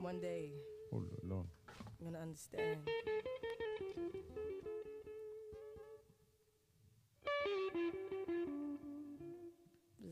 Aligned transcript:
One 0.00 0.20
day, 0.20 0.52
Oh 0.92 1.00
là 1.00 1.18
là. 1.22 1.44
you're 2.00 2.10
gonna 2.10 2.22
understand. 2.22 2.78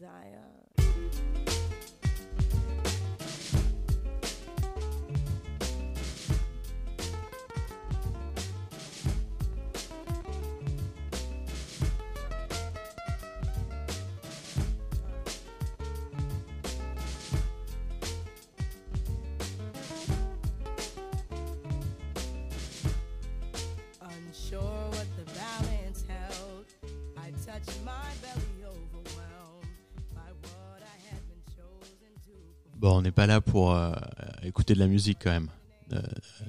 Zaya. 0.00 0.55
Bon, 32.86 32.98
on 32.98 33.02
n'est 33.02 33.10
pas 33.10 33.26
là 33.26 33.40
pour 33.40 33.72
euh, 33.74 33.92
écouter 34.44 34.74
de 34.74 34.78
la 34.78 34.86
musique 34.86 35.18
quand 35.20 35.32
même. 35.32 35.48
Euh, 35.92 36.00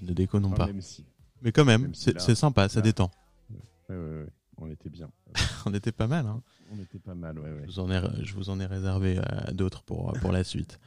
ne 0.04 0.14
déconnons 0.14 0.50
Enfin, 0.50 0.56
pas. 0.56 0.68
Même 0.68 0.82
si. 0.82 1.04
Mais 1.42 1.52
quand 1.52 1.66
même, 1.66 1.82
même 1.82 1.96
si 1.96 2.04
c'est 2.04 2.14
là- 2.14 2.36
sympa, 2.36 2.70
ça 2.70 2.80
détend. 2.80 3.10
Ouais, 3.50 3.58
ouais, 3.90 3.96
ouais. 3.98 4.28
On 4.58 4.70
était 4.70 4.92
bien. 4.92 5.10
On 5.66 5.74
était 5.74 5.92
pas 5.92 6.06
mal. 6.06 6.28
Hein. 6.28 6.44
On 6.72 6.78
était 6.80 7.00
pas 7.00 7.16
mal, 7.16 7.40
ouais. 7.40 7.64
Je, 7.64 7.66
vous 7.66 7.80
en 7.80 7.90
ai, 7.90 8.24
je 8.24 8.36
vous 8.36 8.52
en 8.52 8.60
ai 8.60 8.68
réservé 8.68 9.18
euh, 9.18 9.52
d'autres 9.52 9.82
pour, 9.82 10.14
pour 10.22 10.32
la 10.32 10.44
suite. 10.44 10.80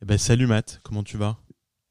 Eh 0.00 0.06
ben, 0.06 0.16
salut 0.16 0.46
Matt, 0.46 0.80
comment 0.82 1.02
tu 1.02 1.18
vas? 1.18 1.36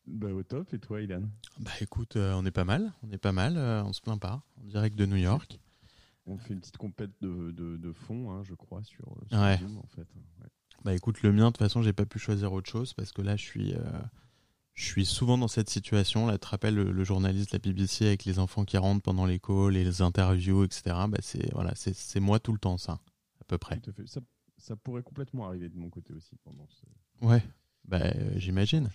Bah, 0.08 0.30
au 0.34 0.42
top. 0.42 0.74
Et 0.74 0.80
toi, 0.80 1.00
Ilan? 1.00 1.22
Bah 1.60 1.70
écoute, 1.80 2.16
on 2.16 2.44
est 2.48 2.52
pas 2.52 2.66
mal, 2.66 2.94
on 3.04 3.12
est 3.12 3.20
pas 3.20 3.32
mal, 3.32 3.60
on 3.86 3.94
se 3.94 4.02
plaint 4.02 4.20
pas. 4.20 4.42
En 4.60 4.66
direct 4.66 4.96
de 4.96 5.06
New 5.06 5.18
York. 5.18 5.60
On 6.26 6.40
fait 6.40 6.56
une 6.56 6.62
petite 6.62 6.78
compète 6.78 7.12
de, 7.22 7.52
de, 7.52 7.78
de 7.78 7.94
fond, 7.94 8.32
hein, 8.32 8.42
je 8.44 8.56
crois, 8.56 8.82
sur, 8.84 9.06
sur. 9.30 9.38
Zoom, 9.60 9.78
en 9.78 9.88
fait. 9.96 10.08
Bah 10.88 10.94
écoute, 10.94 11.22
le 11.22 11.34
mien, 11.34 11.48
de 11.48 11.50
toute 11.50 11.58
façon, 11.58 11.82
j'ai 11.82 11.92
pas 11.92 12.06
pu 12.06 12.18
choisir 12.18 12.54
autre 12.54 12.70
chose 12.70 12.94
parce 12.94 13.12
que 13.12 13.22
là, 13.22 13.36
je 13.36 13.44
suis, 13.44 13.74
euh, 13.74 13.82
je 14.74 14.86
suis 14.86 15.06
souvent 15.06 15.38
dans 15.38 15.50
cette 15.50 15.70
situation. 15.70 16.28
Là, 16.28 16.36
tu 16.36 16.40
te 16.40 16.48
rappelles 16.48 16.76
le, 16.76 16.94
le 16.94 17.04
journaliste 17.04 17.52
la 17.52 17.60
BBC 17.60 18.06
avec 18.06 18.24
les 18.24 18.40
enfants 18.40 18.64
qui 18.64 18.78
rentrent 18.78 19.02
pendant 19.02 19.26
les 19.26 19.38
calls, 19.38 19.74
les 19.74 20.02
interviews, 20.02 20.64
etc. 20.64 20.96
Bah 21.10 21.18
c'est 21.22 21.52
voilà, 21.52 21.76
c'est 21.76 21.94
c'est 21.94 22.22
moi 22.22 22.40
tout 22.40 22.54
le 22.54 22.58
temps, 22.58 22.78
ça, 22.78 23.02
à 23.42 23.44
peu 23.48 23.58
près. 23.58 23.82
Tout 23.82 23.90
à 23.90 23.94
fait. 23.94 24.08
Ça, 24.08 24.22
ça 24.58 24.78
pourrait 24.78 25.04
complètement 25.04 25.46
arriver 25.48 25.68
de 25.68 25.76
mon 25.76 25.90
côté 25.90 26.14
aussi 26.14 26.38
pendant 26.46 26.66
ce... 26.70 27.26
Ouais, 27.26 27.44
bah 27.84 28.04
euh, 28.04 28.32
j'imagine. 28.38 28.90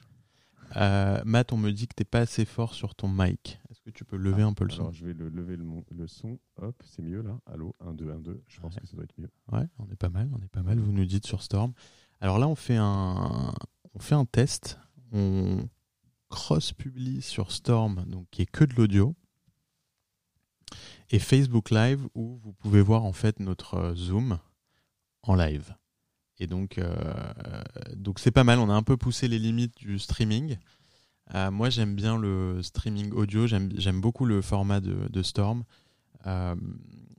Euh, 0.77 1.21
Matt, 1.25 1.53
on 1.53 1.57
me 1.59 1.71
dit 1.71 1.87
que 1.87 1.95
t'es 1.95 2.05
pas 2.05 2.21
assez 2.21 2.45
fort 2.45 2.73
sur 2.75 2.95
ton 2.95 3.09
mic. 3.09 3.59
Est-ce 3.71 3.81
que 3.83 3.91
tu 3.91 4.05
peux 4.05 4.17
lever 4.17 4.43
un 4.43 4.55
peu 4.55 4.65
le 4.65 4.71
son? 4.71 4.81
Alors, 4.83 4.93
je 4.95 5.05
vais 5.05 5.13
le, 5.13 5.29
lever 5.29 5.57
le, 5.57 5.65
mon- 5.65 5.85
le 5.91 6.07
son. 6.07 6.39
Hop, 6.61 6.83
c'est 6.85 7.03
mieux 7.03 7.21
là. 7.23 7.39
Allô, 7.47 7.75
1, 7.81 7.93
2, 7.95 8.11
1, 8.11 8.19
2. 8.21 8.43
Je 8.47 8.61
pense 8.61 8.75
Ouais. 8.75 8.81
que 8.81 8.87
ça 8.87 8.95
doit 8.95 9.05
être 9.05 9.19
mieux. 9.19 9.31
Ouais, 9.53 9.67
on 9.79 9.87
est 9.91 9.97
pas 9.97 10.09
mal, 10.09 10.31
on 10.33 10.43
est 10.43 10.49
pas 10.49 10.63
mal. 10.63 10.79
Vous 10.79 10.93
nous 10.93 11.05
dites 11.05 11.27
sur 11.27 11.43
Storm. 11.43 11.73
Alors 12.21 12.39
là, 12.39 12.49
on 12.49 12.55
fait 12.55 12.77
un, 12.77 13.53
on 13.95 13.99
fait 13.99 14.15
un 14.15 14.25
test. 14.25 14.79
On 15.13 15.69
cross 16.31 16.73
publie 16.73 17.21
sur 17.21 17.53
Storm, 17.53 18.05
donc 18.07 18.27
qui 18.31 18.41
est 18.43 18.47
que 18.51 18.65
de 18.65 18.75
l'audio, 18.75 19.15
et 21.11 21.19
Facebook 21.19 21.71
Live 21.71 22.09
où 22.15 22.39
vous 22.43 22.53
pouvez 22.55 22.81
voir 22.81 23.05
en 23.05 23.13
fait 23.13 23.39
notre 23.41 23.75
euh, 23.75 23.95
Zoom 23.95 24.39
en 25.25 25.35
live. 25.35 25.75
Et 26.43 26.49
donc, 26.49 26.79
euh, 26.79 26.93
donc 27.95 28.19
c'est 28.19 28.33
pas 28.33 28.43
mal. 28.43 28.59
On 28.59 28.69
a 28.69 28.75
un 28.75 28.83
peu 28.83 28.97
poussé 28.97 29.29
les 29.29 29.39
limites 29.39 29.79
du 29.79 30.01
streaming. 30.01 30.57
Euh, 31.37 31.53
moi, 31.53 31.71
j'aime 31.71 31.95
bien 31.95 32.19
le 32.19 32.61
streaming 32.65 33.13
audio. 33.13 33.47
J'aime, 33.47 34.01
beaucoup 34.01 34.25
le 34.25 34.43
format 34.43 34.81
de, 34.81 35.23
Storm. 35.23 35.63
Euh, 36.27 36.57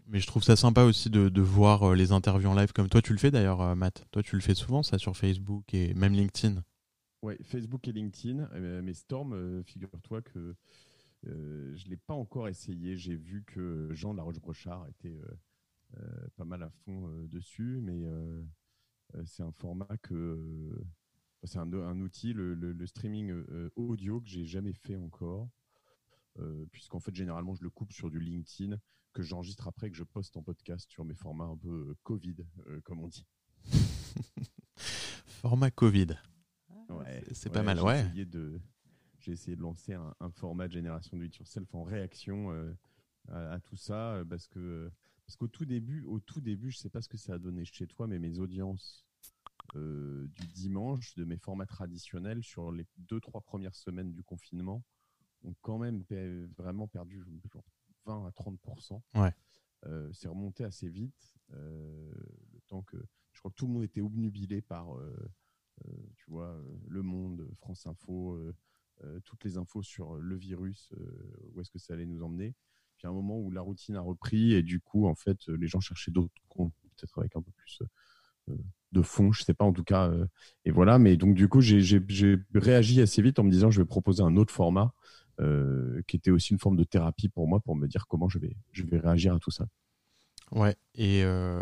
mais 0.08 0.20
je 0.20 0.28
trouve 0.28 0.44
ça 0.44 0.58
sympa 0.58 0.84
aussi 0.84 1.10
de, 1.10 1.30
de 1.30 1.42
voir 1.42 1.96
les 1.96 2.12
interviews 2.12 2.50
en 2.50 2.54
live 2.54 2.74
comme 2.74 2.90
toi 2.90 3.02
tu 3.02 3.14
le 3.14 3.18
fais 3.18 3.32
d'ailleurs 3.32 3.76
Matt. 3.76 4.06
Toi 4.12 4.22
tu 4.24 4.36
le 4.36 4.42
fais 4.42 4.54
souvent 4.54 4.84
ça 4.84 4.98
sur 4.98 5.16
Facebook 5.16 5.74
et 5.74 5.94
même 5.94 6.14
LinkedIn. 6.14 6.62
Ouais, 7.22 7.38
Facebook 7.44 7.88
et 7.88 7.94
LinkedIn. 7.94 8.50
Mais 8.82 8.94
Storm, 8.94 9.64
figure-toi 9.64 10.22
que 10.22 10.54
je 11.24 11.30
ne 11.30 11.90
l'ai 11.90 11.98
pas 11.98 12.14
encore 12.14 12.50
essayé. 12.50 12.98
J'ai 12.98 13.16
vu 13.16 13.46
que 13.48 13.88
Jean 13.94 14.12
de 14.12 14.18
la 14.18 14.24
Roche-Brochard 14.24 14.86
était 14.90 15.22
pas 16.36 16.46
mal 16.46 16.64
à 16.64 16.70
fond 16.84 17.10
dessus, 17.32 17.80
mais 17.82 18.04
c'est 19.26 19.44
un 19.44 19.52
format 19.52 19.98
que. 20.02 20.14
euh, 20.14 20.86
c'est 21.46 21.58
un, 21.60 21.72
un 21.74 22.00
outil, 22.00 22.32
le, 22.34 22.54
le- 22.54 22.72
le 22.72 22.86
streaming 22.88 23.32
euh, 23.32 23.70
audio 23.76 24.22
que 24.22 24.28
j'ai 24.30 24.46
jamais 24.46 24.74
fait 24.74 24.96
encore. 24.96 25.50
Euh, 26.40 26.66
puisqu'en 26.72 27.00
fait, 27.00 27.14
généralement, 27.14 27.54
je 27.54 27.64
le 27.64 27.70
coupe 27.70 27.92
sur 27.92 28.10
du 28.10 28.20
LinkedIn 28.20 28.78
que 29.14 29.22
j'enregistre 29.22 29.68
après 29.68 29.92
que 29.92 29.96
je 29.98 30.04
poste 30.04 30.36
en 30.38 30.42
podcast 30.42 30.90
sur 30.90 31.06
mes 31.06 31.14
formats 31.14 31.46
un 31.46 31.58
peu 31.58 31.90
euh, 31.90 31.98
Covid, 32.04 32.36
euh, 32.68 32.82
comme 32.82 33.02
on 33.02 33.08
dit. 33.08 33.28
Format 35.42 35.72
Covid. 35.72 36.08
Ouais, 36.90 37.24
c'est 37.34 37.50
pas 37.52 37.64
mal, 37.64 37.80
ouais. 37.82 38.02
essayé 38.06 38.26
de- 38.26 38.60
J'ai 39.20 39.32
essayé 39.34 39.56
de 39.56 39.62
lancer 39.62 39.94
un, 39.94 40.14
un 40.20 40.32
format 40.32 40.68
de 40.68 40.74
génération 40.74 41.18
de 41.18 41.26
it 41.26 41.36
yourself 41.38 41.74
en 41.76 41.84
réaction 41.84 42.52
euh, 42.52 42.74
à, 43.30 43.54
à 43.54 43.60
tout 43.60 43.76
ça, 43.78 44.14
euh, 44.16 44.26
parce 44.26 44.48
que 44.48 44.92
parce 45.26 45.38
qu'au 45.38 45.48
tout 45.48 45.66
début, 45.66 46.04
au 46.04 46.20
tout 46.20 46.42
début, 46.42 46.72
je 46.72 46.78
sais 46.78 46.90
pas 46.90 47.02
ce 47.02 47.10
que 47.10 47.18
ça 47.18 47.34
a 47.34 47.40
donné 47.40 47.66
chez 47.66 47.88
toi, 47.88 48.08
mais 48.08 48.20
mes 48.20 48.40
audiences 48.40 49.06
euh, 49.76 50.28
du 50.28 50.48
dimanche, 50.48 51.16
de 51.16 51.24
mes 51.24 51.38
formats 51.38 51.66
traditionnels 51.66 52.44
sur 52.44 52.72
les 52.72 52.86
deux 52.98 53.20
trois 53.20 53.42
premières 53.42 53.76
semaines 53.76 54.12
du 54.12 54.24
confinement, 54.24 54.84
ont 55.44 55.56
quand 55.62 55.78
même 55.78 56.04
vraiment 56.58 56.88
perdu 56.88 57.24
genre 57.52 57.64
20 58.06 58.28
à 58.28 58.32
30 58.32 58.60
Ouais. 59.16 59.34
Euh, 59.86 60.12
C'est 60.14 60.28
remonté 60.28 60.64
assez 60.64 60.90
vite, 60.90 61.36
euh, 61.54 62.14
le 62.54 62.62
temps 62.68 62.84
que 62.84 62.98
je 63.32 63.40
crois 63.40 63.52
que 63.52 63.56
tout 63.56 63.68
le 63.68 63.74
monde 63.74 63.84
était 63.84 64.02
obnubilé 64.02 64.62
par 64.62 64.96
euh, 64.98 65.16
tu 66.16 66.30
vois, 66.30 66.58
Le 66.88 67.02
Monde, 67.02 67.50
France 67.58 67.88
Info, 67.88 68.40
toutes 69.26 69.44
les 69.44 69.58
infos 69.58 69.82
sur 69.82 70.16
le 70.16 70.36
virus, 70.36 70.94
où 71.52 71.60
est-ce 71.60 71.72
que 71.72 71.80
ça 71.80 71.94
allait 71.94 72.06
nous 72.06 72.22
emmener. 72.22 72.54
Puis 73.04 73.10
un 73.10 73.14
moment 73.14 73.38
où 73.38 73.52
la 73.52 73.60
routine 73.60 73.98
a 73.98 74.02
repris 74.02 74.54
et 74.54 74.64
du 74.64 74.80
coup, 74.80 75.08
en 75.08 75.16
fait, 75.16 75.38
euh, 75.50 75.58
les 75.58 75.68
gens 75.68 75.82
cherchaient 75.82 76.12
d'autres 76.12 76.32
comptes, 76.48 76.74
peut-être 76.96 77.20
avec 77.20 77.36
un 77.36 77.42
peu 77.42 77.52
plus 77.52 77.80
euh, 78.50 78.56
de 78.94 79.02
fond, 79.02 79.34
je 79.34 79.44
sais 79.44 79.54
pas 79.54 79.66
en 79.66 79.74
tout 79.74 79.84
cas. 79.84 80.08
euh, 80.08 80.26
et 80.64 80.72
voilà, 80.72 81.00
mais 81.00 81.18
donc 81.18 81.36
du 81.36 81.50
coup, 81.50 81.60
j'ai- 81.60 82.00
réagi 82.56 83.02
assez 83.02 83.22
vite 83.22 83.40
en 83.40 83.44
me 83.44 83.52
disant 83.52 83.70
je 83.72 83.82
vais 83.82 83.86
proposer 83.86 84.24
un 84.24 84.38
autre 84.38 84.54
format 84.54 84.94
euh, 85.42 86.02
qui 86.08 86.16
était 86.16 86.32
aussi 86.32 86.54
une 86.54 86.60
forme 86.60 86.78
de 86.78 86.86
thérapie 86.86 87.28
pour 87.28 87.46
moi, 87.46 87.60
pour 87.60 87.76
me 87.76 87.88
dire 87.88 88.08
comment 88.08 88.30
je 88.30 88.40
vais, 88.40 88.56
je 88.72 88.84
vais 88.84 89.00
réagir 89.00 89.34
à 89.36 89.40
tout 89.40 89.52
ça. 89.52 89.66
Ouais, 90.52 90.78
et, 90.96 91.24
euh, 91.26 91.62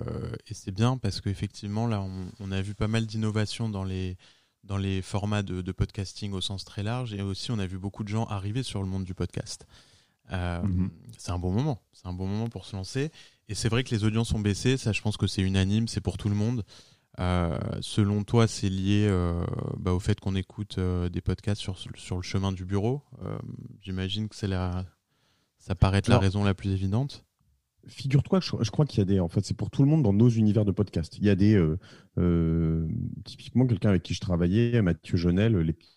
c'est 0.51 0.71
bien 0.71 0.97
parce 0.97 1.21
qu'effectivement, 1.21 1.87
là, 1.87 2.05
on, 2.39 2.51
a 2.51 2.61
vu 2.61 2.75
pas 2.75 2.87
mal 2.87 3.07
d'innovations 3.07 3.67
dans 3.67 3.83
les, 3.83 4.15
dans 4.63 4.77
les 4.77 5.01
formats 5.01 5.41
de 5.41 5.71
podcasting 5.71 6.33
au 6.33 6.41
sens 6.41 6.65
très 6.65 6.83
large, 6.83 7.15
et 7.15 7.23
aussi 7.23 7.49
on 7.49 7.57
a 7.57 7.65
vu 7.65 7.79
beaucoup 7.79 8.03
de 8.03 8.09
gens 8.09 8.25
arriver 8.25 8.61
sur 8.61 8.83
le 8.83 8.87
monde 8.87 9.05
du 9.05 9.15
podcast. 9.15 9.65
Euh, 10.31 10.61
Mhm. 10.61 10.91
C'est 11.17 11.31
un 11.31 11.39
bon 11.39 11.51
moment, 11.51 11.81
c'est 11.93 12.07
un 12.07 12.13
bon 12.13 12.27
moment 12.27 12.47
pour 12.47 12.65
se 12.65 12.75
lancer. 12.75 13.11
Et 13.47 13.55
c'est 13.55 13.69
vrai 13.69 13.83
que 13.83 13.93
les 13.93 14.03
audiences 14.03 14.33
ont 14.33 14.39
baissé, 14.39 14.77
ça 14.77 14.91
je 14.91 15.01
pense 15.01 15.17
que 15.17 15.27
c'est 15.27 15.41
unanime, 15.41 15.87
c'est 15.87 16.01
pour 16.01 16.17
tout 16.17 16.29
le 16.29 16.35
monde. 16.35 16.63
Euh, 17.19 17.57
selon 17.81 18.23
toi, 18.23 18.47
c'est 18.47 18.69
lié 18.69 19.05
euh, 19.09 19.45
bah, 19.77 19.91
au 19.93 19.99
fait 19.99 20.19
qu'on 20.19 20.35
écoute 20.35 20.79
des 20.79 21.21
podcasts 21.21 21.61
sur, 21.61 21.77
sur 21.77 22.15
le 22.15 22.21
chemin 22.21 22.51
du 22.51 22.65
bureau. 22.65 23.03
J'imagine 23.81 24.29
que 24.29 24.35
c'est 24.35 24.47
la, 24.47 24.85
ça 25.59 25.75
paraît 25.75 25.97
être 25.99 26.07
la 26.07 26.17
raison 26.19 26.43
la 26.43 26.53
plus 26.53 26.71
évidente. 26.71 27.25
Figure-toi 27.87 28.39
je, 28.41 28.51
je 28.61 28.69
crois 28.69 28.85
qu'il 28.85 28.99
y 28.99 29.01
a 29.01 29.05
des, 29.05 29.19
en 29.19 29.27
fait, 29.27 29.43
c'est 29.43 29.55
pour 29.55 29.71
tout 29.71 29.81
le 29.81 29.89
monde 29.89 30.03
dans 30.03 30.13
nos 30.13 30.29
univers 30.29 30.65
de 30.65 30.71
podcast. 30.71 31.17
Il 31.17 31.25
y 31.25 31.29
a 31.29 31.35
des, 31.35 31.55
euh, 31.55 31.79
euh, 32.19 32.87
typiquement 33.25 33.65
quelqu'un 33.65 33.89
avec 33.89 34.03
qui 34.03 34.13
je 34.13 34.19
travaillais, 34.19 34.81
Mathieu 34.81 35.17
Jonel, 35.17 35.55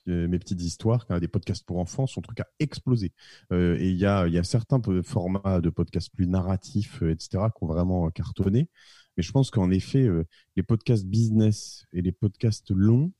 euh, 0.08 0.28
mes 0.28 0.38
petites 0.38 0.62
histoires, 0.62 1.06
des 1.20 1.28
podcasts 1.28 1.64
pour 1.66 1.78
enfants, 1.78 2.06
son 2.06 2.22
truc 2.22 2.40
a 2.40 2.46
explosé. 2.58 3.12
Et 3.52 3.90
il 3.90 3.96
y 3.96 4.06
a, 4.06 4.26
il 4.26 4.32
y 4.32 4.38
a 4.38 4.44
certains 4.44 4.80
formats 5.02 5.60
de 5.60 5.68
podcasts 5.70 6.10
plus 6.14 6.26
narratifs, 6.26 7.02
etc., 7.02 7.50
qui 7.54 7.64
ont 7.64 7.66
vraiment 7.66 8.10
cartonné. 8.10 8.68
Mais 9.16 9.22
je 9.22 9.32
pense 9.32 9.50
qu'en 9.50 9.70
effet, 9.70 10.08
les 10.56 10.62
podcasts 10.62 11.06
business 11.06 11.84
et 11.92 12.00
les 12.00 12.12
podcasts 12.12 12.70
longs, 12.70 13.12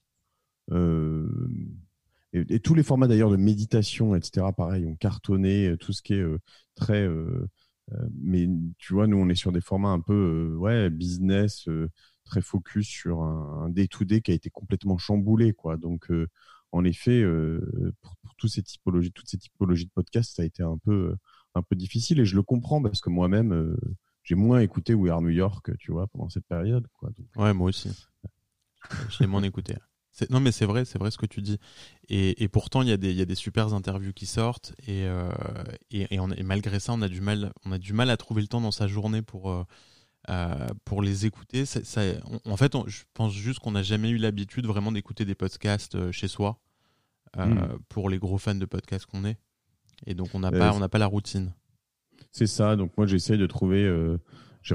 et, 0.72 0.76
et 2.32 2.60
tous 2.60 2.74
les 2.74 2.82
formats 2.82 3.08
d'ailleurs 3.08 3.30
de 3.30 3.36
méditation, 3.36 4.16
etc., 4.16 4.46
pareil, 4.56 4.86
ont 4.86 4.96
cartonné. 4.96 5.76
Tout 5.78 5.92
ce 5.92 6.02
qui 6.02 6.14
est 6.14 6.24
très 6.74 7.06
mais 8.14 8.48
tu 8.78 8.94
vois, 8.94 9.06
nous, 9.06 9.16
on 9.16 9.28
est 9.28 9.34
sur 9.34 9.52
des 9.52 9.60
formats 9.60 9.90
un 9.90 10.00
peu 10.00 10.14
euh, 10.54 10.56
ouais, 10.56 10.90
business, 10.90 11.68
euh, 11.68 11.90
très 12.24 12.40
focus 12.40 12.86
sur 12.86 13.22
un 13.22 13.68
day-to-day 13.68 14.22
qui 14.22 14.30
a 14.30 14.34
été 14.34 14.50
complètement 14.50 14.98
chamboulé. 14.98 15.52
Quoi. 15.52 15.76
Donc, 15.76 16.10
euh, 16.10 16.28
en 16.72 16.84
effet, 16.84 17.20
euh, 17.20 17.94
pour, 18.00 18.16
pour 18.16 18.34
tous 18.36 18.48
ces 18.48 18.62
typologies, 18.62 19.12
toutes 19.12 19.28
ces 19.28 19.38
typologies 19.38 19.86
de 19.86 19.90
podcasts, 19.90 20.36
ça 20.36 20.42
a 20.42 20.44
été 20.44 20.62
un 20.62 20.78
peu, 20.78 21.10
euh, 21.10 21.16
un 21.54 21.62
peu 21.62 21.76
difficile 21.76 22.20
et 22.20 22.24
je 22.24 22.34
le 22.34 22.42
comprends 22.42 22.82
parce 22.82 23.00
que 23.00 23.10
moi-même, 23.10 23.52
euh, 23.52 23.76
j'ai 24.22 24.34
moins 24.34 24.60
écouté 24.60 24.94
We 24.94 25.12
Are 25.12 25.20
New 25.20 25.28
York, 25.28 25.76
tu 25.78 25.92
vois, 25.92 26.06
pendant 26.06 26.30
cette 26.30 26.46
période. 26.46 26.88
Quoi. 26.94 27.10
Ouais, 27.36 27.52
moi 27.52 27.68
aussi. 27.68 27.90
J'ai 29.10 29.26
moins 29.26 29.42
écouté. 29.42 29.76
Non, 30.30 30.40
mais 30.40 30.52
c'est 30.52 30.64
vrai, 30.64 30.84
c'est 30.84 30.98
vrai 30.98 31.10
ce 31.10 31.18
que 31.18 31.26
tu 31.26 31.42
dis. 31.42 31.58
Et, 32.08 32.42
et 32.42 32.48
pourtant, 32.48 32.82
il 32.82 32.88
y, 32.88 32.92
a 32.92 32.96
des, 32.96 33.12
y 33.12 33.20
a 33.20 33.24
des 33.24 33.34
super 33.34 33.74
interviews 33.74 34.12
qui 34.12 34.26
sortent, 34.26 34.74
et, 34.86 35.04
euh, 35.04 35.30
et, 35.90 36.14
et, 36.14 36.20
on, 36.20 36.30
et, 36.30 36.42
malgré 36.42 36.78
ça, 36.78 36.92
on 36.92 37.02
a, 37.02 37.08
du 37.08 37.20
mal, 37.20 37.52
on 37.64 37.72
a 37.72 37.78
du 37.78 37.92
mal 37.92 38.10
à 38.10 38.16
trouver 38.16 38.42
le 38.42 38.48
temps 38.48 38.60
dans 38.60 38.70
sa 38.70 38.86
journée 38.86 39.22
pour, 39.22 39.50
euh, 39.50 39.64
euh, 40.30 40.68
pour 40.84 41.02
les 41.02 41.26
écouter. 41.26 41.64
Ça, 41.64 41.82
ça, 41.84 42.02
on, 42.44 42.52
en 42.52 42.56
fait, 42.56 42.74
on, 42.74 42.86
je 42.86 43.02
pense 43.12 43.32
juste 43.32 43.58
qu'on 43.58 43.72
n'a 43.72 43.82
jamais 43.82 44.10
eu 44.10 44.16
l'habitude 44.16 44.66
vraiment 44.66 44.92
d'écouter 44.92 45.24
des 45.24 45.34
podcasts 45.34 46.10
chez 46.12 46.28
soi, 46.28 46.60
euh, 47.36 47.46
mm. 47.46 47.78
pour 47.88 48.08
les 48.08 48.18
gros 48.18 48.38
fans 48.38 48.54
de 48.54 48.66
podcasts 48.66 49.06
qu'on 49.06 49.24
est. 49.24 49.38
Et 50.06 50.14
donc, 50.14 50.28
on 50.34 50.40
n'a 50.40 50.52
pas, 50.52 50.72
on 50.72 50.78
n'a 50.78 50.88
pas 50.88 50.98
la 50.98 51.06
routine. 51.06 51.54
C'est 52.30 52.46
ça. 52.46 52.76
Donc, 52.76 52.96
moi, 52.96 53.06
j'essaye 53.06 53.38
de 53.38 53.46
trouver 53.46 53.88
j'ai 54.64 54.74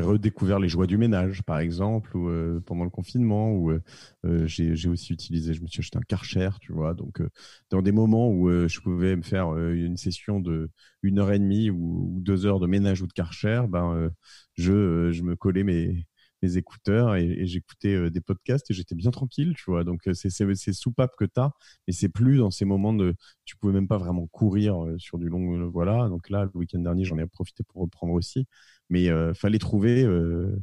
redécouvert, 0.00 0.58
les 0.58 0.68
joies 0.68 0.86
du 0.86 0.96
ménage, 0.96 1.42
par 1.42 1.58
exemple, 1.58 2.16
ou 2.16 2.28
euh, 2.28 2.60
pendant 2.64 2.84
le 2.84 2.90
confinement, 2.90 3.52
où 3.52 3.70
euh, 3.70 3.82
euh 4.24 4.46
j'ai 4.46 4.88
aussi 4.88 5.12
utilisé, 5.12 5.54
je 5.54 5.62
me 5.62 5.66
suis 5.66 5.80
acheté 5.80 5.98
un 5.98 6.02
Karcher, 6.02 6.50
tu 6.60 6.72
vois. 6.72 6.94
Donc, 6.94 7.22
dans 7.70 7.82
des 7.82 7.92
moments 7.92 8.30
où 8.30 8.48
je 8.50 8.80
pouvais 8.80 9.14
me 9.16 9.22
faire 9.22 9.56
une 9.56 9.96
session 9.96 10.40
de 10.40 10.70
une 11.02 11.18
heure 11.18 11.30
et 11.32 11.38
demie 11.38 11.70
ou, 11.70 12.16
ou, 12.16 12.20
deux 12.20 12.46
heures 12.46 12.60
de 12.60 12.66
ménage 12.66 13.02
ou 13.02 13.06
de 13.06 13.12
Karcher, 13.12 13.62
ben, 13.68 14.10
je, 14.54 15.12
je 15.12 15.22
me 15.22 15.36
collais 15.36 15.62
mes 15.62 16.06
mes 16.42 16.56
écouteurs 16.56 17.16
et, 17.16 17.24
et 17.24 17.46
j'écoutais 17.46 18.10
des 18.10 18.20
podcasts 18.20 18.70
et 18.70 18.74
j'étais 18.74 18.94
bien 18.94 19.10
tranquille, 19.10 19.54
tu 19.56 19.70
vois. 19.70 19.84
Donc 19.84 20.02
c'est 20.12 20.30
c'est 20.30 20.72
soupape 20.72 21.16
que 21.16 21.24
tu 21.24 21.40
as, 21.40 21.52
mais 21.86 21.92
c'est 21.92 22.08
plus 22.08 22.38
dans 22.38 22.50
ces 22.50 22.64
moments 22.64 22.94
de 22.94 23.14
tu 23.44 23.56
pouvais 23.56 23.72
même 23.72 23.88
pas 23.88 23.98
vraiment 23.98 24.26
courir 24.26 24.76
sur 24.98 25.18
du 25.18 25.28
long 25.28 25.68
voilà. 25.70 26.08
Donc 26.08 26.30
là 26.30 26.44
le 26.44 26.50
week-end 26.54 26.80
dernier, 26.80 27.04
j'en 27.04 27.18
ai 27.18 27.26
profité 27.26 27.64
pour 27.64 27.82
reprendre 27.82 28.12
aussi. 28.14 28.46
Mais 28.90 29.10
euh, 29.10 29.34
fallait 29.34 29.58
trouver, 29.58 30.04
euh, 30.04 30.56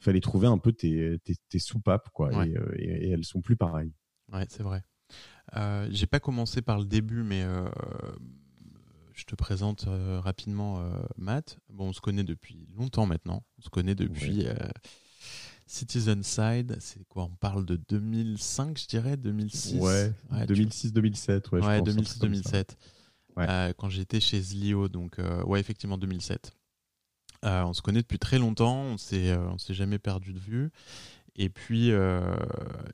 fallait 0.00 0.20
trouver 0.20 0.46
un 0.46 0.58
peu 0.58 0.72
tes, 0.72 1.18
tes, 1.24 1.34
tes 1.48 1.58
soupapes, 1.58 2.08
quoi. 2.12 2.32
Et, 2.46 2.56
euh, 2.56 2.72
et, 2.76 3.08
et, 3.08 3.10
elles 3.10 3.24
sont 3.24 3.40
plus 3.40 3.56
pareilles. 3.56 3.92
Ouais, 4.32 4.46
c'est 4.48 4.62
vrai. 4.62 4.82
Euh, 5.56 5.88
J'ai 5.90 6.06
pas 6.06 6.20
commencé 6.20 6.62
par 6.62 6.78
le 6.78 6.86
début, 6.86 7.22
mais 7.22 7.42
euh, 7.42 7.68
je 9.14 9.24
te 9.24 9.34
présente 9.34 9.86
euh, 9.88 10.20
rapidement 10.20 10.84
Matt. 11.16 11.58
Bon, 11.68 11.88
on 11.88 11.92
se 11.92 12.00
connaît 12.00 12.24
depuis 12.24 12.68
longtemps 12.76 13.06
maintenant. 13.06 13.42
On 13.58 13.62
se 13.62 13.70
connaît 13.70 13.94
depuis 13.94 14.46
ouais. 14.46 14.54
Citizen 15.66 16.22
Side. 16.22 16.76
C'est 16.80 17.04
quoi? 17.08 17.24
On 17.24 17.36
parle 17.36 17.64
de 17.64 17.76
2005, 17.76 18.78
je 18.78 18.86
dirais, 18.86 19.16
2006. 19.16 19.80
Ouais. 19.80 20.12
ouais 20.32 20.46
2006-2007. 20.46 21.50
Ouais, 21.52 21.60
ouais 21.60 21.80
2006-2007. 21.80 22.70
Ouais. 23.36 23.74
quand 23.78 23.88
j'étais 23.88 24.20
chez 24.20 24.40
Zlio, 24.40 24.88
donc 24.88 25.18
ouais, 25.46 25.60
effectivement 25.60 25.98
2007. 25.98 26.52
Euh, 27.44 27.64
on 27.64 27.72
se 27.72 27.82
connaît 27.82 28.02
depuis 28.02 28.18
très 28.18 28.38
longtemps, 28.38 28.76
on 28.76 28.98
s'est 28.98 29.30
euh, 29.30 29.48
on 29.48 29.58
s'est 29.58 29.74
jamais 29.74 29.98
perdu 29.98 30.32
de 30.32 30.38
vue. 30.38 30.70
Et 31.34 31.48
puis, 31.48 31.90
euh, 31.90 32.36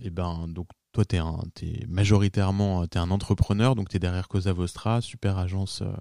et 0.02 0.10
ben 0.10 0.46
donc 0.48 0.68
toi 1.04 1.20
un 1.20 1.42
es 1.62 1.86
majoritairement 1.86 2.86
t'es 2.86 2.98
un 2.98 3.10
entrepreneur, 3.10 3.74
donc 3.74 3.88
t'es 3.88 3.98
derrière 3.98 4.28
Cosa 4.28 4.52
Vostra, 4.52 5.00
super 5.00 5.38
agence 5.38 5.82
euh, 5.82 5.92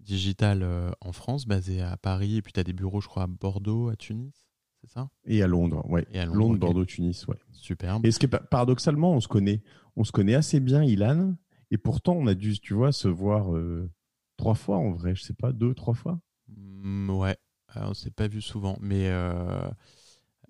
digitale 0.00 0.62
euh, 0.62 0.90
en 1.00 1.12
France, 1.12 1.46
basée 1.46 1.80
à 1.80 1.96
Paris, 1.96 2.36
et 2.36 2.42
puis 2.42 2.52
t'as 2.52 2.64
des 2.64 2.72
bureaux, 2.72 3.00
je 3.00 3.08
crois, 3.08 3.24
à 3.24 3.26
Bordeaux, 3.26 3.88
à 3.88 3.96
Tunis. 3.96 4.44
C'est 4.80 4.90
ça? 4.90 5.08
Et 5.24 5.42
à 5.42 5.46
Londres, 5.46 5.82
à 5.86 6.24
Londres, 6.26 6.38
Londres 6.38 6.50
okay. 6.50 6.60
Bordeaux, 6.60 6.84
Tunis, 6.84 7.26
ouais. 7.26 7.38
Superbe. 7.52 8.04
Et 8.04 8.10
ce 8.10 8.18
qui 8.18 8.26
est 8.26 8.28
paradoxalement, 8.28 9.12
on 9.12 9.20
se 9.20 9.28
connaît, 9.28 9.62
on 9.96 10.04
se 10.04 10.12
connaît 10.12 10.34
assez 10.34 10.60
bien, 10.60 10.82
Ilan, 10.82 11.34
et 11.70 11.78
pourtant 11.78 12.12
on 12.12 12.26
a 12.26 12.34
dû, 12.34 12.58
tu 12.58 12.74
vois, 12.74 12.92
se 12.92 13.08
voir 13.08 13.54
euh, 13.54 13.90
trois 14.36 14.54
fois 14.54 14.76
en 14.76 14.92
vrai, 14.92 15.14
je 15.14 15.22
sais 15.22 15.34
pas, 15.34 15.52
deux, 15.52 15.74
trois 15.74 15.94
fois. 15.94 16.20
Mmh, 16.48 17.10
ouais, 17.10 17.36
euh, 17.76 17.86
on 17.88 17.94
s'est 17.94 18.10
pas 18.10 18.28
vu 18.28 18.42
souvent, 18.42 18.76
mais 18.80 19.08
euh, 19.08 19.66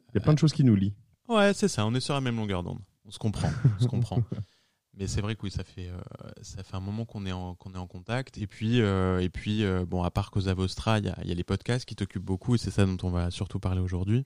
il 0.08 0.14
y 0.16 0.18
a 0.18 0.20
plein 0.20 0.34
de 0.34 0.38
choses 0.38 0.52
qui 0.52 0.64
nous 0.64 0.74
lient. 0.74 0.94
Ouais, 1.28 1.54
c'est 1.54 1.68
ça. 1.68 1.86
On 1.86 1.94
est 1.94 2.00
sur 2.00 2.14
la 2.14 2.20
même 2.20 2.36
longueur 2.36 2.62
d'onde. 2.62 2.80
On 3.04 3.10
se 3.10 3.18
comprend. 3.18 3.50
On 3.78 3.82
se 3.82 3.88
comprend. 3.88 4.22
Mais 4.96 5.06
c'est 5.08 5.20
vrai 5.20 5.34
que 5.34 5.42
oui, 5.42 5.50
ça 5.50 5.64
fait 5.64 5.88
euh, 5.88 6.00
ça 6.42 6.62
fait 6.62 6.76
un 6.76 6.80
moment 6.80 7.04
qu'on 7.04 7.26
est 7.26 7.32
en 7.32 7.54
qu'on 7.54 7.74
est 7.74 7.78
en 7.78 7.86
contact. 7.86 8.38
Et 8.38 8.46
puis 8.46 8.80
euh, 8.80 9.20
et 9.20 9.28
puis 9.28 9.64
euh, 9.64 9.84
bon, 9.84 10.02
à 10.04 10.10
part 10.10 10.30
Cosa 10.30 10.54
Vostra, 10.54 10.98
il 10.98 11.06
y 11.06 11.08
a, 11.08 11.24
y 11.24 11.32
a 11.32 11.34
les 11.34 11.44
podcasts 11.44 11.84
qui 11.84 11.96
t'occupent 11.96 12.24
beaucoup 12.24 12.54
et 12.54 12.58
c'est 12.58 12.70
ça 12.70 12.86
dont 12.86 12.96
on 13.02 13.10
va 13.10 13.30
surtout 13.30 13.58
parler 13.58 13.80
aujourd'hui. 13.80 14.24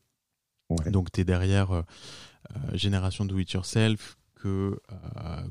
Ouais. 0.69 0.91
Donc 0.91 1.11
tu 1.11 1.23
es 1.23 1.25
derrière 1.25 1.85
Génération 2.75 3.25
Do 3.25 3.39
It 3.39 3.51
Yourself 3.53 4.19
que 4.35 4.79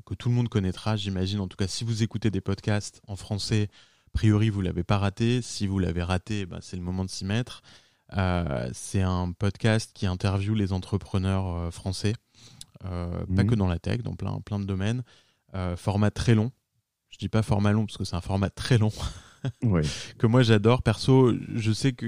que 0.06 0.14
tout 0.14 0.30
le 0.30 0.36
monde 0.36 0.50
connaîtra, 0.50 0.96
j'imagine. 0.96 1.40
En 1.40 1.48
tout 1.48 1.58
cas, 1.58 1.68
si 1.68 1.84
vous 1.84 2.04
écoutez 2.04 2.30
des 2.30 2.42
podcasts 2.42 3.02
en 3.08 3.16
français, 3.16 3.70
a 4.08 4.10
priori 4.14 4.52
vous 4.52 4.62
l'avez 4.62 4.84
pas 4.84 5.00
raté. 5.00 5.42
Si 5.42 5.66
vous 5.66 5.80
l'avez 5.80 6.04
raté, 6.04 6.46
bah, 6.46 6.60
c'est 6.62 6.78
le 6.78 6.84
moment 6.84 7.04
de 7.04 7.10
s'y 7.10 7.26
mettre. 7.26 7.64
C'est 8.74 9.02
un 9.02 9.32
podcast 9.32 9.90
qui 9.96 10.06
interviewe 10.06 10.54
les 10.54 10.72
entrepreneurs 10.72 11.74
français, 11.74 12.14
mmh. 12.88 13.36
pas 13.36 13.44
que 13.44 13.56
dans 13.56 13.68
la 13.68 13.80
tech, 13.80 14.02
dans 14.04 14.16
plein, 14.16 14.40
plein 14.42 14.60
de 14.60 14.66
domaines. 14.66 15.04
format 15.76 16.12
très 16.12 16.36
long. 16.36 16.52
Je 17.10 17.18
dis 17.18 17.30
pas 17.30 17.42
format 17.42 17.72
long 17.72 17.86
parce 17.86 17.98
que 17.98 18.04
c'est 18.04 18.16
un 18.16 18.22
format 18.22 18.50
très 18.50 18.78
long 18.78 18.92
ouais. 19.64 19.82
que 20.18 20.28
moi 20.28 20.44
j'adore. 20.44 20.84
Perso, 20.84 21.34
je 21.56 21.72
sais 21.72 21.94
que 21.94 22.08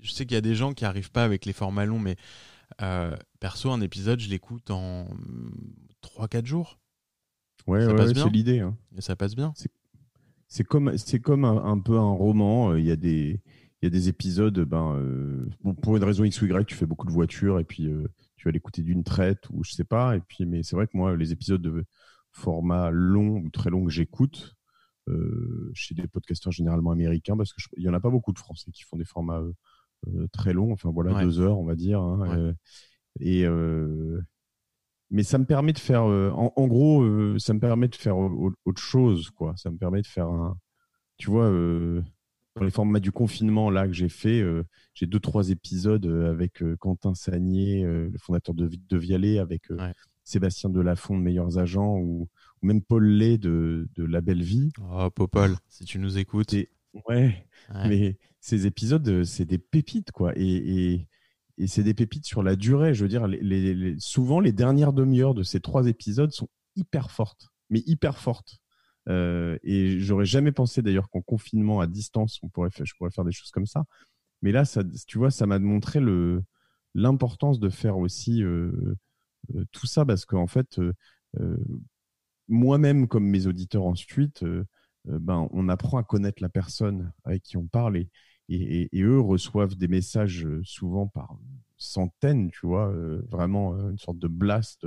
je 0.00 0.10
sais 0.10 0.26
qu'il 0.26 0.34
y 0.34 0.38
a 0.38 0.42
des 0.42 0.54
gens 0.54 0.72
qui 0.72 0.84
arrivent 0.84 1.10
pas 1.10 1.24
avec 1.24 1.44
les 1.44 1.52
formats 1.52 1.84
longs, 1.84 1.98
mais 1.98 2.16
perso, 3.40 3.70
un 3.70 3.80
épisode, 3.80 4.20
je 4.20 4.28
l'écoute 4.28 4.70
en 4.70 5.08
3-4 6.02 6.46
jours. 6.46 6.78
Ouais, 7.66 7.84
ça 7.84 7.92
ouais, 7.92 8.14
c'est 8.14 8.30
l'idée. 8.30 8.60
Hein. 8.60 8.76
Et 8.96 9.00
ça 9.00 9.16
passe 9.16 9.34
bien. 9.34 9.52
C'est 10.48 10.64
comme, 10.64 10.96
c'est 10.96 11.20
comme 11.20 11.44
un, 11.44 11.64
un, 11.64 11.78
peu 11.78 11.98
un 11.98 12.10
roman. 12.10 12.74
Il 12.74 12.84
y 12.84 12.90
a 12.90 12.96
des, 12.96 13.40
il 13.80 13.84
y 13.84 13.86
a 13.86 13.90
des 13.90 14.08
épisodes, 14.08 14.58
ben, 14.60 14.94
euh, 14.96 15.46
bon, 15.62 15.74
pour 15.74 15.96
une 15.96 16.04
raison 16.04 16.24
X 16.24 16.40
ou 16.40 16.46
Y, 16.46 16.66
tu 16.66 16.74
fais 16.74 16.86
beaucoup 16.86 17.06
de 17.06 17.12
voitures 17.12 17.58
et 17.58 17.64
puis 17.64 17.86
euh, 17.86 18.08
tu 18.38 18.48
vas 18.48 18.52
l'écouter 18.52 18.82
d'une 18.82 19.04
traite 19.04 19.50
ou 19.50 19.62
je 19.64 19.72
sais 19.72 19.84
pas. 19.84 20.16
Et 20.16 20.20
puis, 20.20 20.46
mais 20.46 20.62
c'est 20.62 20.76
vrai 20.76 20.86
que 20.86 20.96
moi, 20.96 21.16
les 21.16 21.32
épisodes 21.32 21.60
de 21.60 21.84
format 22.30 22.90
long 22.90 23.38
ou 23.38 23.50
très 23.50 23.68
long 23.68 23.84
que 23.84 23.90
j'écoute, 23.90 24.54
euh, 25.08 25.70
chez 25.74 25.94
des 25.94 26.06
podcasteurs 26.06 26.52
généralement 26.52 26.92
américains, 26.92 27.36
parce 27.36 27.52
que 27.52 27.60
il 27.76 27.82
y 27.82 27.88
en 27.88 27.94
a 27.94 28.00
pas 28.00 28.10
beaucoup 28.10 28.32
de 28.32 28.38
Français 28.38 28.70
qui 28.70 28.84
font 28.84 28.96
des 28.96 29.04
formats 29.04 29.42
euh, 30.06 30.26
très 30.32 30.52
longs. 30.52 30.72
Enfin 30.72 30.90
voilà, 30.90 31.12
ouais. 31.12 31.24
deux 31.24 31.40
heures, 31.40 31.58
on 31.58 31.64
va 31.64 31.74
dire. 31.74 32.00
Hein, 32.00 32.46
ouais. 32.46 32.54
et 33.20 33.46
mais 35.10 35.22
ça 35.22 35.38
me 35.38 35.46
permet 35.46 35.72
de 35.72 35.78
faire, 35.78 36.04
en, 36.04 36.52
en, 36.54 36.66
gros, 36.66 37.38
ça 37.38 37.54
me 37.54 37.60
permet 37.60 37.88
de 37.88 37.94
faire 37.94 38.18
autre 38.18 38.80
chose, 38.80 39.30
quoi. 39.30 39.54
Ça 39.56 39.70
me 39.70 39.78
permet 39.78 40.02
de 40.02 40.06
faire 40.06 40.28
un, 40.28 40.58
tu 41.16 41.30
vois 41.30 41.50
dans 42.58 42.64
les 42.64 42.70
formats 42.70 43.00
du 43.00 43.12
confinement 43.12 43.70
là 43.70 43.86
que 43.86 43.92
j'ai 43.92 44.08
fait, 44.08 44.40
euh, 44.40 44.64
j'ai 44.94 45.06
deux 45.06 45.20
trois 45.20 45.50
épisodes 45.50 46.04
euh, 46.06 46.30
avec 46.30 46.62
euh, 46.62 46.76
Quentin 46.76 47.14
Sagnier, 47.14 47.84
euh, 47.84 48.08
le 48.10 48.18
fondateur 48.18 48.54
de 48.54 48.68
de 48.68 48.96
Vialet, 48.96 49.38
avec 49.38 49.70
ouais. 49.70 49.92
Sébastien 50.24 50.70
Delafont 50.70 51.16
de 51.16 51.22
Meilleurs 51.22 51.58
Agents 51.58 51.96
ou, 51.96 52.28
ou, 52.62 52.66
même 52.66 52.82
Paul 52.82 53.06
Lay 53.06 53.38
de, 53.38 53.88
de 53.94 54.04
La 54.04 54.20
Belle 54.20 54.42
Vie. 54.42 54.70
Oh 54.80 55.08
Popol, 55.10 55.56
si 55.68 55.84
tu 55.84 55.98
nous 55.98 56.18
écoutes. 56.18 56.52
Et, 56.52 56.70
ouais, 57.08 57.46
ouais, 57.74 57.88
mais 57.88 58.18
ces 58.40 58.66
épisodes, 58.66 59.24
c'est 59.24 59.44
des 59.44 59.58
pépites 59.58 60.10
quoi, 60.10 60.32
et, 60.36 60.42
et, 60.42 61.08
et 61.58 61.66
c'est 61.66 61.82
des 61.82 61.94
pépites 61.94 62.26
sur 62.26 62.42
la 62.42 62.56
durée. 62.56 62.94
Je 62.94 63.02
veux 63.02 63.08
dire, 63.08 63.26
les, 63.26 63.40
les, 63.40 63.74
les, 63.74 63.94
souvent 63.98 64.40
les 64.40 64.52
dernières 64.52 64.92
demi-heures 64.92 65.34
de 65.34 65.42
ces 65.42 65.60
trois 65.60 65.86
épisodes 65.86 66.32
sont 66.32 66.48
hyper 66.76 67.10
fortes, 67.10 67.48
mais 67.70 67.82
hyper 67.86 68.18
fortes. 68.18 68.58
Euh, 69.08 69.58
et 69.62 69.98
j'aurais 70.00 70.26
jamais 70.26 70.52
pensé 70.52 70.82
d'ailleurs 70.82 71.08
qu'en 71.10 71.22
confinement 71.22 71.80
à 71.80 71.86
distance, 71.86 72.38
on 72.42 72.48
pourrait 72.48 72.70
faire, 72.70 72.86
je 72.86 72.94
pourrais 72.96 73.10
faire 73.10 73.24
des 73.24 73.32
choses 73.32 73.50
comme 73.50 73.66
ça. 73.66 73.84
Mais 74.42 74.52
là, 74.52 74.64
tu 75.06 75.18
vois, 75.18 75.30
ça 75.30 75.46
m'a 75.46 75.58
montré 75.58 76.00
l'importance 76.94 77.60
de 77.60 77.70
faire 77.70 77.98
aussi 77.98 78.42
euh, 78.42 78.96
euh, 79.54 79.64
tout 79.72 79.86
ça 79.86 80.04
parce 80.04 80.24
qu'en 80.24 80.46
fait, 80.46 80.80
moi-même 82.48 83.08
comme 83.08 83.26
mes 83.26 83.46
auditeurs 83.46 83.84
ensuite, 83.84 84.44
ben 85.04 85.48
on 85.52 85.68
apprend 85.68 85.98
à 85.98 86.02
connaître 86.02 86.42
la 86.42 86.48
personne 86.48 87.12
avec 87.24 87.42
qui 87.42 87.56
on 87.56 87.66
parle 87.66 87.96
et, 88.48 88.90
eux 88.94 89.20
reçoivent 89.20 89.76
des 89.76 89.88
messages 89.88 90.46
souvent 90.62 91.06
par 91.06 91.36
centaines, 91.76 92.50
tu 92.50 92.66
vois, 92.66 92.92
vraiment 93.28 93.74
une 93.90 93.98
sorte 93.98 94.18
de 94.18 94.28
blast 94.28 94.86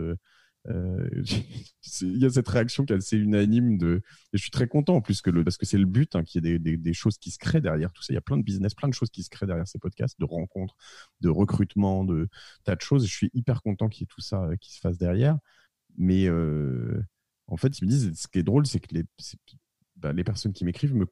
il 0.69 2.17
y 2.17 2.25
a 2.25 2.29
cette 2.29 2.47
réaction 2.47 2.85
qui 2.85 2.93
est 2.93 2.97
assez 2.97 3.17
unanime 3.17 3.77
de 3.77 4.01
je 4.31 4.37
suis 4.37 4.51
très 4.51 4.67
content 4.67 4.95
en 4.95 5.01
plus 5.01 5.21
que 5.21 5.31
le 5.31 5.43
parce 5.43 5.57
que 5.57 5.65
c'est 5.65 5.77
le 5.77 5.85
but 5.85 6.15
hein, 6.15 6.23
qu'il 6.23 6.45
y 6.45 6.49
ait 6.49 6.59
des, 6.59 6.93
choses 6.93 7.17
qui 7.17 7.31
se 7.31 7.39
créent 7.39 7.61
derrière 7.61 7.91
tout 7.91 8.03
ça. 8.03 8.13
Il 8.13 8.15
y 8.15 8.17
a 8.17 8.21
plein 8.21 8.37
de 8.37 8.43
business 8.43 8.75
plein 8.75 8.87
de 8.87 8.93
choses 8.93 9.09
qui 9.09 9.23
se 9.23 9.29
créent 9.29 9.47
derrière 9.47 9.67
ces 9.67 9.79
podcasts 9.79 10.19
de 10.19 10.25
rencontres 10.25 10.75
de 11.21 11.29
recrutement 11.29 12.05
de 12.05 12.29
tas 12.63 12.75
de 12.75 12.81
choses 12.81 13.07
je 13.07 13.13
suis 13.13 13.31
hyper 13.33 13.63
content 13.63 13.89
qu'il 13.89 14.03
y 14.03 14.05
ait 14.05 14.13
tout 14.13 14.21
ça 14.21 14.43
euh, 14.43 14.55
qui 14.57 14.73
se 14.73 14.79
fasse 14.79 14.97
derrière. 14.97 15.37
Mais 15.97 16.27
euh, 16.27 17.03
en 17.47 17.57
fait 17.57 17.79
ils 17.79 17.85
me 17.85 17.89
disent 17.89 18.13
ce 18.15 18.27
qui 18.27 18.39
est 18.39 18.43
drôle 18.43 18.67
c'est 18.67 18.79
que 18.79 18.93
les 18.93 19.05
bah, 19.95 20.13
les 20.13 20.23
personnes 20.23 20.53
qui 20.53 20.65
m'écrivent 20.65 20.95
me 20.95 21.07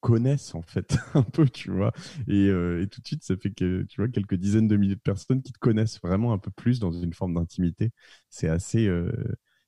connaissent 0.00 0.54
en 0.54 0.62
fait 0.62 0.96
un 1.14 1.22
peu, 1.22 1.48
tu 1.48 1.70
vois. 1.70 1.92
Et, 2.28 2.48
euh, 2.48 2.82
et, 2.82 2.88
tout 2.88 3.00
de 3.00 3.06
suite, 3.06 3.22
ça 3.24 3.36
fait 3.36 3.50
que 3.52 3.82
tu 3.84 4.00
vois 4.00 4.08
quelques 4.08 4.34
dizaines 4.34 4.68
de 4.68 4.76
milliers 4.76 4.96
de 4.96 5.00
personnes 5.00 5.42
qui 5.42 5.52
te 5.52 5.58
connaissent 5.58 6.00
vraiment 6.00 6.32
un 6.32 6.38
peu 6.38 6.50
plus 6.50 6.80
dans 6.80 6.92
une 6.92 7.14
forme 7.14 7.34
d'intimité. 7.34 7.92
C'est 8.30 8.48
assez, 8.48 8.86
euh, 8.86 9.12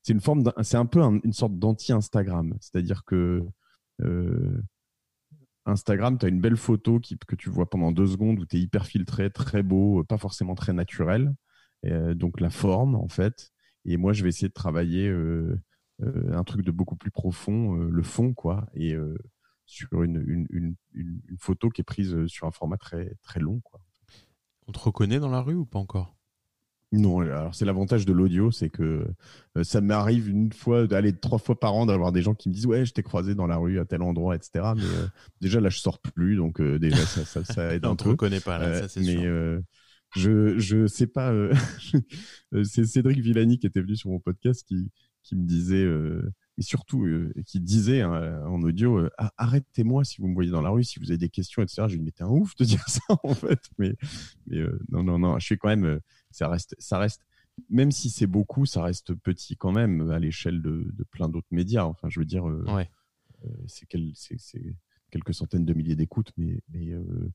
c'est 0.02 0.12
une 0.12 0.20
forme, 0.20 0.52
c'est 0.62 0.76
un 0.76 0.86
peu 0.86 1.02
un, 1.02 1.20
une 1.24 1.32
sorte 1.32 1.58
d'anti-Instagram, 1.58 2.54
c'est-à-dire 2.60 3.04
que 3.04 3.42
euh, 4.02 4.62
Instagram, 5.66 6.18
tu 6.18 6.26
as 6.26 6.28
une 6.28 6.40
belle 6.40 6.56
photo 6.56 6.98
qui, 6.98 7.16
que 7.18 7.36
tu 7.36 7.50
vois 7.50 7.70
pendant 7.70 7.92
deux 7.92 8.06
secondes 8.06 8.38
où 8.40 8.46
tu 8.46 8.56
es 8.56 8.60
hyper 8.60 8.86
filtré, 8.86 9.30
très 9.30 9.62
beau, 9.62 10.02
pas 10.04 10.18
forcément 10.18 10.54
très 10.54 10.72
naturel. 10.72 11.34
donc 11.84 12.40
la 12.40 12.50
forme, 12.50 12.96
en 12.96 13.08
fait. 13.08 13.52
Et 13.84 13.96
moi, 13.96 14.12
je 14.12 14.22
vais 14.22 14.28
essayer 14.30 14.48
de 14.48 14.52
travailler 14.54 15.08
un 16.00 16.44
truc 16.44 16.64
de 16.64 16.72
beaucoup 16.72 16.96
plus 16.96 17.10
profond, 17.12 17.74
le 17.74 18.02
fond, 18.02 18.34
quoi. 18.34 18.66
Sur 19.72 20.02
une, 20.02 20.22
une, 20.26 20.46
une, 20.50 20.74
une, 20.94 21.38
photo 21.38 21.70
qui 21.70 21.80
est 21.80 21.84
prise 21.84 22.26
sur 22.26 22.46
un 22.46 22.50
format 22.50 22.76
très, 22.76 23.14
très 23.22 23.40
long, 23.40 23.60
quoi. 23.60 23.80
On 24.68 24.72
te 24.72 24.78
reconnaît 24.78 25.18
dans 25.18 25.30
la 25.30 25.40
rue 25.40 25.54
ou 25.54 25.64
pas 25.64 25.78
encore? 25.78 26.14
Non, 26.92 27.20
alors 27.20 27.54
c'est 27.54 27.64
l'avantage 27.64 28.04
de 28.04 28.12
l'audio, 28.12 28.50
c'est 28.50 28.68
que 28.68 29.06
euh, 29.56 29.64
ça 29.64 29.80
m'arrive 29.80 30.28
une 30.28 30.52
fois, 30.52 30.86
d'aller 30.86 31.14
trois 31.14 31.38
fois 31.38 31.58
par 31.58 31.72
an, 31.74 31.86
d'avoir 31.86 32.12
des 32.12 32.20
gens 32.20 32.34
qui 32.34 32.50
me 32.50 32.54
disent 32.54 32.66
ouais, 32.66 32.84
je 32.84 32.92
t'ai 32.92 33.02
croisé 33.02 33.34
dans 33.34 33.46
la 33.46 33.56
rue 33.56 33.80
à 33.80 33.86
tel 33.86 34.02
endroit, 34.02 34.36
etc. 34.36 34.50
Mais 34.76 34.82
euh, 34.82 35.06
déjà 35.40 35.58
là, 35.58 35.70
je 35.70 35.78
sors 35.78 35.98
plus, 36.00 36.36
donc 36.36 36.60
euh, 36.60 36.78
déjà 36.78 36.98
ça, 37.06 37.24
ça, 37.24 37.44
ça 37.44 37.74
aide 37.74 37.84
un 37.86 37.88
peu. 37.88 37.92
On 37.92 37.96
te 37.96 38.08
reconnaît 38.10 38.40
pas 38.40 38.58
là, 38.58 38.82
ça 38.82 38.88
c'est 38.88 39.00
mais, 39.00 39.22
sûr. 39.22 39.62
je 40.16 40.58
je 40.58 40.86
sais 40.86 41.06
pas, 41.06 41.32
c'est 42.62 42.84
Cédric 42.84 43.20
Villani 43.20 43.58
qui 43.58 43.66
était 43.66 43.80
venu 43.80 43.96
sur 43.96 44.10
mon 44.10 44.20
podcast 44.20 44.62
qui 44.68 44.90
qui 45.22 45.34
me 45.34 45.46
disait 45.46 45.86
et 46.58 46.62
surtout 46.62 47.06
qui 47.46 47.60
disait 47.60 48.02
hein, 48.02 48.42
en 48.46 48.62
audio 48.62 49.08
arrêtez-moi 49.38 50.04
si 50.04 50.20
vous 50.20 50.28
me 50.28 50.34
voyez 50.34 50.50
dans 50.50 50.60
la 50.60 50.70
rue, 50.70 50.84
si 50.84 50.98
vous 50.98 51.10
avez 51.10 51.18
des 51.18 51.30
questions, 51.30 51.62
etc. 51.62 51.84
Je 51.88 51.96
lui 51.96 52.02
mettais 52.02 52.24
un 52.24 52.28
ouf 52.28 52.54
de 52.56 52.64
dire 52.66 52.86
ça 52.88 53.00
en 53.22 53.34
fait, 53.34 53.60
mais, 53.78 53.94
mais 54.46 54.62
non 54.90 55.02
non 55.02 55.18
non, 55.18 55.38
je 55.38 55.46
suis 55.46 55.58
quand 55.58 55.68
même 55.68 56.00
ça 56.32 56.48
reste, 56.48 56.74
ça 56.78 56.98
reste, 56.98 57.22
même 57.68 57.92
si 57.92 58.10
c'est 58.10 58.26
beaucoup, 58.26 58.66
ça 58.66 58.82
reste 58.82 59.14
petit 59.14 59.56
quand 59.56 59.72
même 59.72 60.10
à 60.10 60.18
l'échelle 60.18 60.62
de, 60.62 60.92
plein 61.10 61.28
d'autres 61.28 61.48
médias. 61.50 61.84
Enfin, 61.84 62.08
je 62.08 62.18
veux 62.18 62.26
dire, 62.26 62.48
euh, 62.48 62.64
euh, 63.44 63.48
c'est 63.66 63.86
quelques 65.10 65.34
centaines 65.34 65.64
de 65.64 65.74
milliers 65.74 65.96
d'écoutes, 65.96 66.32
mais, 66.36 66.60
mais 66.70 66.90
euh, 66.90 67.30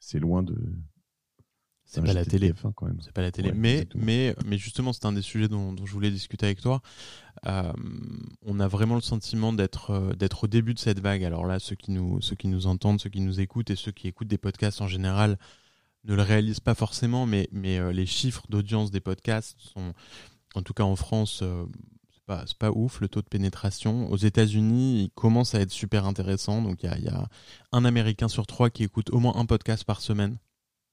c'est 0.00 0.18
loin 0.18 0.42
de. 0.42 0.56
C'est 1.86 2.02
pas, 2.02 2.12
la 2.12 2.24
télé. 2.24 2.52
quand 2.74 2.86
même. 2.86 2.98
C'est 3.02 3.12
pas 3.12 3.22
la 3.22 3.30
télé. 3.30 3.52
mais, 3.52 3.86
mais, 3.94 4.34
mais 4.44 4.58
justement, 4.58 4.92
c'est 4.92 5.04
un 5.04 5.12
des 5.12 5.22
sujets 5.22 5.48
dont, 5.48 5.76
je 5.84 5.92
voulais 5.92 6.10
discuter 6.10 6.46
avec 6.46 6.60
toi. 6.60 6.80
on 7.44 8.58
a 8.60 8.68
vraiment 8.68 8.96
le 8.96 9.00
sentiment 9.00 9.52
d'être 9.52 10.14
d'être 10.16 10.44
au 10.44 10.46
début 10.46 10.74
de 10.74 10.78
cette 10.78 11.00
vague. 11.00 11.22
Alors 11.22 11.46
là, 11.46 11.58
ceux 11.58 11.76
qui 11.76 11.92
nous 11.92 12.20
ceux 12.20 12.36
qui 12.36 12.48
nous 12.48 12.66
entendent, 12.66 13.00
ceux 13.00 13.10
qui 13.10 13.20
nous 13.20 13.40
écoutent 13.40 13.70
et 13.70 13.76
ceux 13.76 13.92
qui 13.92 14.08
écoutent 14.08 14.28
des 14.28 14.38
podcasts 14.38 14.80
en 14.80 14.88
général 14.88 15.38
ne 16.04 16.14
le 16.14 16.22
réalisent 16.22 16.60
pas 16.60 16.74
forcément, 16.74 17.26
mais, 17.26 17.48
mais 17.52 17.78
euh, 17.78 17.92
les 17.92 18.06
chiffres 18.06 18.44
d'audience 18.48 18.90
des 18.90 19.00
podcasts 19.00 19.56
sont, 19.58 19.94
en 20.54 20.62
tout 20.62 20.74
cas 20.74 20.84
en 20.84 20.96
France, 20.96 21.40
euh, 21.42 21.64
c'est 22.12 22.24
pas, 22.24 22.44
pas 22.58 22.70
ouf 22.70 23.00
le 23.00 23.08
taux 23.08 23.22
de 23.22 23.28
pénétration. 23.28 24.10
Aux 24.10 24.16
États-Unis, 24.16 25.04
il 25.04 25.10
commence 25.10 25.54
à 25.54 25.60
être 25.60 25.70
super 25.70 26.06
intéressant. 26.06 26.62
Donc 26.62 26.82
il 26.82 26.86
y 26.86 26.92
a, 26.92 26.98
y 26.98 27.08
a, 27.08 27.28
un 27.72 27.84
Américain 27.84 28.28
sur 28.28 28.46
trois 28.46 28.70
qui 28.70 28.84
écoute 28.84 29.10
au 29.10 29.18
moins 29.18 29.36
un 29.36 29.46
podcast 29.46 29.84
par 29.84 30.00
semaine. 30.00 30.38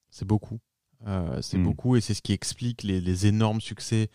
C'est 0.10 0.26
beaucoup. 0.26 0.60
Euh, 1.08 1.42
c'est 1.42 1.58
hmm. 1.58 1.64
beaucoup 1.64 1.96
et 1.96 2.02
c'est 2.02 2.14
ce 2.14 2.22
qui 2.22 2.34
explique 2.34 2.84
les, 2.84 3.02
les 3.02 3.28
énormes 3.28 3.62
succès, 3.62 4.10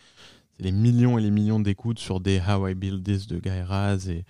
les 0.58 0.72
millions 0.72 1.18
et 1.18 1.22
les 1.22 1.30
millions 1.30 1.60
d'écoutes 1.60 1.98
sur 1.98 2.20
des 2.20 2.40
How 2.40 2.68
I 2.68 2.74
Build 2.74 3.02
This 3.02 3.26
de 3.26 3.38
Guy 3.38 3.60
Raz 3.60 4.08
et 4.08 4.24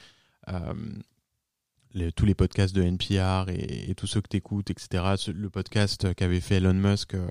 tous 2.15 2.27
les 2.27 2.35
podcasts 2.35 2.75
de 2.75 2.83
NPR 2.83 3.51
et, 3.51 3.95
tous 3.97 4.07
ceux 4.07 4.21
que 4.21 4.29
tu 4.29 4.37
écoutes, 4.37 4.71
etc. 4.71 5.05
Le 5.33 5.51
podcast 5.51 6.15
qu'avait 6.15 6.41
fait 6.41 6.57
Elon 6.57 6.75
Musk, 6.75 7.15
euh, 7.15 7.27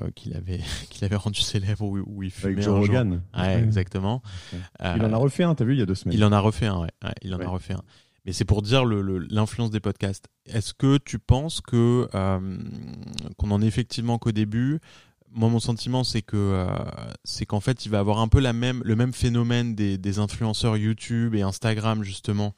euh, 0.00 0.10
qu'il 0.14 0.34
avait, 0.34 0.60
qu'il 0.90 1.04
avait 1.04 1.16
rendu 1.16 1.40
célèbre 1.40 1.84
où, 1.84 2.22
il 2.22 2.30
fumait 2.30 2.52
Avec 2.52 2.64
Joe 2.64 2.78
Rogan. 2.78 3.22
Ouais, 3.36 3.62
exactement. 3.62 4.22
il 4.80 5.02
en 5.02 5.12
a 5.12 5.16
refait 5.16 5.44
un, 5.44 5.54
t'as 5.54 5.64
vu, 5.64 5.74
il 5.74 5.78
y 5.78 5.82
a 5.82 5.86
deux 5.86 5.94
semaines. 5.94 6.16
Il 6.16 6.24
en 6.24 6.32
a 6.32 6.40
refait 6.40 6.66
un, 6.66 6.80
ouais. 6.80 6.90
il 7.22 7.34
en 7.34 7.40
a 7.40 7.48
refait 7.48 7.74
un. 7.74 7.82
Mais 8.26 8.32
c'est 8.32 8.44
pour 8.44 8.60
dire 8.60 8.84
l'influence 8.84 9.70
des 9.70 9.80
podcasts. 9.80 10.26
Est-ce 10.46 10.74
que 10.74 10.98
tu 10.98 11.18
penses 11.18 11.60
que 11.60 12.08
euh, 12.14 12.58
qu'on 13.38 13.50
en 13.52 13.62
est 13.62 13.66
effectivement 13.66 14.18
qu'au 14.18 14.32
début? 14.32 14.80
Moi, 15.30 15.48
mon 15.48 15.60
sentiment, 15.60 16.02
c'est 16.02 16.22
que 16.22 16.66
c'est 17.24 17.46
qu'en 17.46 17.60
fait, 17.60 17.86
il 17.86 17.90
va 17.90 18.00
avoir 18.00 18.18
un 18.18 18.28
peu 18.28 18.40
la 18.40 18.52
même, 18.52 18.82
le 18.84 18.96
même 18.96 19.12
phénomène 19.12 19.74
des, 19.74 19.96
des 19.96 20.18
influenceurs 20.18 20.76
YouTube 20.76 21.34
et 21.34 21.42
Instagram 21.42 22.02
justement, 22.02 22.54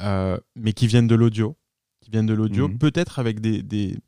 euh, 0.00 0.38
mais 0.56 0.72
qui 0.72 0.86
viennent 0.86 1.06
de 1.06 1.14
l'audio, 1.14 1.56
qui 2.00 2.10
viennent 2.10 2.26
de 2.26 2.34
l'audio, 2.34 2.68
mhm. 2.68 2.78
peut-être 2.78 3.18
avec 3.18 3.40
des, 3.40 3.62
des 3.62 3.98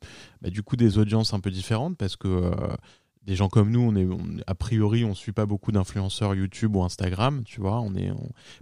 bah, 0.41 0.49
du 0.49 0.63
coup 0.63 0.75
des 0.75 0.97
audiences 0.97 1.33
un 1.33 1.39
peu 1.39 1.51
différentes 1.51 1.97
parce 1.97 2.15
que 2.15 2.27
euh, 2.27 2.75
des 3.23 3.35
gens 3.35 3.49
comme 3.49 3.71
nous, 3.71 3.81
on 3.81 3.95
est 3.95 4.07
a 4.47 4.55
priori, 4.55 5.03
on 5.03 5.13
suit 5.13 5.31
pas 5.31 5.45
beaucoup 5.45 5.71
d'influenceurs 5.71 6.35
YouTube 6.35 6.75
ou 6.75 6.83
Instagram, 6.83 7.43
tu 7.43 7.59
vois. 7.59 7.79
On 7.81 7.95
est, 7.95 8.11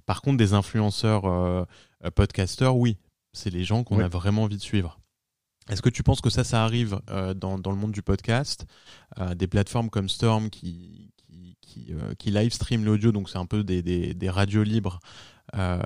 par 0.06 0.22
contre, 0.22 0.38
des 0.38 0.54
influenceurs 0.54 1.26
euh, 1.26 1.66
podcasteurs, 2.12 2.76
oui, 2.76 2.98
c'est 3.34 3.50
les 3.50 3.64
gens 3.64 3.84
qu'on 3.84 4.00
a 4.00 4.08
vraiment 4.08 4.44
envie 4.44 4.58
de 4.58 4.62
suivre. 4.62 5.00
Est-ce 5.70 5.82
que 5.82 5.90
tu 5.90 6.04
penses 6.04 6.22
que 6.22 6.30
ça, 6.30 6.44
ça 6.44 6.64
arrive 6.64 7.00
dans, 7.36 7.58
dans, 7.58 7.72
le 7.72 7.78
monde 7.78 7.94
du 7.94 8.02
podcast 8.02 8.66
Des 9.36 9.48
plateformes 9.48 9.90
comme 9.90 10.10
Storm 10.10 10.50
qui, 10.50 11.14
qui, 11.18 11.58
qui, 11.62 11.94
qui 12.20 12.32
live 12.32 12.52
stream 12.52 12.84
l'audio, 12.84 13.14
donc 13.14 13.30
c'est 13.30 13.38
un 13.38 13.46
peu 13.46 13.64
des, 13.64 13.82
des, 13.82 14.14
des, 14.14 14.30
radios 14.30 14.64
libres, 14.64 15.00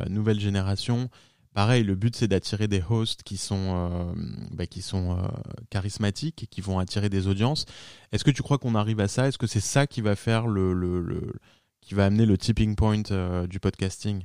nouvelle 0.09 0.39
génération, 0.39 1.09
Pareil, 1.57 1.83
le 1.83 1.95
but 1.95 2.15
c'est 2.15 2.27
d'attirer 2.27 2.67
des 2.67 2.83
hosts 2.87 3.23
qui 3.23 3.35
sont, 3.35 3.55
euh, 3.57 4.13
bah, 4.51 4.67
qui 4.67 4.83
sont 4.83 5.17
euh, 5.17 5.27
charismatiques 5.71 6.43
et 6.43 6.45
qui 6.45 6.61
vont 6.61 6.77
attirer 6.77 7.09
des 7.09 7.25
audiences. 7.25 7.65
Est-ce 8.11 8.23
que 8.23 8.29
tu 8.29 8.43
crois 8.43 8.59
qu'on 8.59 8.75
arrive 8.75 8.99
à 8.99 9.07
ça? 9.07 9.27
Est-ce 9.27 9.39
que 9.39 9.47
c'est 9.47 9.59
ça 9.59 9.87
qui 9.87 10.01
va 10.01 10.15
faire 10.15 10.45
le, 10.45 10.71
le, 10.71 11.33
qui 11.81 11.95
va 11.95 12.05
amener 12.05 12.27
le 12.27 12.37
tipping 12.37 12.75
point 12.75 13.01
euh, 13.09 13.47
du 13.47 13.59
podcasting? 13.59 14.23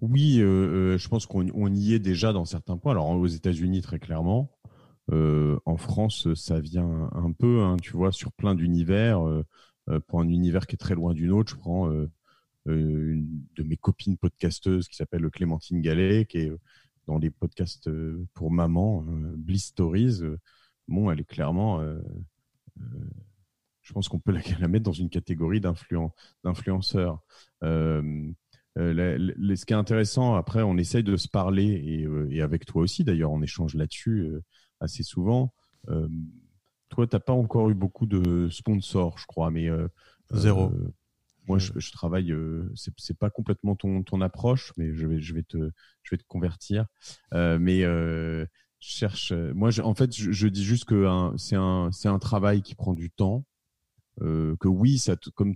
Oui, 0.00 0.36
je 0.38 1.08
pense 1.08 1.26
qu'on 1.26 1.74
y 1.74 1.94
est 1.94 1.98
déjà 1.98 2.32
dans 2.32 2.44
certains 2.44 2.76
points. 2.76 2.92
Alors 2.92 3.10
aux 3.10 3.26
États-Unis 3.26 3.82
très 3.82 3.98
clairement, 3.98 4.50
en 5.10 5.76
France 5.76 6.32
ça 6.34 6.60
vient 6.60 7.10
un 7.12 7.32
peu, 7.32 7.62
hein, 7.62 7.76
tu 7.82 7.92
vois, 7.92 8.12
sur 8.12 8.32
plein 8.32 8.54
d'univers. 8.54 9.20
pour 10.06 10.20
un 10.20 10.28
univers 10.28 10.66
qui 10.66 10.76
est 10.76 10.78
très 10.78 10.94
loin 10.94 11.14
d'une 11.14 11.32
autre, 11.32 11.50
je 11.50 11.56
prends 11.56 11.90
euh, 12.68 13.12
une 13.14 13.46
de 13.56 13.62
mes 13.62 13.76
copines 13.76 14.18
podcasteuses 14.18 14.88
qui 14.88 14.96
s'appelle 14.96 15.28
Clémentine 15.30 15.80
Gallet, 15.80 16.26
qui 16.26 16.38
est 16.38 16.50
euh, 16.50 16.58
dans 17.06 17.18
les 17.18 17.30
podcasts 17.30 17.88
euh, 17.88 18.26
pour 18.34 18.50
maman, 18.50 19.04
Bliss 19.36 19.66
Stories. 19.66 20.20
Bon, 20.88 21.10
elle 21.10 21.20
est 21.20 21.24
clairement 21.24 21.82
je 23.88 23.94
pense 23.94 24.08
qu'on 24.08 24.18
peut 24.18 24.32
la, 24.32 24.40
mettre 24.68 24.84
dans 24.84 24.92
une 24.92 25.08
catégorie 25.08 25.60
d'influenceurs. 25.60 27.20
Euh, 27.64 28.30
ce 28.78 29.64
qui 29.64 29.72
est 29.72 29.76
intéressant, 29.76 30.34
après, 30.34 30.62
on 30.62 30.76
essaye 30.76 31.02
de 31.02 31.16
se 31.16 31.28
parler, 31.28 32.06
et, 32.30 32.42
avec 32.42 32.64
toi 32.64 32.82
aussi, 32.82 33.04
d'ailleurs, 33.04 33.32
on 33.32 33.42
échange 33.42 33.74
là-dessus 33.74 34.30
assez 34.80 35.02
souvent. 35.02 35.52
toi, 36.88 37.06
tu 37.06 37.16
n'as 37.16 37.20
pas 37.20 37.32
encore 37.32 37.70
eu 37.70 37.74
beaucoup 37.74 38.06
de 38.06 38.48
sponsors, 38.50 39.18
je 39.18 39.26
crois, 39.26 39.50
mais... 39.50 39.68
Zéro. 40.32 40.72
Moi, 41.48 41.58
je, 41.58 41.72
je 41.76 41.92
travaille. 41.92 42.30
Euh, 42.30 42.70
c'est 42.74 43.18
pas 43.18 43.30
complètement 43.30 43.74
ton, 43.74 44.02
ton 44.02 44.20
approche, 44.20 44.72
mais 44.76 44.94
je 44.94 45.06
vais, 45.06 45.20
je 45.20 45.34
vais 45.34 45.42
te, 45.42 45.56
je 46.02 46.10
vais 46.10 46.18
te 46.18 46.26
convertir. 46.28 46.84
Euh, 47.32 47.58
mais 47.58 47.84
euh, 47.84 48.44
je 48.80 48.88
cherche. 48.88 49.32
Moi, 49.32 49.70
en 49.80 49.94
fait, 49.94 50.14
je, 50.14 50.48
dis 50.48 50.64
juste 50.64 50.84
que 50.84 51.32
c'est 51.38 51.56
un, 51.56 51.90
c'est 51.90 52.08
un 52.08 52.18
travail 52.18 52.62
qui 52.62 52.74
prend 52.74 52.92
du 52.92 53.10
temps. 53.10 53.44
Euh, 54.20 54.56
que 54.60 54.68
oui, 54.68 54.98
ça, 54.98 55.16
comme, 55.34 55.54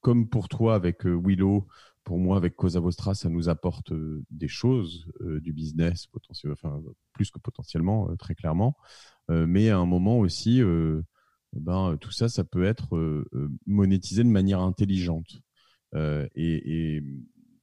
comme 0.00 0.28
pour 0.28 0.48
toi 0.48 0.74
avec 0.74 1.06
euh, 1.06 1.14
Willow, 1.14 1.66
pour 2.04 2.18
moi 2.18 2.36
avec 2.36 2.56
Cosa 2.56 2.80
Vostra, 2.80 3.14
ça 3.14 3.28
nous 3.28 3.48
apporte 3.48 3.92
euh, 3.92 4.24
des 4.30 4.48
choses, 4.48 5.06
du 5.20 5.52
business 5.52 6.08
plus 7.12 7.30
que 7.30 7.38
potentiellement, 7.38 8.14
très 8.16 8.34
clairement. 8.34 8.76
mais 9.28 9.70
à 9.70 9.78
un 9.78 9.86
moment 9.86 10.18
aussi 10.18 10.60
ben, 11.52 11.96
tout 12.00 12.10
ça, 12.10 12.28
ça 12.28 12.44
peut 12.44 12.64
être 12.64 12.96
euh, 12.96 13.28
euh, 13.34 13.50
monétisé 13.66 14.24
de 14.24 14.28
manière 14.28 14.60
intelligente. 14.60 15.40
Euh, 15.94 16.26
et, 16.34 17.02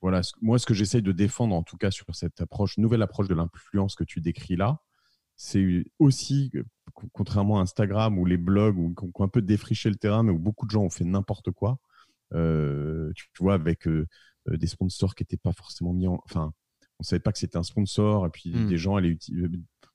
voilà, 0.01 0.22
moi, 0.41 0.60
ce 0.60 0.65
que 0.65 0.74
j'essaye 0.74 1.01
de 1.01 1.12
défendre, 1.12 1.55
en 1.55 1.63
tout 1.63 1.77
cas 1.77 1.91
sur 1.91 2.05
cette 2.15 2.39
approche, 2.39 2.77
nouvelle 2.77 3.01
approche 3.01 3.27
de 3.27 3.36
l'influence 3.36 3.96
que 3.96 4.03
tu 4.05 4.22
décris 4.22 4.55
là, 4.55 4.81
c'est 5.36 5.86
aussi, 6.00 6.51
contrairement 7.13 7.60
à 7.60 7.62
Instagram 7.62 8.17
ou 8.17 8.25
les 8.25 8.38
blogs 8.38 8.77
où, 8.77 8.93
qui 8.93 9.03
ont 9.03 9.24
un 9.24 9.27
peu 9.27 9.41
défriché 9.41 9.89
le 9.89 9.96
terrain, 9.96 10.24
mais 10.24 10.31
où 10.31 10.39
beaucoup 10.39 10.65
de 10.65 10.72
gens 10.72 10.84
ont 10.84 10.89
fait 10.89 11.05
n'importe 11.05 11.51
quoi, 11.51 11.79
tu, 12.32 13.30
vois, 13.40 13.54
avec 13.54 13.88
des 14.48 14.68
sponsors 14.68 15.16
qui 15.16 15.24
n'étaient 15.24 15.38
pas 15.38 15.54
forcément 15.54 15.94
mis 15.94 16.08
en. 16.08 16.22
Enfin, 16.26 16.54
on 17.00 17.04
savait 17.04 17.22
pas 17.22 17.32
que 17.32 17.40
c'était 17.40 17.58
un 17.58 17.64
sponsor, 17.64 18.26
et 18.26 18.30
puis 18.30 18.54
mmh. 18.54 18.68
des 18.68 18.78
gens 18.78 18.96
allaient 18.98 19.18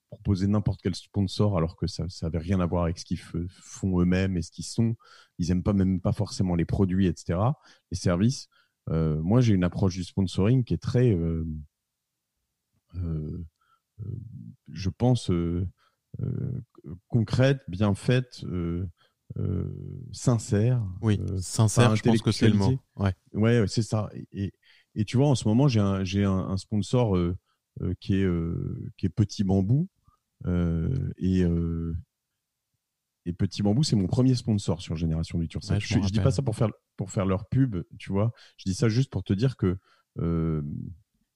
proposer 0.09 0.47
n'importe 0.47 0.81
quel 0.81 0.95
sponsor 0.95 1.57
alors 1.57 1.75
que 1.75 1.87
ça 1.87 2.05
n'avait 2.21 2.39
rien 2.39 2.59
à 2.59 2.65
voir 2.65 2.83
avec 2.83 2.97
ce 2.97 3.05
qu'ils 3.05 3.19
font 3.19 3.99
eux-mêmes 3.99 4.37
et 4.37 4.41
ce 4.41 4.51
qu'ils 4.51 4.65
sont. 4.65 4.95
Ils 5.37 5.51
aiment 5.51 5.63
pas 5.63 5.73
même 5.73 5.99
pas 5.99 6.13
forcément 6.13 6.55
les 6.55 6.65
produits, 6.65 7.07
etc., 7.07 7.39
les 7.91 7.97
services. 7.97 8.47
Euh, 8.89 9.19
moi, 9.21 9.41
j'ai 9.41 9.53
une 9.53 9.63
approche 9.63 9.95
du 9.95 10.03
sponsoring 10.03 10.63
qui 10.63 10.73
est 10.73 10.81
très, 10.81 11.11
euh, 11.11 11.45
euh, 12.95 13.45
je 14.71 14.89
pense, 14.89 15.31
concrète, 17.07 17.61
bien 17.67 17.93
faite. 17.95 18.45
Sincère. 20.11 20.81
Oui, 21.01 21.19
sincère, 21.39 21.95
je 21.95 22.03
pense 22.03 22.21
que 22.21 22.31
c'est 22.31 22.49
le 22.49 22.55
mot. 22.55 22.79
Ouais, 22.95 23.13
ouais, 23.33 23.65
c'est 23.67 23.83
ça. 23.83 24.09
Et, 24.31 24.53
et, 24.95 25.05
tu 25.05 25.17
vois, 25.17 25.27
en 25.27 25.35
ce 25.35 25.47
moment, 25.47 25.67
j'ai 25.67 25.79
un, 25.79 26.03
un, 26.03 26.49
un, 26.49 26.57
sponsor 26.57 27.17
qui 27.99 28.15
est 28.15 28.27
qui 28.97 29.05
est 29.05 29.09
Petit 29.09 29.43
Bambou 29.43 29.87
et 30.45 31.43
et 33.27 33.33
Petit 33.33 33.63
Bambou, 33.63 33.83
c'est 33.83 33.95
mon 33.95 34.07
premier 34.07 34.35
sponsor 34.35 34.81
sur 34.81 34.95
Génération 34.95 35.39
du 35.39 35.45
Ouais, 35.45 35.79
je, 35.79 35.95
je 35.95 36.09
dis 36.09 36.19
pas 36.19 36.31
ça 36.31 36.43
pour 36.43 36.55
faire 36.55 36.69
pour 36.95 37.11
faire 37.11 37.25
leur 37.25 37.47
pub, 37.47 37.77
tu 37.97 38.11
vois. 38.11 38.31
Je 38.57 38.65
dis 38.65 38.75
ça 38.75 38.87
juste 38.87 39.11
pour 39.11 39.23
te 39.23 39.33
dire 39.33 39.57
que 39.57 39.77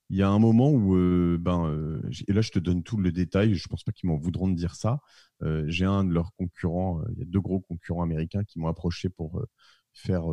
il 0.09 0.17
y 0.17 0.23
a 0.23 0.29
un 0.29 0.39
moment 0.39 0.71
où, 0.71 0.95
euh, 0.95 1.37
ben, 1.39 1.67
euh, 1.67 2.01
et 2.27 2.33
là 2.33 2.41
je 2.41 2.51
te 2.51 2.59
donne 2.59 2.81
tout 2.83 2.97
le 2.97 3.11
détail, 3.11 3.53
je 3.53 3.67
pense 3.67 3.83
pas 3.83 3.91
qu'ils 3.91 4.09
m'en 4.09 4.17
voudront 4.17 4.47
de 4.47 4.55
dire 4.55 4.75
ça. 4.75 5.01
Euh, 5.43 5.63
j'ai 5.67 5.85
un 5.85 6.03
de 6.03 6.13
leurs 6.13 6.33
concurrents, 6.33 7.01
il 7.13 7.19
y 7.19 7.21
a 7.21 7.25
deux 7.25 7.41
gros 7.41 7.59
concurrents 7.59 8.03
américains 8.03 8.43
qui 8.43 8.59
m'ont 8.59 8.67
approché 8.67 9.09
pour 9.09 9.45
faire 9.93 10.23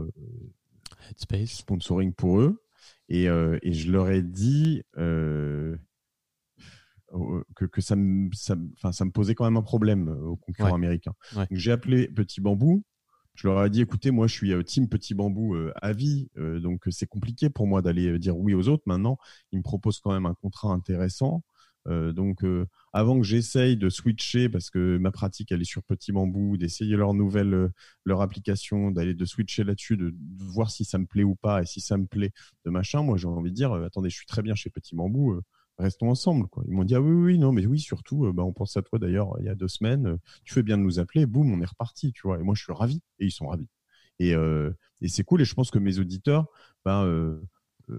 Headspace. 1.11 1.59
sponsoring 1.59 2.13
pour 2.13 2.41
eux. 2.41 2.63
Et, 3.09 3.25
et 3.25 3.73
je 3.73 3.91
leur 3.91 4.11
ai 4.11 4.23
dit 4.23 4.83
que, 4.95 5.79
que 7.71 7.81
ça, 7.81 7.97
me, 7.97 8.31
ça, 8.33 8.57
ça 8.93 9.05
me 9.05 9.11
posait 9.11 9.35
quand 9.35 9.45
même 9.45 9.57
un 9.57 9.63
problème 9.63 10.09
aux 10.09 10.37
concurrents 10.37 10.75
américains. 10.75 11.15
J'ai 11.51 11.73
appelé 11.73 12.09
Petit 12.09 12.41
Bambou 12.41 12.85
je 13.37 13.47
leur 13.47 13.65
ai 13.65 13.71
dit, 13.71 13.83
écoutez, 13.83 14.11
moi, 14.11 14.27
je 14.27 14.35
suis 14.35 14.53
euh, 14.53 14.63
team 14.63 14.89
petit 14.89 15.15
bambou 15.15 15.55
euh, 15.55 15.73
à 15.83 15.93
vie, 15.93 16.29
euh, 16.39 16.59
donc 16.59 16.85
c'est 16.91 17.07
compliqué 17.07 17.51
pour 17.51 17.67
moi 17.67 17.83
d'aller 17.83 18.19
dire 18.19 18.37
oui 18.37 18.55
aux 18.55 18.69
autres. 18.69 18.83
Maintenant, 18.87 19.19
ils 19.53 19.59
me 19.59 19.63
proposent 19.63 20.01
quand 20.01 20.13
même 20.13 20.27
un 20.27 20.35
contrat 20.35 20.73
intéressant. 20.73 21.43
donc, 21.87 22.45
avant 22.93 23.21
que 23.21 23.25
j'essaye 23.25 23.77
de 23.77 23.89
switcher, 23.89 24.49
parce 24.49 24.71
que 24.71 24.99
ma 24.99 25.13
pratique 25.13 25.53
elle 25.53 25.61
est 25.61 25.65
sur 25.65 25.85
Petit 25.85 26.11
Bambou, 26.11 26.57
d'essayer 26.57 26.97
leur 26.97 27.15
nouvelle, 27.15 27.71
leur 28.05 28.23
application, 28.23 28.91
d'aller 28.91 29.15
de 29.15 29.25
switcher 29.25 29.63
là-dessus, 29.63 29.97
de, 29.97 30.13
voir 30.39 30.71
si 30.71 30.85
ça 30.85 30.99
me 30.99 31.07
plaît 31.07 31.23
ou 31.23 31.37
pas, 31.37 31.63
et 31.63 31.67
si 31.67 31.81
ça 31.81 31.97
me 31.97 32.07
plaît, 32.07 32.33
de 32.65 32.71
machin, 32.71 33.03
moi 33.03 33.17
j'ai 33.17 33.29
envie 33.29 33.51
de 33.51 33.57
dire, 33.57 33.73
attendez, 33.73 34.11
je 34.11 34.17
suis 34.17 34.27
très 34.27 34.43
bien 34.43 34.57
chez 34.57 34.69
Petit 34.71 34.97
Bambou, 34.97 35.41
restons 35.79 36.11
ensemble. 36.11 36.49
Quoi. 36.49 36.65
Ils 36.67 36.75
m'ont 36.75 36.85
dit 36.85 36.95
ah 36.95 37.01
oui, 37.01 37.13
oui, 37.13 37.39
non, 37.39 37.53
mais 37.53 37.67
oui, 37.67 37.79
surtout, 37.81 38.27
euh, 38.27 38.33
bah, 38.33 38.43
on 38.43 38.53
pense 38.53 38.77
à 38.77 38.83
toi 38.83 38.99
d'ailleurs 38.99 39.37
il 39.41 39.47
y 39.47 39.49
a 39.49 39.55
deux 39.55 39.69
semaines, 39.69 40.07
euh, 40.07 40.17
tu 40.45 40.55
fais 40.55 40.63
bien 40.63 40.79
de 40.79 40.83
nous 40.83 40.99
appeler, 40.99 41.27
boum, 41.27 41.53
on 41.53 41.61
est 41.61 41.67
reparti, 41.67 42.13
tu 42.13 42.23
vois. 42.23 42.39
Et 42.39 42.43
moi, 42.43 42.55
je 42.55 42.63
suis 42.63 42.73
ravi 42.73 43.03
et 43.19 43.27
ils 43.27 43.33
sont 43.33 43.49
ravis. 43.49 43.69
Et, 44.19 44.35
euh, 44.35 44.73
c'est 45.07 45.25
cool. 45.25 45.43
Et 45.43 45.45
je 45.45 45.55
pense 45.55 45.71
que 45.71 45.79
mes 45.79 45.99
auditeurs, 45.99 46.47
ben, 46.85 47.39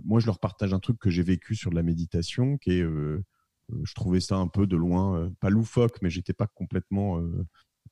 moi, 0.03 0.19
je 0.19 0.25
leur 0.25 0.39
partage 0.39 0.73
un 0.73 0.79
truc 0.79 0.97
que 0.99 1.09
j'ai 1.09 1.23
vécu 1.23 1.55
sur 1.55 1.69
de 1.69 1.75
la 1.75 1.83
méditation, 1.83 2.57
qui 2.57 2.71
est, 2.71 2.81
je 2.81 3.93
trouvais 3.93 4.19
ça 4.19 4.37
un 4.37 4.47
peu 4.47 4.65
de 4.65 4.75
loin, 4.75 5.31
pas 5.39 5.49
loufoque, 5.49 6.01
mais 6.01 6.09
j'étais 6.09 6.33
pas 6.33 6.47
complètement 6.47 7.21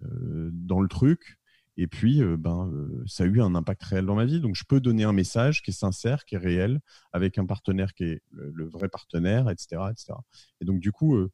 dans 0.01 0.81
le 0.81 0.87
truc. 0.87 1.37
Et 1.77 1.87
puis, 1.87 2.21
euh, 2.21 2.37
ben, 2.37 2.69
euh, 2.71 3.03
ça 3.05 3.23
a 3.23 3.27
eu 3.27 3.41
un 3.41 3.53
impact 3.53 3.83
réel 3.83 4.05
dans 4.05 4.15
ma 4.15 4.25
vie. 4.25 4.39
Donc, 4.39 4.55
je 4.55 4.63
peux 4.63 4.79
donner 4.79 5.03
un 5.03 5.13
message 5.13 5.61
qui 5.61 5.71
est 5.71 5.73
sincère, 5.73 6.25
qui 6.25 6.35
est 6.35 6.39
réel, 6.39 6.79
avec 7.11 7.37
un 7.37 7.45
partenaire 7.45 7.93
qui 7.93 8.05
est 8.05 8.21
le, 8.31 8.65
vrai 8.65 8.87
partenaire, 8.87 9.49
etc., 9.49 9.81
etc. 9.91 10.13
Et 10.61 10.65
donc, 10.65 10.79
du 10.79 10.91
coup, 10.91 11.15
euh, 11.15 11.31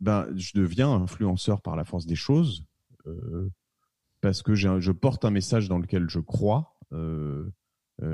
ben, 0.00 0.26
je 0.34 0.52
deviens 0.54 0.90
influenceur 0.90 1.60
par 1.60 1.76
la 1.76 1.84
force 1.84 2.06
des 2.06 2.16
choses 2.16 2.64
parce 4.22 4.42
que 4.42 4.54
je 4.54 4.92
porte 4.92 5.26
un 5.26 5.30
message 5.30 5.68
dans 5.68 5.78
lequel 5.78 6.08
je 6.08 6.18
crois 6.18 6.78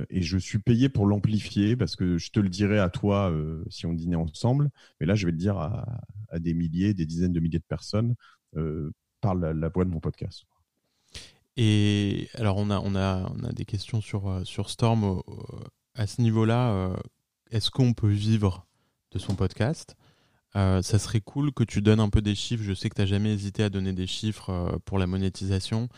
et 0.09 0.21
je 0.21 0.37
suis 0.37 0.59
payé 0.59 0.89
pour 0.89 1.07
l'amplifier 1.07 1.77
parce 1.77 1.95
que 1.95 2.19
je 2.19 2.33
te 2.33 2.41
le 2.41 2.49
dirais 2.49 2.81
à 2.81 2.91
toi 2.91 3.33
si 3.69 3.87
on 3.87 3.93
dînait 3.93 4.17
ensemble, 4.17 4.71
mais 4.99 5.07
là, 5.07 5.15
je 5.15 5.27
vais 5.27 5.33
le 5.33 5.39
dire 5.39 5.59
à, 5.59 5.87
des 6.41 6.55
milliers, 6.55 6.93
des 6.93 7.07
dizaines 7.07 7.33
de 7.33 7.39
milliers 7.39 7.61
de 7.61 7.65
personnes 7.65 8.17
par 9.21 9.37
la 9.37 9.69
voix 9.69 9.85
de 9.85 9.91
mon 9.91 10.01
podcast. 10.01 10.45
Et 11.57 12.29
alors, 12.35 12.57
on 12.57 12.71
a, 12.71 12.79
on 12.81 12.95
a, 12.95 13.31
on 13.35 13.45
a 13.45 13.53
des 13.53 13.65
questions 13.65 14.01
sur, 14.01 14.29
euh, 14.29 14.45
sur 14.45 14.71
Storm 14.71 15.21
à 15.95 16.07
ce 16.07 16.23
niveau-là. 16.23 16.71
Euh, 16.71 16.97
est-ce 17.51 17.71
qu'on 17.71 17.93
peut 17.93 18.09
vivre 18.09 18.67
de 19.11 19.19
son 19.19 19.35
podcast? 19.35 19.97
Euh, 20.57 20.83
Ça 20.83 20.99
serait 20.99 21.21
cool 21.21 21.53
que 21.53 21.65
tu 21.65 21.83
donnes 21.83 22.01
un 22.01 22.09
peu 22.09 22.23
des 22.23 22.35
chiffres. 22.35 22.63
Je 22.63 22.75
sais 22.75 22.89
que 22.89 22.95
tu 22.95 23.01
n'as 23.01 23.07
jamais 23.07 23.33
hésité 23.33 23.63
à 23.63 23.71
donner 23.71 23.93
des 23.93 24.07
chiffres 24.07 24.79
pour 24.85 24.99
la 24.99 25.07
monétisation, 25.07 25.89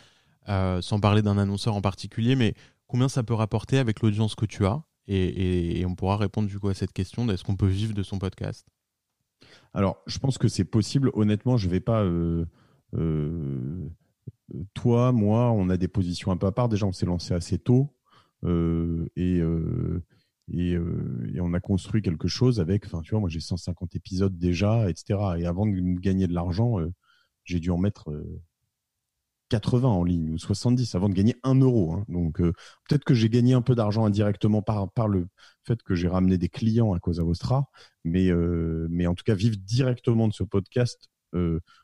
sans 0.46 1.00
parler 1.00 1.22
d'un 1.22 1.38
annonceur 1.38 1.74
en 1.74 1.80
particulier, 1.80 2.34
mais 2.36 2.54
combien 2.86 3.08
ça 3.08 3.22
peut 3.22 3.34
rapporter 3.34 3.78
avec 3.78 4.00
l'audience 4.00 4.34
que 4.34 4.46
tu 4.46 4.66
as? 4.66 4.82
Et, 5.08 5.84
on 5.86 5.94
pourra 5.94 6.16
répondre 6.16 6.48
du 6.48 6.58
coup 6.58 6.68
à 6.68 6.74
cette 6.74 6.92
question 6.92 7.28
est-ce 7.28 7.44
qu'on 7.44 7.56
peut 7.56 7.66
vivre 7.66 7.92
de 7.92 8.02
son 8.02 8.18
podcast? 8.18 8.66
Alors, 9.74 9.98
je 10.06 10.18
pense 10.18 10.38
que 10.38 10.48
c'est 10.48 10.64
possible. 10.64 11.10
Honnêtement, 11.14 11.56
je 11.56 11.66
ne 11.66 11.72
vais 11.72 11.80
pas 11.80 12.02
toi, 14.74 15.12
moi, 15.12 15.50
on 15.52 15.68
a 15.68 15.76
des 15.76 15.88
positions 15.88 16.30
un 16.30 16.36
peu 16.36 16.46
à 16.46 16.52
part. 16.52 16.68
Déjà, 16.68 16.86
on 16.86 16.92
s'est 16.92 17.06
lancé 17.06 17.34
assez 17.34 17.58
tôt 17.58 17.94
euh, 18.44 19.06
euh, 19.18 20.00
euh, 20.54 21.30
et, 21.34 21.40
on 21.40 21.54
a 21.54 21.60
construit 21.60 22.02
quelque 22.02 22.28
chose 22.28 22.60
avec. 22.60 22.86
Enfin, 22.86 23.00
tu 23.02 23.10
vois, 23.10 23.20
moi, 23.20 23.28
j'ai 23.28 23.40
150 23.40 23.94
épisodes 23.96 24.36
déjà, 24.38 24.88
etc. 24.90 25.18
Et 25.38 25.46
avant 25.46 25.66
de 25.66 26.00
gagner 26.00 26.26
de 26.26 26.34
l'argent, 26.34 26.76
j'ai 27.44 27.60
dû 27.60 27.70
en 27.70 27.78
mettre 27.78 28.12
80 29.50 29.88
en 29.88 30.04
ligne 30.04 30.30
ou 30.30 30.38
70 30.38 30.94
avant 30.94 31.08
de 31.08 31.14
gagner 31.14 31.36
1 31.42 31.60
euro. 31.60 31.92
Hein. 31.92 32.04
Donc, 32.08 32.38
peut-être 32.38 33.04
que 33.04 33.14
j'ai 33.14 33.28
gagné 33.28 33.54
un 33.54 33.62
peu 33.62 33.74
d'argent 33.74 34.04
indirectement 34.04 34.62
par, 34.62 35.08
le 35.08 35.28
fait 35.64 35.82
que 35.82 35.94
j'ai 35.94 36.08
ramené 36.08 36.38
des 36.38 36.48
clients 36.48 36.92
à 36.92 36.98
cause 36.98 37.20
Vostra, 37.20 37.66
mais, 38.04 38.30
mais 38.90 39.06
en 39.06 39.14
tout 39.14 39.24
cas, 39.24 39.34
vivre 39.34 39.56
directement 39.56 40.28
de 40.28 40.32
ce 40.32 40.44
podcast 40.44 41.08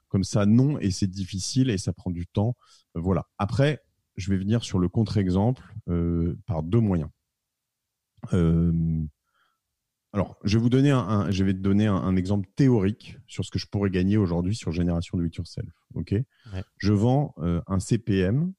comme 0.09 0.25
ça, 0.25 0.47
non, 0.47 0.79
et 0.79 0.91
c'est 0.91 1.07
difficile 1.07 1.71
et 1.71 1.79
ça 1.79 1.93
prend 1.93 2.11
du 2.11 2.27
temps. 2.27 2.57
Euh, 2.97 3.01
voilà. 3.01 3.27
Après, 3.39 3.83
je 4.17 4.31
vais 4.31 4.39
venir 4.39 4.65
sur 4.65 4.79
le 4.79 4.89
contre-exemple 4.89 5.75
euh, 5.89 6.37
par 6.47 6.63
deux 6.63 6.81
moyens. 6.81 7.11
Euh, 8.33 9.05
alors, 10.13 10.39
je 10.43 10.57
vais 10.57 10.63
vous 10.63 10.71
donner 10.71 10.91
un, 10.91 11.31
je 11.31 11.45
vais 11.45 11.53
te 11.53 11.59
donner 11.59 11.87
un, 11.87 12.17
exemple 12.17 12.49
théorique 12.57 13.19
sur 13.27 13.45
ce 13.45 13.51
que 13.51 13.59
je 13.59 13.67
pourrais 13.67 13.91
gagner 13.91 14.17
aujourd'hui 14.17 14.55
sur 14.55 14.73
Génération 14.73 15.19
Do 15.19 15.25
It 15.25 15.37
Yourself. 15.37 15.71
Ok? 15.95 16.15
Je 16.79 16.93
vends 16.93 17.35
un 17.37 17.79
CPM 17.79 18.53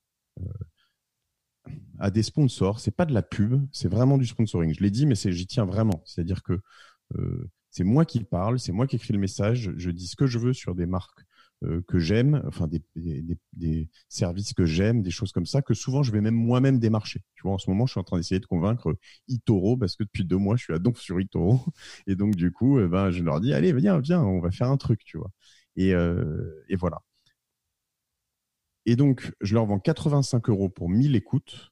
à 1.97 2.11
des 2.11 2.21
sponsors. 2.21 2.79
C'est 2.79 2.95
pas 2.95 3.05
de 3.05 3.13
la 3.15 3.23
pub, 3.23 3.67
c'est 3.71 3.89
vraiment 3.89 4.19
du 4.19 4.27
sponsoring. 4.27 4.75
Je 4.75 4.81
l'ai 4.81 4.91
dit, 4.91 5.07
mais 5.07 5.15
j'y 5.15 5.47
tiens 5.47 5.65
vraiment. 5.65 6.03
C'est-à-dire 6.05 6.43
que 6.43 6.61
c'est 7.71 7.83
moi 7.83 8.05
qui 8.05 8.23
parle, 8.23 8.59
c'est 8.59 8.71
moi 8.71 8.85
qui 8.85 8.97
écris 8.97 9.13
le 9.13 9.19
message. 9.19 9.71
Je 9.75 9.89
dis 9.89 10.07
ce 10.07 10.15
que 10.15 10.27
je 10.27 10.37
veux 10.37 10.53
sur 10.53 10.75
des 10.75 10.85
marques 10.85 11.25
que 11.87 11.99
j'aime, 11.99 12.41
enfin 12.47 12.67
des, 12.67 13.89
services 14.07 14.53
que 14.53 14.65
j'aime, 14.65 15.01
des 15.01 15.11
choses 15.11 15.31
comme 15.31 15.45
ça, 15.45 15.61
que 15.61 15.73
souvent 15.73 16.03
je 16.03 16.11
vais 16.11 16.21
même 16.21 16.35
moi-même 16.35 16.79
démarcher. 16.79 17.21
Tu 17.35 17.43
vois, 17.43 17.53
en 17.53 17.57
ce 17.57 17.69
moment, 17.69 17.85
je 17.85 17.91
suis 17.91 17.99
en 17.99 18.03
train 18.03 18.17
d'essayer 18.17 18.39
de 18.39 18.45
convaincre 18.45 18.95
Itoro 19.27 19.77
parce 19.77 19.95
que 19.95 20.03
depuis 20.03 20.23
deux 20.25 20.37
mois, 20.37 20.55
je 20.55 20.63
suis 20.63 20.73
à 20.73 20.79
Donf 20.79 20.99
sur 20.99 21.19
Itoro. 21.19 21.59
Et 22.07 22.15
donc, 22.15 22.35
du 22.35 22.51
coup, 22.51 22.79
euh, 22.79 22.87
ben, 22.87 23.11
je 23.11 23.23
leur 23.23 23.41
dis, 23.41 23.53
allez, 23.53 23.73
viens, 23.73 23.99
viens, 23.99 24.21
on 24.21 24.39
va 24.39 24.51
faire 24.51 24.69
un 24.69 24.77
truc, 24.77 25.03
tu 25.03 25.17
vois. 25.17 25.31
Et, 25.75 25.93
euh, 25.93 26.63
voilà. 26.77 27.01
Et 28.85 28.95
donc, 28.95 29.31
je 29.41 29.53
leur 29.53 29.65
vends 29.65 29.79
85 29.79 30.49
euros 30.49 30.69
pour 30.69 30.89
1000 30.89 31.15
écoutes 31.15 31.71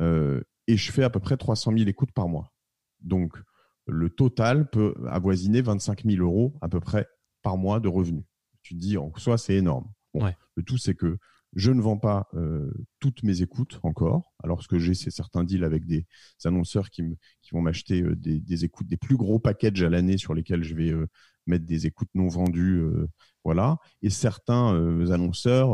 euh, 0.00 0.42
et 0.66 0.76
je 0.76 0.92
fais 0.92 1.02
à 1.02 1.10
peu 1.10 1.20
près 1.20 1.36
300 1.36 1.72
000 1.76 1.88
écoutes 1.88 2.12
par 2.12 2.28
mois. 2.28 2.52
Donc, 3.00 3.36
le 3.86 4.10
total 4.10 4.68
peut 4.70 4.94
avoisiner 5.08 5.62
25 5.62 6.04
000 6.04 6.22
euros 6.22 6.54
à 6.60 6.68
peu 6.68 6.80
près 6.80 7.06
par 7.42 7.56
mois 7.56 7.80
de 7.80 7.88
revenus 7.88 8.24
tu 8.62 8.74
te 8.74 8.80
dis 8.80 8.96
en 8.98 9.12
soi 9.16 9.38
c'est 9.38 9.54
énorme. 9.54 9.90
Le 10.56 10.62
tout 10.62 10.78
c'est 10.78 10.94
que 10.94 11.18
je 11.54 11.72
ne 11.72 11.80
vends 11.80 11.98
pas 11.98 12.28
euh, 12.34 12.70
toutes 13.00 13.22
mes 13.22 13.42
écoutes 13.42 13.80
encore. 13.82 14.32
Alors 14.42 14.62
ce 14.62 14.68
que 14.68 14.78
j'ai 14.78 14.94
c'est 14.94 15.10
certains 15.10 15.44
deals 15.44 15.64
avec 15.64 15.84
des 15.84 16.06
annonceurs 16.44 16.90
qui, 16.90 17.02
me, 17.02 17.16
qui 17.42 17.50
vont 17.52 17.60
m'acheter 17.60 18.02
euh, 18.02 18.14
des, 18.16 18.64
écoutes, 18.64 18.86
des 18.86 18.96
plus 18.96 19.16
gros 19.16 19.38
packages 19.38 19.82
à 19.82 19.90
l'année 19.90 20.16
sur 20.16 20.34
lesquels 20.34 20.62
je 20.62 20.74
vais 20.74 20.90
euh, 20.90 21.06
mettre 21.46 21.66
des 21.66 21.86
écoutes 21.86 22.10
non 22.14 22.28
vendues, 22.28 22.84
voilà. 23.44 23.78
Et 24.02 24.10
certains 24.10 25.10
annonceurs 25.10 25.72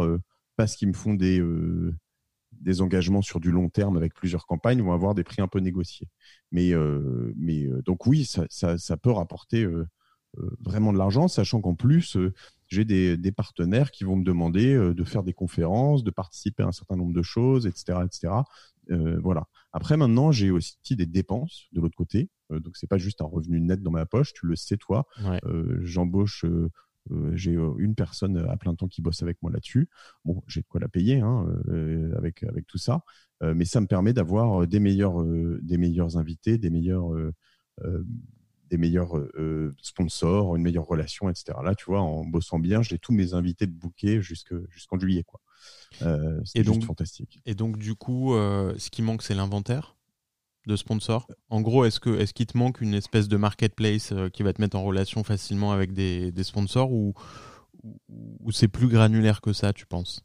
parce 0.57 0.77
qu'ils 0.77 0.89
me 0.89 0.95
font 0.95 1.13
des 1.13 1.43
des 2.53 2.81
engagements 2.81 3.21
sur 3.21 3.41
du 3.41 3.51
long 3.51 3.69
terme 3.69 3.97
avec 3.99 4.15
plusieurs 4.15 4.47
campagnes 4.47 4.81
vont 4.81 4.93
avoir 4.93 5.15
des 5.15 5.25
prix 5.25 5.43
un 5.43 5.49
peu 5.49 5.59
négociés. 5.59 6.09
Mais, 6.51 6.73
mais 7.37 7.67
donc 7.85 8.07
oui, 8.07 8.25
ça, 8.25 8.47
ça, 8.49 8.79
ça 8.79 8.97
peut 8.97 9.11
rapporter 9.11 9.69
vraiment 10.61 10.95
de 10.95 10.99
l'argent, 10.99 11.29
sachant 11.29 11.61
qu'en 11.61 11.75
plus, 11.75 12.17
j'ai 12.69 12.85
des, 12.85 13.33
partenaires 13.33 13.91
qui 13.91 14.05
vont 14.05 14.17
me 14.17 14.25
demander 14.25 14.75
euh, 14.75 14.95
de 14.95 15.05
faire 15.05 15.23
des 15.23 15.33
conférences, 15.33 16.05
de 16.05 16.11
participer 16.11 16.63
à 16.63 16.67
un 16.67 16.73
certain 16.73 16.97
nombre 16.97 17.13
de 17.13 17.23
choses, 17.23 17.67
etc., 17.67 18.01
etc. 18.05 18.33
Euh, 18.91 19.19
voilà. 19.23 19.47
Après, 19.73 19.97
maintenant, 19.97 20.33
j'ai 20.33 20.51
aussi 20.51 20.77
des 20.91 21.07
dépenses 21.07 21.67
de 21.73 21.81
l'autre 21.81 21.97
côté. 21.97 22.31
Euh, 22.51 22.61
donc, 22.61 22.77
c'est 22.77 22.87
pas 22.87 22.99
juste 22.99 23.21
un 23.21 23.27
revenu 23.27 23.61
net 23.61 23.83
dans 23.83 23.91
ma 23.91 24.07
poche. 24.07 24.33
Tu 24.33 24.47
le 24.47 24.57
sais, 24.57 24.77
toi. 24.77 25.07
J'embauche. 25.83 26.45
j'ai 27.33 27.53
une 27.79 27.95
personne 27.95 28.37
à 28.37 28.57
plein 28.57 28.75
temps 28.75 28.89
qui 28.89 29.03
bosse 29.03 29.23
avec 29.23 29.41
moi 29.43 29.53
là-dessus. 29.53 29.89
Bon, 30.25 30.43
j'ai 30.47 30.61
de 30.61 30.67
quoi 30.67 30.81
la 30.81 30.89
payer 30.89 31.21
hein, 31.21 31.47
avec 32.17 32.43
avec 32.43 32.67
tout 32.67 32.79
ça, 32.79 33.03
mais 33.43 33.65
ça 33.65 33.81
me 33.81 33.87
permet 33.87 34.13
d'avoir 34.13 34.67
des 34.67 34.81
meilleurs 34.81 35.23
des 35.63 35.79
meilleurs 35.79 36.17
invités, 36.17 36.59
des 36.59 36.71
meilleurs 36.71 37.13
des 38.69 38.79
meilleurs 38.79 39.17
euh, 39.17 39.31
euh, 39.39 39.75
sponsors, 39.81 40.57
une 40.57 40.63
meilleure 40.63 40.87
relation, 40.87 41.29
etc. 41.29 41.59
Là, 41.63 41.75
tu 41.75 41.87
vois, 41.87 42.01
en 42.01 42.25
bossant 42.25 42.59
bien, 42.59 42.83
j'ai 42.83 42.99
tous 42.99 43.13
mes 43.13 43.35
invités 43.35 43.67
de 43.67 43.73
bouquet 43.73 44.21
jusqu'en 44.21 44.99
juillet. 44.99 45.23
Quoi. 45.23 45.41
Euh, 46.03 46.41
et 46.55 46.63
donc, 46.63 46.85
fantastique. 46.85 47.41
Et 47.47 47.55
donc, 47.55 47.79
du 47.79 47.95
coup, 47.95 48.33
ce 48.35 48.91
qui 48.91 49.03
manque, 49.03 49.23
c'est 49.23 49.35
l'inventaire 49.35 49.97
de 50.67 50.75
sponsors 50.75 51.29
En 51.49 51.61
gros, 51.61 51.85
est-ce 51.85 52.01
qu'il 52.33 52.47
te 52.47 52.59
manque 52.59 52.81
une 52.81 52.95
espèce 52.95 53.29
de 53.29 53.37
marketplace 53.37 54.13
qui 54.33 54.43
va 54.43 54.53
te 54.53 54.61
mettre 54.61 54.77
en 54.77 54.83
relation 54.83 55.23
facilement 55.23 55.71
avec 55.71 55.93
des, 55.93 56.33
des 56.33 56.45
sponsors 56.45 56.91
ou, 56.93 57.15
ou 58.09 58.51
c'est 58.51 58.69
plus 58.69 58.89
granulaire 58.89 59.41
que 59.41 59.53
ça, 59.53 59.73
tu 59.73 59.87
penses? 59.87 60.23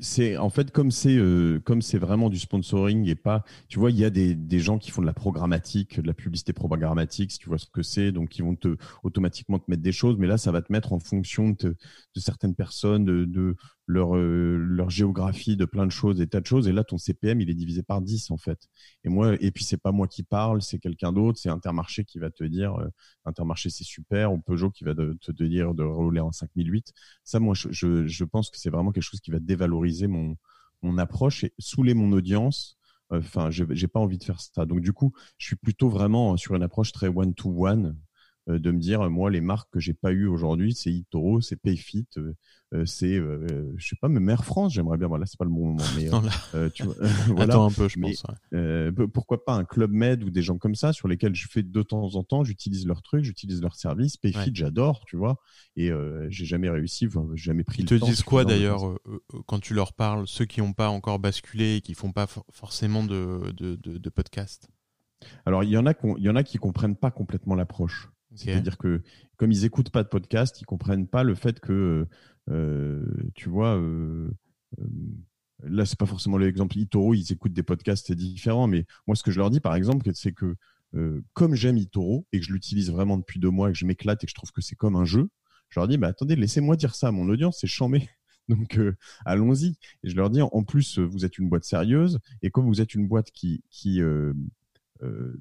C'est 0.00 0.36
en 0.36 0.50
fait 0.50 0.70
comme 0.70 0.90
c'est 0.90 1.16
euh, 1.16 1.60
comme 1.60 1.82
c'est 1.82 1.98
vraiment 1.98 2.30
du 2.30 2.38
sponsoring 2.38 3.08
et 3.08 3.14
pas 3.14 3.44
tu 3.68 3.78
vois 3.78 3.90
il 3.90 3.98
y 3.98 4.04
a 4.04 4.10
des, 4.10 4.34
des 4.34 4.60
gens 4.60 4.78
qui 4.78 4.90
font 4.90 5.02
de 5.02 5.06
la 5.06 5.12
programmatique 5.12 6.00
de 6.00 6.06
la 6.06 6.14
publicité 6.14 6.52
programmatique 6.52 7.32
si 7.32 7.38
tu 7.38 7.48
vois 7.48 7.58
ce 7.58 7.66
que 7.66 7.82
c'est 7.82 8.12
donc 8.12 8.38
ils 8.38 8.42
vont 8.44 8.56
te 8.56 8.76
automatiquement 9.02 9.58
te 9.58 9.70
mettre 9.70 9.82
des 9.82 9.92
choses 9.92 10.16
mais 10.18 10.26
là 10.26 10.38
ça 10.38 10.52
va 10.52 10.62
te 10.62 10.72
mettre 10.72 10.92
en 10.92 10.98
fonction 10.98 11.50
de, 11.50 11.76
de 12.14 12.20
certaines 12.20 12.54
personnes 12.54 13.04
de, 13.04 13.24
de 13.24 13.56
leur, 13.88 14.16
euh, 14.16 14.56
leur 14.56 14.90
géographie 14.90 15.56
de 15.56 15.64
plein 15.64 15.86
de 15.86 15.90
choses, 15.90 16.18
des 16.18 16.26
tas 16.28 16.40
de 16.40 16.46
choses. 16.46 16.68
Et 16.68 16.72
là, 16.72 16.84
ton 16.84 16.98
CPM, 16.98 17.40
il 17.40 17.50
est 17.50 17.54
divisé 17.54 17.82
par 17.82 18.02
10 18.02 18.30
en 18.30 18.36
fait. 18.36 18.68
Et 19.02 19.08
moi, 19.08 19.34
et 19.40 19.50
puis 19.50 19.64
c'est 19.64 19.78
pas 19.78 19.92
moi 19.92 20.06
qui 20.06 20.22
parle, 20.22 20.62
c'est 20.62 20.78
quelqu'un 20.78 21.12
d'autre, 21.12 21.38
c'est 21.38 21.48
Intermarché 21.48 22.04
qui 22.04 22.18
va 22.18 22.30
te 22.30 22.44
dire, 22.44 22.74
euh, 22.76 22.88
Intermarché 23.24 23.70
c'est 23.70 23.84
super, 23.84 24.32
ou 24.32 24.38
Peugeot 24.40 24.70
qui 24.70 24.84
va 24.84 24.94
te, 24.94 25.42
dire 25.42 25.74
de 25.74 25.82
rouler 25.82 26.20
en 26.20 26.30
5008. 26.32 26.92
Ça, 27.24 27.40
moi, 27.40 27.54
je, 27.54 28.06
je, 28.06 28.24
pense 28.24 28.50
que 28.50 28.58
c'est 28.58 28.70
vraiment 28.70 28.92
quelque 28.92 29.02
chose 29.02 29.20
qui 29.20 29.30
va 29.30 29.38
dévaloriser 29.40 30.06
mon, 30.06 30.36
mon 30.82 30.98
approche 30.98 31.44
et 31.44 31.54
saouler 31.58 31.94
mon 31.94 32.12
audience. 32.12 32.78
Enfin, 33.10 33.50
je 33.50 33.64
j'ai 33.70 33.88
pas 33.88 34.00
envie 34.00 34.18
de 34.18 34.24
faire 34.24 34.40
ça. 34.40 34.66
Donc 34.66 34.80
du 34.80 34.92
coup, 34.92 35.12
je 35.38 35.46
suis 35.46 35.56
plutôt 35.56 35.88
vraiment 35.88 36.36
sur 36.36 36.54
une 36.54 36.62
approche 36.62 36.92
très 36.92 37.08
one 37.08 37.34
to 37.34 37.66
one 37.66 37.86
euh, 37.86 38.07
de 38.48 38.70
me 38.70 38.78
dire 38.78 39.08
moi 39.10 39.30
les 39.30 39.40
marques 39.40 39.70
que 39.70 39.80
j'ai 39.80 39.94
pas 39.94 40.10
eues 40.12 40.26
aujourd'hui 40.26 40.74
c'est 40.74 40.90
Itoro 40.90 41.40
c'est 41.40 41.56
Payfit 41.56 42.06
euh, 42.16 42.34
euh, 42.74 42.84
c'est 42.84 43.14
je 43.14 43.88
sais 43.88 43.96
pas 44.00 44.08
même 44.08 44.28
Air 44.28 44.44
France 44.44 44.74
j'aimerais 44.74 44.98
bien. 44.98 45.08
Voilà 45.08 45.26
c'est 45.26 45.38
pas 45.38 45.44
le 45.44 45.50
bon 45.50 45.68
moment 45.68 45.84
mais 45.96 46.70
tu 46.70 46.82
vois, 46.82 46.94
voilà. 47.28 47.54
Attends 47.54 47.66
un 47.66 47.70
peu 47.70 47.88
je 47.88 47.98
pense 47.98 48.24
pourquoi 49.12 49.44
pas 49.44 49.54
un 49.54 49.64
club 49.64 49.90
med 49.90 50.22
ou 50.24 50.30
des 50.30 50.42
gens 50.42 50.58
comme 50.58 50.74
ça 50.74 50.92
sur 50.92 51.08
lesquels 51.08 51.34
je 51.34 51.46
fais 51.48 51.62
de 51.62 51.82
temps 51.82 52.14
en 52.14 52.22
temps 52.24 52.44
j'utilise 52.44 52.86
leurs 52.86 53.02
trucs 53.02 53.24
j'utilise 53.24 53.62
leurs 53.62 53.76
services. 53.76 54.16
Payfit 54.16 54.50
j'adore 54.54 55.04
tu 55.06 55.16
vois. 55.16 55.40
Et 55.76 55.90
j'ai 56.28 56.44
jamais 56.44 56.70
réussi 56.70 57.08
j'ai 57.34 57.44
jamais 57.44 57.64
pris 57.64 57.82
Ils 57.82 57.90
le 57.90 58.00
te 58.00 58.04
disent 58.04 58.22
quoi 58.22 58.44
d'ailleurs 58.44 58.98
quand 59.46 59.60
tu 59.60 59.74
leur 59.74 59.92
parles 59.92 60.26
ceux 60.26 60.44
qui 60.44 60.60
n'ont 60.60 60.72
pas 60.72 60.88
encore 60.88 61.18
basculé 61.18 61.76
et 61.76 61.80
qui 61.80 61.94
font 61.94 62.12
pas 62.12 62.26
forcément 62.50 63.04
de, 63.04 63.52
de, 63.56 63.76
de, 63.76 63.98
de 63.98 64.10
podcast? 64.10 64.68
Alors 65.46 65.64
il 65.64 65.70
y 65.70 65.76
en 65.76 65.86
a 65.86 65.94
il 66.18 66.22
y 66.22 66.28
en 66.28 66.36
a 66.36 66.42
qui 66.42 66.58
comprennent 66.58 66.96
pas 66.96 67.10
complètement 67.10 67.54
l'approche 67.54 68.08
c'est-à-dire 68.34 68.76
que 68.76 69.02
comme 69.36 69.52
ils 69.52 69.64
écoutent 69.64 69.90
pas 69.90 70.02
de 70.02 70.08
podcast, 70.08 70.60
ils 70.60 70.64
comprennent 70.64 71.06
pas 71.06 71.22
le 71.22 71.34
fait 71.34 71.60
que, 71.60 72.06
euh, 72.50 73.04
tu 73.34 73.48
vois, 73.48 73.76
euh, 73.76 74.30
euh, 74.80 74.86
là 75.64 75.86
c'est 75.86 75.98
pas 75.98 76.06
forcément 76.06 76.36
l'exemple 76.36 76.76
Itoro, 76.76 77.14
ils 77.14 77.32
écoutent 77.32 77.52
des 77.52 77.62
podcasts, 77.62 78.06
c'est 78.06 78.14
différent. 78.14 78.66
Mais 78.66 78.84
moi, 79.06 79.16
ce 79.16 79.22
que 79.22 79.30
je 79.30 79.38
leur 79.38 79.50
dis, 79.50 79.60
par 79.60 79.74
exemple, 79.74 80.08
c'est 80.14 80.32
que 80.32 80.56
comme 81.34 81.54
j'aime 81.54 81.76
Itoro 81.76 82.26
et 82.32 82.40
que 82.40 82.46
je 82.46 82.52
l'utilise 82.52 82.90
vraiment 82.90 83.18
depuis 83.18 83.38
deux 83.38 83.50
mois 83.50 83.68
et 83.68 83.72
que 83.72 83.78
je 83.78 83.84
m'éclate 83.84 84.24
et 84.24 84.26
que 84.26 84.30
je 84.30 84.34
trouve 84.34 84.52
que 84.52 84.62
c'est 84.62 84.74
comme 84.74 84.96
un 84.96 85.04
jeu, 85.04 85.28
je 85.68 85.78
leur 85.78 85.86
dis, 85.86 85.98
bah 85.98 86.08
attendez, 86.08 86.34
laissez-moi 86.34 86.76
dire 86.76 86.94
ça 86.94 87.08
à 87.08 87.10
mon 87.10 87.28
audience, 87.28 87.58
c'est 87.60 87.66
chambé. 87.66 88.08
Donc 88.48 88.80
allons-y. 89.26 89.76
Et 90.02 90.08
je 90.08 90.16
leur 90.16 90.30
dis, 90.30 90.40
en 90.40 90.64
plus, 90.64 90.98
vous 90.98 91.26
êtes 91.26 91.36
une 91.38 91.50
boîte 91.50 91.64
sérieuse 91.64 92.18
et 92.40 92.50
comme 92.50 92.66
vous 92.66 92.80
êtes 92.80 92.94
une 92.94 93.06
boîte 93.06 93.30
qui, 93.30 93.62
qui 93.68 94.00
euh, 94.00 94.32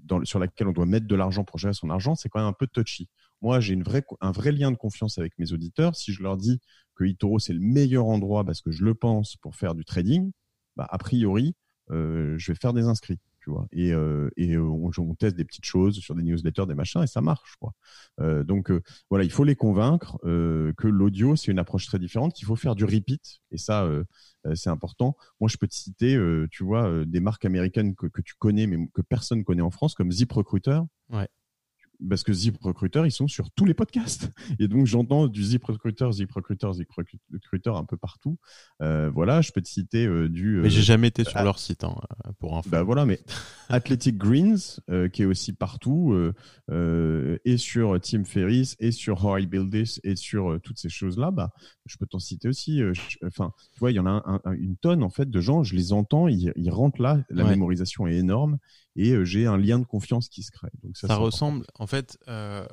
dans, 0.04 0.24
sur 0.26 0.40
laquelle 0.40 0.68
on 0.68 0.74
doit 0.74 0.86
mettre 0.86 1.08
de 1.08 1.16
l'argent 1.16 1.44
pour 1.44 1.58
gérer 1.58 1.74
son 1.74 1.90
argent, 1.90 2.16
c'est 2.16 2.30
quand 2.30 2.40
même 2.40 2.48
un 2.48 2.54
peu 2.54 2.68
touchy. 2.68 3.10
Moi, 3.42 3.60
j'ai 3.60 3.78
un 4.22 4.32
vrai 4.32 4.52
lien 4.52 4.72
de 4.72 4.78
confiance 4.78 5.18
avec 5.18 5.38
mes 5.38 5.54
auditeurs. 5.54 5.96
Si 5.96 6.12
je 6.14 6.24
leur 6.24 6.38
dis 6.38 6.60
que 6.96 7.04
Itoro, 7.04 7.40
c'est 7.40 7.54
le 7.54 7.60
meilleur 7.60 8.06
endroit 8.06 8.44
parce 8.44 8.62
que 8.62 8.72
je 8.72 8.84
le 8.84 8.96
pense 8.96 9.36
pour 9.38 9.56
faire 9.56 9.76
du 9.76 9.86
trading, 9.86 10.32
bah, 10.76 10.88
a 10.90 10.98
priori, 10.98 11.56
euh, 11.92 12.36
je 12.38 12.52
vais 12.52 12.58
faire 12.60 12.74
des 12.74 12.84
inscrits 12.84 13.20
et, 13.72 13.94
euh, 13.94 14.30
euh, 14.40 14.92
on, 14.98 15.16
teste 15.16 15.36
des 15.36 15.46
petites 15.46 15.66
choses 15.66 16.00
sur 16.00 16.16
des 16.16 16.24
newsletters, 16.24 16.66
des 16.68 16.76
machins, 16.76 17.02
et 17.04 17.08
ça 17.08 17.22
marche, 17.22 17.56
quoi. 17.60 17.74
Euh, 18.20 18.44
donc 18.44 18.72
voilà, 19.10 19.24
il 19.24 19.32
faut 19.32 19.44
les 19.44 19.56
convaincre 19.56 20.18
que 20.24 20.88
l'audio 20.88 21.36
c'est 21.36 21.52
une 21.52 21.60
approche 21.60 21.86
très 21.88 22.00
différente, 22.00 22.34
qu'il 22.34 22.46
faut 22.46 22.56
faire 22.56 22.76
du 22.76 22.86
repeat, 22.86 23.40
et 23.52 23.58
ça 23.58 23.88
c'est 24.54 24.70
important. 24.70 25.18
Moi, 25.40 25.50
je 25.50 25.58
peux 25.58 25.68
te 25.68 25.76
citer, 25.76 26.18
tu 26.52 26.64
vois, 26.64 27.06
des 27.06 27.20
marques 27.20 27.46
américaines 27.46 27.96
que, 27.96 28.08
que, 28.08 28.22
tu 28.22 28.36
connais, 28.38 28.68
mais 28.68 28.88
que 28.94 29.02
personne 29.02 29.44
connaît 29.44 29.62
en 29.62 29.72
France, 29.72 29.94
comme 29.96 30.12
ZipRecruiter. 30.12 30.80
Ouais 31.10 31.28
parce 32.10 32.24
que 32.24 32.34
Zip 32.34 32.58
Recruiter, 32.62 33.02
ils 33.06 33.12
sont 33.12 33.28
sur 33.28 33.50
tous 33.52 33.66
les 33.66 33.74
podcasts. 33.74 34.32
Et 34.60 34.68
donc, 34.68 34.86
j'entends 34.86 35.28
du 35.28 35.44
Zip 35.44 35.64
Recruiter, 35.64 36.12
Zip 36.12 36.32
Recruiter, 36.32 36.72
Zip 36.74 36.90
Recruiter 36.92 37.72
un 37.72 37.86
peu 37.86 37.98
partout. 37.98 38.38
Euh, 38.82 39.10
voilà, 39.10 39.42
je 39.42 39.52
peux 39.52 39.62
te 39.62 39.68
citer 39.68 40.06
euh, 40.06 40.30
du. 40.30 40.60
mais 40.62 40.70
j'ai 40.70 40.80
euh, 40.80 40.84
jamais 40.84 41.08
été 41.08 41.24
sur 41.24 41.42
leur 41.44 41.60
site, 41.60 41.84
hein, 41.84 41.96
pour 42.40 42.58
info. 42.58 42.70
Bah 42.70 42.84
voilà, 42.84 43.06
mais 43.06 43.20
Athletic 43.70 44.18
Greens, 44.18 44.80
qui 45.12 45.24
est 45.24 45.26
aussi 45.26 45.54
partout, 45.54 46.16
et 46.72 47.58
sur 47.58 48.00
Tim 48.02 48.24
Ferriss, 48.24 48.76
et 48.80 48.92
sur 48.92 49.24
How 49.24 49.38
I 49.40 49.48
Build 49.48 49.72
This, 49.72 50.00
et 50.04 50.16
sur 50.16 50.60
toutes 50.62 50.78
ces 50.78 50.90
choses-là, 50.90 51.32
bah, 51.32 51.52
je 51.86 51.98
peux 51.98 52.06
t'en 52.06 52.20
citer 52.20 52.48
aussi. 52.48 52.82
Enfin, 53.26 53.54
tu 53.74 53.80
vois, 53.80 53.92
il 53.92 53.96
y 53.96 54.00
en 54.00 54.08
a 54.08 54.42
une 54.58 54.78
tonne, 54.78 55.04
en 55.04 55.10
fait, 55.10 55.30
de 55.30 55.42
gens, 55.42 55.64
je 55.64 55.76
les 55.76 55.94
entends, 55.94 56.28
ils, 56.28 56.70
rentrent 56.70 57.02
là, 57.02 57.24
la 57.30 57.44
mémorisation 57.44 58.08
est 58.08 58.16
énorme 58.16 58.60
et 58.98 59.12
euh, 59.12 59.24
j'ai 59.24 59.46
un 59.46 59.58
lien 59.58 59.80
de 59.80 59.86
confiance 59.86 60.28
qui 60.28 60.44
se 60.44 60.52
crée. 60.52 60.72
Donc 60.84 60.98
ça, 60.98 61.16
ressemble, 61.16 61.66
en 61.76 61.88
fait, 61.88 62.18
euh, 62.28 62.66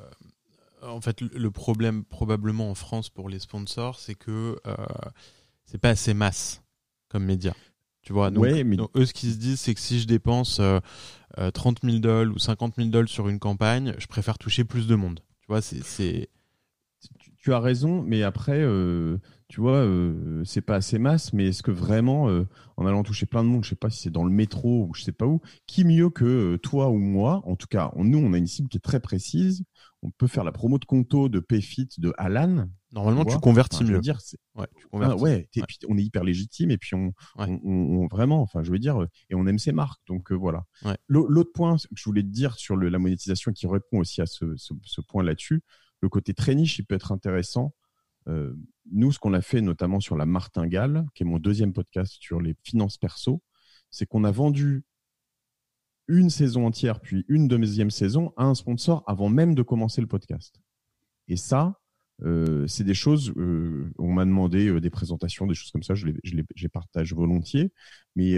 en 0.81 0.99
fait, 0.99 1.21
le 1.21 1.51
problème 1.51 2.03
probablement 2.03 2.69
en 2.69 2.75
France 2.75 3.09
pour 3.09 3.29
les 3.29 3.39
sponsors, 3.39 3.99
c'est 3.99 4.15
que 4.15 4.59
euh, 4.67 4.75
c'est 5.65 5.77
pas 5.77 5.89
assez 5.89 6.13
masse 6.13 6.63
comme 7.07 7.23
média. 7.23 7.53
Tu 8.01 8.13
vois, 8.13 8.29
donc, 8.29 8.45
eux, 8.45 9.05
ce 9.05 9.13
qu'ils 9.13 9.31
se 9.31 9.37
disent, 9.37 9.61
c'est 9.61 9.73
que 9.73 9.79
si 9.79 9.99
je 9.99 10.05
dépense 10.05 10.61
30 11.53 11.79
000 11.83 11.97
dollars 11.99 12.35
ou 12.35 12.37
50 12.37 12.75
000 12.75 12.89
dollars 12.89 13.09
sur 13.09 13.29
une 13.29 13.39
campagne, 13.39 13.95
je 13.97 14.05
préfère 14.05 14.37
toucher 14.37 14.63
plus 14.63 14.85
de 14.85 14.93
monde. 14.93 15.21
Tu 15.41 15.47
vois, 15.47 15.61
c'est. 15.61 16.29
Tu, 17.45 17.53
as 17.53 17.59
raison, 17.59 18.01
mais 18.01 18.23
après, 18.23 18.63
tu 19.47 19.61
vois, 19.61 19.77
euh, 19.77 20.43
c'est 20.43 20.61
pas 20.61 20.75
assez 20.75 20.97
masse, 20.97 21.31
mais 21.31 21.47
est-ce 21.47 21.61
que 21.61 21.71
vraiment, 21.71 22.29
euh, 22.29 22.47
en 22.77 22.87
allant 22.87 23.03
toucher 23.03 23.27
plein 23.27 23.43
de 23.43 23.47
monde, 23.47 23.63
je 23.63 23.69
sais 23.69 23.75
pas 23.75 23.91
si 23.91 24.01
c'est 24.01 24.09
dans 24.09 24.23
le 24.23 24.31
métro 24.31 24.87
ou 24.87 24.93
je 24.95 25.03
sais 25.03 25.11
pas 25.11 25.27
où, 25.27 25.39
qui 25.67 25.83
mieux 25.83 26.09
que 26.09 26.25
euh, 26.25 26.57
toi 26.57 26.89
ou 26.89 26.97
moi, 26.97 27.41
en 27.45 27.55
tout 27.55 27.67
cas, 27.67 27.91
nous, 27.95 28.17
on 28.17 28.33
a 28.33 28.37
une 28.37 28.47
cible 28.47 28.69
qui 28.69 28.77
est 28.77 28.81
très 28.81 28.99
précise, 28.99 29.63
on 30.01 30.09
peut 30.09 30.25
faire 30.25 30.43
la 30.43 30.51
promo 30.51 30.79
de 30.79 30.85
Conto, 30.85 31.29
de 31.29 31.39
Payfit, 31.39 31.89
de 31.99 32.11
Alan. 32.17 32.67
Normalement, 32.91 33.25
tu, 33.25 33.37
convertis 33.37 33.83
mieux. 33.83 33.99
dire, 33.99 34.19
ouais, 34.55 34.67
tu 34.77 34.87
convertis. 34.87 35.15
Ah, 35.15 35.21
ouais, 35.21 35.47
on 35.89 35.97
est 35.97 36.03
hyper 36.03 36.23
légitime 36.23 36.71
et 36.71 36.77
puis 36.77 36.95
on, 36.95 37.13
on, 37.37 38.07
vraiment, 38.07 38.41
enfin, 38.41 38.63
je 38.63 38.71
veux 38.71 38.79
dire, 38.79 39.05
et 39.29 39.35
on 39.35 39.45
aime 39.45 39.59
ses 39.59 39.73
marques, 39.73 40.01
donc 40.07 40.31
voilà. 40.31 40.65
L'autre 41.07 41.51
point 41.53 41.75
que 41.77 41.83
je 41.93 42.03
voulais 42.05 42.23
te 42.23 42.29
dire 42.29 42.55
sur 42.55 42.75
le, 42.75 42.89
la 42.89 42.97
monétisation 42.97 43.51
qui 43.51 43.67
répond 43.67 43.99
aussi 43.99 44.21
à 44.21 44.25
ce, 44.25 44.55
ce, 44.55 44.73
ce 44.83 45.01
point 45.01 45.23
là-dessus, 45.23 45.61
le 46.01 46.09
côté 46.09 46.33
très 46.33 46.55
niche, 46.55 46.79
il 46.79 46.85
peut 46.85 46.95
être 46.95 47.11
intéressant 47.11 47.73
euh, 48.27 48.53
nous, 48.91 49.11
ce 49.11 49.19
qu'on 49.19 49.33
a 49.33 49.41
fait 49.41 49.61
notamment 49.61 49.99
sur 49.99 50.15
la 50.15 50.25
martingale, 50.25 51.05
qui 51.13 51.23
est 51.23 51.25
mon 51.25 51.39
deuxième 51.39 51.73
podcast 51.73 52.15
sur 52.19 52.41
les 52.41 52.55
finances 52.63 52.97
perso, 52.97 53.41
c'est 53.91 54.05
qu'on 54.05 54.23
a 54.23 54.31
vendu 54.31 54.83
une 56.07 56.29
saison 56.29 56.67
entière, 56.67 56.99
puis 57.01 57.25
une 57.27 57.47
deuxième 57.47 57.89
saison 57.89 58.31
à 58.37 58.43
un 58.45 58.53
sponsor 58.53 59.03
avant 59.07 59.29
même 59.29 59.55
de 59.55 59.63
commencer 59.63 60.01
le 60.01 60.07
podcast. 60.07 60.59
Et 61.27 61.35
ça, 61.35 61.79
euh, 62.23 62.67
c'est 62.67 62.83
des 62.83 62.93
choses, 62.93 63.33
euh, 63.37 63.91
on 63.97 64.13
m'a 64.13 64.25
demandé 64.25 64.79
des 64.79 64.89
présentations, 64.91 65.47
des 65.47 65.55
choses 65.55 65.71
comme 65.71 65.83
ça, 65.83 65.95
je 65.95 66.05
les, 66.05 66.15
je 66.23 66.61
les 66.61 66.69
partage 66.69 67.13
volontiers, 67.13 67.71
mais 68.15 68.37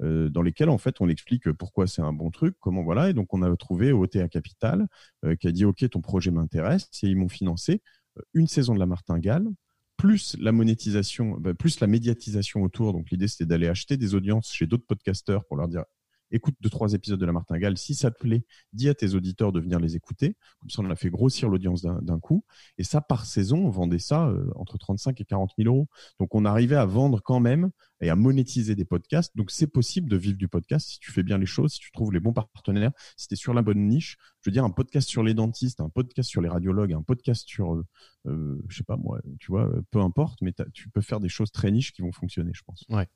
dans 0.00 0.42
lesquelles 0.42 0.68
en 0.68 0.78
fait 0.78 1.00
on 1.00 1.08
explique 1.08 1.50
pourquoi 1.52 1.86
c'est 1.86 2.02
un 2.02 2.12
bon 2.12 2.30
truc, 2.30 2.56
comment 2.60 2.82
voilà, 2.82 3.10
et 3.10 3.14
donc 3.14 3.32
on 3.32 3.42
a 3.42 3.56
trouvé 3.56 3.92
OTA 3.92 4.28
Capital 4.28 4.86
qui 5.40 5.48
a 5.48 5.52
dit 5.52 5.64
ok 5.64 5.88
ton 5.90 6.00
projet 6.00 6.30
m'intéresse, 6.30 6.88
et 7.02 7.08
ils 7.08 7.16
m'ont 7.16 7.28
financé 7.28 7.82
une 8.34 8.46
saison 8.46 8.74
de 8.74 8.78
la 8.78 8.86
martingale, 8.86 9.46
plus 9.96 10.36
la 10.38 10.52
monétisation, 10.52 11.36
bah, 11.38 11.54
plus 11.54 11.80
la 11.80 11.86
médiatisation 11.86 12.62
autour. 12.62 12.92
Donc 12.92 13.10
l'idée 13.10 13.28
c'était 13.28 13.46
d'aller 13.46 13.68
acheter 13.68 13.96
des 13.96 14.14
audiences 14.14 14.52
chez 14.52 14.66
d'autres 14.66 14.86
podcasteurs 14.86 15.44
pour 15.46 15.56
leur 15.56 15.68
dire 15.68 15.84
écoute 16.30 16.54
deux, 16.60 16.70
trois 16.70 16.92
épisodes 16.92 17.20
de 17.20 17.26
La 17.26 17.32
Martingale. 17.32 17.76
Si 17.78 17.94
ça 17.94 18.10
te 18.10 18.18
plaît, 18.18 18.44
dis 18.72 18.88
à 18.88 18.94
tes 18.94 19.14
auditeurs 19.14 19.52
de 19.52 19.60
venir 19.60 19.78
les 19.78 19.96
écouter. 19.96 20.36
Comme 20.60 20.70
ça, 20.70 20.82
on 20.82 20.90
a 20.90 20.96
fait 20.96 21.10
grossir 21.10 21.48
l'audience 21.48 21.82
d'un 21.82 22.20
coup. 22.20 22.44
Et 22.78 22.84
ça, 22.84 23.00
par 23.00 23.26
saison, 23.26 23.66
on 23.66 23.70
vendait 23.70 23.98
ça 23.98 24.28
euh, 24.28 24.50
entre 24.56 24.78
35 24.78 25.20
et 25.20 25.24
40 25.24 25.52
000 25.58 25.72
euros. 25.72 25.88
Donc, 26.18 26.34
on 26.34 26.44
arrivait 26.44 26.76
à 26.76 26.86
vendre 26.86 27.20
quand 27.22 27.40
même 27.40 27.70
et 28.00 28.10
à 28.10 28.16
monétiser 28.16 28.74
des 28.74 28.84
podcasts. 28.84 29.36
Donc, 29.36 29.50
c'est 29.50 29.66
possible 29.66 30.08
de 30.08 30.16
vivre 30.16 30.38
du 30.38 30.48
podcast 30.48 30.88
si 30.88 30.98
tu 30.98 31.12
fais 31.12 31.22
bien 31.22 31.38
les 31.38 31.46
choses, 31.46 31.72
si 31.72 31.80
tu 31.80 31.90
trouves 31.92 32.12
les 32.12 32.20
bons 32.20 32.32
partenaires, 32.32 32.92
si 33.16 33.28
tu 33.28 33.34
es 33.34 33.36
sur 33.36 33.54
la 33.54 33.62
bonne 33.62 33.86
niche. 33.86 34.16
Je 34.42 34.50
veux 34.50 34.52
dire, 34.52 34.64
un 34.64 34.70
podcast 34.70 35.08
sur 35.08 35.22
les 35.22 35.34
dentistes, 35.34 35.80
un 35.80 35.88
podcast 35.88 36.28
sur 36.28 36.40
les 36.40 36.48
radiologues, 36.48 36.92
un 36.92 37.02
podcast 37.02 37.46
sur, 37.46 37.74
euh, 37.74 37.86
euh 38.26 38.62
je 38.68 38.76
sais 38.76 38.84
pas 38.84 38.96
moi, 38.96 39.20
tu 39.38 39.50
vois, 39.50 39.70
peu 39.90 40.00
importe, 40.00 40.40
mais 40.42 40.52
tu 40.72 40.88
peux 40.90 41.00
faire 41.00 41.20
des 41.20 41.28
choses 41.28 41.50
très 41.50 41.70
niches 41.70 41.92
qui 41.92 42.02
vont 42.02 42.12
fonctionner, 42.12 42.52
je 42.54 42.62
pense. 42.64 42.84
Ouais. 42.88 43.08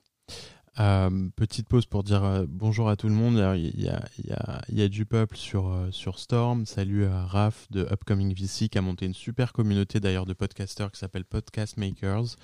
Euh, 0.79 1.29
petite 1.35 1.69
pause 1.69 1.85
pour 1.85 2.05
dire 2.05 2.23
euh, 2.25 2.47
bonjour 2.49 2.89
à 2.89 2.97
tout 2.97 3.09
le 3.09 3.15
monde. 3.15 3.35
Il 3.35 3.81
y 3.81 3.89
a, 3.89 4.05
y, 4.25 4.33
a, 4.33 4.63
y 4.69 4.83
a, 4.83 4.89
du 4.89 5.05
peuple 5.05 5.37
sur, 5.37 5.69
euh, 5.69 5.91
sur 5.91 6.19
Storm. 6.19 6.65
Salut 6.65 7.07
à 7.07 7.27
Raph 7.27 7.67
de 7.71 7.83
Upcoming 7.91 8.35
VC 8.35 8.69
qui 8.69 8.79
a 8.79 8.83
monté 8.83 9.07
une 9.07 9.15
super 9.15 9.53
communauté 9.53 9.99
d'ailleurs 9.99 10.27
de 10.27 10.33
podcasters 10.33 10.93
qui 10.93 11.01
s'appelle 11.01 11.25
Podcast 11.25 11.77
Makers. 11.77 12.37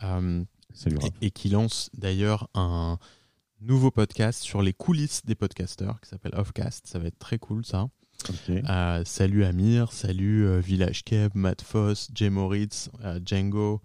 Salut, 0.00 0.98
et, 1.20 1.26
et, 1.26 1.30
qui 1.30 1.48
lance 1.48 1.90
d'ailleurs 1.94 2.48
un 2.54 2.98
nouveau 3.60 3.90
podcast 3.90 4.42
sur 4.42 4.60
les 4.60 4.72
coulisses 4.72 5.24
des 5.24 5.34
podcasteurs 5.34 6.00
qui 6.00 6.08
s'appelle 6.08 6.34
Offcast. 6.34 6.86
Ça 6.86 6.98
va 6.98 7.06
être 7.06 7.18
très 7.18 7.38
cool 7.38 7.64
ça. 7.64 7.88
Salut 9.04 9.44
Amir, 9.44 9.92
salut 9.92 10.60
Village 10.60 11.04
Keb, 11.04 11.32
Matt 11.34 11.62
Foss, 11.62 12.08
Jay 12.14 12.30
Moritz, 12.30 12.90
Django. 13.24 13.82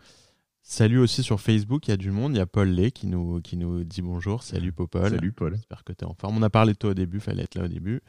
Salut 0.72 1.00
aussi 1.00 1.24
sur 1.24 1.42
Facebook, 1.42 1.88
il 1.88 1.90
y 1.90 1.94
a 1.96 1.98
du 1.98 2.12
monde. 2.12 2.36
Il 2.36 2.38
y 2.38 2.42
a 2.42 2.46
Paul 2.46 2.70
Lay 2.70 2.92
qui 2.92 3.08
nous, 3.08 3.42
qui 3.42 3.58
nous 3.58 3.84
dit 3.84 4.04
bonjour. 4.04 4.44
Salut 4.44 4.72
Popol. 4.72 5.10
Salut 5.10 5.32
Paul. 5.32 5.56
J'espère 5.56 5.84
que 5.84 5.94
tu 5.94 6.06
es 6.06 6.08
en 6.08 6.14
forme. 6.14 6.38
On 6.38 6.44
a 6.44 6.50
parlé 6.52 6.74
de 6.74 6.78
toi 6.78 6.92
au 6.92 6.94
début, 6.94 7.20
fallait 7.20 7.44
être 7.44 7.56
là 7.56 7.64
au 7.64 7.68
début. 7.68 8.02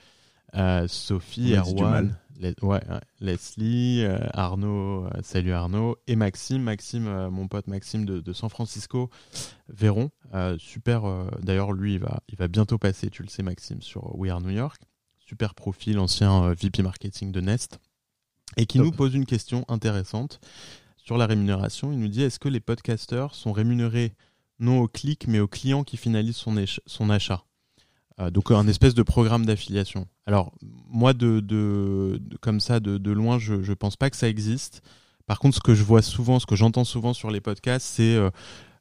Sophie, 0.86 1.54
Erwan, 1.54 2.14
ouais, 2.60 2.80
Leslie, 3.20 4.04
Arnaud, 4.34 5.08
salut 5.22 5.52
Arnaud, 5.52 5.96
et 6.06 6.16
Maxime, 6.16 6.62
Maxime, 6.62 7.28
mon 7.28 7.48
pote 7.48 7.66
Maxime 7.66 8.04
de, 8.04 8.20
de 8.20 8.32
San 8.34 8.50
Francisco, 8.50 9.08
Véron. 9.68 10.10
super, 10.58 11.02
d'ailleurs, 11.40 11.72
lui, 11.72 11.94
il 11.94 12.00
va, 12.00 12.20
il 12.28 12.36
va 12.36 12.48
bientôt 12.48 12.76
passer, 12.76 13.08
tu 13.08 13.22
le 13.22 13.28
sais, 13.28 13.42
Maxime, 13.42 13.80
sur 13.80 14.18
We 14.18 14.30
Are 14.30 14.40
New 14.40 14.50
York 14.50 14.82
super 15.30 15.54
profil, 15.54 16.00
ancien 16.00 16.42
euh, 16.42 16.54
VP 16.54 16.82
marketing 16.82 17.30
de 17.30 17.40
Nest, 17.40 17.78
et 18.56 18.66
qui 18.66 18.80
nous 18.80 18.90
pose 18.90 19.14
une 19.14 19.26
question 19.26 19.64
intéressante 19.68 20.40
sur 21.10 21.18
la 21.18 21.26
rémunération. 21.26 21.90
Il 21.90 21.98
nous 21.98 22.06
dit 22.06 22.22
est-ce 22.22 22.38
que 22.38 22.48
les 22.48 22.60
podcasteurs 22.60 23.34
sont 23.34 23.50
rémunérés 23.50 24.12
non 24.60 24.78
au 24.78 24.86
clic, 24.86 25.26
mais 25.26 25.40
au 25.40 25.48
client 25.48 25.82
qui 25.82 25.96
finalise 25.96 26.36
son, 26.36 26.54
son 26.86 27.10
achat? 27.10 27.42
Euh, 28.20 28.30
donc 28.30 28.52
un 28.52 28.68
espèce 28.68 28.94
de 28.94 29.02
programme 29.02 29.44
d'affiliation. 29.44 30.06
Alors 30.24 30.52
moi 30.88 31.12
de, 31.12 32.22
comme 32.40 32.60
ça 32.60 32.78
de, 32.78 33.10
loin 33.10 33.40
je 33.40 33.54
ne 33.54 33.74
pense 33.74 33.96
pas 33.96 34.08
que 34.08 34.16
ça 34.16 34.28
existe. 34.28 34.82
Par 35.26 35.40
contre 35.40 35.56
ce 35.56 35.60
que 35.60 35.74
je 35.74 35.82
vois 35.82 36.00
souvent, 36.00 36.38
ce 36.38 36.46
que 36.46 36.54
j'entends 36.54 36.84
souvent 36.84 37.12
sur 37.12 37.32
les 37.32 37.40
podcasts, 37.40 37.88
c'est 37.88 38.14
euh, 38.14 38.30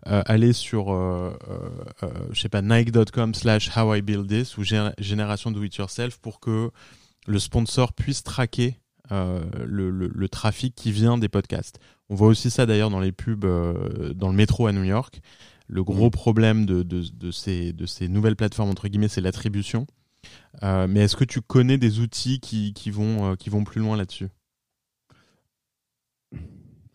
euh, 0.06 0.22
aller 0.28 0.54
sur, 0.54 0.94
je 2.32 2.40
sais 2.40 2.48
pas, 2.48 2.62
nike.com 2.62 3.34
slash 3.34 3.76
how 3.76 3.96
I 3.96 4.04
build 4.04 4.28
this 4.28 4.56
ou 4.60 4.64
génération 4.64 5.50
do 5.50 5.64
it 5.64 5.76
yourself 5.76 6.20
pour 6.20 6.40
que 6.40 6.70
le 7.26 7.40
sponsor 7.40 7.92
puisse 7.94 8.22
traquer 8.22 8.78
le, 9.10 10.28
trafic 10.28 10.76
qui 10.76 10.92
vient 10.92 11.18
des 11.18 11.28
podcasts. 11.28 11.80
On 12.10 12.16
voit 12.16 12.28
aussi 12.28 12.50
ça 12.50 12.66
d'ailleurs 12.66 12.90
dans 12.90 13.00
les 13.00 13.12
pubs 13.12 13.46
dans 14.16 14.30
le 14.30 14.36
métro 14.36 14.68
à 14.68 14.72
New 14.72 14.84
York. 14.84 15.22
Le 15.68 15.84
gros 15.84 16.08
mmh. 16.08 16.12
problème 16.12 16.66
de, 16.66 16.82
de, 16.82 17.04
de, 17.14 17.32
ces, 17.32 17.74
de 17.74 17.86
ces 17.86 18.08
nouvelles 18.08 18.36
plateformes, 18.36 18.70
entre 18.70 18.88
guillemets, 18.88 19.08
c'est 19.08 19.22
l'attribution. 19.22 19.86
mais 20.64 21.02
est-ce 21.02 21.16
que 21.16 21.26
tu 21.26 21.42
connais 21.42 21.78
des 21.78 22.00
outils 22.00 22.40
qui, 22.40 22.74
qui, 22.74 22.90
vont, 22.90 23.36
qui 23.36 23.50
vont 23.50 23.64
plus 23.64 23.80
loin 23.80 23.96
là-dessus? 23.96 24.30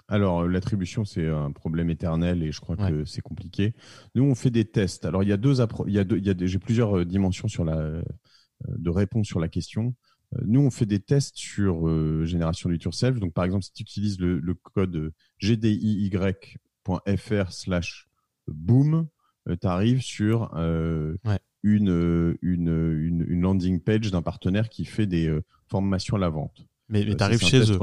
Alors, 0.08 0.42
euh, 0.42 0.48
l'attribution, 0.48 1.04
c'est 1.04 1.26
un 1.28 1.50
problème 1.50 1.90
éternel 1.90 2.42
et 2.42 2.52
je 2.52 2.60
crois 2.60 2.76
que 2.76 3.04
c'est 3.04 3.22
compliqué. 3.22 3.74
Nous, 4.14 4.22
on 4.22 4.34
fait 4.34 4.50
des 4.50 4.64
tests. 4.64 5.06
Alors, 5.06 5.22
il 5.22 5.28
y 5.28 5.32
a 5.32 5.36
deux, 5.36 5.54
il 5.86 5.92
y 5.92 5.98
a 5.98 6.04
il 6.08 6.26
y 6.26 6.30
a 6.30 6.34
j'ai 6.46 6.58
plusieurs 6.58 6.98
euh, 6.98 7.04
dimensions 7.04 7.48
sur 7.48 7.64
la, 7.64 7.76
euh, 7.76 8.02
de 8.68 8.90
réponse 8.90 9.26
sur 9.26 9.40
la 9.40 9.48
question. 9.48 9.94
Nous, 10.44 10.60
on 10.60 10.70
fait 10.70 10.86
des 10.86 11.00
tests 11.00 11.36
sur 11.36 11.86
génération 12.24 12.68
du 12.68 12.76
yourself. 12.76 13.18
Donc, 13.18 13.32
par 13.32 13.44
exemple, 13.44 13.64
si 13.64 13.72
tu 13.72 13.82
utilises 13.82 14.18
le, 14.20 14.54
code 14.54 15.12
gdiy.fr 15.40 16.58
slash 17.52 18.08
boom, 18.48 19.08
tu 19.46 19.66
arrives 19.66 20.02
sur 20.02 20.54
une, 21.62 22.36
une, 22.42 23.24
une, 23.28 23.40
landing 23.40 23.80
page 23.80 24.10
d'un 24.10 24.22
partenaire 24.22 24.68
qui 24.68 24.84
fait 24.84 25.06
des 25.06 25.36
formations 25.68 26.16
à 26.16 26.20
la 26.20 26.28
vente. 26.28 26.66
Mais, 26.88 27.04
tu 27.04 27.22
arrives 27.22 27.40
chez 27.40 27.70
eux. 27.70 27.78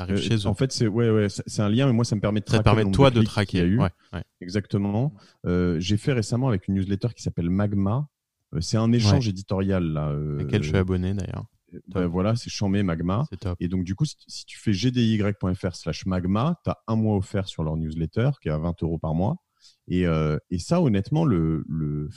Euh, 0.00 0.16
chez 0.16 0.34
eux. 0.36 0.46
En 0.46 0.54
fait, 0.54 0.72
c'est 0.72 0.86
ouais, 0.86 1.10
ouais, 1.10 1.28
c'est 1.28 1.62
un 1.62 1.68
lien, 1.68 1.86
mais 1.86 1.92
moi, 1.92 2.04
ça 2.04 2.16
me 2.16 2.20
permet 2.20 2.40
de 2.40 2.44
traquer. 2.44 2.58
Ça 2.58 2.74
permet 2.74 2.90
toi 2.90 3.10
de, 3.10 3.22
traquer. 3.22 3.62
Eu. 3.62 3.80
Exactement. 4.40 5.12
Euh, 5.46 5.78
j'ai 5.80 5.96
fait 5.96 6.12
récemment 6.12 6.48
avec 6.48 6.68
une 6.68 6.74
newsletter 6.74 7.08
qui 7.14 7.22
s'appelle 7.22 7.50
Magma. 7.50 8.08
Euh, 8.54 8.60
c'est 8.60 8.76
un 8.76 8.92
échange 8.92 9.28
éditorial 9.28 9.84
là. 9.84 10.08
Euh, 10.08 10.38
Lequel 10.38 10.62
je 10.62 10.68
suis 10.68 10.76
abonné 10.76 11.14
d'ailleurs. 11.14 11.44
Voilà, 11.88 12.36
c'est 12.36 12.50
Chamé 12.50 12.82
Magma. 12.82 13.26
Top. 13.40 13.56
Et 13.60 13.68
donc, 13.68 13.84
du 13.84 13.94
coup, 13.94 14.04
si, 14.04 14.46
tu 14.46 14.58
fais 14.58 14.72
gdy.fr 14.72 15.74
slash 15.74 16.06
magma, 16.06 16.60
tu 16.64 16.70
as 16.70 16.78
un 16.86 16.96
mois 16.96 17.16
offert 17.16 17.48
sur 17.48 17.64
leur 17.64 17.76
newsletter 17.76 18.30
qui 18.40 18.48
est 18.48 18.52
à 18.52 18.58
20 18.58 18.82
euros 18.82 18.98
par 18.98 19.14
mois. 19.14 19.36
Et, 19.88 20.06
euh, 20.06 20.38
et 20.50 20.58
ça, 20.58 20.82
honnêtement, 20.82 21.24
le, 21.24 21.64
le, 21.68 22.08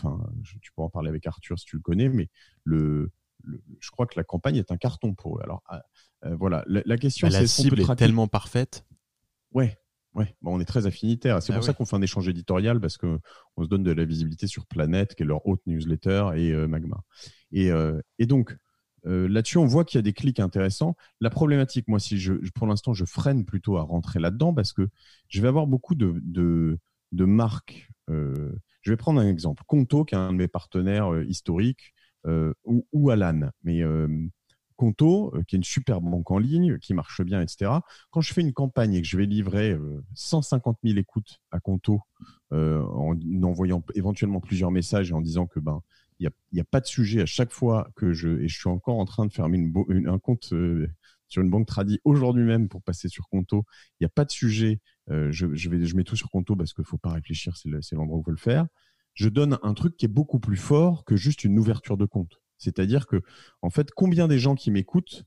tu 0.61 0.71
pourras 0.73 0.87
en 0.87 0.89
parler 0.89 1.09
avec 1.09 1.25
Arthur 1.27 1.59
si 1.59 1.65
tu 1.65 1.75
le 1.75 1.81
connais, 1.81 2.09
mais 2.09 2.29
le, 2.63 3.11
je 3.79 3.91
crois 3.91 4.05
que 4.05 4.17
la 4.17 4.23
campagne 4.23 4.57
est 4.57 4.71
un 4.71 4.77
carton 4.77 5.13
pour 5.13 5.37
eux. 5.37 5.41
Alors, 5.43 5.63
euh, 6.25 6.35
voilà, 6.35 6.63
la, 6.67 6.97
question 6.97 7.27
bah, 7.27 7.33
c'est 7.33 7.41
la 7.41 7.47
cible 7.47 7.81
est, 7.81 7.95
tellement 7.95 8.27
parfaite. 8.27 8.85
Ouais, 9.51 9.77
ouais. 10.13 10.35
Bon, 10.41 10.55
on 10.55 10.59
est 10.59 10.65
très 10.65 10.85
affinitaire. 10.85 11.41
C'est 11.41 11.53
bah 11.53 11.59
pour 11.59 11.65
ça 11.65 11.73
qu'on 11.73 11.85
fait 11.85 11.95
un 11.95 12.01
échange 12.01 12.27
éditorial 12.27 12.79
parce 12.79 12.97
que 12.97 13.19
on 13.57 13.63
se 13.63 13.69
donne 13.69 13.83
de 13.83 13.91
la 13.91 14.05
visibilité 14.05 14.47
sur 14.47 14.65
Planète, 14.65 15.15
qui 15.15 15.23
est 15.23 15.25
leur 15.25 15.45
haute 15.47 15.61
newsletter, 15.65 16.29
et 16.35 16.51
euh, 16.51 16.67
Magma. 16.67 17.03
Et, 17.51 17.71
euh, 17.71 17.99
et 18.19 18.25
donc 18.25 18.57
là-dessus, 19.05 19.57
on 19.57 19.65
voit 19.65 19.85
qu'il 19.85 19.97
y 19.97 19.99
a 19.99 20.01
des 20.01 20.13
clics 20.13 20.39
intéressants. 20.39 20.95
La 21.21 21.29
problématique, 21.29 21.87
moi, 21.87 21.99
si 21.99 22.17
je, 22.17 22.33
pour 22.55 22.67
l'instant, 22.67 22.93
je 22.93 23.05
freine 23.05 23.45
plutôt 23.45 23.77
à 23.77 23.83
rentrer 23.83 24.19
là-dedans 24.19 24.53
parce 24.53 24.73
que 24.73 24.89
je 25.29 25.41
vais 25.41 25.47
avoir 25.47 25.67
beaucoup 25.67 25.95
de, 25.95 26.79
marques. 27.11 27.89
je 28.07 28.91
vais 28.91 28.97
prendre 28.97 29.21
un 29.21 29.27
exemple. 29.27 29.63
Conto, 29.67 30.05
qui 30.05 30.15
est 30.15 30.17
un 30.17 30.33
de 30.33 30.37
mes 30.37 30.47
partenaires 30.47 31.21
historiques, 31.23 31.93
ou, 32.25 33.09
Alan. 33.09 33.49
Mais 33.63 33.83
Conto, 34.75 35.33
euh, 35.35 35.43
qui 35.43 35.55
est 35.55 35.57
une 35.57 35.63
super 35.63 36.01
banque 36.01 36.29
en 36.31 36.37
ligne, 36.37 36.77
qui 36.79 36.93
marche 36.93 37.21
bien, 37.21 37.41
etc. 37.41 37.71
Quand 38.11 38.21
je 38.21 38.33
fais 38.33 38.41
une 38.41 38.53
campagne 38.53 38.93
et 38.93 39.01
que 39.01 39.07
je 39.07 39.17
vais 39.17 39.25
livrer 39.25 39.77
150 40.15 40.77
euh, 40.77 40.87
000 40.87 40.99
écoutes 40.99 41.39
à 41.51 41.59
Conto, 41.59 42.01
euh, 42.53 42.83
en 42.83 43.15
envoyant 43.43 43.83
éventuellement 43.95 44.39
plusieurs 44.39 44.71
messages 44.71 45.11
et 45.11 45.13
en 45.13 45.21
disant 45.21 45.47
que 45.47 45.59
ben 45.59 45.81
il 46.19 46.29
n'y 46.53 46.59
a, 46.59 46.63
pas 46.63 46.79
de 46.79 46.85
sujet 46.85 47.21
à 47.21 47.25
chaque 47.25 47.51
fois 47.51 47.89
que 47.95 48.13
je 48.13 48.39
et 48.39 48.47
je 48.47 48.57
suis 48.57 48.69
encore 48.69 48.99
en 48.99 49.05
train 49.05 49.25
de 49.25 49.33
fermer 49.33 49.71
un 50.05 50.19
compte 50.19 50.53
sur 51.27 51.41
une 51.41 51.49
banque 51.49 51.67
tradie 51.67 51.99
aujourd'hui 52.03 52.43
même 52.43 52.69
pour 52.69 52.81
passer 52.81 53.09
sur 53.09 53.27
Conto. 53.27 53.65
Il 53.99 54.03
n'y 54.03 54.05
a 54.05 54.09
pas 54.09 54.25
de 54.25 54.31
sujet. 54.31 54.79
je, 55.09 55.29
je, 55.31 55.69
vais, 55.69 55.85
je 55.85 55.95
mets 55.95 56.03
tout 56.03 56.15
sur 56.15 56.29
Conto 56.29 56.55
parce 56.55 56.73
qu'il 56.73 56.85
faut 56.85 56.97
pas 56.97 57.11
réfléchir, 57.11 57.57
c'est 57.57 57.95
l'endroit 57.95 58.17
où 58.17 58.21
il 58.21 58.25
faut 58.25 58.31
le 58.31 58.37
faire. 58.37 58.67
Je 59.13 59.29
donne 59.29 59.57
un 59.63 59.73
truc 59.73 59.97
qui 59.97 60.05
est 60.05 60.09
beaucoup 60.09 60.39
plus 60.39 60.57
fort 60.57 61.05
que 61.05 61.15
juste 61.15 61.43
une 61.43 61.57
ouverture 61.57 61.97
de 61.97 62.05
compte. 62.05 62.41
C'est-à-dire 62.57 63.07
que, 63.07 63.21
en 63.61 63.69
fait, 63.69 63.91
combien 63.91 64.27
des 64.27 64.39
gens 64.39 64.55
qui 64.55 64.71
m'écoutent 64.71 65.23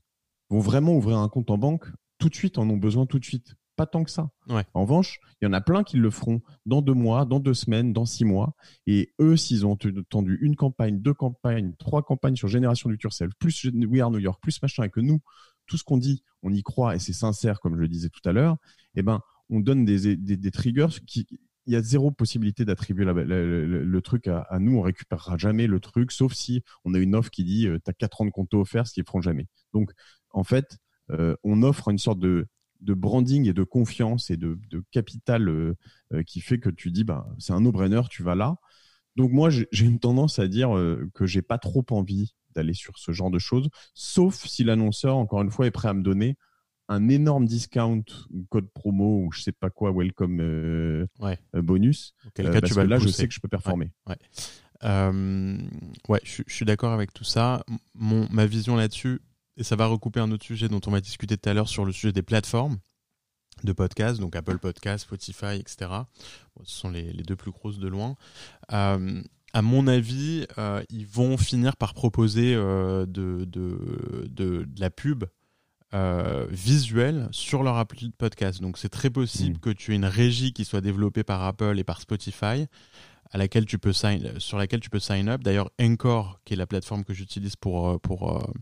vont 0.49 0.59
vraiment 0.59 0.95
ouvrir 0.95 1.17
un 1.17 1.29
compte 1.29 1.51
en 1.51 1.57
banque? 1.57 1.85
Tout 2.17 2.29
de 2.29 2.35
suite, 2.35 2.57
en 2.57 2.69
ont 2.69 2.77
besoin 2.77 3.05
tout 3.05 3.19
de 3.19 3.25
suite 3.25 3.55
Pas 3.79 3.85
tant 3.85 4.03
que 4.03 4.11
ça. 4.11 4.29
En 4.73 4.81
revanche, 4.81 5.21
il 5.39 5.45
y 5.45 5.47
en 5.47 5.53
a 5.53 5.61
plein 5.61 5.85
qui 5.85 5.95
le 5.95 6.11
feront 6.11 6.41
dans 6.65 6.81
deux 6.81 6.93
mois, 6.93 7.23
dans 7.23 7.39
deux 7.39 7.53
semaines, 7.53 7.93
dans 7.93 8.03
six 8.03 8.25
mois. 8.25 8.53
Et 8.87 9.13
eux, 9.21 9.37
s'ils 9.37 9.65
ont 9.65 9.77
tendu 9.77 10.37
une 10.41 10.57
campagne, 10.57 10.99
deux 10.99 11.13
campagnes, 11.13 11.71
trois 11.79 12.03
campagnes 12.03 12.35
sur 12.35 12.49
Génération 12.49 12.89
du 12.89 12.97
Turcel, 12.97 13.29
plus 13.39 13.63
We 13.73 14.01
Are 14.01 14.11
New 14.11 14.19
York, 14.19 14.37
plus 14.41 14.61
machin, 14.61 14.83
et 14.83 14.89
que 14.89 14.99
nous, 14.99 15.21
tout 15.65 15.77
ce 15.77 15.85
qu'on 15.85 15.95
dit, 15.95 16.23
on 16.43 16.51
y 16.51 16.61
croit 16.61 16.93
et 16.93 16.99
c'est 16.99 17.13
sincère, 17.13 17.61
comme 17.61 17.75
je 17.75 17.79
le 17.79 17.87
disais 17.87 18.09
tout 18.09 18.19
à 18.27 18.33
l'heure, 18.33 18.57
eh 18.95 19.01
ben, 19.01 19.21
on 19.49 19.61
donne 19.61 19.85
des, 19.85 20.17
des, 20.17 20.35
des 20.35 20.51
triggers 20.51 20.99
qui, 21.07 21.25
il 21.65 21.71
y 21.71 21.77
a 21.77 21.81
zéro 21.81 22.11
possibilité 22.11 22.65
d'attribuer 22.65 23.05
le, 23.05 24.01
truc 24.01 24.27
à, 24.27 24.59
nous. 24.59 24.77
On 24.77 24.81
récupérera 24.81 25.37
jamais 25.37 25.67
le 25.67 25.79
truc, 25.79 26.11
sauf 26.11 26.33
si 26.33 26.63
on 26.83 26.93
a 26.95 26.99
une 26.99 27.15
offre 27.15 27.29
qui 27.29 27.45
dit 27.45 27.65
euh, 27.65 27.79
tu 27.85 27.89
as 27.91 27.93
4 27.93 28.19
ans 28.19 28.25
de 28.25 28.31
compte 28.31 28.53
offert, 28.55 28.87
ce 28.87 28.93
qu'ils 28.93 29.05
feront 29.05 29.21
jamais. 29.21 29.47
Donc, 29.71 29.91
en 30.31 30.43
fait, 30.43 30.79
euh, 31.11 31.37
on 31.45 31.63
offre 31.63 31.87
une 31.87 31.97
sorte 31.97 32.19
de, 32.19 32.49
branding 32.81 33.47
et 33.47 33.53
de 33.53 33.63
confiance 33.63 34.29
et 34.29 34.37
de, 34.37 34.57
capital 34.91 35.49
euh, 35.49 35.75
qui 36.25 36.41
fait 36.41 36.59
que 36.59 36.69
tu 36.69 36.91
dis 36.91 37.03
bah, 37.03 37.27
c'est 37.37 37.53
un 37.53 37.61
no-brainer, 37.61 38.01
tu 38.09 38.23
vas 38.23 38.35
là. 38.35 38.57
Donc, 39.15 39.31
moi, 39.31 39.49
j'ai 39.49 39.85
une 39.85 39.99
tendance 39.99 40.39
à 40.39 40.47
dire 40.47 40.69
que 41.13 41.25
j'ai 41.25 41.41
pas 41.41 41.57
trop 41.57 41.85
envie 41.89 42.35
d'aller 42.55 42.73
sur 42.73 42.97
ce 42.97 43.11
genre 43.11 43.31
de 43.31 43.39
choses, 43.39 43.69
sauf 43.93 44.45
si 44.45 44.63
l'annonceur, 44.63 45.17
encore 45.17 45.41
une 45.41 45.51
fois, 45.51 45.67
est 45.67 45.71
prêt 45.71 45.89
à 45.89 45.93
me 45.93 46.03
donner 46.03 46.37
un 46.89 47.07
énorme 47.07 47.45
discount 47.45 48.03
ou 48.31 48.45
code 48.49 48.69
promo 48.71 49.23
ou 49.23 49.31
je 49.31 49.43
sais 49.43 49.51
pas 49.51 49.69
quoi, 49.69 49.91
welcome 49.91 50.39
euh, 50.41 51.05
euh, 51.21 51.61
bonus. 51.61 52.15
Euh, 52.25 52.29
cas, 52.43 52.51
parce 52.51 52.65
tu 52.65 52.73
vas 52.73 52.83
là, 52.83 52.97
je 52.97 53.07
sais 53.07 53.27
que 53.27 53.33
je 53.33 53.39
peux 53.39 53.47
performer. 53.47 53.91
Ouais, 54.07 54.17
ouais. 56.09 56.19
je, 56.23 56.41
suis 56.47 56.65
d'accord 56.65 56.91
avec 56.91 57.13
tout 57.13 57.23
ça. 57.23 57.63
Mon, 57.93 58.27
ma 58.31 58.47
vision 58.47 58.75
là-dessus, 58.75 59.21
et 59.59 59.63
ça 59.63 59.75
va 59.75 59.85
recouper 59.85 60.19
un 60.19 60.31
autre 60.31 60.45
sujet 60.45 60.69
dont 60.69 60.81
on 60.87 60.91
va 60.91 61.01
discuter 61.01 61.37
tout 61.37 61.49
à 61.49 61.53
l'heure 61.53 61.69
sur 61.69 61.85
le 61.85 61.91
sujet 61.91 62.11
des 62.11 62.23
plateformes 62.23 62.77
de 63.63 63.73
podcast, 63.73 64.19
donc 64.19 64.35
Apple 64.35 64.57
Podcast, 64.57 65.03
Spotify, 65.03 65.57
etc. 65.59 65.91
ce 66.63 66.75
sont 66.79 66.89
les, 66.89 67.11
les, 67.13 67.23
deux 67.23 67.35
plus 67.35 67.51
grosses 67.51 67.77
de 67.77 67.89
loin. 67.89 68.15
à 68.69 68.97
mon 69.61 69.87
avis, 69.87 70.47
ils 70.89 71.05
vont 71.05 71.37
finir 71.37 71.75
par 71.75 71.93
proposer 71.93 72.55
de, 72.55 73.05
de, 73.05 73.45
de, 73.45 74.27
de, 74.29 74.65
la 74.77 74.89
pub 74.89 75.25
euh, 75.95 76.45
visuel 76.51 77.27
sur 77.31 77.63
leur 77.63 77.77
appli 77.77 78.09
de 78.09 78.13
podcast. 78.13 78.61
Donc 78.61 78.77
c'est 78.77 78.89
très 78.89 79.09
possible 79.09 79.55
mm. 79.55 79.59
que 79.59 79.69
tu 79.71 79.91
aies 79.91 79.95
une 79.95 80.05
régie 80.05 80.53
qui 80.53 80.63
soit 80.63 80.81
développée 80.81 81.23
par 81.23 81.43
Apple 81.43 81.79
et 81.79 81.83
par 81.83 81.99
Spotify 81.99 82.67
à 83.31 83.39
laquelle 83.39 83.65
tu 83.65 83.79
peux 83.79 83.91
sign, 83.91 84.39
sur 84.39 84.59
laquelle 84.59 84.81
tu 84.81 84.91
peux 84.91 84.99
sign 84.99 85.27
up. 85.29 85.41
D'ailleurs, 85.41 85.71
Encore, 85.81 86.41
qui 86.45 86.53
est 86.53 86.57
la 86.57 86.67
plateforme 86.67 87.03
que 87.03 87.15
j'utilise 87.15 87.55
pour, 87.55 87.89
euh, 87.89 87.97
pour, 87.97 88.37
euh, 88.37 88.53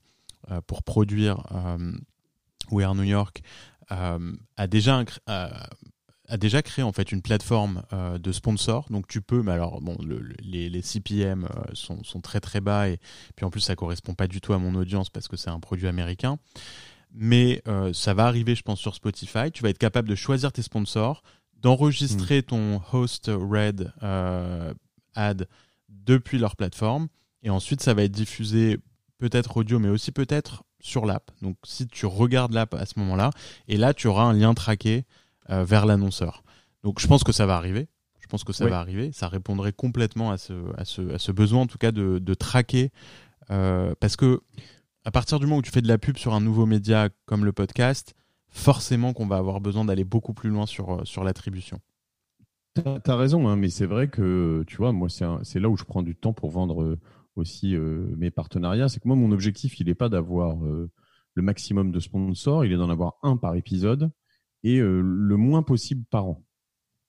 pour 0.68 0.84
produire 0.84 1.44
We 2.72 2.86
Are 2.86 2.96
New 2.96 3.04
York, 3.04 3.42
a 3.90 4.68
déjà 4.68 5.04
a 6.30 6.36
déjà 6.36 6.62
créé 6.62 6.84
en 6.84 6.92
fait 6.92 7.14
une 7.14 7.22
plateforme 7.22 7.84
de 7.92 8.32
sponsors. 8.32 8.88
Donc 8.90 9.08
tu 9.08 9.22
peux, 9.22 9.42
mais 9.44 9.54
alors 9.54 9.82
bon, 9.82 9.98
les, 10.42 10.70
les, 10.70 10.82
CPM 10.82 11.48
sont, 11.72 12.04
sont, 12.04 12.20
très 12.20 12.42
très 12.42 12.60
bas 12.60 12.90
et 12.90 13.00
puis 13.38 13.46
en 13.46 13.50
plus 13.50 13.62
ça 13.62 13.78
correspond 13.78 14.14
pas 14.14 14.28
du 14.28 14.42
tout 14.42 14.52
à 14.52 14.58
mon 14.58 14.76
audience 14.76 15.10
parce 15.10 15.30
que 15.30 15.38
c'est 15.38 15.50
un 15.50 15.60
produit 15.60 15.88
américain. 15.88 16.38
Mais 17.14 17.64
ça 17.94 18.14
va 18.14 18.26
arriver, 18.26 18.56
je 18.56 18.64
pense, 18.64 18.80
sur 18.80 18.94
Spotify. 18.94 19.52
Tu 19.54 19.64
vas 19.64 19.70
être 19.70 19.78
capable 19.78 20.10
de 20.10 20.16
choisir 20.16 20.52
tes 20.52 20.62
sponsors, 20.62 21.24
d'enregistrer 21.62 22.40
hmm. 22.40 22.44
ton 22.44 22.82
host 22.92 23.32
Red 23.34 23.94
ad 25.16 25.48
depuis 25.90 26.38
leur 26.38 26.56
plateforme 26.56 27.08
et 27.44 27.50
ensuite 27.50 27.82
ça 27.82 27.94
va 27.94 28.04
être 28.04 28.12
diffusé 28.12 28.78
peut-être 29.18 29.58
audio 29.58 29.80
mais 29.80 29.90
aussi 29.90 30.12
peut-être 30.12 30.64
sur 30.80 31.06
l'app. 31.06 31.32
Donc 31.42 31.58
si 31.64 31.88
tu 31.88 32.06
regardes 32.06 32.54
l'app 32.54 32.74
à 32.74 32.86
ce 32.86 33.00
moment-là, 33.00 33.32
et 33.68 33.78
là 33.78 33.94
tu 33.94 34.08
auras 34.08 34.24
un 34.24 34.34
lien 34.34 34.54
traqué 34.54 35.06
euh, 35.50 35.64
vers 35.64 35.86
l'annonceur. 35.86 36.44
Donc 36.84 37.00
je 37.00 37.08
pense 37.08 37.24
que 37.24 37.32
ça 37.32 37.46
va 37.46 37.56
arriver. 37.56 37.88
Je 38.20 38.28
pense 38.28 38.44
que 38.44 38.52
ça 38.52 38.68
va 38.68 38.80
arriver. 38.80 39.14
Ça 39.14 39.30
répondrait 39.30 39.72
complètement 39.72 40.32
à 40.32 40.38
ce, 40.38 40.54
à 40.78 40.84
ce, 40.84 41.14
à 41.14 41.18
ce 41.18 41.32
besoin 41.32 41.62
en 41.62 41.68
tout 41.68 41.78
cas 41.78 41.94
de, 41.94 42.20
de 42.20 42.34
traquer. 42.34 42.92
Euh, 43.52 43.96
parce 44.02 44.18
que 44.18 44.42
à 45.06 45.12
partir 45.12 45.40
du 45.40 45.46
moment 45.46 45.60
où 45.60 45.62
tu 45.62 45.72
fais 45.72 45.82
de 45.82 45.88
la 45.88 45.98
pub 45.98 46.18
sur 46.18 46.34
un 46.34 46.42
nouveau 46.42 46.66
média 46.66 47.08
comme 47.26 47.46
le 47.46 47.54
podcast, 47.54 48.14
forcément 48.50 49.14
qu'on 49.14 49.28
va 49.28 49.38
avoir 49.38 49.62
besoin 49.62 49.86
d'aller 49.86 50.04
beaucoup 50.04 50.34
plus 50.34 50.50
loin 50.50 50.66
sur, 50.66 50.94
euh, 51.00 51.06
sur 51.06 51.24
l'attribution. 51.24 51.80
Tu 52.76 52.82
as 53.12 53.16
raison, 53.16 53.48
hein, 53.48 53.56
mais 53.56 53.70
c'est 53.70 53.86
vrai 53.86 54.08
que, 54.08 54.64
tu 54.68 54.76
vois, 54.78 54.92
moi, 54.92 55.08
c'est 55.10 55.60
là 55.60 55.70
où 55.70 55.78
je 55.78 55.84
prends 55.84 56.04
du 56.04 56.16
temps 56.16 56.34
pour 56.34 56.52
vendre 56.52 56.98
aussi 57.38 57.76
euh, 57.76 58.14
mes 58.18 58.32
partenariats, 58.32 58.90
c'est 58.90 59.00
que 59.00 59.08
moi, 59.08 59.16
mon 59.16 59.32
objectif, 59.32 59.80
il 59.80 59.88
n'est 59.88 59.96
pas 59.96 60.10
d'avoir 60.10 60.64
euh, 60.66 60.90
le 61.34 61.42
maximum 61.42 61.92
de 61.92 62.00
sponsors, 62.00 62.66
il 62.66 62.72
est 62.72 62.78
d'en 62.78 62.90
avoir 62.90 63.18
un 63.24 63.38
par 63.38 63.56
épisode 63.56 64.12
et 64.64 64.80
euh, 64.80 65.02
le 65.02 65.38
moins 65.38 65.64
possible 65.64 66.04
par 66.10 66.26
an 66.26 66.44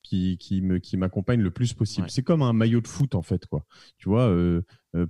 qui, 0.02 0.38
qui 0.38 0.62
me 0.62 0.78
qui 0.78 0.96
m'accompagne 0.96 1.40
le 1.40 1.50
plus 1.50 1.74
possible. 1.74 2.10
C'est 2.10 2.22
comme 2.22 2.42
un 2.42 2.52
maillot 2.52 2.80
de 2.80 2.86
foot 2.86 3.14
en 3.14 3.22
fait 3.22 3.46
quoi. 3.46 3.64
Tu 3.98 4.08
vois, 4.08 4.32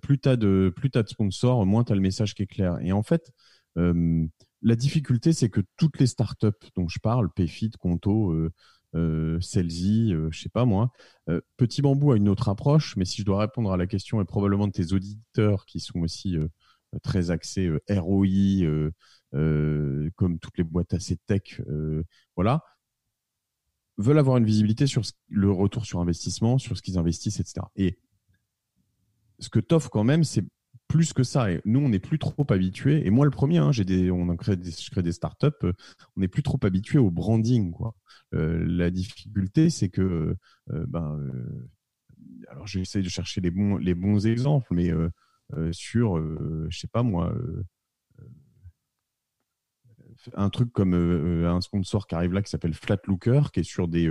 plus 0.00 0.18
tu 0.18 0.28
as 0.28 0.36
de 0.36 0.72
plus 0.74 0.90
as 0.94 1.02
de 1.02 1.08
sponsors, 1.08 1.64
moins 1.66 1.84
tu 1.84 1.92
as 1.92 1.94
le 1.94 2.00
message 2.00 2.34
qui 2.34 2.42
est 2.42 2.46
clair. 2.46 2.78
Et 2.80 2.90
en 2.90 3.02
fait, 3.02 3.30
la 3.76 4.76
difficulté 4.76 5.32
c'est 5.32 5.50
que 5.50 5.60
toutes 5.76 6.00
les 6.00 6.08
startups 6.08 6.66
dont 6.74 6.88
je 6.88 6.98
parle, 6.98 7.30
Payfit, 7.30 7.70
Conto, 7.78 8.34
euh, 8.94 9.40
Celsi, 9.40 10.12
euh, 10.12 10.28
je 10.30 10.40
sais 10.40 10.48
pas 10.48 10.64
moi. 10.64 10.90
Euh, 11.28 11.40
Petit 11.56 11.82
Bambou 11.82 12.12
a 12.12 12.16
une 12.16 12.28
autre 12.28 12.48
approche, 12.48 12.96
mais 12.96 13.04
si 13.04 13.20
je 13.22 13.26
dois 13.26 13.40
répondre 13.40 13.70
à 13.72 13.76
la 13.76 13.86
question 13.86 14.20
et 14.20 14.24
probablement 14.24 14.66
de 14.66 14.72
tes 14.72 14.92
auditeurs 14.92 15.66
qui 15.66 15.80
sont 15.80 16.00
aussi 16.00 16.36
euh, 16.36 16.48
très 17.02 17.30
axés 17.30 17.70
ROI, 17.90 18.90
comme 19.30 20.38
toutes 20.40 20.56
les 20.56 20.64
boîtes 20.64 20.94
assez 20.94 21.16
tech, 21.26 21.60
voilà, 22.34 22.64
veulent 23.98 24.18
avoir 24.18 24.38
une 24.38 24.46
visibilité 24.46 24.86
sur 24.86 25.02
le 25.28 25.50
retour 25.50 25.84
sur 25.84 26.00
investissement, 26.00 26.56
sur 26.56 26.76
ce 26.76 26.82
qu'ils 26.82 26.96
investissent, 26.96 27.40
etc. 27.40 27.66
Et 27.76 27.98
ce 29.38 29.50
que 29.50 29.60
t'offres 29.60 29.90
quand 29.90 30.04
même, 30.04 30.24
c'est 30.24 30.44
plus 30.88 31.12
que 31.12 31.22
ça. 31.22 31.52
Et 31.52 31.60
nous, 31.64 31.80
on 31.80 31.90
n'est 31.90 31.98
plus 32.00 32.18
trop 32.18 32.46
habitués. 32.50 33.06
Et 33.06 33.10
moi, 33.10 33.24
le 33.26 33.30
premier, 33.30 33.58
hein, 33.58 33.70
j'ai 33.72 33.84
des, 33.84 34.10
on 34.10 34.26
des, 34.26 34.70
je 34.70 34.90
crée 34.90 35.02
des 35.02 35.12
startups. 35.12 35.46
Euh, 35.62 35.72
on 36.16 36.20
n'est 36.20 36.28
plus 36.28 36.42
trop 36.42 36.58
habitué 36.62 36.98
au 36.98 37.10
branding. 37.10 37.70
Quoi. 37.70 37.94
Euh, 38.34 38.64
la 38.66 38.90
difficulté, 38.90 39.70
c'est 39.70 39.90
que, 39.90 40.36
euh, 40.72 40.86
ben, 40.88 41.20
alors 42.48 42.66
j'essaie 42.66 43.02
de 43.02 43.08
chercher 43.08 43.40
les 43.40 43.50
bons, 43.50 43.76
les 43.76 43.94
bons 43.94 44.26
exemples, 44.26 44.74
mais 44.74 44.90
sur, 45.72 46.18
je 46.68 46.78
sais 46.78 46.88
pas 46.88 47.02
moi, 47.02 47.34
un 50.34 50.50
truc 50.50 50.72
comme 50.72 50.94
un 50.94 51.60
sponsor 51.60 52.06
qui 52.06 52.14
arrive 52.14 52.32
là 52.32 52.42
qui 52.42 52.50
s'appelle 52.50 52.74
Flatlooker, 52.74 53.42
qui 53.52 53.60
est 53.60 53.64
sur 53.64 53.88
des 53.88 54.08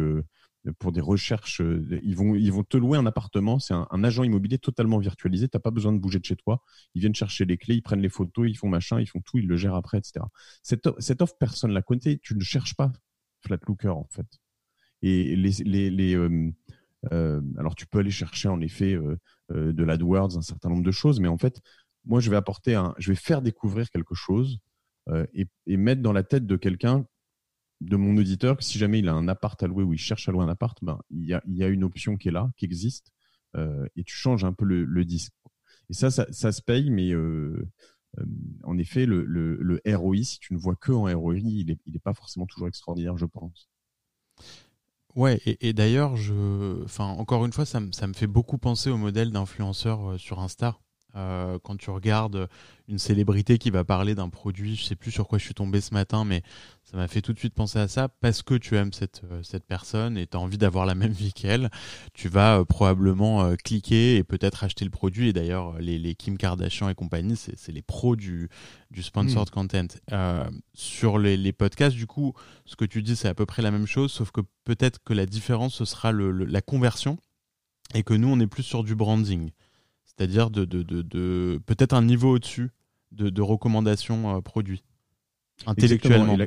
pour 0.74 0.92
des 0.92 1.02
recherches. 1.02 1.62
Euh, 1.62 2.00
ils 2.04 2.16
vont, 2.16 2.36
ils 2.36 2.52
vont 2.52 2.64
te 2.64 2.78
louer 2.78 2.98
un 2.98 3.06
appartement. 3.06 3.60
C'est 3.60 3.74
un, 3.74 4.04
agent 4.04 4.24
immobilier 4.24 4.58
totalement 4.58 4.98
virtualisé. 4.98 5.48
Tu 5.48 5.56
n'as 5.56 5.62
pas 5.62 5.72
besoin 5.72 5.94
de 5.94 6.00
bouger 6.00 6.20
de 6.20 6.26
chez 6.26 6.36
toi. 6.36 6.64
Ils 6.96 7.02
viennent 7.02 7.16
chercher 7.16 7.46
les 7.46 7.58
clés, 7.58 7.76
ils 7.76 7.82
prennent 7.82 8.02
les 8.02 8.10
photos, 8.10 8.48
ils 8.48 8.56
font 8.56 8.70
machin, 8.70 9.00
ils 9.00 9.08
font 9.08 9.22
tout, 9.22 9.38
ils 9.38 9.48
le 9.48 9.58
gèrent 9.58 9.76
après, 9.76 9.98
etc. 9.98 10.26
Cette, 10.64 10.90
cette 11.00 11.22
offre, 11.22 11.36
personne 11.40 11.72
la 11.72 11.82
connaît. 11.82 12.20
Tu 12.22 12.36
ne 12.36 12.42
cherches 12.42 12.76
pas 12.76 12.92
Flatlooker, 13.42 13.90
en 13.90 14.08
fait. 14.10 14.28
Et 15.02 15.36
les, 15.36 15.52
les, 15.64 15.90
les 15.90 16.16
euh, 16.16 16.52
euh, 17.14 17.42
alors, 17.58 17.76
tu 17.76 17.86
peux 17.86 18.00
aller 18.00 18.12
chercher, 18.12 18.50
en 18.50 18.62
effet, 18.62 18.98
de 19.50 19.84
l'AdWords, 19.84 20.38
un 20.38 20.42
certain 20.42 20.70
nombre 20.70 20.84
de 20.84 20.92
choses, 20.92 21.20
mais 21.20 21.28
en 21.28 21.38
fait, 21.38 21.62
moi, 22.06 22.20
je 22.20 22.30
vais 22.30 22.36
apporter 22.36 22.76
un, 22.76 22.94
je 22.98 23.12
vais 23.12 23.16
faire 23.16 23.42
découvrir 23.42 23.90
quelque 23.92 24.16
chose 24.16 24.60
et 25.34 25.78
mettre 25.78 26.02
dans 26.02 26.12
la 26.12 26.24
tête 26.24 26.46
de 26.46 26.58
quelqu'un 26.58 27.06
de 27.82 27.96
mon 27.96 28.18
auditeur 28.18 28.58
que 28.58 28.64
si 28.64 28.78
jamais 28.78 29.00
il 29.00 29.10
a 29.10 29.14
un 29.14 29.28
appart 29.28 29.62
à 29.62 29.68
louer 29.68 29.84
ou 29.84 29.94
il 29.94 30.00
cherche 30.00 30.28
à 30.28 30.32
louer 30.32 30.44
un 30.44 30.50
appart, 30.50 30.78
ben, 30.82 31.00
il, 31.10 31.26
y 31.26 31.64
a, 31.64 31.68
une 31.68 31.84
option 31.84 32.18
qui 32.18 32.30
est 32.30 32.32
là, 32.32 32.52
qui 32.58 32.66
existe, 32.66 33.12
euh, 33.56 33.86
et 33.96 34.04
tu 34.04 34.16
changes 34.16 34.44
un 34.44 34.54
peu 34.54 34.66
le, 34.66 35.06
disque. 35.06 35.34
Et 35.90 35.94
ça, 35.94 36.10
ça, 36.10 36.52
se 36.52 36.62
paye, 36.62 36.90
mais 36.90 37.12
euh, 37.12 37.68
euh, 38.20 38.26
en 38.64 38.78
effet, 38.78 39.06
le, 39.06 39.24
le, 39.26 39.82
ROI, 39.86 40.24
si 40.24 40.40
tu 40.40 40.54
ne 40.54 40.60
vois 40.60 40.76
que 40.76 40.92
en 40.92 41.04
ROI, 41.04 41.38
il 41.38 41.78
n'est 41.88 42.00
pas 42.00 42.14
forcément 42.14 42.46
toujours 42.46 42.68
extraordinaire, 42.68 43.18
je 43.18 43.26
pense. 43.26 43.70
Ouais, 45.16 45.42
et, 45.46 45.74
d'ailleurs, 45.74 46.16
je, 46.16 46.84
enfin, 46.84 47.06
encore 47.06 47.46
une 47.46 47.54
fois, 47.54 47.66
ça, 47.66 47.80
ça, 47.92 48.08
me 48.08 48.14
fait 48.14 48.28
beaucoup 48.28 48.58
penser 48.58 48.90
au 48.90 48.98
modèle 48.98 49.32
d'influenceur 49.32 50.20
sur 50.20 50.40
Insta. 50.40 50.78
Euh, 51.18 51.58
quand 51.64 51.78
tu 51.78 51.90
regardes 51.90 52.48
une 52.88 53.00
célébrité 53.00 53.58
qui 53.58 53.72
va 53.72 53.84
parler 53.84 54.14
d'un 54.14 54.30
produit, 54.30 54.76
je 54.76 54.84
sais 54.84 54.96
plus 54.96 55.12
sur 55.12 55.28
quoi 55.28 55.40
je 55.40 55.44
suis 55.44 55.54
tombé 55.54 55.82
ce 55.82 55.94
matin, 55.94 56.24
mais 56.26 56.44
ça 56.84 56.96
m'a 56.96 57.08
fait 57.08 57.22
tout 57.22 57.34
de 57.34 57.40
suite 57.40 57.54
penser 57.54 57.80
à 57.80 57.88
ça 57.88 58.08
parce 58.08 58.44
que 58.44 58.54
tu 58.54 58.76
aimes 58.76 58.94
cette, 58.94 59.24
euh, 59.32 59.42
cette 59.42 59.66
personne 59.66 60.18
et 60.18 60.28
tu 60.28 60.38
as 60.38 60.40
envie 60.40 60.60
d'avoir 60.60 60.86
la 60.86 60.96
même 60.96 61.12
vie 61.12 61.34
qu'elle, 61.34 61.70
tu 62.14 62.30
vas 62.30 62.60
euh, 62.60 62.66
probablement 62.66 63.56
cliquer 63.64 64.18
et 64.18 64.24
peut-être 64.24 64.64
acheter 64.64 64.86
le 64.86 64.92
produit. 64.92 65.30
Et 65.30 65.34
d'ailleurs, 65.34 65.80
les, 65.80 65.98
les, 65.98 66.14
Kim 66.14 66.38
Kardashian 66.38 66.88
et 66.88 66.96
compagnie, 66.96 67.36
c'est 67.36 67.72
les 67.72 67.82
pros 67.82 68.16
du, 68.16 68.50
du 68.92 69.02
sponsored 69.02 69.50
mm. 69.50 69.52
content. 69.52 69.88
sur 70.74 71.18
les, 71.18 71.36
les, 71.36 71.54
podcasts, 71.54 71.96
du 71.96 72.08
coup, 72.08 72.34
ce 72.66 72.76
que 72.76 72.86
tu 72.86 73.02
dis, 73.02 73.16
c'est 73.16 73.28
à 73.28 73.34
peu 73.34 73.46
près 73.46 73.62
la 73.62 73.72
même 73.72 73.88
chose, 73.88 74.12
sauf 74.12 74.32
que 74.32 74.42
peut-être 74.66 75.00
que 75.04 75.14
la 75.14 75.26
différence, 75.26 75.76
ce 75.76 75.86
sera 75.86 76.12
le, 76.12 76.32
la 76.32 76.62
conversion 76.62 77.18
et 77.94 78.04
que 78.04 78.14
nous, 78.14 78.28
on 78.28 78.40
est 78.40 78.48
plus 78.48 78.64
sur 78.64 78.84
du 78.84 78.96
branding 78.96 79.52
c'est-à-dire 80.18 80.50
de, 80.50 80.66
de, 80.66 80.82
de, 80.84 81.62
peut-être 81.66 81.94
un 81.94 82.02
niveau 82.02 82.36
au-dessus 82.36 82.72
de, 83.12 83.30
de 83.30 83.42
recommandations 83.42 84.38
euh, 84.38 84.42
produits 84.42 84.84
intellectuellement. 85.66 86.38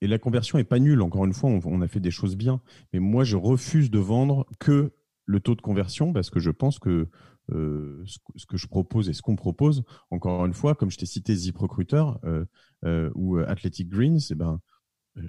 Et 0.00 0.08
la, 0.08 0.18
conversion 0.18 0.58
est 0.58 0.64
pas 0.64 0.80
nulle. 0.80 1.00
Encore 1.00 1.24
une 1.24 1.32
fois, 1.32 1.50
on, 1.50 1.80
a 1.80 1.86
fait 1.88 2.00
des 2.00 2.10
choses 2.10 2.36
bien, 2.36 2.60
mais 2.92 2.98
moi 2.98 3.22
je 3.22 3.36
refuse 3.36 3.90
de 3.90 4.00
vendre 4.00 4.46
que 4.58 4.92
le 5.26 5.40
taux 5.40 5.54
de 5.54 5.60
conversion 5.60 6.12
parce 6.12 6.28
que 6.28 6.40
je 6.40 6.50
pense 6.50 6.80
que 6.80 7.08
euh, 7.52 8.02
ce, 8.06 8.46
que 8.46 8.56
je 8.56 8.66
propose 8.66 9.08
et 9.08 9.12
ce 9.12 9.22
qu'on 9.22 9.36
propose, 9.36 9.84
encore 10.10 10.44
une 10.44 10.54
fois, 10.54 10.74
comme 10.74 10.90
je 10.90 10.98
t'ai 10.98 11.06
cité 11.06 11.34
ZipRecruiter 11.36 12.04
euh, 12.24 13.10
ou 13.14 13.38
Athletic 13.38 13.88
Greens, 13.88 14.18
eh 14.30 14.34
ben 14.34 14.60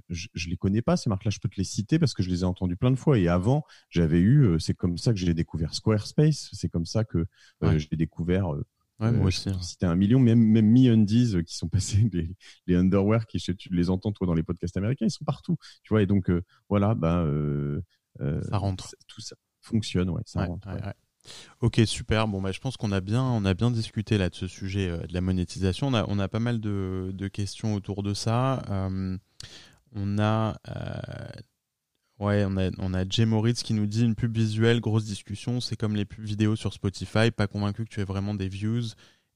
je, 0.10 0.28
je 0.34 0.50
les 0.50 0.58
connais 0.58 0.82
pas 0.82 0.98
ces 0.98 1.10
marques-là. 1.10 1.32
Je 1.32 1.40
peux 1.40 1.50
te 1.50 1.58
les 1.58 1.64
citer 1.64 2.00
parce 2.00 2.14
que 2.14 2.24
je 2.24 2.30
les 2.30 2.42
ai 2.42 2.44
entendues 2.44 2.78
plein 2.78 2.92
de 2.92 2.96
fois. 2.96 3.18
Et 3.18 3.28
avant, 3.28 3.66
j'avais 3.90 4.20
eu, 4.20 4.60
c'est 4.60 4.74
comme 4.74 4.98
ça 4.98 5.12
que 5.12 5.20
j'ai 5.20 5.34
découvert 5.34 5.74
Squarespace. 5.74 6.50
C'est 6.54 6.70
comme 6.70 6.86
ça 6.86 7.04
que 7.04 7.26
euh, 7.64 7.78
j'ai 7.78 7.96
découvert. 7.96 8.50
Ouais, 9.00 9.12
moi 9.12 9.28
aussi. 9.28 9.50
Hein. 9.50 9.58
C'était 9.62 9.86
un 9.86 9.96
million, 9.96 10.20
même 10.20 10.40
même 10.40 10.72
MeUndies 10.72 11.44
qui 11.46 11.56
sont 11.56 11.68
passés 11.70 12.10
les, 12.14 12.36
les 12.68 12.76
underwear 12.76 13.26
qui 13.26 13.40
tu 13.40 13.74
les 13.74 13.90
entends 13.90 14.12
toi 14.12 14.28
dans 14.28 14.36
les 14.36 14.44
podcasts 14.44 14.78
américains, 14.78 15.06
ils 15.06 15.12
sont 15.12 15.26
partout. 15.26 15.58
Tu 15.84 15.90
vois. 15.94 16.02
Et 16.02 16.06
donc 16.06 16.32
voilà, 16.70 16.96
bah 16.96 17.26
ça 18.20 18.58
rentre. 18.58 18.96
Tout 19.08 19.22
ça 19.22 19.36
fonctionne, 19.62 20.10
ouais, 20.10 20.22
ça 20.26 20.46
rentre. 20.46 20.68
Ok, 21.62 21.80
super. 21.86 22.28
Bon, 22.28 22.42
bah, 22.42 22.52
je 22.52 22.60
pense 22.60 22.76
qu'on 22.76 22.92
a 22.92 23.00
bien, 23.00 23.24
on 23.24 23.46
a 23.46 23.54
bien 23.54 23.72
discuté 23.72 24.18
là 24.18 24.30
de 24.30 24.36
ce 24.36 24.46
sujet 24.46 24.90
de 24.90 25.14
la 25.14 25.22
monétisation. 25.22 25.88
On 25.88 25.94
a, 25.94 26.06
on 26.10 26.20
a 26.20 26.28
pas 26.28 26.40
mal 26.40 26.60
de, 26.60 27.12
de 27.14 27.28
questions 27.30 27.76
autour 27.76 28.04
de 28.04 28.14
ça. 28.14 28.62
On 29.96 30.18
a, 30.20 30.56
euh, 30.70 31.28
on 32.20 32.94
a, 32.94 33.08
Jay 33.08 33.26
Moritz 33.26 33.64
qui 33.64 33.74
nous 33.74 33.86
dit 33.86 34.04
une 34.04 34.16
pub 34.16 34.36
visuelle, 34.36 34.80
grosse 34.80 35.06
discussion, 35.06 35.62
c'est 35.62 35.76
comme 35.76 35.96
les 35.96 36.06
pubs 36.06 36.24
vidéo 36.24 36.56
sur 36.56 36.74
Spotify, 36.74 37.32
pas 37.32 37.48
convaincu 37.48 37.86
que 37.86 37.90
tu 37.90 38.02
aies 38.02 38.06
vraiment 38.06 38.34
des 38.34 38.48
views 38.48 38.84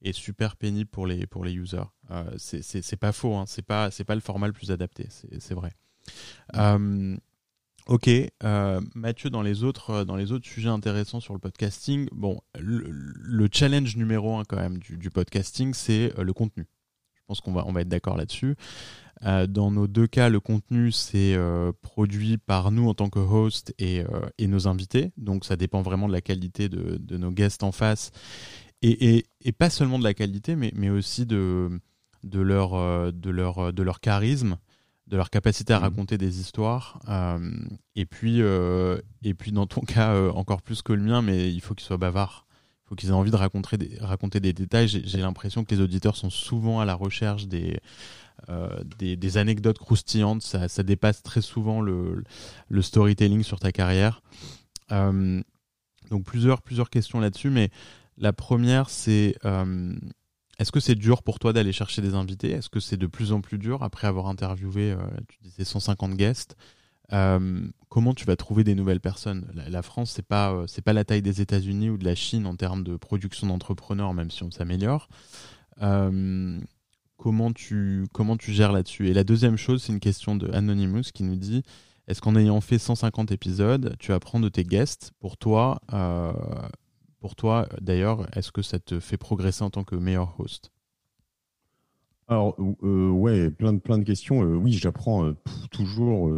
et 0.02 0.12
super 0.12 0.56
pénible 0.56 0.88
pour 0.88 1.06
les, 1.06 1.26
pour 1.26 1.44
users. 1.46 1.82
Euh, 2.10 2.24
c'est 2.38 2.96
pas 2.96 3.12
faux, 3.12 3.36
hein, 3.36 3.44
c'est 3.46 3.62
pas, 3.62 3.90
le 3.90 4.20
format 4.20 4.46
le 4.46 4.52
plus 4.52 4.70
adapté, 4.70 5.08
c'est 5.10 5.54
vrai. 5.54 5.72
Euh, 6.56 7.16
ok, 7.86 8.08
Mathieu, 8.94 9.30
dans 9.30 9.42
les, 9.42 9.64
autres, 9.64 10.04
sujets 10.42 10.68
intéressants 10.68 11.20
sur 11.20 11.34
le 11.34 11.40
podcasting, 11.40 12.08
bon, 12.12 12.40
le, 12.58 13.48
challenge 13.52 13.96
numéro 13.96 14.38
un 14.38 14.44
quand 14.44 14.56
même 14.56 14.78
du, 14.78 15.10
podcasting, 15.10 15.74
c'est 15.74 16.12
le 16.18 16.32
contenu. 16.32 16.66
Je 17.14 17.22
pense 17.26 17.40
qu'on 17.42 17.52
va, 17.52 17.66
on 17.66 17.72
va 17.72 17.82
être 17.82 17.88
d'accord 17.88 18.16
là-dessus. 18.16 18.56
Euh, 19.24 19.46
dans 19.46 19.70
nos 19.70 19.86
deux 19.86 20.06
cas, 20.06 20.28
le 20.28 20.40
contenu, 20.40 20.92
c'est 20.92 21.34
euh, 21.34 21.72
produit 21.82 22.38
par 22.38 22.70
nous 22.70 22.88
en 22.88 22.94
tant 22.94 23.08
que 23.08 23.18
host 23.18 23.74
et, 23.78 24.00
euh, 24.00 24.28
et, 24.38 24.46
nos 24.46 24.68
invités. 24.68 25.12
Donc 25.16 25.44
ça 25.44 25.56
dépend 25.56 25.82
vraiment 25.82 26.08
de 26.08 26.12
la 26.12 26.20
qualité 26.20 26.68
de, 26.68 26.98
de 26.98 27.16
nos 27.16 27.30
guests 27.30 27.62
en 27.62 27.72
face. 27.72 28.10
Et, 28.82 29.16
et, 29.16 29.26
et, 29.40 29.52
pas 29.52 29.70
seulement 29.70 29.98
de 29.98 30.04
la 30.04 30.14
qualité, 30.14 30.54
mais, 30.54 30.72
mais 30.76 30.88
aussi 30.88 31.26
de, 31.26 31.80
de, 32.22 32.40
leur, 32.40 33.12
de, 33.12 33.30
leur, 33.30 33.72
de 33.72 33.82
leur 33.82 34.00
charisme, 34.00 34.56
de 35.08 35.16
leur 35.16 35.30
capacité 35.30 35.72
à 35.72 35.78
Mhm. 35.78 35.82
raconter 35.84 36.18
des 36.18 36.40
histoires. 36.40 37.00
Euh, 37.08 37.50
et 37.96 38.06
puis, 38.06 38.40
euh, 38.42 39.00
et 39.22 39.34
puis 39.34 39.52
dans 39.52 39.66
ton 39.66 39.80
cas, 39.80 40.12
euh, 40.14 40.30
encore 40.32 40.62
plus 40.62 40.82
que 40.82 40.92
le 40.92 41.02
mien, 41.02 41.22
mais 41.22 41.52
il 41.52 41.60
faut 41.60 41.74
qu'ils 41.74 41.86
soient 41.86 41.96
bavards. 41.96 42.46
Il 42.84 42.88
faut 42.90 42.94
qu'ils 42.94 43.08
aient 43.10 43.12
envie 43.12 43.30
de 43.30 43.36
raconter 43.36 43.76
des, 43.76 43.98
raconter 44.00 44.40
des 44.40 44.52
détails. 44.52 44.88
J'ai 44.88 45.18
l'impression 45.18 45.64
que 45.64 45.74
les 45.74 45.80
auditeurs 45.80 46.16
sont 46.16 46.30
souvent 46.30 46.80
à 46.80 46.84
la 46.84 46.94
recherche 46.94 47.46
des, 47.46 47.80
des, 48.98 49.16
des 49.16 49.36
anecdotes 49.36 49.78
croustillantes. 49.78 50.42
Ça, 50.42 50.68
ça 50.68 50.82
dépasse 50.82 51.22
très 51.22 51.42
souvent 51.42 51.80
le, 51.80 52.22
storytelling 52.80 53.42
sur 53.42 53.60
ta 53.60 53.72
carrière. 53.72 54.22
Euh, 54.92 55.42
donc 56.10 56.24
plusieurs, 56.24 56.62
plusieurs 56.62 56.90
questions 56.90 57.20
là-dessus, 57.20 57.50
mais 57.50 57.70
la 58.16 58.32
première, 58.32 58.88
c'est 58.90 59.36
euh, 59.44 59.94
est-ce 60.58 60.72
que 60.72 60.80
c'est 60.80 60.94
dur 60.94 61.22
pour 61.22 61.38
toi 61.38 61.52
d'aller 61.52 61.72
chercher 61.72 62.02
des 62.02 62.14
invités? 62.14 62.50
Est-ce 62.50 62.68
que 62.68 62.80
c'est 62.80 62.96
de 62.96 63.06
plus 63.06 63.32
en 63.32 63.40
plus 63.40 63.58
dur 63.58 63.82
après 63.82 64.06
avoir 64.06 64.26
interviewé, 64.26 64.92
euh, 64.92 64.96
tu 65.28 65.38
disais 65.42 65.64
150 65.64 66.14
guests? 66.14 66.56
Euh, 67.12 67.68
Comment 67.88 68.12
tu 68.12 68.26
vas 68.26 68.36
trouver 68.36 68.64
des 68.64 68.74
nouvelles 68.74 69.00
personnes? 69.00 69.50
La, 69.54 69.80
France, 69.82 70.10
c'est 70.10 70.26
pas 70.26 70.52
euh, 70.52 70.66
c'est 70.66 70.82
pas 70.82 70.92
la 70.92 71.04
taille 71.04 71.22
des 71.22 71.40
États-Unis 71.40 71.88
ou 71.88 71.96
de 71.96 72.04
la 72.04 72.14
Chine 72.14 72.46
en 72.46 72.54
termes 72.54 72.84
de 72.84 72.96
production 72.96 73.46
d'entrepreneurs, 73.46 74.12
même 74.12 74.30
si 74.30 74.42
on 74.42 74.50
s'améliore. 74.50 75.08
Euh, 75.80 76.60
comment 77.18 77.52
tu 77.52 78.06
gères 78.52 78.72
là-dessus 78.72 79.08
Et 79.08 79.12
la 79.12 79.24
deuxième 79.24 79.56
chose, 79.56 79.82
c'est 79.82 79.92
une 79.92 80.00
question 80.00 80.36
de 80.36 80.50
Anonymous 80.52 81.10
qui 81.12 81.24
nous 81.24 81.36
dit 81.36 81.62
est-ce 82.08 82.22
qu'en 82.22 82.34
ayant 82.36 82.62
fait 82.62 82.78
150 82.78 83.32
épisodes, 83.32 83.94
tu 83.98 84.14
apprends 84.14 84.40
de 84.40 84.48
tes 84.48 84.64
guests? 84.64 85.12
Pour 85.20 85.36
toi, 85.36 85.82
euh, 85.92 86.32
pour 87.20 87.36
toi 87.36 87.68
d'ailleurs, 87.82 88.26
est-ce 88.34 88.50
que 88.50 88.62
ça 88.62 88.78
te 88.78 88.98
fait 88.98 89.18
progresser 89.18 89.62
en 89.62 89.68
tant 89.68 89.84
que 89.84 89.94
meilleur 89.94 90.34
host? 90.40 90.72
Alors, 92.26 92.56
euh, 92.82 93.10
ouais, 93.10 93.50
plein 93.50 93.74
de, 93.74 94.04
questions. 94.04 94.42
Euh, 94.42 94.54
oui, 94.56 94.72
j'apprends 94.72 95.34
toujours. 95.70 96.32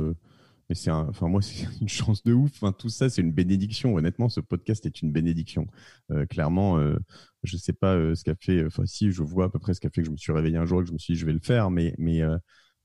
Euh, 0.70 0.74
mais 0.74 0.74
c'est 0.74 0.90
enfin, 0.90 1.28
moi, 1.28 1.42
c'est 1.42 1.66
une 1.80 1.88
chance 1.88 2.22
de 2.24 2.32
ouf. 2.32 2.52
Enfin, 2.54 2.72
tout 2.72 2.88
ça, 2.88 3.08
c'est 3.10 3.22
une 3.22 3.32
bénédiction. 3.32 3.94
Honnêtement, 3.96 4.28
ce 4.28 4.40
podcast 4.40 4.86
est 4.86 5.02
une 5.02 5.12
bénédiction. 5.12 5.66
Euh, 6.10 6.26
clairement, 6.26 6.78
euh, 6.78 6.96
je 7.42 7.56
sais 7.56 7.72
pas 7.72 7.94
euh, 7.96 8.14
ce 8.14 8.24
qu'a 8.24 8.34
fait. 8.36 8.64
Enfin, 8.66 8.86
si, 8.86 9.10
je 9.12 9.22
vois 9.22 9.46
à 9.46 9.48
peu 9.50 9.58
près 9.58 9.74
ce 9.74 9.80
qu'a 9.80 9.90
fait 9.90 10.02
que 10.02 10.06
je 10.06 10.12
me 10.12 10.16
suis 10.16 10.32
réveillé 10.32 10.56
un 10.56 10.66
jour 10.66 10.80
et 10.80 10.84
que 10.84 10.88
je 10.88 10.94
me 10.94 10.98
suis 10.98 11.14
dit, 11.14 11.20
je 11.20 11.26
vais 11.26 11.32
le 11.32 11.40
faire. 11.40 11.70
Mais, 11.70 11.94
mais 11.98 12.22
euh, 12.22 12.38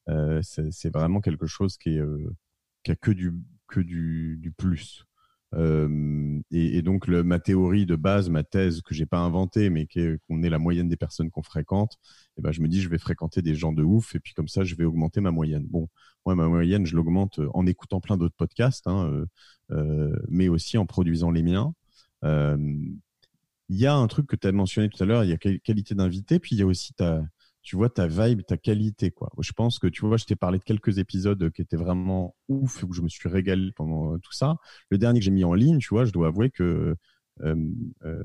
euh, 0.10 0.42
c'est 0.44 0.94
vraiment 0.94 1.22
quelque 1.22 1.48
chose 1.48 1.78
qui 1.78 1.98
est, 1.98 2.00
euh, 2.02 2.34
qui 2.84 2.92
a 2.92 2.96
que 2.96 3.12
du, 3.12 3.34
que 3.68 3.80
du, 3.82 4.38
du 4.42 4.52
plus. 4.52 5.06
Euh, 5.54 6.40
et, 6.52 6.78
et 6.78 6.82
donc, 6.82 7.08
le, 7.08 7.24
ma 7.24 7.40
théorie 7.40 7.86
de 7.86 7.96
base, 7.96 8.30
ma 8.30 8.44
thèse 8.44 8.82
que 8.82 8.94
j'ai 8.94 9.06
pas 9.06 9.20
inventée, 9.20 9.70
mais 9.70 9.88
qu'on 9.88 10.44
est 10.44 10.50
la 10.50 10.60
moyenne 10.60 10.90
des 10.90 10.98
personnes 10.98 11.30
qu'on 11.32 11.44
fréquente, 11.44 11.98
eh 12.38 12.42
ben, 12.42 12.52
je 12.52 12.62
me 12.62 12.68
dis, 12.68 12.82
je 12.82 12.90
vais 12.90 12.98
fréquenter 12.98 13.42
des 13.42 13.56
gens 13.56 13.72
de 13.74 13.84
ouf, 13.84 14.16
et 14.16 14.20
puis 14.20 14.34
comme 14.34 14.48
ça, 14.48 14.64
je 14.64 14.76
vais 14.76 14.84
augmenter 14.86 15.22
ma 15.22 15.32
moyenne. 15.32 15.66
Bon, 15.68 15.88
moi, 16.26 16.36
ma 16.36 16.48
moyenne, 16.48 16.86
je 16.86 16.96
l'augmente 16.96 17.40
en 17.54 17.66
écoutant 17.68 18.00
plein 18.02 18.18
d'autres 18.18 18.36
podcasts, 18.36 18.88
hein, 18.88 19.08
euh, 19.12 19.26
euh, 19.72 20.16
mais 20.30 20.48
aussi 20.50 20.78
en 20.78 20.86
produisant 20.86 21.32
les 21.32 21.44
miens. 21.44 21.74
Euh, 22.24 22.58
Il 23.70 23.78
y 23.78 23.88
a 23.88 23.96
un 23.96 24.08
truc 24.08 24.28
que 24.28 24.36
tu 24.36 24.48
as 24.48 24.52
mentionné 24.52 24.90
tout 24.90 25.02
à 25.02 25.06
l'heure, 25.08 25.24
il 25.24 25.30
y 25.32 25.34
a 25.34 25.38
qualité 25.38 25.96
d'invité, 25.96 26.40
puis 26.40 26.56
il 26.56 26.60
y 26.60 26.62
a 26.62 26.68
aussi 26.68 26.94
ta, 26.94 27.24
tu 27.64 27.76
vois, 27.76 27.90
ta 27.90 28.08
vibe, 28.08 28.44
ta 28.46 28.58
qualité. 28.58 29.14
Je 29.40 29.52
pense 29.54 29.80
que, 29.80 29.88
tu 29.88 30.06
vois, 30.06 30.18
je 30.18 30.26
t'ai 30.26 30.36
parlé 30.36 30.60
de 30.60 30.64
quelques 30.64 31.00
épisodes 31.00 31.50
qui 31.52 31.62
étaient 31.64 31.78
vraiment 31.78 32.36
ouf, 32.48 32.84
où 32.84 32.94
je 32.94 33.02
me 33.02 33.10
suis 33.10 33.28
régalé 33.28 33.72
pendant 33.76 34.14
euh, 34.14 34.18
tout 34.20 34.34
ça. 34.34 34.58
Le 34.92 34.98
dernier 35.00 35.20
que 35.20 35.26
j'ai 35.26 35.32
mis 35.32 35.44
en 35.44 35.56
ligne, 35.56 35.80
tu 35.80 35.90
vois, 35.90 36.06
je 36.06 36.12
dois 36.12 36.28
avouer 36.28 36.52
que 36.52 36.96
euh, 37.42 37.56
euh, 38.04 38.24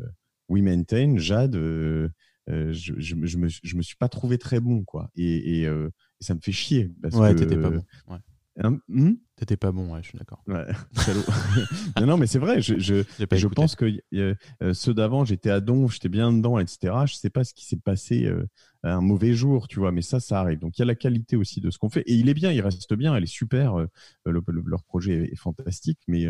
We 0.48 0.62
Maintain, 0.62 1.16
Jade, 1.16 1.56
euh, 1.56 2.10
euh, 2.50 2.72
je, 2.72 2.94
je, 2.98 3.14
me- 3.14 3.26
je, 3.26 3.38
me, 3.38 3.48
je 3.48 3.76
me 3.76 3.82
suis 3.82 3.96
pas 3.96 4.08
trouvé 4.08 4.38
très 4.38 4.60
bon, 4.60 4.84
quoi. 4.84 5.10
Et, 5.16 5.60
et, 5.60 5.66
euh, 5.66 5.88
et 6.20 6.24
ça 6.24 6.34
me 6.34 6.40
fait 6.40 6.52
chier. 6.52 6.90
Parce 7.02 7.14
Ouais, 7.16 7.34
t'étais 7.34 7.56
pas 7.56 7.70
bon. 7.70 7.84
Ouais. 8.08 8.18
Hein, 8.62 8.78
hmm? 8.88 9.12
T'étais 9.36 9.56
pas 9.56 9.72
bon, 9.72 9.92
ouais, 9.94 10.02
je 10.02 10.08
suis 10.08 10.18
d'accord. 10.18 10.42
Ouais, 10.46 10.66
non, 12.00 12.06
non, 12.06 12.16
mais 12.18 12.26
c'est 12.26 12.38
vrai. 12.38 12.60
Je, 12.60 12.78
je, 12.78 13.04
je 13.38 13.46
pense 13.46 13.74
que 13.76 13.86
euh, 14.14 14.74
ceux 14.74 14.92
d'avant, 14.92 15.24
j'étais 15.24 15.50
à 15.50 15.60
Donf, 15.60 15.94
j'étais 15.94 16.08
bien 16.10 16.32
dedans, 16.32 16.58
etc. 16.58 17.06
Je 17.06 17.14
sais 17.14 17.30
pas 17.30 17.44
ce 17.44 17.54
qui 17.54 17.64
s'est 17.64 17.78
passé 17.78 18.26
euh, 18.26 18.46
un 18.82 19.00
mauvais 19.00 19.32
jour, 19.32 19.68
tu 19.68 19.78
vois, 19.78 19.92
mais 19.92 20.02
ça, 20.02 20.20
ça 20.20 20.40
arrive. 20.40 20.58
Donc 20.58 20.76
il 20.76 20.80
y 20.80 20.82
a 20.82 20.86
la 20.86 20.94
qualité 20.94 21.36
aussi 21.36 21.60
de 21.60 21.70
ce 21.70 21.78
qu'on 21.78 21.88
fait, 21.88 22.02
et 22.02 22.14
il 22.14 22.28
est 22.28 22.34
bien, 22.34 22.50
il 22.52 22.60
reste 22.60 22.92
bien, 22.94 23.14
elle 23.14 23.22
est 23.22 23.26
super. 23.26 23.78
euh, 23.78 23.86
le- 24.26 24.42
le- 24.48 24.62
leur 24.66 24.82
projet 24.84 25.14
est, 25.24 25.32
est 25.32 25.36
fantastique, 25.36 26.00
mais 26.08 26.26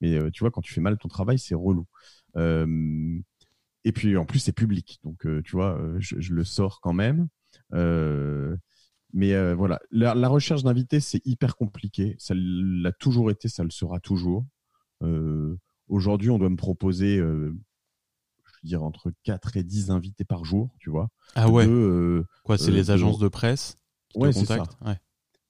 mais 0.00 0.30
tu 0.30 0.40
vois, 0.44 0.50
quand 0.50 0.60
tu 0.62 0.72
fais 0.72 0.80
mal 0.80 0.96
ton 0.98 1.08
travail, 1.08 1.38
c'est 1.38 1.54
relou. 1.54 1.86
Et 3.86 3.92
puis 3.92 4.16
en 4.16 4.26
plus, 4.26 4.40
c'est 4.40 4.50
public, 4.52 4.98
donc 5.04 5.24
euh, 5.26 5.40
tu 5.44 5.52
vois, 5.52 5.78
euh, 5.78 5.96
je, 6.00 6.16
je 6.18 6.34
le 6.34 6.42
sors 6.42 6.80
quand 6.80 6.92
même. 6.92 7.28
Euh, 7.72 8.56
mais 9.12 9.32
euh, 9.32 9.54
voilà, 9.54 9.78
la, 9.92 10.16
la 10.16 10.26
recherche 10.28 10.64
d'invités, 10.64 10.98
c'est 10.98 11.24
hyper 11.24 11.54
compliqué. 11.54 12.16
Ça 12.18 12.34
l'a 12.36 12.90
toujours 12.90 13.30
été, 13.30 13.48
ça 13.48 13.62
le 13.62 13.70
sera 13.70 14.00
toujours. 14.00 14.44
Aujourd'hui, 15.88 16.30
on 16.30 16.38
doit 16.38 16.50
me 16.50 16.56
proposer, 16.56 17.18
je 17.18 17.22
veux 17.22 17.56
dire, 18.64 18.82
entre 18.82 19.12
4 19.22 19.56
et 19.56 19.62
10 19.62 19.92
invités 19.92 20.24
par 20.24 20.44
jour, 20.44 20.74
tu 20.80 20.90
vois. 20.90 21.08
Ah 21.36 21.48
ouais, 21.48 21.64
De, 21.64 22.26
quoi, 22.42 22.58
c'est 22.58 22.72
les 22.72 22.90
agences 22.90 23.20
de 23.20 23.28
presse 23.28 23.76
qui 24.08 24.18
Ouais, 24.18 24.32
te 24.32 24.38
c'est 24.38 24.46
ça. 24.46 24.64
Ouais. 24.84 24.98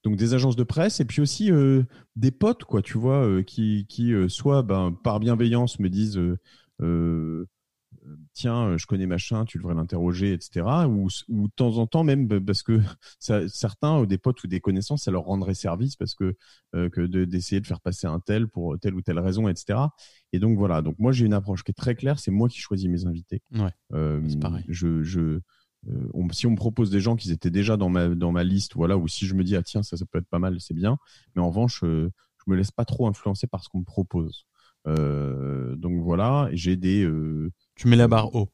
donc 0.04 0.16
des 0.16 0.34
agences 0.34 0.56
de 0.56 0.62
presse 0.62 1.00
et 1.00 1.06
puis 1.06 1.22
aussi 1.22 1.50
euh, 1.50 1.84
des 2.16 2.30
potes, 2.30 2.64
quoi, 2.64 2.82
tu 2.82 2.98
vois, 2.98 3.24
euh, 3.24 3.42
qui, 3.42 3.86
qui 3.88 4.12
euh, 4.12 4.28
soit 4.28 4.62
ben, 4.62 4.92
par 4.92 5.20
bienveillance 5.20 5.78
me 5.78 5.88
disent 5.88 6.20
tiens, 8.32 8.66
euh, 8.68 8.78
je 8.78 8.86
connais 8.86 9.06
machin, 9.06 9.44
tu 9.44 9.58
devrais 9.58 9.74
l'interroger, 9.74 10.32
etc. 10.32 10.86
Ou, 10.88 11.08
ou 11.28 11.48
de 11.48 11.52
temps 11.54 11.78
en 11.78 11.86
temps 11.86 12.04
même 12.04 12.28
parce 12.44 12.62
que 12.62 12.80
ça, 13.20 13.48
certains, 13.48 13.98
ou 13.98 14.06
des 14.06 14.18
potes 14.18 14.42
ou 14.44 14.46
des 14.46 14.60
connaissances, 14.60 15.04
ça 15.04 15.10
leur 15.10 15.24
rendrait 15.24 15.54
service 15.54 15.96
parce 15.96 16.14
que, 16.14 16.36
euh, 16.74 16.88
que 16.88 17.00
de- 17.00 17.24
d'essayer 17.24 17.60
de 17.60 17.66
faire 17.66 17.80
passer 17.80 18.06
un 18.06 18.20
tel 18.20 18.48
pour 18.48 18.78
telle 18.78 18.94
ou 18.94 19.02
telle 19.02 19.18
raison, 19.18 19.48
etc. 19.48 19.88
Et 20.32 20.38
donc 20.38 20.56
voilà, 20.58 20.82
donc 20.82 20.98
moi 20.98 21.12
j'ai 21.12 21.24
une 21.26 21.32
approche 21.34 21.62
qui 21.64 21.70
est 21.70 21.74
très 21.74 21.94
claire, 21.94 22.18
c'est 22.18 22.30
moi 22.30 22.48
qui 22.48 22.58
choisis 22.58 22.88
mes 22.88 23.06
invités. 23.06 23.42
Ouais, 23.52 23.70
Euh, 23.92 24.20
c'est 24.28 24.40
pareil. 24.40 24.64
Je, 24.68 25.02
je, 25.02 25.20
euh, 25.20 25.40
on- 26.14 26.28
si 26.30 26.46
on 26.46 26.50
me 26.50 26.56
propose 26.56 26.90
des 26.90 27.00
gens 27.00 27.16
qui 27.16 27.30
étaient 27.30 27.50
déjà 27.50 27.76
dans 27.76 27.88
ma, 27.88 28.08
dans 28.08 28.32
ma 28.32 28.42
liste, 28.44 28.74
voilà, 28.74 28.96
ou 28.98 29.06
si 29.08 29.26
je 29.26 29.34
me 29.34 29.44
dis, 29.44 29.54
ah 29.56 29.62
tiens, 29.62 29.82
ça, 29.82 29.96
ça 29.96 30.04
peut 30.04 30.18
être 30.18 30.28
pas 30.28 30.38
mal, 30.40 30.60
c'est 30.60 30.74
bien. 30.74 30.98
Mais 31.34 31.42
en 31.42 31.48
revanche, 31.48 31.82
euh, 31.84 32.10
je 32.44 32.50
me 32.50 32.56
laisse 32.56 32.70
pas 32.72 32.84
trop 32.84 33.06
influencer 33.06 33.46
par 33.46 33.62
ce 33.62 33.68
qu'on 33.68 33.80
me 33.80 33.84
propose. 33.84 34.46
Euh, 34.88 35.74
donc 35.76 36.00
voilà, 36.02 36.48
j'ai 36.52 36.76
des, 36.76 37.02
euh, 37.04 37.35
Tu 37.76 37.88
mets 37.88 37.96
la 37.96 38.08
barre 38.08 38.34
haut. 38.34 38.50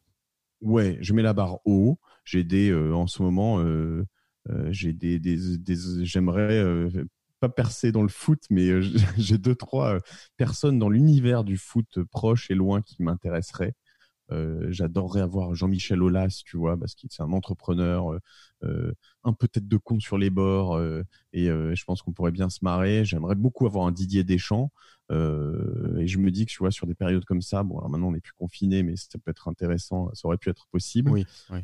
ouais, 0.61 0.99
je 1.01 1.13
mets 1.13 1.23
la 1.23 1.33
barre 1.33 1.59
haut. 1.67 1.99
J'ai 2.25 2.45
des, 2.45 2.71
euh, 2.71 2.95
en 2.95 3.07
ce 3.07 3.23
moment, 3.23 3.61
euh, 3.61 4.07
euh, 4.51 4.69
j'ai 4.73 4.93
des, 4.93 5.19
des, 5.19 5.59
des- 5.59 6.05
j'aimerais 6.05 6.89
pas 7.41 7.49
percer 7.49 7.91
dans 7.93 8.03
le 8.03 8.09
foot, 8.09 8.45
mais 8.51 8.81
j'ai 9.19 9.39
deux 9.39 9.55
trois 9.57 9.99
personnes 10.37 10.79
dans 10.79 10.89
l'univers 10.89 11.45
du 11.45 11.57
foot 11.57 11.99
proche 12.11 12.51
et 12.51 12.55
loin 12.55 12.83
qui 12.83 13.03
m'intéresseraient. 13.03 13.75
Euh, 14.31 14.67
J'adorerais 14.71 15.21
avoir 15.21 15.55
Jean-Michel 15.55 16.03
Aulas, 16.03 16.43
tu 16.45 16.57
vois, 16.57 16.77
parce 16.79 16.95
qu'il 16.95 17.11
c'est 17.11 17.23
un 17.23 17.33
entrepreneur, 17.33 18.13
euh, 18.13 18.21
euh, 18.65 18.93
un 19.25 19.33
peu 19.33 19.49
tête 19.49 19.69
de 19.69 19.77
con 19.77 20.01
sur 20.01 20.17
les 20.17 20.31
bords, 20.31 20.77
euh, 20.77 21.03
et 21.33 21.47
je 21.47 21.85
pense 21.85 22.03
qu'on 22.03 22.13
pourrait 22.13 22.31
bien 22.33 22.49
se 22.49 22.61
marrer. 22.63 23.05
J'aimerais 23.05 23.35
beaucoup 23.35 23.67
avoir 23.67 23.87
un 23.87 23.93
Didier 23.93 24.25
Deschamps, 24.25 24.71
et 25.11 26.07
je 26.07 26.19
me 26.19 26.31
dis 26.31 26.47
que 26.47 26.53
tu 26.53 26.59
vois 26.59 26.71
sur 26.71 26.87
des 26.87 26.95
périodes 26.95 27.25
comme 27.27 27.43
ça, 27.43 27.63
bon, 27.63 27.79
alors 27.79 27.91
maintenant 27.91 28.09
on 28.09 28.13
n'est 28.13 28.21
plus 28.21 28.33
confiné, 28.33 28.83
mais 28.83 28.97
ça 28.97 29.19
peut 29.23 29.31
être 29.31 29.49
intéressant, 29.49 30.09
ça 30.15 30.27
aurait 30.27 30.39
pu 30.39 30.49
être 30.49 30.67
possible. 30.69 31.11
Oui, 31.11 31.27
oui. 31.51 31.61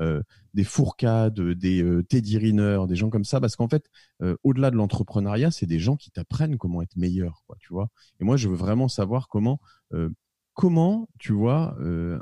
Des 0.52 0.64
Fourcade, 0.64 1.40
des 1.40 2.02
Teddy 2.08 2.36
Riner, 2.36 2.80
des 2.86 2.96
gens 2.96 3.08
comme 3.08 3.24
ça, 3.24 3.40
parce 3.40 3.56
qu'en 3.56 3.68
fait, 3.68 3.88
au-delà 4.42 4.70
de 4.70 4.76
l'entrepreneuriat, 4.76 5.50
c'est 5.50 5.66
des 5.66 5.78
gens 5.78 5.96
qui 5.96 6.10
t'apprennent 6.10 6.58
comment 6.58 6.82
être 6.82 6.96
meilleur, 6.96 7.42
quoi, 7.46 7.56
tu 7.60 7.72
vois. 7.72 7.88
Et 8.20 8.24
moi, 8.24 8.36
je 8.36 8.48
veux 8.48 8.56
vraiment 8.56 8.88
savoir 8.88 9.28
comment, 9.28 9.60
comment, 10.52 11.08
tu 11.18 11.32
vois, 11.32 11.76
euh, 11.80 12.18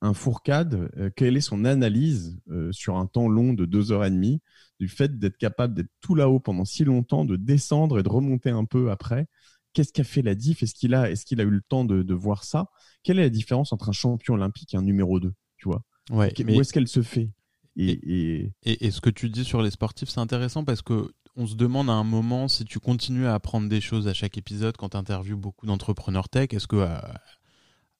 un 0.00 0.14
Fourcade, 0.14 0.90
euh, 0.96 1.10
quelle 1.16 1.36
est 1.36 1.40
son 1.40 1.64
analyse 1.64 2.38
euh, 2.50 2.70
sur 2.72 2.96
un 2.96 3.06
temps 3.06 3.28
long 3.28 3.52
de 3.52 3.64
deux 3.64 3.90
heures 3.92 4.04
et 4.04 4.10
demie, 4.10 4.40
du 4.80 4.88
fait 4.88 5.18
d'être 5.18 5.36
capable 5.38 5.74
d'être 5.74 5.90
tout 6.00 6.14
là-haut 6.14 6.38
pendant 6.40 6.64
si 6.64 6.84
longtemps, 6.84 7.24
de 7.24 7.36
descendre 7.36 7.98
et 7.98 8.02
de 8.02 8.08
remonter 8.08 8.50
un 8.50 8.64
peu 8.64 8.90
après? 8.90 9.26
Qu'est-ce 9.72 9.92
qui 9.92 10.00
a 10.00 10.04
fait 10.04 10.22
la 10.22 10.34
diff? 10.34 10.62
Est-ce 10.62 10.74
qu'il 10.74 10.94
a, 10.94 11.10
est-ce 11.10 11.24
qu'il 11.26 11.40
a 11.40 11.44
eu 11.44 11.50
le 11.50 11.60
temps 11.60 11.84
de, 11.84 12.02
de 12.02 12.14
voir 12.14 12.44
ça? 12.44 12.68
Quelle 13.02 13.18
est 13.18 13.22
la 13.22 13.28
différence 13.30 13.72
entre 13.72 13.88
un 13.88 13.92
champion 13.92 14.34
olympique 14.34 14.74
et 14.74 14.76
un 14.76 14.82
numéro 14.82 15.20
2 15.20 15.32
Tu 15.56 15.68
vois? 15.68 15.82
Ouais, 16.10 16.32
mais- 16.44 16.56
Où 16.56 16.60
est-ce 16.60 16.72
qu'elle 16.72 16.88
se 16.88 17.02
fait? 17.02 17.30
Et, 17.76 17.90
et- 17.90 18.52
Et, 18.64 18.86
et 18.86 18.90
ce 18.90 19.00
que 19.00 19.10
tu 19.10 19.28
dis 19.30 19.44
sur 19.44 19.62
les 19.62 19.70
sportifs, 19.70 20.08
c'est 20.08 20.20
intéressant 20.20 20.64
parce 20.64 20.82
que 20.82 21.12
on 21.36 21.46
se 21.46 21.54
demande 21.54 21.88
à 21.88 21.92
un 21.92 22.02
moment 22.02 22.48
si 22.48 22.64
tu 22.64 22.80
continues 22.80 23.26
à 23.26 23.34
apprendre 23.34 23.68
des 23.68 23.80
choses 23.80 24.08
à 24.08 24.14
chaque 24.14 24.36
épisode 24.36 24.76
quand 24.76 24.88
tu 24.88 24.96
interviews 24.96 25.36
beaucoup 25.36 25.66
d'entrepreneurs 25.66 26.28
tech. 26.28 26.48
Est-ce 26.52 26.66
que, 26.66 26.76
euh, 26.76 26.98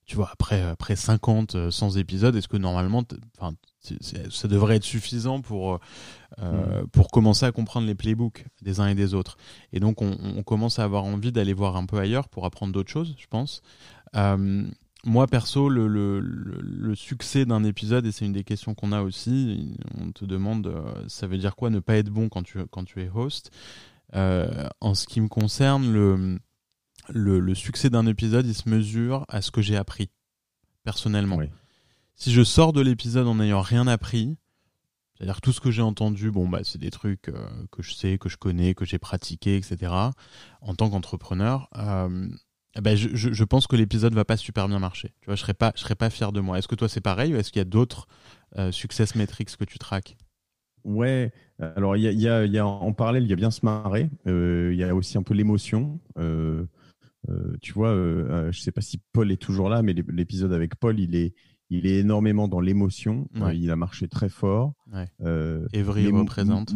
tu 0.08 0.16
vois, 0.16 0.30
après, 0.32 0.62
après 0.62 0.96
50, 0.96 1.54
euh, 1.54 1.70
100 1.70 1.98
épisodes, 1.98 2.34
est-ce 2.34 2.48
que 2.48 2.56
normalement, 2.56 3.04
enfin, 3.38 3.54
ça 4.30 4.48
devrait 4.48 4.76
être 4.76 4.84
suffisant 4.84 5.42
pour, 5.42 5.74
euh, 5.74 5.78
euh, 6.38 6.86
pour 6.92 7.10
commencer 7.10 7.44
à 7.44 7.52
comprendre 7.52 7.86
les 7.86 7.94
playbooks 7.94 8.46
des 8.62 8.80
uns 8.80 8.88
et 8.88 8.94
des 8.94 9.12
autres? 9.12 9.36
Et 9.74 9.80
donc, 9.80 10.00
on, 10.00 10.16
on 10.18 10.42
commence 10.42 10.78
à 10.78 10.84
avoir 10.84 11.04
envie 11.04 11.30
d'aller 11.30 11.52
voir 11.52 11.76
un 11.76 11.84
peu 11.84 11.98
ailleurs 11.98 12.30
pour 12.30 12.46
apprendre 12.46 12.72
d'autres 12.72 12.90
choses, 12.90 13.14
je 13.18 13.26
pense. 13.26 13.60
Euh, 14.16 14.66
moi, 15.04 15.26
perso, 15.26 15.68
le, 15.68 15.86
le, 15.86 16.20
le, 16.20 16.58
le 16.62 16.94
succès 16.94 17.44
d'un 17.44 17.62
épisode, 17.62 18.06
et 18.06 18.10
c'est 18.10 18.24
une 18.24 18.32
des 18.32 18.44
questions 18.44 18.74
qu'on 18.74 18.92
a 18.92 19.02
aussi, 19.02 19.76
on 20.00 20.10
te 20.10 20.24
demande, 20.24 20.68
euh, 20.68 21.04
ça 21.06 21.26
veut 21.26 21.36
dire 21.36 21.54
quoi 21.54 21.68
ne 21.68 21.80
pas 21.80 21.96
être 21.96 22.08
bon 22.08 22.30
quand 22.30 22.42
tu, 22.42 22.58
quand 22.70 22.84
tu 22.84 23.02
es 23.02 23.10
host? 23.14 23.50
En 24.14 24.94
ce 24.94 25.06
qui 25.06 25.20
me 25.20 25.28
concerne, 25.28 25.92
le, 25.92 26.38
le, 27.12 27.54
succès 27.54 27.90
d'un 27.90 28.06
épisode, 28.06 28.46
il 28.46 28.54
se 28.54 28.68
mesure 28.68 29.24
à 29.28 29.42
ce 29.42 29.50
que 29.50 29.62
j'ai 29.62 29.76
appris 29.76 30.10
personnellement. 30.84 31.38
Si 32.14 32.32
je 32.32 32.42
sors 32.42 32.72
de 32.72 32.80
l'épisode 32.80 33.26
en 33.26 33.36
n'ayant 33.36 33.60
rien 33.60 33.86
appris, 33.86 34.36
c'est-à-dire 35.14 35.40
tout 35.40 35.52
ce 35.52 35.60
que 35.60 35.70
j'ai 35.70 35.82
entendu, 35.82 36.30
bon 36.30 36.48
bah 36.48 36.60
c'est 36.62 36.78
des 36.78 36.90
trucs 36.90 37.28
euh, 37.28 37.46
que 37.72 37.82
je 37.82 37.92
sais, 37.92 38.18
que 38.18 38.28
je 38.28 38.36
connais, 38.36 38.74
que 38.74 38.84
j'ai 38.84 38.98
pratiqué, 38.98 39.56
etc. 39.56 39.92
En 40.60 40.74
tant 40.74 40.88
qu'entrepreneur, 40.90 41.68
euh, 41.76 42.28
ben 42.80 42.96
je, 42.96 43.08
je, 43.14 43.44
pense 43.44 43.66
que 43.66 43.74
l'épisode 43.74 44.14
va 44.14 44.24
pas 44.24 44.36
super 44.36 44.68
bien 44.68 44.78
marcher. 44.78 45.12
Tu 45.20 45.26
vois, 45.26 45.34
je 45.34 45.40
serais 45.40 45.54
pas, 45.54 45.72
je 45.74 45.80
serais 45.80 45.96
pas 45.96 46.10
fier 46.10 46.32
de 46.32 46.40
moi. 46.40 46.58
Est-ce 46.58 46.68
que 46.68 46.76
toi 46.76 46.88
c'est 46.88 47.00
pareil 47.00 47.34
ou 47.34 47.36
est-ce 47.36 47.50
qu'il 47.50 47.60
y 47.60 47.62
a 47.62 47.64
d'autres 47.64 48.06
euh, 48.56 48.70
success 48.70 49.14
metrics 49.16 49.56
que 49.56 49.64
tu 49.64 49.78
traques? 49.78 50.16
Ouais, 50.84 51.32
alors 51.58 51.96
il 51.96 52.04
y 52.04 52.08
a, 52.08 52.12
y, 52.12 52.28
a, 52.28 52.44
y 52.46 52.58
a, 52.58 52.66
en 52.66 52.92
parallèle, 52.92 53.24
il 53.24 53.28
y 53.28 53.32
a 53.32 53.36
bien 53.36 53.50
se 53.50 53.64
marrer. 53.64 54.08
Il 54.24 54.74
y 54.74 54.84
a 54.84 54.94
aussi 54.94 55.18
un 55.18 55.22
peu 55.22 55.34
l'émotion. 55.34 55.98
Tu 57.60 57.72
vois, 57.72 57.94
je 58.50 58.60
sais 58.60 58.72
pas 58.72 58.80
si 58.80 59.00
Paul 59.12 59.30
est 59.32 59.36
toujours 59.36 59.68
là, 59.68 59.82
mais 59.82 59.92
l'épisode 59.92 60.52
avec 60.52 60.76
Paul, 60.76 60.98
il 60.98 61.14
est, 61.14 61.34
il 61.70 61.86
est 61.86 61.98
énormément 61.98 62.48
dans 62.48 62.60
l'émotion. 62.60 63.28
Euh, 63.36 63.52
il 63.52 63.70
a 63.70 63.76
marché 63.76 64.08
très 64.08 64.28
fort. 64.28 64.74
Ouais. 64.92 65.08
Euh, 65.22 65.66
Evry 65.72 66.08
représente. 66.08 66.74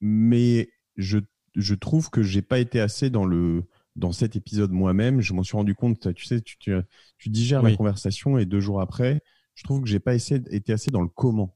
Mais 0.00 0.70
je, 0.96 1.18
je 1.54 1.74
trouve 1.74 2.10
que 2.10 2.22
j'ai 2.22 2.42
pas 2.42 2.58
été 2.58 2.80
assez 2.80 3.10
dans 3.10 3.24
le 3.24 3.64
dans 3.96 4.12
cet 4.12 4.36
épisode 4.36 4.72
moi-même. 4.72 5.20
Je 5.20 5.32
m'en 5.32 5.42
suis 5.42 5.56
rendu 5.56 5.74
compte. 5.74 6.14
Tu 6.14 6.26
sais, 6.26 6.40
tu, 6.40 6.58
tu, 6.58 7.28
digères 7.30 7.62
la 7.62 7.74
conversation 7.74 8.38
et 8.38 8.44
deux 8.44 8.60
jours 8.60 8.80
après, 8.80 9.22
je 9.54 9.64
trouve 9.64 9.80
que 9.80 9.88
j'ai 9.88 10.00
pas 10.00 10.14
été 10.14 10.72
assez 10.72 10.90
dans 10.90 11.02
le 11.02 11.08
comment. 11.08 11.55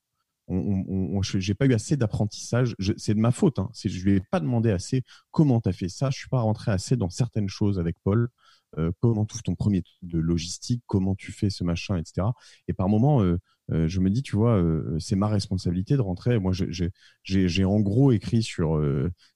J'ai 1.23 1.55
pas 1.55 1.67
eu 1.67 1.75
assez 1.75 1.97
d'apprentissage. 1.97 2.75
C'est 2.97 3.15
de 3.15 3.21
ma 3.21 3.31
faute. 3.31 3.59
Hein. 3.59 3.71
Je 3.75 4.05
lui 4.05 4.17
ai 4.17 4.21
pas 4.21 4.41
demandé 4.41 4.71
assez 4.71 5.03
comment 5.31 5.61
tu 5.61 5.69
as 5.69 5.73
fait 5.73 5.89
ça. 5.89 6.11
Je 6.11 6.19
suis 6.19 6.29
pas 6.29 6.41
rentré 6.41 6.73
assez 6.73 6.97
dans 6.97 7.11
certaines 7.11 7.49
choses 7.49 7.79
avec 7.79 7.97
Paul. 8.03 8.29
Euh, 8.79 8.93
comment 9.01 9.25
tu 9.27 9.35
ouvres 9.35 9.43
ton 9.43 9.55
premier 9.55 9.83
de 10.03 10.19
logistique, 10.19 10.83
comment 10.87 11.15
tu 11.15 11.33
fais 11.33 11.51
ce 11.51 11.65
machin, 11.65 11.97
etc. 11.97 12.29
Et 12.69 12.73
par 12.73 12.89
moment, 12.89 13.23
euh, 13.23 13.39
euh, 13.73 13.89
je 13.89 14.01
me 14.01 14.11
dis, 14.11 14.23
tu 14.23 14.37
vois, 14.37 14.63
c'est 14.99 15.17
ma 15.17 15.29
responsabilité 15.29 15.97
de 15.97 16.01
rentrer. 16.01 16.39
Moi, 16.39 16.53
j'ai 17.23 17.65
en 17.65 17.81
gros 17.81 18.13
écrit 18.13 18.43
sur 18.43 18.81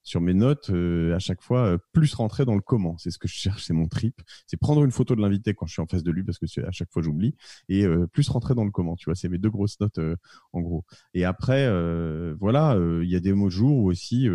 sur 0.03 0.21
mes 0.21 0.35
notes 0.35 0.71
à 0.71 1.19
chaque 1.19 1.43
fois 1.43 1.79
plus 1.93 2.15
rentrer 2.15 2.45
dans 2.45 2.55
le 2.55 2.61
comment. 2.61 2.97
C'est 2.99 3.11
ce 3.11 3.19
que 3.19 3.29
je 3.29 3.35
cherche, 3.35 3.65
c'est 3.65 3.75
mon 3.75 3.89
trip. 3.89 4.21
C'est 4.47 4.57
prendre 4.57 4.85
une 4.85 4.91
photo 4.91 5.15
de 5.15 5.21
l'invité 5.21 5.55
quand 5.55 5.67
je 5.67 5.73
suis 5.73 5.83
en 5.83 5.87
face 5.87 6.03
de 6.03 6.11
lui 6.11 6.25
parce 6.25 6.39
que 6.39 6.47
à 6.67 6.73
chaque 6.73 6.91
fois 6.91 7.03
j'oublie 7.03 7.35
et 7.69 7.87
plus 8.13 8.29
rentrer 8.29 8.55
dans 8.55 8.65
le 8.65 8.71
comment. 8.71 8.97
Tu 8.97 9.07
vois, 9.07 9.15
c'est 9.15 9.29
mes 9.29 9.39
deux 9.39 9.51
grosses 9.51 9.79
notes 9.81 10.01
en 10.53 10.61
gros. 10.61 10.85
Et 11.15 11.25
après, 11.25 11.69
voilà, 12.39 12.79
il 13.03 13.09
y 13.09 13.17
a 13.17 13.21
des 13.21 13.33
mots 13.33 13.47
de 13.47 13.51
jour 13.51 13.77
où 13.79 13.91
aussi 13.91 14.29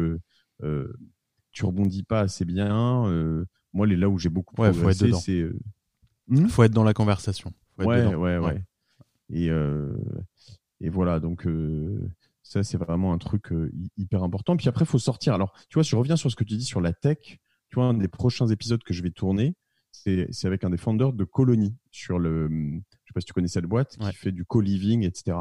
tu 1.52 1.66
rebondis 1.66 2.04
pas 2.04 2.22
assez 2.22 2.46
bien. 2.46 3.46
Moi, 3.74 3.88
les 3.88 3.96
là 3.96 4.10
où 4.10 4.18
j'ai 4.18 4.30
beaucoup 4.30 4.56
progressé, 4.56 5.12
c'est. 5.14 5.42
Euh, 5.42 6.48
faut 6.48 6.64
être 6.64 6.74
dans 6.74 6.84
la 6.84 6.94
conversation. 6.94 7.52
ouais, 7.78 8.16
ouais, 8.16 8.38
ouais, 8.38 8.64
Et, 9.32 9.50
euh, 9.50 9.94
et 10.82 10.90
voilà, 10.90 11.20
donc 11.20 11.46
euh, 11.46 12.10
ça, 12.44 12.64
c'est 12.64 12.78
vraiment 12.78 13.14
un 13.14 13.18
truc 13.18 13.54
hyper 13.98 14.24
important. 14.24 14.58
Puis 14.58 14.68
après, 14.68 14.86
il 14.86 14.88
faut 14.88 15.00
sortir. 15.00 15.34
Alors, 15.34 15.54
tu 15.70 15.76
vois, 15.76 15.84
je 15.84 15.96
reviens 15.96 16.16
sur 16.16 16.32
ce 16.32 16.36
que 16.36 16.44
tu 16.44 16.56
dis 16.56 16.66
sur 16.66 16.82
la 16.82 16.94
tech, 16.94 17.18
tu 17.70 17.76
vois, 17.76 17.86
un 17.86 17.94
des 17.94 18.08
prochains 18.08 18.48
épisodes 18.48 18.84
que 18.84 18.94
je 18.94 19.04
vais 19.04 19.12
tourner, 19.12 19.56
c'est 19.92 20.46
avec 20.46 20.64
un 20.64 20.70
des 20.70 20.78
founders 20.78 21.14
de 21.14 21.24
Colony 21.24 21.76
sur 21.92 22.20
le. 22.20 22.48
Je 22.50 23.10
sais 23.10 23.14
pas 23.14 23.22
si 23.22 23.26
tu 23.26 23.34
connais 23.34 23.48
cette 23.48 23.66
boîte 23.66 23.98
qui 23.98 24.16
fait 24.16 24.32
du 24.32 24.46
co-living, 24.46 25.04
etc. 25.04 25.38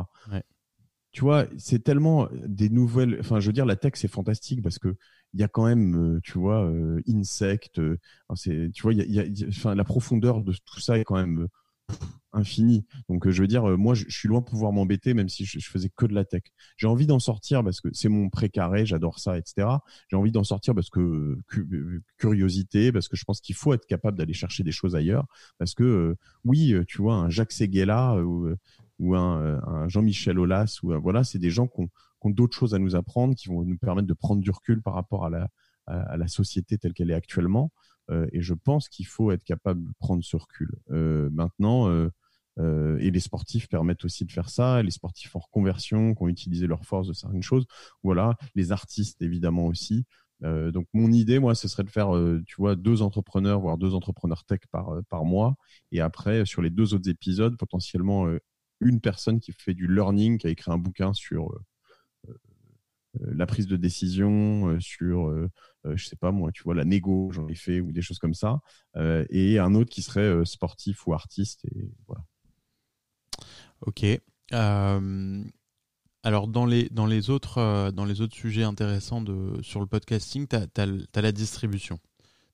Tu 1.11 1.23
vois, 1.23 1.47
c'est 1.57 1.83
tellement 1.83 2.29
des 2.47 2.69
nouvelles. 2.69 3.17
Enfin, 3.21 3.41
je 3.41 3.47
veux 3.47 3.53
dire, 3.53 3.67
la 3.67 3.77
tech, 3.77 3.93
c'est 3.95 4.09
fantastique 4.09 4.63
parce 4.63 4.79
que 4.79 4.97
il 5.35 5.41
y 5.41 5.43
a 5.43 5.49
quand 5.49 5.67
même, 5.67 6.17
euh, 6.17 6.21
tu 6.23 6.39
vois, 6.39 6.65
euh. 6.65 7.01
Euh, 7.07 7.97
c'est, 8.35 8.71
tu 8.73 8.83
vois, 8.83 8.93
il 8.93 9.13
y 9.13 9.21
a, 9.21 9.49
enfin, 9.49 9.75
la 9.75 9.85
profondeur 9.85 10.43
de 10.43 10.53
tout 10.53 10.81
ça 10.81 10.99
est 10.99 11.05
quand 11.05 11.17
même 11.17 11.49
infinie. 12.33 12.85
Donc, 13.09 13.29
je 13.29 13.41
veux 13.41 13.47
dire, 13.47 13.65
moi, 13.79 13.95
je, 13.95 14.05
suis 14.09 14.29
loin 14.29 14.41
de 14.41 14.45
pouvoir 14.45 14.73
m'embêter, 14.73 15.15
même 15.15 15.29
si 15.29 15.45
je, 15.45 15.59
faisais 15.61 15.91
que 15.95 16.07
de 16.07 16.15
la 16.15 16.25
tech. 16.25 16.43
J'ai 16.77 16.87
envie 16.87 17.07
d'en 17.07 17.19
sortir 17.19 17.65
parce 17.65 17.81
que 17.81 17.89
c'est 17.93 18.09
mon 18.09 18.29
précaré, 18.29 18.87
j'adore 18.87 19.19
ça, 19.19 19.39
etc. 19.39 19.69
J'ai 20.09 20.17
envie 20.17 20.31
d'en 20.31 20.45
sortir 20.45 20.75
parce 20.75 20.91
que 20.91 21.39
curiosité, 22.19 22.93
parce 22.93 23.09
que 23.09 23.17
je 23.17 23.25
pense 23.25 23.41
qu'il 23.41 23.55
faut 23.55 23.73
être 23.73 23.87
capable 23.87 24.19
d'aller 24.19 24.35
chercher 24.35 24.63
des 24.63 24.73
choses 24.73 24.95
ailleurs. 24.95 25.27
Parce 25.59 25.75
que 25.75 26.17
oui, 26.45 26.75
tu 26.87 27.03
vois, 27.03 27.15
un 27.15 27.31
Jacques 27.31 27.53
Seguela 27.53 28.17
ou, 28.23 29.15
un, 29.15 29.89
Jean-Michel 29.89 30.39
Aulas, 30.39 30.81
ou 30.83 30.93
voilà, 31.01 31.25
c'est 31.25 31.39
des 31.39 31.51
gens 31.51 31.67
qui 31.67 31.83
ont 32.23 32.31
d'autres 32.31 32.57
choses 32.57 32.75
à 32.75 32.79
nous 32.79 32.95
apprendre, 32.95 33.35
qui 33.35 33.49
vont 33.49 33.63
nous 33.63 33.79
permettre 33.79 34.09
de 34.09 34.15
prendre 34.15 34.43
du 34.43 34.51
recul 34.51 34.83
par 34.83 34.95
rapport 34.95 35.25
à, 35.25 35.31
la 35.91 36.29
société 36.29 36.77
telle 36.77 36.93
qu'elle 36.93 37.11
est 37.11 37.15
actuellement. 37.15 37.73
Euh, 38.11 38.27
et 38.33 38.41
je 38.43 38.55
pense 38.55 38.89
qu'il 38.89 39.07
faut 39.07 39.31
être 39.33 39.45
capable 39.45 39.85
de 39.85 39.93
prendre 39.99 40.25
ce 40.25 40.37
recul. 40.37 40.71
Euh, 40.91 41.29
maintenant, 41.31 41.89
euh, 41.89 42.99
et 42.99 43.11
les 43.11 43.21
sportifs 43.21 43.69
permettent 43.69 44.05
aussi 44.05 44.25
de 44.25 44.33
faire 44.33 44.51
ça. 44.51 44.83
Les 44.83 44.91
sportifs 44.91 45.37
en 45.37 45.41
reconversion, 45.41 46.15
qui 46.15 46.23
ont 46.23 46.29
utilisé 46.29 46.67
leur 46.67 46.85
force 46.85 47.07
de 47.07 47.13
certaines 47.13 47.43
choses. 47.43 47.67
Voilà, 48.03 48.37
les 48.55 48.73
artistes 48.73 49.23
évidemment 49.23 49.67
aussi. 49.67 50.05
donc 50.43 50.87
mon 50.93 51.13
idée, 51.13 51.39
moi, 51.39 51.55
ce 51.55 51.69
serait 51.69 51.85
de 51.85 51.91
faire, 51.91 52.11
tu 52.47 52.57
vois, 52.57 52.75
deux 52.77 53.03
entrepreneurs, 53.03 53.61
voire 53.61 53.79
deux 53.79 53.95
entrepreneurs 53.95 54.45
tech 54.45 54.61
par 54.73 54.91
par 55.09 55.25
mois, 55.25 55.57
et 55.93 56.01
après 56.01 56.47
sur 56.47 56.63
les 56.63 56.71
deux 56.71 56.95
autres 56.95 57.09
épisodes, 57.09 57.57
potentiellement 57.57 58.27
une 58.81 59.01
personne 59.01 59.41
qui 59.41 59.53
fait 59.53 59.75
du 59.75 59.87
learning, 59.87 60.39
qui 60.39 60.49
a 60.49 60.51
écrit 60.51 60.73
un 60.73 60.79
bouquin 60.79 61.13
sur 61.13 61.61
la 63.15 63.47
prise 63.47 63.67
de 63.67 63.77
décision, 63.77 64.69
euh, 64.69 64.81
sur, 64.81 65.29
euh, 65.29 65.51
je 65.95 66.05
sais 66.05 66.17
pas 66.17 66.31
moi, 66.31 66.51
tu 66.53 66.63
vois, 66.63 66.75
la 66.75 66.85
négo, 66.85 67.31
j'en 67.33 67.49
ai 67.49 67.55
fait, 67.55 67.81
ou 67.81 67.93
des 67.93 68.03
choses 68.03 68.19
comme 68.19 68.35
ça, 68.35 68.61
et 69.31 69.59
un 69.59 69.75
autre 69.75 69.91
qui 69.91 70.03
serait 70.03 70.45
sportif 70.45 71.07
ou 71.07 71.15
artiste, 71.15 71.65
et 71.67 71.91
voilà. 72.07 72.25
Ok. 73.83 74.05
alors 76.25 76.49
dans 76.49 76.67
les, 76.67 76.89
dans, 76.91 77.07
les 77.07 77.31
autres, 77.31 77.91
dans 77.93 78.05
les 78.05 78.21
autres 78.21 78.35
sujets 78.35 78.65
intéressants 78.65 79.23
de, 79.23 79.59
sur 79.63 79.81
le 79.81 79.87
podcasting, 79.87 80.47
tu 80.47 80.57
as, 80.57 81.21
la 81.23 81.33
distribution. 81.33 81.99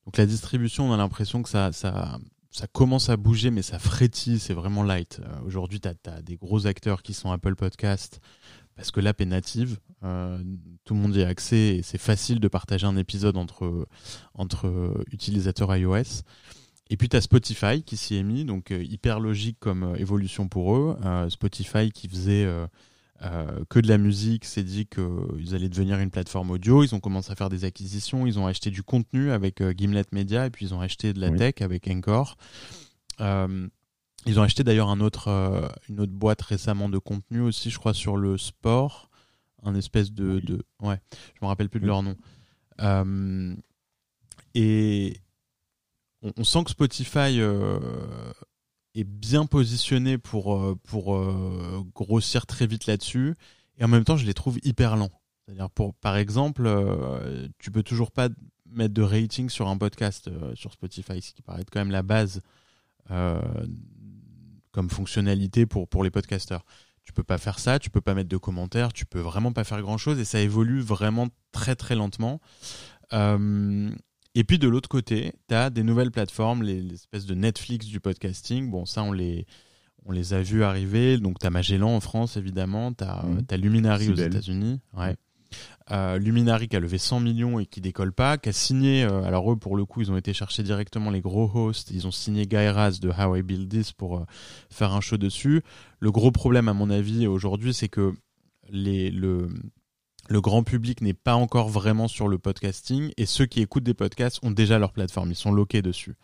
Donc 0.04 0.18
la 0.18 0.26
distribution, 0.26 0.88
on 0.88 0.92
a 0.92 0.96
l'impression 0.98 1.42
que 1.42 1.48
ça, 1.48 1.72
ça, 1.72 2.18
ça 2.54 2.68
commence 2.68 3.08
à 3.08 3.16
bouger, 3.16 3.50
mais 3.50 3.62
ça 3.62 3.80
frétille, 3.80 4.38
c'est 4.38 4.54
vraiment 4.54 4.84
light. 4.84 5.20
Aujourd'hui, 5.44 5.80
tu 5.80 5.88
as, 5.88 6.22
des 6.22 6.36
gros 6.36 6.68
acteurs 6.68 7.02
qui 7.02 7.12
sont 7.12 7.32
Apple 7.32 7.56
Podcast, 7.56 8.20
parce 8.76 8.90
que 8.90 9.00
l'app 9.00 9.20
est 9.20 9.26
native, 9.26 9.78
euh, 10.02 10.38
tout 10.84 10.94
le 10.94 11.00
monde 11.00 11.14
y 11.14 11.22
a 11.22 11.28
accès 11.28 11.76
et 11.76 11.82
c'est 11.82 11.98
facile 11.98 12.40
de 12.40 12.48
partager 12.48 12.86
un 12.86 12.96
épisode 12.96 13.36
entre, 13.36 13.86
entre 14.34 15.04
utilisateurs 15.12 15.74
iOS. 15.74 16.22
Et 16.90 16.96
puis 16.96 17.08
tu 17.08 17.16
as 17.16 17.22
Spotify 17.22 17.82
qui 17.82 17.96
s'y 17.96 18.16
est 18.16 18.22
mis, 18.22 18.44
donc 18.44 18.70
euh, 18.70 18.82
hyper 18.82 19.18
logique 19.18 19.56
comme 19.58 19.84
euh, 19.84 19.94
évolution 19.96 20.48
pour 20.48 20.76
eux. 20.76 20.96
Spotify 21.28 21.90
qui 21.90 22.08
faisait 22.08 22.46
que 23.70 23.80
de 23.80 23.88
la 23.88 23.96
musique 23.96 24.44
s'est 24.44 24.62
dit 24.62 24.86
qu'ils 24.86 25.54
allaient 25.54 25.70
devenir 25.70 25.98
une 25.98 26.10
plateforme 26.10 26.50
audio. 26.50 26.82
Ils 26.84 26.94
ont 26.94 27.00
commencé 27.00 27.32
à 27.32 27.36
faire 27.36 27.48
des 27.48 27.64
acquisitions, 27.64 28.26
ils 28.26 28.38
ont 28.38 28.46
acheté 28.46 28.70
du 28.70 28.82
contenu 28.82 29.30
avec 29.30 29.62
Gimlet 29.76 30.04
Media 30.12 30.46
et 30.46 30.50
puis 30.50 30.66
ils 30.66 30.74
ont 30.74 30.80
acheté 30.80 31.14
de 31.14 31.20
la 31.20 31.30
tech 31.30 31.54
avec 31.60 31.88
Encore. 31.88 32.36
Ils 34.26 34.40
ont 34.40 34.42
acheté 34.42 34.64
d'ailleurs 34.64 34.88
un 34.88 35.00
autre, 35.00 35.28
euh, 35.28 35.68
une 35.88 36.00
autre 36.00 36.12
boîte 36.12 36.40
récemment 36.42 36.88
de 36.88 36.98
contenu 36.98 37.40
aussi, 37.40 37.70
je 37.70 37.78
crois, 37.78 37.94
sur 37.94 38.16
le 38.16 38.38
sport. 38.38 39.10
Un 39.62 39.74
espèce 39.74 40.12
de. 40.12 40.40
de 40.40 40.62
ouais, 40.80 41.00
je 41.34 41.38
me 41.42 41.46
rappelle 41.46 41.68
plus 41.68 41.80
de 41.80 41.86
leur 41.86 42.02
nom. 42.02 42.16
Euh, 42.80 43.54
et 44.54 45.16
on, 46.22 46.44
sent 46.44 46.64
que 46.64 46.70
Spotify 46.70 47.40
euh, 47.40 47.78
est 48.94 49.04
bien 49.04 49.46
positionné 49.46 50.18
pour, 50.18 50.76
pour 50.84 51.18
grossir 51.94 52.46
très 52.46 52.66
vite 52.66 52.86
là-dessus. 52.86 53.36
Et 53.78 53.84
en 53.84 53.88
même 53.88 54.04
temps, 54.04 54.16
je 54.16 54.26
les 54.26 54.34
trouve 54.34 54.58
hyper 54.62 54.96
lents. 54.96 55.10
C'est-à-dire, 55.44 55.70
pour, 55.70 55.94
par 55.94 56.16
exemple, 56.16 56.70
tu 57.58 57.70
peux 57.70 57.82
toujours 57.82 58.10
pas 58.10 58.28
mettre 58.70 58.94
de 58.94 59.02
rating 59.02 59.48
sur 59.48 59.68
un 59.68 59.76
podcast 59.76 60.30
sur 60.54 60.72
Spotify, 60.72 61.20
ce 61.20 61.32
qui 61.32 61.42
paraît 61.42 61.62
être 61.62 61.70
quand 61.70 61.80
même 61.80 61.90
la 61.90 62.02
base 62.02 62.42
comme 64.74 64.90
fonctionnalité 64.90 65.66
pour, 65.66 65.88
pour 65.88 66.02
les 66.02 66.10
podcasteurs. 66.10 66.64
Tu 67.04 67.12
peux 67.12 67.22
pas 67.22 67.38
faire 67.38 67.60
ça, 67.60 67.78
tu 67.78 67.90
peux 67.90 68.00
pas 68.00 68.14
mettre 68.14 68.28
de 68.28 68.36
commentaires, 68.36 68.92
tu 68.92 69.06
peux 69.06 69.20
vraiment 69.20 69.52
pas 69.52 69.62
faire 69.62 69.80
grand 69.80 69.98
chose 69.98 70.18
et 70.18 70.24
ça 70.24 70.40
évolue 70.40 70.80
vraiment 70.80 71.28
très 71.52 71.76
très 71.76 71.94
lentement. 71.94 72.40
Euh, 73.12 73.90
et 74.34 74.42
puis 74.42 74.58
de 74.58 74.66
l'autre 74.66 74.88
côté, 74.88 75.32
tu 75.48 75.54
as 75.54 75.70
des 75.70 75.84
nouvelles 75.84 76.10
plateformes, 76.10 76.64
les, 76.64 76.92
espèces 76.92 77.26
de 77.26 77.34
Netflix 77.34 77.86
du 77.86 78.00
podcasting. 78.00 78.68
Bon, 78.68 78.84
ça, 78.84 79.04
on 79.04 79.12
les, 79.12 79.46
on 80.06 80.10
les 80.10 80.34
a 80.34 80.42
vus 80.42 80.64
arriver. 80.64 81.18
Donc, 81.18 81.38
tu 81.38 81.46
as 81.46 81.50
Magellan 81.50 81.94
en 81.94 82.00
France, 82.00 82.36
évidemment. 82.36 82.92
Tu 82.92 83.04
as, 83.04 83.22
mmh. 83.22 83.54
Luminary 83.56 84.08
aux 84.08 84.16
États-Unis. 84.16 84.80
Ouais. 84.96 85.14
Euh, 85.90 86.18
Luminary 86.18 86.66
qui 86.68 86.76
a 86.76 86.80
levé 86.80 86.96
100 86.96 87.20
millions 87.20 87.58
et 87.58 87.66
qui 87.66 87.82
décolle 87.82 88.12
pas, 88.14 88.38
qui 88.38 88.48
a 88.48 88.52
signé, 88.52 89.04
euh, 89.04 89.22
alors 89.24 89.52
eux 89.52 89.56
pour 89.56 89.76
le 89.76 89.84
coup 89.84 90.00
ils 90.00 90.10
ont 90.10 90.16
été 90.16 90.32
chercher 90.32 90.62
directement 90.62 91.10
les 91.10 91.20
gros 91.20 91.50
hosts, 91.54 91.90
ils 91.90 92.06
ont 92.06 92.10
signé 92.10 92.46
Guy 92.46 92.68
Raz 92.68 93.00
de 93.00 93.10
How 93.10 93.36
I 93.36 93.42
Build 93.42 93.68
This 93.68 93.92
pour 93.92 94.16
euh, 94.16 94.24
faire 94.70 94.94
un 94.94 95.02
show 95.02 95.18
dessus. 95.18 95.62
Le 96.00 96.10
gros 96.10 96.30
problème 96.30 96.68
à 96.68 96.72
mon 96.72 96.88
avis 96.88 97.26
aujourd'hui 97.26 97.74
c'est 97.74 97.90
que 97.90 98.14
les, 98.70 99.10
le, 99.10 99.50
le 100.30 100.40
grand 100.40 100.62
public 100.62 101.02
n'est 101.02 101.12
pas 101.12 101.34
encore 101.34 101.68
vraiment 101.68 102.08
sur 102.08 102.28
le 102.28 102.38
podcasting 102.38 103.12
et 103.18 103.26
ceux 103.26 103.44
qui 103.44 103.60
écoutent 103.60 103.84
des 103.84 103.92
podcasts 103.92 104.38
ont 104.42 104.52
déjà 104.52 104.78
leur 104.78 104.92
plateforme, 104.92 105.32
ils 105.32 105.36
sont 105.36 105.52
loqués 105.52 105.82
dessus. 105.82 106.14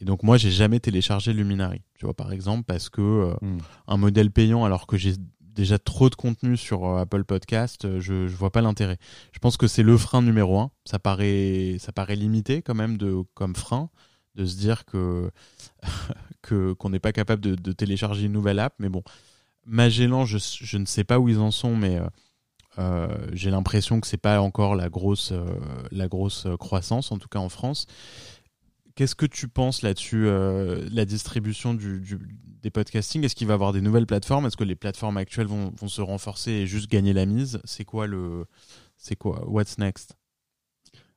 Et 0.00 0.04
donc 0.04 0.24
moi 0.24 0.38
j'ai 0.38 0.50
jamais 0.50 0.80
téléchargé 0.80 1.32
Luminary, 1.32 1.82
tu 1.94 2.04
vois 2.04 2.14
par 2.14 2.32
exemple 2.32 2.64
parce 2.64 2.88
que 2.88 3.00
euh, 3.00 3.34
Hmm. 3.42 3.58
un 3.86 3.96
modèle 3.96 4.32
payant 4.32 4.64
alors 4.64 4.88
que 4.88 4.96
j'ai 4.96 5.14
déjà 5.58 5.78
trop 5.78 6.08
de 6.08 6.14
contenu 6.14 6.56
sur 6.56 6.86
euh, 6.86 7.00
Apple 7.00 7.24
Podcast, 7.24 7.84
euh, 7.84 8.00
je 8.00 8.28
je 8.28 8.36
vois 8.36 8.52
pas 8.52 8.60
l'intérêt. 8.60 8.96
Je 9.32 9.40
pense 9.40 9.56
que 9.56 9.66
c'est 9.66 9.82
le 9.82 9.96
frein 9.98 10.22
numéro 10.22 10.58
un. 10.60 10.70
Ça 10.84 11.00
paraît 11.00 11.76
ça 11.80 11.90
paraît 11.90 12.14
limité 12.14 12.62
quand 12.62 12.76
même 12.76 12.96
de 12.96 13.22
comme 13.34 13.56
frein 13.56 13.90
de 14.36 14.46
se 14.46 14.56
dire 14.56 14.84
que 14.84 15.30
qu'on 16.78 16.90
n'est 16.90 17.00
pas 17.00 17.12
capable 17.12 17.42
de, 17.42 17.72
télécharger 17.72 18.26
une 18.26 18.32
nouvelle 18.32 18.60
app, 18.60 18.74
mais 18.78 18.88
bon. 18.88 19.02
Magellan, 19.66 20.24
je, 20.24 20.78
ne 20.78 20.86
sais 20.86 21.04
pas 21.04 21.18
où 21.18 21.28
ils 21.28 21.40
en 21.40 21.50
sont, 21.50 21.76
mais 21.76 22.00
euh, 22.78 23.08
j'ai 23.32 23.50
l'impression 23.50 24.00
que 24.00 24.06
c'est 24.06 24.16
pas 24.16 24.40
encore 24.40 24.76
la 24.76 24.88
grosse, 24.88 25.34
la 25.90 26.08
grosse 26.08 26.46
croissance, 26.58 27.12
en 27.12 27.18
tout 27.18 27.28
cas 27.28 27.40
en 27.40 27.50
France. 27.50 27.86
Qu'est-ce 28.98 29.14
que 29.14 29.26
tu 29.26 29.46
penses 29.46 29.82
là-dessus, 29.82 30.26
euh, 30.26 30.88
la 30.90 31.04
distribution 31.04 31.72
du, 31.72 32.02
des 32.60 32.70
podcasting 32.70 33.22
Est-ce 33.22 33.36
qu'il 33.36 33.46
va 33.46 33.52
y 33.52 33.54
avoir 33.54 33.72
des 33.72 33.80
nouvelles 33.80 34.06
plateformes? 34.06 34.46
Est-ce 34.46 34.56
que 34.56 34.64
les 34.64 34.74
plateformes 34.74 35.18
actuelles 35.18 35.46
vont, 35.46 35.70
vont 35.76 35.86
se 35.86 36.00
renforcer 36.00 36.50
et 36.50 36.66
juste 36.66 36.90
gagner 36.90 37.12
la 37.12 37.24
mise? 37.24 37.60
C'est 37.62 37.84
quoi 37.84 38.08
le, 38.08 38.46
c'est 38.96 39.14
quoi 39.14 39.48
What's 39.48 39.78
next? 39.78 40.16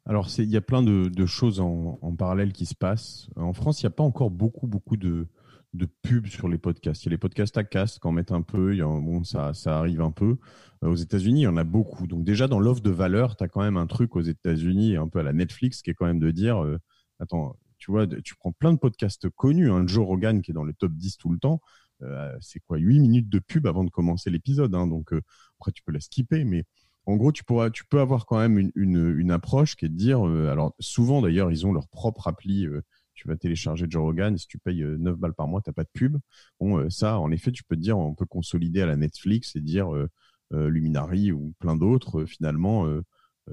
Alors, 0.05 0.27
il 0.37 0.51
y 0.51 0.57
a 0.57 0.61
plein 0.61 0.83
de, 0.83 1.09
de 1.09 1.25
choses 1.25 1.59
en, 1.59 1.97
en 1.99 2.15
parallèle 2.15 2.53
qui 2.53 2.67
se 2.67 2.75
passent. 2.75 3.31
En 3.35 3.51
France, 3.51 3.81
il 3.81 3.85
n'y 3.85 3.87
a 3.87 3.95
pas 3.95 4.03
encore 4.03 4.29
beaucoup, 4.29 4.67
beaucoup 4.67 4.95
de, 4.95 5.25
de 5.73 5.87
pubs 6.03 6.27
sur 6.27 6.49
les 6.49 6.59
podcasts. 6.59 7.01
Il 7.01 7.07
y 7.07 7.09
a 7.09 7.13
les 7.13 7.17
podcasts 7.17 7.57
à 7.57 7.63
casque 7.63 8.03
qui 8.03 8.07
en 8.07 8.11
mettent 8.11 8.31
un 8.31 8.43
peu. 8.43 8.75
Y 8.75 8.83
a, 8.83 8.85
bon, 8.85 9.23
ça, 9.23 9.55
ça 9.55 9.79
arrive 9.79 10.01
un 10.01 10.11
peu. 10.11 10.37
Euh, 10.83 10.89
Aux 10.89 10.95
États-Unis, 10.97 11.39
il 11.39 11.45
y 11.45 11.47
en 11.47 11.57
a 11.57 11.63
beaucoup. 11.63 12.05
Donc, 12.05 12.25
déjà, 12.25 12.47
dans 12.47 12.59
l'offre 12.59 12.83
de 12.83 12.91
valeur, 12.91 13.37
tu 13.37 13.43
as 13.43 13.47
quand 13.47 13.61
même 13.61 13.77
un 13.77 13.87
truc 13.87 14.15
aux 14.15 14.21
États-Unis, 14.21 14.97
un 14.97 15.07
peu 15.07 15.17
à 15.17 15.23
la 15.23 15.33
Netflix, 15.33 15.81
qui 15.81 15.89
est 15.89 15.95
quand 15.95 16.05
même 16.05 16.19
de 16.19 16.29
dire 16.29 16.63
euh, 16.63 16.77
Attends, 17.19 17.55
tu 17.81 17.91
vois, 17.91 18.05
tu 18.07 18.35
prends 18.35 18.51
plein 18.51 18.73
de 18.73 18.77
podcasts 18.77 19.27
connus. 19.31 19.71
Un 19.71 19.87
Joe 19.87 20.05
Rogan 20.05 20.41
qui 20.43 20.51
est 20.51 20.53
dans 20.53 20.63
le 20.63 20.73
top 20.73 20.93
10 20.93 21.17
tout 21.17 21.29
le 21.29 21.39
temps. 21.39 21.61
euh, 22.03 22.31
c'est 22.39 22.59
quoi 22.59 22.77
8 22.77 22.99
minutes 22.99 23.29
de 23.29 23.39
pub 23.39 23.65
avant 23.67 23.83
de 23.83 23.89
commencer 23.89 24.29
l'épisode. 24.29 24.75
hein. 24.75 24.87
donc, 24.87 25.13
euh, 25.13 25.21
après, 25.59 25.71
tu 25.71 25.81
peux 25.83 25.91
la 25.91 25.99
skipper. 25.99 26.43
Mais 26.45 26.63
en 27.07 27.15
gros, 27.15 27.31
tu, 27.31 27.43
pourras, 27.43 27.71
tu 27.71 27.83
peux 27.85 27.99
avoir 27.99 28.27
quand 28.27 28.37
même 28.37 28.59
une, 28.59 28.71
une, 28.75 29.31
approche 29.31 29.75
qui 29.75 29.85
est 29.85 29.89
de 29.89 29.95
dire, 29.95 30.27
euh, 30.27 30.49
alors 30.51 30.75
souvent 30.79 31.21
d'ailleurs, 31.23 31.51
ils 31.51 31.65
ont 31.65 31.73
leur 31.73 31.87
propre 31.87 32.27
appli. 32.27 32.67
tu 33.15 33.27
vas 33.27 33.35
télécharger 33.35 33.87
Joe 33.89 34.03
Rogan, 34.03 34.37
si 34.37 34.45
tu 34.47 34.59
payes 34.59 34.83
euh, 34.83 34.97
9 34.97 35.17
balles 35.17 35.33
par 35.33 35.47
mois, 35.47 35.61
t'as 35.61 35.73
pas 35.73 35.83
de 35.83 35.89
pub. 35.91 36.17
Bon, 36.59 36.87
ça, 36.91 37.19
en 37.19 37.31
effet, 37.31 37.51
tu 37.51 37.63
peux 37.63 37.75
te 37.75 37.81
dire, 37.81 37.97
on 37.97 38.13
peut 38.13 38.27
consolider 38.27 38.81
à 38.81 38.85
la 38.85 38.95
Netflix 38.95 39.55
et 39.55 39.61
dire 39.61 39.89
Luminary 40.51 41.31
ou 41.31 41.53
plein 41.59 41.75
d'autres. 41.75 42.25
finalement, 42.25 42.85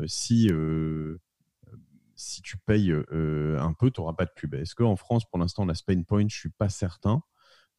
si 0.07 0.51
si 2.19 2.43
tu 2.43 2.59
payes 2.59 2.93
euh, 2.93 3.59
un 3.61 3.73
peu, 3.73 3.91
tu 3.91 4.01
n'auras 4.01 4.15
pas 4.15 4.25
de 4.25 4.33
pub. 4.35 4.55
Est-ce 4.55 4.75
qu'en 4.75 4.97
France, 4.97 5.25
pour 5.31 5.39
l'instant, 5.39 5.65
on 5.65 5.69
a 5.69 5.75
Spain 5.75 6.03
Point 6.03 6.27
Je 6.29 6.37
suis 6.37 6.51
pas 6.51 6.69
certain. 6.69 7.23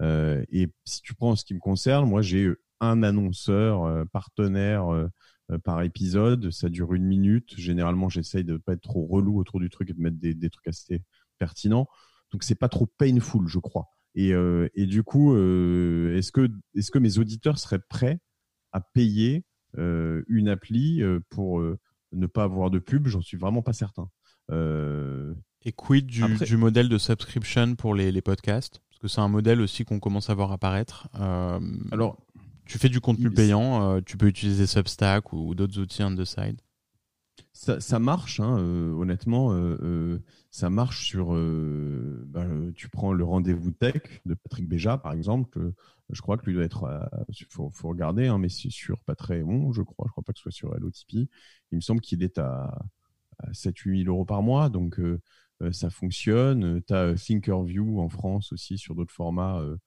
Euh, 0.01 0.43
et 0.49 0.69
si 0.85 1.01
tu 1.01 1.13
prends 1.13 1.31
en 1.31 1.35
ce 1.35 1.43
qui 1.45 1.53
me 1.53 1.59
concerne, 1.59 2.09
moi, 2.09 2.21
j'ai 2.21 2.49
un 2.79 3.03
annonceur 3.03 3.83
euh, 3.83 4.05
partenaire 4.05 4.93
euh, 4.93 5.07
euh, 5.51 5.57
par 5.57 5.81
épisode. 5.81 6.51
Ça 6.51 6.69
dure 6.69 6.93
une 6.93 7.05
minute. 7.05 7.53
Généralement, 7.57 8.07
j'essaye 8.09 8.43
de 8.43 8.57
pas 8.57 8.73
être 8.73 8.81
trop 8.81 9.05
relou 9.05 9.37
autour 9.37 9.59
du 9.59 9.69
truc 9.69 9.89
et 9.89 9.93
de 9.93 10.01
mettre 10.01 10.17
des, 10.17 10.49
trucs 10.49 10.67
assez 10.67 11.03
pertinents. 11.37 11.87
Donc, 12.31 12.43
c'est 12.43 12.55
pas 12.55 12.69
trop 12.69 12.85
painful, 12.85 13.47
je 13.47 13.59
crois. 13.59 13.87
Et, 14.15 14.33
euh, 14.33 14.69
du 14.75 15.03
coup, 15.03 15.33
euh, 15.35 16.15
est-ce 16.17 16.31
que, 16.31 16.49
que 16.93 16.99
mes 16.99 17.17
auditeurs 17.17 17.57
seraient 17.57 17.81
prêts 17.89 18.19
à 18.71 18.81
payer 18.81 19.43
euh, 19.77 20.23
une 20.27 20.49
appli 20.49 21.01
euh, 21.03 21.19
pour 21.29 21.59
euh, 21.59 21.79
ne 22.11 22.27
pas 22.27 22.43
avoir 22.43 22.69
de 22.69 22.79
pub? 22.79 23.07
J'en 23.07 23.21
suis 23.21 23.37
vraiment 23.37 23.61
pas 23.61 23.73
certain. 23.73 24.09
Euh, 24.49 25.33
Et 25.65 25.71
quid 25.71 26.05
du, 26.07 26.23
Après- 26.23 26.45
du 26.45 26.57
modèle 26.57 26.89
de 26.89 26.97
subscription 26.97 27.75
pour 27.75 27.93
les, 27.95 28.11
les 28.11 28.21
podcasts? 28.21 28.81
Parce 28.89 28.99
que 28.99 29.07
c'est 29.07 29.21
un 29.21 29.27
modèle 29.27 29.61
aussi 29.61 29.85
qu'on 29.85 29.99
commence 29.99 30.29
à 30.29 30.33
voir 30.33 30.51
apparaître. 30.51 31.07
Euh, 31.19 31.59
alors, 31.91 32.17
tu 32.65 32.77
fais 32.77 32.89
du 32.89 32.99
contenu 33.01 33.31
payant, 33.31 33.91
euh, 33.95 34.01
tu 34.05 34.17
peux 34.17 34.27
utiliser 34.27 34.67
Substack 34.67 35.33
ou, 35.33 35.55
d'autres 35.55 35.79
outils 35.79 36.03
on 36.03 36.15
the 36.15 36.25
side. 36.25 36.61
ça, 37.53 37.79
ça 37.79 37.99
marche, 37.99 38.39
hein, 38.39 38.57
euh, 38.59 38.91
honnêtement, 38.93 39.51
euh, 39.53 39.77
euh, 39.81 40.19
ça 40.51 40.69
marche 40.69 41.05
sur. 41.07 41.33
euh, 41.33 42.71
tu 42.75 42.89
prends 42.89 43.13
le 43.13 43.23
rendez-vous 43.23 43.71
tech 43.71 44.21
de 44.25 44.33
Patrick 44.33 44.67
Béja, 44.67 44.97
par 44.97 45.13
exemple. 45.13 45.71
je 46.09 46.21
crois 46.21 46.37
que 46.37 46.45
lui 46.45 46.53
doit 46.53 46.63
être. 46.63 47.09
Il 47.29 47.45
faut, 47.49 47.69
faut 47.69 47.89
regarder, 47.89 48.27
hein, 48.27 48.37
mais 48.37 48.49
c'est 48.49 48.69
sur 48.69 48.99
Patreon, 49.03 49.71
je 49.73 49.81
crois. 49.81 50.05
Je 50.07 50.11
crois 50.11 50.23
pas 50.23 50.33
que 50.33 50.39
ce 50.39 50.43
soit 50.43 50.51
sur 50.51 50.75
Tipeee. 50.91 51.29
Il 51.71 51.75
me 51.77 51.81
semble 51.81 52.01
qu'il 52.01 52.23
est 52.23 52.37
à 52.37 52.77
7-8 53.51 54.03
000 54.03 54.09
euros 54.13 54.25
par 54.25 54.41
mois, 54.43 54.69
donc 54.69 54.99
euh, 54.99 55.19
euh, 55.61 55.71
ça 55.71 55.89
fonctionne. 55.89 56.81
Tu 56.87 56.93
as 56.93 57.13
Thinkerview 57.15 57.99
en 57.99 58.09
France 58.09 58.53
aussi 58.53 58.77
sur 58.77 58.95
d'autres 58.95 59.13
formats, 59.13 59.59
euh, 59.59 59.77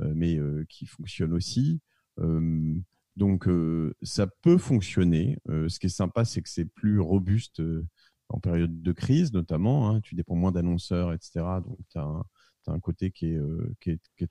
euh, 0.00 0.12
mais 0.14 0.36
euh, 0.38 0.64
qui 0.68 0.86
fonctionnent 0.86 1.32
aussi. 1.34 1.80
Euh, 2.20 2.74
donc 3.16 3.48
euh, 3.48 3.94
ça 4.02 4.26
peut 4.26 4.58
fonctionner. 4.58 5.38
Euh, 5.48 5.68
ce 5.68 5.78
qui 5.78 5.86
est 5.86 5.90
sympa, 5.90 6.24
c'est 6.24 6.42
que 6.42 6.48
c'est 6.48 6.66
plus 6.66 7.00
robuste 7.00 7.60
euh, 7.60 7.86
en 8.28 8.40
période 8.40 8.82
de 8.82 8.92
crise, 8.92 9.32
notamment. 9.32 9.90
hein. 9.90 10.00
tu 10.00 10.14
dépends 10.14 10.36
moins 10.36 10.52
d'annonceurs, 10.52 11.12
etc. 11.12 11.60
Donc 11.66 11.78
tu 11.90 11.98
as, 11.98 12.22
un 12.68 12.80
côté 12.80 13.10
qui 13.10 13.28
est, 13.32 13.36
euh, 13.36 13.74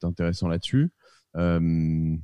intéressant 0.03 0.47
là-dessus. 0.47 0.91
Euh, 1.36 2.15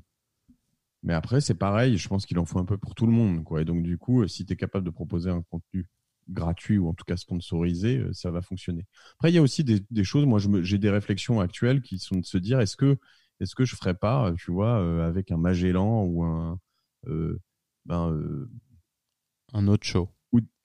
mais 1.04 1.14
après, 1.14 1.42
c'est 1.42 1.56
pareil, 1.56 1.98
je 1.98 2.08
pense 2.08 2.26
qu'il 2.26 2.40
en 2.40 2.46
faut 2.46 2.60
un 2.60 2.66
peu 2.66 2.78
pour 2.78 2.96
tout 2.96 3.06
le 3.06 3.12
monde. 3.12 3.44
Quoi. 3.44 3.62
Et 3.62 3.66
donc, 3.66 3.84
du 3.84 3.98
coup, 3.98 4.22
euh, 4.24 4.28
si 4.28 4.46
tu 4.46 4.54
es 4.54 4.56
capable 4.56 4.86
de 4.86 4.90
proposer 4.92 5.30
un 5.30 5.42
contenu 5.44 5.88
gratuit 6.30 6.78
ou 6.78 6.88
en 6.90 6.94
tout 6.94 7.06
cas 7.06 7.18
sponsorisé, 7.18 7.98
euh, 7.98 8.14
ça 8.14 8.32
va 8.32 8.42
fonctionner. 8.42 8.86
Après, 9.16 9.32
il 9.32 9.36
y 9.36 9.38
a 9.38 9.42
aussi 9.42 9.64
des, 9.64 9.82
des 9.92 10.04
choses, 10.04 10.26
moi 10.26 10.40
j'ai 10.64 10.78
des 10.78 10.90
réflexions 10.90 11.40
actuelles 11.42 11.82
qui 11.82 12.00
sont 12.00 12.18
de 12.18 12.26
se 12.26 12.38
dire, 12.38 12.60
est-ce 12.60 12.78
que, 12.78 12.98
est-ce 13.40 13.56
que 13.56 13.66
je 13.66 13.76
ferais 13.76 13.96
pas, 13.96 14.30
euh, 14.30 14.34
tu 14.36 14.52
vois, 14.52 14.80
euh, 14.82 15.08
avec 15.08 15.32
un 15.32 15.38
Magellan 15.38 16.04
ou 16.06 16.24
un... 16.24 16.60
euh, 17.08 17.40
ben, 17.86 18.12
euh, 18.12 18.50
Un 19.54 19.68
autre 19.68 19.86
show. 19.86 20.10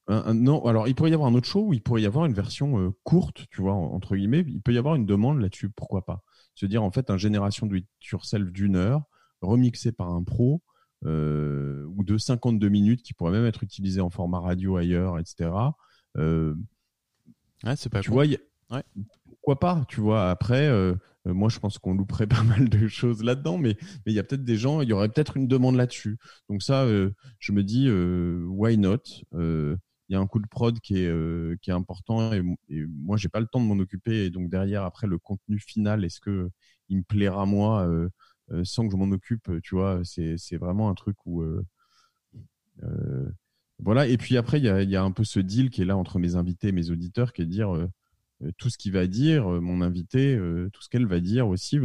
un- 0.09 0.25
un- 0.27 0.35
non, 0.35 0.65
alors 0.65 0.89
il 0.89 0.95
pourrait 0.95 1.11
y 1.11 1.15
avoir 1.15 1.29
un 1.31 1.35
autre 1.35 1.47
show 1.49 1.67
où 1.67 1.75
il 1.75 1.83
pourrait 1.83 2.03
y 2.03 2.07
avoir 2.07 2.25
une 2.25 2.33
version 2.33 2.79
euh, 2.81 2.91
courte, 3.05 3.47
tu 3.51 3.61
vois, 3.61 3.75
en- 3.75 3.93
entre 3.95 4.17
guillemets. 4.17 4.45
Il 4.49 4.63
peut 4.63 4.73
y 4.73 4.79
avoir 4.79 4.95
une 4.95 5.07
demande 5.07 5.41
là-dessus, 5.41 5.69
pourquoi 5.71 6.05
pas 6.07 6.23
Se 6.55 6.67
dire 6.67 6.83
en 6.83 6.91
fait 6.91 7.11
un 7.11 7.19
génération 7.19 7.67
do 7.67 7.77
it 7.77 7.87
yourself 8.11 8.51
d'une 8.51 8.77
heure, 8.77 9.03
remixé 9.43 9.93
par 9.93 10.09
un 10.11 10.23
pro, 10.23 10.63
euh, 11.05 11.85
ou 11.97 12.05
de 12.05 12.19
52 12.19 12.69
minutes 12.69 13.03
qui 13.03 13.15
pourrait 13.15 13.33
même 13.33 13.47
être 13.47 13.63
utilisé 13.63 14.01
en 14.01 14.11
format 14.11 14.41
radio 14.41 14.77
ailleurs, 14.77 15.19
etc. 15.19 15.77
Euh, 16.17 16.55
Ouais, 17.65 17.77
c'est 17.77 17.89
pas 17.91 18.01
tu 18.01 18.11
vois, 18.11 18.25
a- 18.25 18.27
Ouais. 18.71 18.83
pourquoi 19.29 19.59
pas, 19.59 19.85
tu 19.89 20.01
vois. 20.01 20.31
Après, 20.31 20.67
euh, 20.69 20.95
euh, 21.27 21.35
moi, 21.35 21.49
je 21.49 21.59
pense 21.59 21.79
qu'on 21.79 21.95
louperait 21.95 22.27
pas 22.43 22.43
mal 22.45 22.69
de 22.69 22.89
choses 22.89 23.23
là-dedans, 23.23 23.59
mais 23.59 23.77
mais 24.07 24.13
il 24.13 24.15
y 24.15 24.19
a 24.19 24.25
peut-être 24.25 24.45
des 24.45 24.57
gens, 24.57 24.81
il 24.83 24.89
y 24.89 24.93
aurait 24.93 25.09
peut-être 25.09 25.37
une 25.37 25.49
demande 25.49 25.77
là-dessus. 25.77 26.19
Donc 26.49 26.63
ça, 26.63 26.87
je 27.39 27.53
me 27.53 27.63
dis, 27.63 27.89
why 27.91 28.77
not 28.79 29.03
Il 30.11 30.15
y 30.15 30.17
a 30.17 30.21
un 30.21 30.27
coup 30.27 30.39
de 30.41 30.47
prod 30.49 30.81
qui 30.81 30.99
est 31.03 31.07
euh, 31.09 31.57
qui 31.61 31.71
est 31.71 31.75
important 31.75 32.33
et, 32.33 32.43
et 32.71 32.85
moi, 32.87 33.17
j'ai 33.19 33.29
pas 33.29 33.41
le 33.41 33.47
temps 33.47 33.61
de 33.61 33.67
m'en 33.67 33.79
occuper. 33.79 34.25
Et 34.27 34.31
donc 34.31 34.49
derrière, 34.51 34.85
après, 34.85 35.07
le 35.07 35.19
contenu 35.19 35.59
final, 35.61 36.05
est-ce 36.05 36.21
que 36.21 36.51
il 36.89 36.99
me 36.99 37.03
plaira 37.03 37.45
moi 37.47 37.87
euh, 37.87 38.09
sans 38.65 38.87
que 38.87 38.93
je 38.93 38.97
m'en 38.97 39.11
occupe 39.11 39.51
Tu 39.63 39.75
vois, 39.75 40.01
c'est 40.05 40.37
c'est 40.39 40.57
vraiment 40.57 40.89
un 40.91 40.95
truc 40.95 41.17
où 41.27 41.43
euh, 41.43 41.65
euh, 42.83 43.29
voilà. 43.81 44.07
Et 44.07 44.17
puis 44.17 44.37
après, 44.37 44.59
il 44.59 44.65
y 44.65 44.69
a, 44.69 44.83
il 44.83 44.91
y 44.91 44.97
a 44.97 45.03
un 45.03 45.13
peu 45.13 45.25
ce 45.25 45.41
deal 45.41 45.71
qui 45.71 45.83
est 45.83 45.85
là 45.85 45.97
entre 45.97 46.19
mes 46.19 46.35
invités 46.37 46.69
et 46.69 46.73
mes 46.73 46.91
auditeurs, 46.91 47.33
qui 47.33 47.43
est 47.43 47.47
de 47.47 47.51
dire 47.51 47.75
euh, 47.75 47.89
euh, 48.43 48.51
tout 48.59 48.71
ce 48.71 48.79
qu'il 48.79 48.93
va 48.93 49.07
dire, 49.07 49.51
euh, 49.53 49.61
mon 49.61 49.81
invité, 49.83 50.35
euh, 50.35 50.69
tout 50.73 50.83
ce 50.83 50.89
qu'elle 50.89 51.07
va 51.07 51.21
dire 51.21 51.49
aussi 51.49 51.79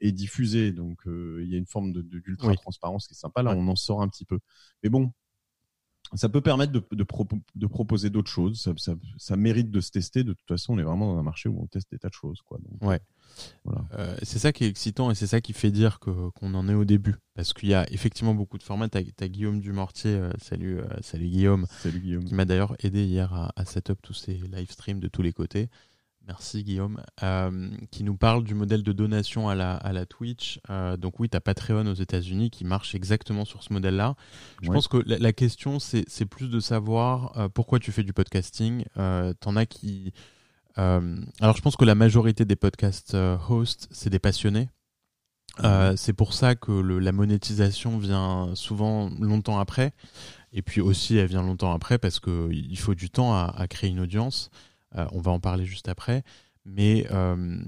est, 0.00 0.12
diffusé. 0.12 0.72
Donc 0.72 1.06
euh, 1.06 1.40
il 1.42 1.50
y 1.50 1.54
a 1.54 1.58
une 1.58 1.66
forme 1.66 1.92
de, 1.92 2.02
d'ultra 2.02 2.48
Oui. 2.48 2.56
transparence 2.56 3.06
qui 3.06 3.14
est 3.14 3.16
sympa. 3.16 3.42
Là, 3.42 3.52
Ouais. 3.52 3.56
on 3.58 3.68
en 3.68 3.76
sort 3.76 4.02
un 4.02 4.08
petit 4.08 4.24
peu. 4.24 4.38
Mais 4.82 4.90
bon, 4.90 5.12
ça 6.14 6.28
peut 6.28 6.40
permettre 6.40 6.72
de, 6.72 6.82
de, 6.92 7.04
propo- 7.04 7.40
de 7.54 7.66
proposer 7.66 8.10
d'autres 8.10 8.30
choses. 8.30 8.60
Ça, 8.60 8.72
ça- 8.76 8.94
ça 9.18 9.36
mérite 9.36 9.70
de 9.70 9.80
se 9.80 9.90
tester. 9.90 10.24
De 10.24 10.32
toute 10.32 10.46
façon, 10.48 10.74
on 10.74 10.78
est 10.78 10.82
vraiment 10.82 11.14
dans 11.14 11.18
un 11.20 11.22
marché 11.22 11.48
où 11.48 11.60
on 11.62 11.66
teste 11.66 11.90
des 11.90 11.98
tas 11.98 12.08
de 12.08 12.14
choses. 12.14 12.40
Quoi. 12.42 12.58
Donc, 12.58 12.82
Ouais. 12.88 13.00
Voilà. 13.64 13.86
Euh, 13.94 14.14
c'est 14.22 14.38
ça 14.38 14.52
qui 14.52 14.64
est 14.64 14.68
excitant 14.68 15.10
et 15.10 15.14
c'est 15.14 15.26
ça 15.26 15.40
qui 15.40 15.54
fait 15.54 15.70
dire 15.70 16.00
qu'on 16.00 16.54
en 16.54 16.68
est 16.68 16.74
au 16.74 16.84
début. 16.84 17.14
Parce 17.34 17.54
qu'il 17.54 17.70
y 17.70 17.74
a 17.74 17.90
effectivement 17.90 18.34
beaucoup 18.34 18.58
de 18.58 18.62
formats. 18.62 18.90
T'as 18.90 19.00
as 19.20 19.28
Guillaume 19.28 19.60
Dumortier, 19.60 20.10
euh, 20.10 20.30
salut, 20.38 20.80
euh, 20.80 20.84
salut 21.00 21.28
Guillaume, 21.28 21.66
Salut 21.78 22.00
Guillaume. 22.00 22.24
qui 22.24 22.34
m'a 22.34 22.44
d'ailleurs 22.44 22.76
aidé 22.80 23.04
hier 23.04 23.32
à, 23.32 23.50
à 23.56 23.64
set 23.64 23.88
up 23.88 23.98
tous 24.02 24.12
ces 24.12 24.34
live 24.34 24.70
streams 24.70 25.00
de 25.00 25.08
tous 25.08 25.22
les 25.22 25.32
côtés. 25.32 25.70
Merci 26.28 26.62
Guillaume. 26.62 27.02
Euh, 27.22 27.68
qui 27.90 28.04
nous 28.04 28.16
parle 28.16 28.44
du 28.44 28.54
modèle 28.54 28.82
de 28.84 28.92
donation 28.92 29.48
à 29.48 29.54
la, 29.54 29.74
à 29.74 29.92
la 29.92 30.06
Twitch. 30.06 30.60
Euh, 30.70 30.96
donc 30.96 31.18
oui, 31.18 31.28
tu 31.28 31.36
as 31.36 31.40
Patreon 31.40 31.84
aux 31.86 31.94
États-Unis 31.94 32.50
qui 32.50 32.64
marche 32.64 32.94
exactement 32.94 33.44
sur 33.44 33.62
ce 33.62 33.72
modèle-là. 33.72 34.14
Je 34.62 34.68
Ouais. 34.68 34.74
pense 34.74 34.86
que 34.88 34.98
la, 35.04 35.18
la 35.18 35.32
question, 35.32 35.78
c'est 35.80 36.26
plus 36.26 36.48
de 36.48 36.60
savoir 36.60 37.36
euh, 37.38 37.48
pourquoi 37.48 37.80
tu 37.80 37.90
fais 37.90 38.04
du 38.04 38.12
podcasting. 38.12 38.84
T'en 39.40 39.56
as 39.56 39.66
qui... 39.66 40.12
alors 40.76 41.56
je 41.56 41.60
pense 41.60 41.76
que 41.76 41.84
la 41.84 41.94
majorité 41.96 42.44
des 42.44 42.56
podcast 42.56 43.14
euh, 43.14 43.36
hosts, 43.48 43.88
c'est 43.90 44.10
des 44.10 44.20
passionnés. 44.20 44.68
C'est 45.96 46.12
pour 46.14 46.32
ça 46.34 46.54
que 46.54 46.72
le- 46.72 46.98
la 47.00 47.12
monétisation 47.12 47.98
vient 47.98 48.52
souvent 48.54 49.10
longtemps 49.20 49.58
après. 49.58 49.92
Et 50.52 50.62
puis 50.62 50.80
aussi, 50.80 51.16
elle 51.16 51.26
vient 51.28 51.42
longtemps 51.42 51.72
après 51.72 51.98
parce 51.98 52.20
que 52.20 52.48
il 52.52 52.78
faut 52.78 52.94
du 52.94 53.10
temps 53.10 53.34
à, 53.34 53.52
à 53.56 53.66
créer 53.66 53.90
une 53.90 54.00
audience. 54.00 54.50
Euh, 54.96 55.06
on 55.12 55.20
va 55.20 55.30
en 55.30 55.40
parler 55.40 55.64
juste 55.64 55.88
après. 55.88 56.22
Mais, 56.64 57.08
euh, 57.10 57.60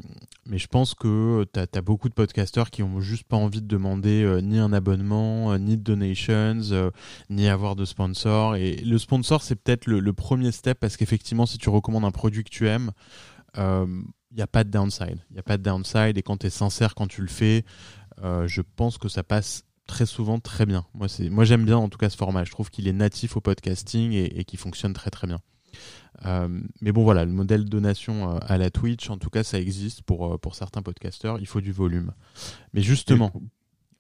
mais 0.47 0.59
je 0.59 0.69
pense 0.69 0.95
que 0.95 1.45
tu 1.53 1.59
as, 1.61 1.83
beaucoup 1.83 2.09
de 2.09 2.15
podcasteurs 2.15 2.71
qui 2.71 2.85
ont 2.85 3.01
juste 3.01 3.25
pas 3.25 3.37
envie 3.37 3.61
de 3.61 3.67
demander 3.67 4.23
euh, 4.23 4.41
ni 4.41 4.59
un 4.61 4.73
abonnement, 4.73 5.59
ni 5.59 5.77
de 5.77 5.83
donations, 5.83 6.93
ni 7.29 7.49
avoir 7.49 7.75
de 7.75 7.85
sponsor. 7.85 8.55
Et 8.55 8.77
le 8.77 8.99
sponsor, 8.99 9.43
c'est 9.43 9.57
peut-être 9.57 9.87
le, 9.87 9.99
le, 9.99 10.13
premier 10.13 10.53
step 10.53 10.79
parce 10.79 10.97
qu'effectivement, 10.97 11.45
si 11.45 11.59
tu 11.59 11.71
recommandes 11.71 12.05
un 12.05 12.13
produit 12.13 12.45
que 12.45 12.51
tu 12.51 12.69
aimes, 12.69 12.93
il 13.57 14.37
n'y 14.37 14.43
a 14.43 14.47
pas 14.47 14.63
de 14.63 14.71
downside. 14.71 15.25
Il 15.31 15.35
n'y 15.35 15.41
a 15.41 15.45
pas 15.45 15.59
de 15.59 15.63
downside. 15.63 16.17
Et 16.17 16.23
quand 16.23 16.39
tu 16.39 16.47
es 16.47 16.51
sincère, 16.51 16.95
quand 16.95 17.09
tu 17.09 17.21
le 17.21 17.29
fais, 17.29 17.65
je 18.23 18.61
pense 18.77 18.97
que 18.97 19.09
ça 19.09 19.25
passe 19.25 19.65
très 19.87 20.07
souvent 20.07 20.39
très 20.39 20.67
bien. 20.67 20.87
Moi, 20.95 21.09
moi 21.31 21.45
j'aime 21.45 21.65
bien 21.65 21.77
en 21.77 21.89
tout 21.89 21.99
cas 21.99 22.11
ce 22.11 22.17
format. 22.17 22.45
Je 22.45 22.53
trouve 22.53 22.71
qu'il 22.71 22.87
est 22.87 22.93
natif 22.93 23.37
au 23.37 23.41
podcasting 23.41 24.13
et, 24.13 24.39
et 24.39 24.45
qu'il 24.45 24.59
fonctionne 24.59 24.93
très 24.93 25.11
très 25.11 25.27
bien. 25.27 25.41
Euh, 26.27 26.49
mais 26.81 26.93
bon, 26.93 27.03
voilà, 27.03 27.25
le 27.25 27.33
modèle 27.33 27.65
donation 27.65 28.37
euh, 28.37 28.39
à 28.43 28.57
la 28.59 28.71
Twitch, 28.71 29.11
en 29.11 29.19
tout 29.19 29.31
cas, 29.31 29.43
ça 29.43 29.61
existe 29.61 30.03
pour, 30.03 30.35
euh, 30.35 30.39
pour 30.39 30.55
certains 30.55 30.83
podcasteurs. 30.83 31.39
Il 31.41 31.47
faut 31.47 31.61
du 31.61 31.73
volume. 31.73 32.13
Mais 32.73 32.83
justement, 32.83 33.33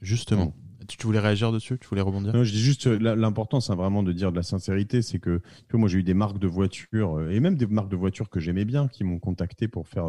justement, 0.01 0.55
tu 0.89 1.07
voulais 1.07 1.19
réagir 1.19 1.53
dessus? 1.53 1.79
Tu 1.79 1.89
voulais 1.89 2.01
rebondir? 2.01 2.35
Non, 2.35 2.45
je 2.45 2.53
dis 2.53 2.63
juste 2.63 2.87
l'important, 2.87 3.61
c'est 3.61 3.75
vraiment 3.75 4.03
de 4.03 4.13
dire 4.13 4.31
de 4.31 4.37
la 4.37 4.43
sincérité. 4.43 5.03
C'est 5.03 5.19
que, 5.19 5.39
tu 5.39 5.73
vois, 5.73 5.81
moi, 5.81 5.89
j'ai 5.89 5.99
eu 5.99 6.03
des 6.03 6.15
marques 6.15 6.39
de 6.39 6.47
voitures 6.47 7.29
et 7.31 7.41
même 7.41 7.57
des 7.57 7.67
marques 7.67 7.91
de 7.91 7.97
voitures 7.97 8.31
que 8.31 8.41
j'aimais 8.41 8.65
bien 8.65 8.89
qui 8.89 9.05
m'ont 9.05 9.19
contacté 9.19 9.69
pour 9.69 9.89
faire 9.89 10.07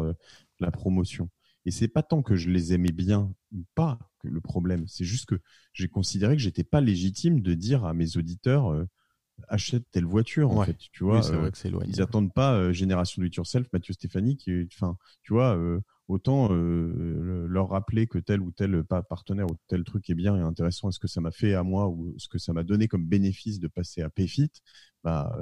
la 0.60 0.70
promotion. 0.70 1.28
Et 1.64 1.72
c'est 1.72 1.88
pas 1.88 2.02
tant 2.02 2.22
que 2.22 2.36
je 2.36 2.48
les 2.48 2.72
aimais 2.72 2.92
bien 2.92 3.32
ou 3.52 3.64
pas 3.74 3.98
que 4.20 4.28
le 4.28 4.40
problème. 4.40 4.84
C'est 4.86 5.04
juste 5.04 5.26
que 5.26 5.40
j'ai 5.72 5.88
considéré 5.88 6.36
que 6.36 6.42
j'étais 6.42 6.62
pas 6.62 6.80
légitime 6.80 7.40
de 7.40 7.54
dire 7.54 7.84
à 7.84 7.92
mes 7.92 8.16
auditeurs 8.16 8.86
achète 9.48 9.84
telle 9.90 10.04
voiture 10.04 10.50
en 10.50 10.64
fait 10.64 10.76
tu 10.92 11.04
vois 11.04 11.24
euh, 11.30 11.50
ils 11.86 12.00
attendent 12.00 12.32
pas 12.32 12.54
euh, 12.54 12.72
génération 12.72 13.20
do 13.20 13.26
it 13.26 13.34
yourself 13.34 13.66
Mathieu 13.72 13.92
Stéphanie 13.92 14.36
qui 14.36 14.66
enfin 14.72 14.96
tu 15.22 15.32
vois 15.32 15.56
euh, 15.56 15.80
autant 16.08 16.48
leur 16.52 17.68
rappeler 17.68 18.06
que 18.06 18.18
tel 18.18 18.40
ou 18.40 18.52
tel 18.52 18.84
partenaire 18.84 19.46
ou 19.46 19.56
tel 19.68 19.84
truc 19.84 20.08
est 20.08 20.14
bien 20.14 20.36
et 20.36 20.40
intéressant 20.40 20.88
est-ce 20.88 21.00
que 21.00 21.08
ça 21.08 21.20
m'a 21.20 21.32
fait 21.32 21.54
à 21.54 21.62
moi 21.62 21.88
ou 21.88 22.14
ce 22.16 22.28
que 22.28 22.38
ça 22.38 22.52
m'a 22.52 22.62
donné 22.62 22.88
comme 22.88 23.04
bénéfice 23.04 23.58
de 23.58 23.68
passer 23.68 24.02
à 24.02 24.10
Payfit 24.10 24.50
bah 25.02 25.36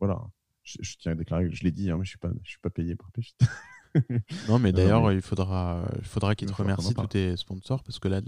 voilà. 0.00 0.20
Je, 0.64 0.96
tiens 0.98 1.12
à 1.12 1.14
déclarer 1.14 1.48
je 1.52 1.62
l'ai 1.62 1.70
dit 1.70 1.90
hein, 1.90 1.96
mais 1.96 2.04
je 2.04 2.10
suis 2.10 2.18
pas 2.18 2.30
je 2.42 2.50
suis 2.50 2.58
pas 2.58 2.70
payé 2.70 2.96
par 2.96 3.10
Payfit 3.12 3.36
non, 4.48 4.58
mais 4.58 4.72
d'ailleurs, 4.72 5.12
il 5.12 5.22
faudra, 5.22 5.84
il 5.98 6.04
faudra 6.04 6.34
qu'ils 6.34 6.48
te 6.48 6.54
remercient 6.54 6.94
tous 6.94 7.06
tes 7.06 7.36
sponsors 7.36 7.82
parce 7.82 7.98
que 7.98 8.08
là, 8.08 8.20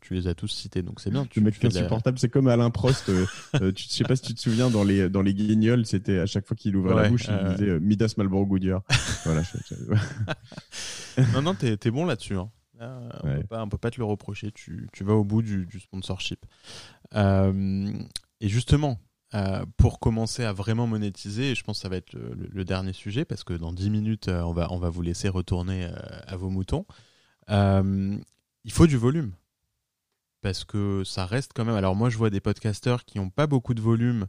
tu 0.00 0.14
les 0.14 0.26
as 0.26 0.34
tous 0.34 0.48
cités, 0.48 0.82
donc 0.82 1.00
c'est 1.00 1.10
bien. 1.10 1.26
Tu, 1.26 1.40
le 1.40 1.46
mec 1.46 1.62
est 1.62 1.66
insupportable, 1.66 2.18
c'est 2.18 2.28
comme 2.28 2.48
Alain 2.48 2.70
Prost. 2.70 3.08
euh, 3.08 3.26
euh 3.60 3.72
tu, 3.72 3.84
je 3.84 3.88
sais 3.88 4.04
pas 4.04 4.16
si 4.16 4.22
tu 4.22 4.34
te 4.34 4.40
souviens 4.40 4.70
dans 4.70 4.84
les 4.84 5.08
dans 5.08 5.22
les 5.22 5.34
Guignols, 5.34 5.86
c'était 5.86 6.18
à 6.18 6.26
chaque 6.26 6.46
fois 6.46 6.56
qu'il 6.56 6.76
ouvrait 6.76 6.94
la 6.94 7.08
bouche, 7.08 7.26
il 7.28 7.34
euh, 7.34 7.52
disait 7.54 7.70
euh, 7.70 7.80
Midas 7.80 8.14
Malboro 8.16 8.46
Goodyear. 8.46 8.82
voilà. 9.24 9.42
non, 11.34 11.42
non, 11.42 11.54
t'es 11.54 11.78
es 11.82 11.90
bon 11.90 12.04
là-dessus. 12.04 12.36
Hein. 12.36 12.50
on, 12.80 13.40
peut 13.40 13.46
pas, 13.48 13.62
on 13.62 13.68
peut 13.68 13.78
pas 13.78 13.90
te 13.90 13.98
le 13.98 14.04
reprocher. 14.04 14.52
Tu, 14.52 14.88
tu 14.92 15.04
vas 15.04 15.14
au 15.14 15.24
bout 15.24 15.42
du, 15.42 15.66
du 15.66 15.80
sponsorship. 15.80 16.44
et 17.14 18.48
justement, 18.48 18.98
euh, 19.34 19.66
pour 19.78 19.98
commencer 19.98 20.44
à 20.44 20.52
vraiment 20.52 20.86
monétiser, 20.86 21.50
et 21.50 21.54
je 21.56 21.64
pense 21.64 21.78
que 21.78 21.82
ça 21.82 21.88
va 21.88 21.96
être 21.96 22.12
le, 22.12 22.64
dernier 22.64 22.92
sujet, 22.92 23.24
parce 23.24 23.42
que 23.42 23.52
dans 23.52 23.72
10 23.72 23.90
minutes, 23.90 24.28
euh, 24.28 24.42
on, 24.42 24.52
va, 24.52 24.70
on 24.70 24.78
va 24.78 24.90
vous 24.90 25.02
laisser 25.02 25.28
retourner 25.28 25.86
euh, 25.86 26.20
à 26.26 26.36
vos 26.36 26.50
moutons. 26.50 26.86
il 27.48 28.22
faut 28.70 28.86
du 28.86 28.96
volume. 28.96 29.32
Parce 30.40 30.64
que 30.64 31.02
ça 31.04 31.26
reste 31.26 31.50
quand 31.52 31.64
même. 31.64 31.74
Alors, 31.74 31.96
moi, 31.96 32.10
je 32.10 32.18
vois 32.18 32.30
des 32.30 32.40
podcasteurs 32.40 33.04
qui 33.04 33.18
n'ont 33.18 33.30
pas 33.30 33.48
beaucoup 33.48 33.74
de 33.74 33.80
volume, 33.80 34.26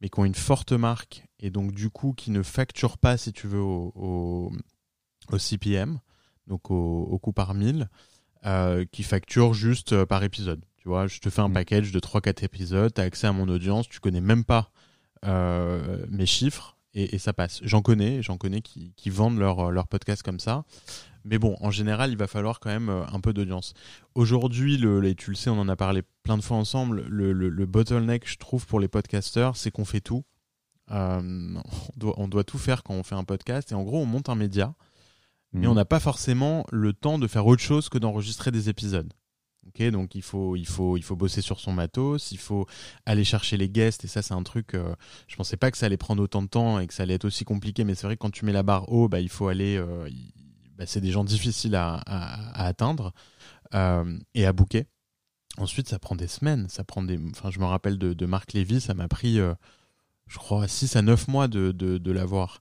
mais 0.00 0.08
qui 0.08 0.18
ont 0.20 0.24
une 0.24 0.34
forte 0.34 0.72
marque, 0.72 1.26
et 1.38 1.50
donc, 1.50 1.72
du 1.72 1.90
coup, 1.90 2.14
qui 2.14 2.30
ne 2.30 2.42
facturent 2.42 2.98
pas, 2.98 3.18
si 3.18 3.34
tu 3.34 3.48
veux, 3.48 3.60
au, 3.60 4.52
CPM, 5.36 5.98
donc 6.46 6.70
au, 6.70 7.02
au 7.02 7.18
coût 7.18 7.32
par 7.32 7.52
mille, 7.52 7.90
qui 8.90 9.02
facturent 9.02 9.52
juste 9.52 10.04
par 10.04 10.22
épisode. 10.22 10.64
Tu 10.86 10.90
vois, 10.90 11.08
je 11.08 11.18
te 11.18 11.30
fais 11.30 11.40
un 11.40 11.48
mm. 11.48 11.54
package 11.54 11.90
de 11.90 11.98
3-4 11.98 12.44
épisodes, 12.44 12.94
tu 12.94 13.00
as 13.00 13.04
accès 13.04 13.26
à 13.26 13.32
mon 13.32 13.48
audience, 13.48 13.88
tu 13.88 13.98
connais 13.98 14.20
même 14.20 14.44
pas 14.44 14.70
euh, 15.24 16.06
mes 16.10 16.26
chiffres 16.26 16.76
et, 16.94 17.18
ça 17.18 17.32
passe. 17.32 17.58
J'en 17.64 17.82
connais, 17.82 18.22
j'en 18.22 18.36
connais 18.36 18.60
qui, 18.60 19.10
vendent 19.10 19.36
leur, 19.36 19.72
leur 19.72 19.88
podcast 19.88 20.22
comme 20.22 20.38
ça. 20.38 20.64
Mais 21.24 21.40
bon, 21.40 21.56
en 21.60 21.72
général, 21.72 22.12
il 22.12 22.16
va 22.16 22.28
falloir 22.28 22.60
quand 22.60 22.70
même 22.70 22.88
euh, 22.88 23.04
un 23.08 23.18
peu 23.18 23.32
d'audience. 23.32 23.74
Aujourd'hui, 24.14 24.76
le, 24.76 25.12
tu 25.16 25.30
le 25.30 25.34
sais, 25.34 25.50
on 25.50 25.58
en 25.58 25.68
a 25.68 25.74
parlé 25.74 26.02
plein 26.22 26.38
de 26.38 26.42
fois 26.42 26.56
ensemble, 26.56 27.04
le, 27.08 27.32
le, 27.32 27.66
bottleneck, 27.66 28.22
je 28.30 28.36
trouve, 28.36 28.64
pour 28.64 28.78
les 28.78 28.86
podcasteurs, 28.86 29.56
c'est 29.56 29.72
qu'on 29.72 29.84
fait 29.84 30.00
tout. 30.00 30.24
Euh, 30.92 31.20
on, 31.20 31.62
doit, 31.96 32.14
on 32.16 32.28
doit 32.28 32.44
tout 32.44 32.58
faire 32.58 32.84
quand 32.84 32.94
on 32.94 33.02
fait 33.02 33.16
un 33.16 33.24
podcast. 33.24 33.72
Et 33.72 33.74
en 33.74 33.82
gros, 33.82 33.98
on 33.98 34.06
monte 34.06 34.28
un 34.28 34.36
média, 34.36 34.72
mais 35.52 35.66
mm. 35.66 35.70
on 35.70 35.74
n'a 35.74 35.84
pas 35.84 35.98
forcément 35.98 36.64
le 36.70 36.92
temps 36.92 37.18
de 37.18 37.26
faire 37.26 37.44
autre 37.44 37.62
chose 37.62 37.88
que 37.88 37.98
d'enregistrer 37.98 38.52
des 38.52 38.68
épisodes 38.68 39.12
donc 39.90 40.14
il 40.14 40.22
faut, 40.22 40.56
il, 40.56 40.66
faut, 40.66 40.96
il 40.96 41.02
faut 41.02 41.16
bosser 41.16 41.42
sur 41.42 41.60
son 41.60 41.72
matos, 41.72 42.32
il 42.32 42.38
faut 42.38 42.66
aller 43.04 43.24
chercher 43.24 43.56
les 43.56 43.68
guests, 43.68 44.04
et 44.04 44.08
ça 44.08 44.22
c'est 44.22 44.34
un 44.34 44.42
truc, 44.42 44.74
euh, 44.74 44.94
je 45.28 45.36
pensais 45.36 45.56
pas 45.56 45.70
que 45.70 45.78
ça 45.78 45.86
allait 45.86 45.96
prendre 45.96 46.22
autant 46.22 46.42
de 46.42 46.48
temps 46.48 46.78
et 46.78 46.86
que 46.86 46.94
ça 46.94 47.02
allait 47.02 47.14
être 47.14 47.26
aussi 47.26 47.44
compliqué, 47.44 47.84
mais 47.84 47.94
c'est 47.94 48.06
vrai 48.06 48.16
que 48.16 48.20
quand 48.20 48.30
tu 48.30 48.44
mets 48.44 48.52
la 48.52 48.62
barre 48.62 48.90
haut, 48.90 49.08
bah, 49.08 49.20
il 49.20 49.28
faut 49.28 49.48
aller, 49.48 49.76
euh, 49.76 50.08
bah, 50.76 50.86
c'est 50.86 51.00
des 51.00 51.10
gens 51.10 51.24
difficiles 51.24 51.74
à, 51.74 51.96
atteindre 52.54 53.12
euh, 53.74 54.18
et 54.34 54.46
à 54.46 54.52
booker. 54.52 54.86
Ensuite, 55.58 55.88
ça 55.88 55.98
prend 55.98 56.16
des 56.16 56.26
semaines, 56.26 56.68
ça 56.68 56.84
prend 56.84 57.02
des, 57.02 57.18
enfin 57.30 57.50
je 57.50 57.58
me 57.60 57.64
rappelle 57.64 57.98
de, 57.98 58.26
Marc 58.26 58.52
Lévy, 58.52 58.80
ça 58.80 58.94
m'a 58.94 59.08
pris, 59.08 59.36
je 59.36 60.38
crois, 60.38 60.68
6 60.68 60.96
à 60.96 61.02
9 61.02 61.28
mois 61.28 61.48
de, 61.48 61.72
de, 61.72 62.12
l'avoir. 62.12 62.60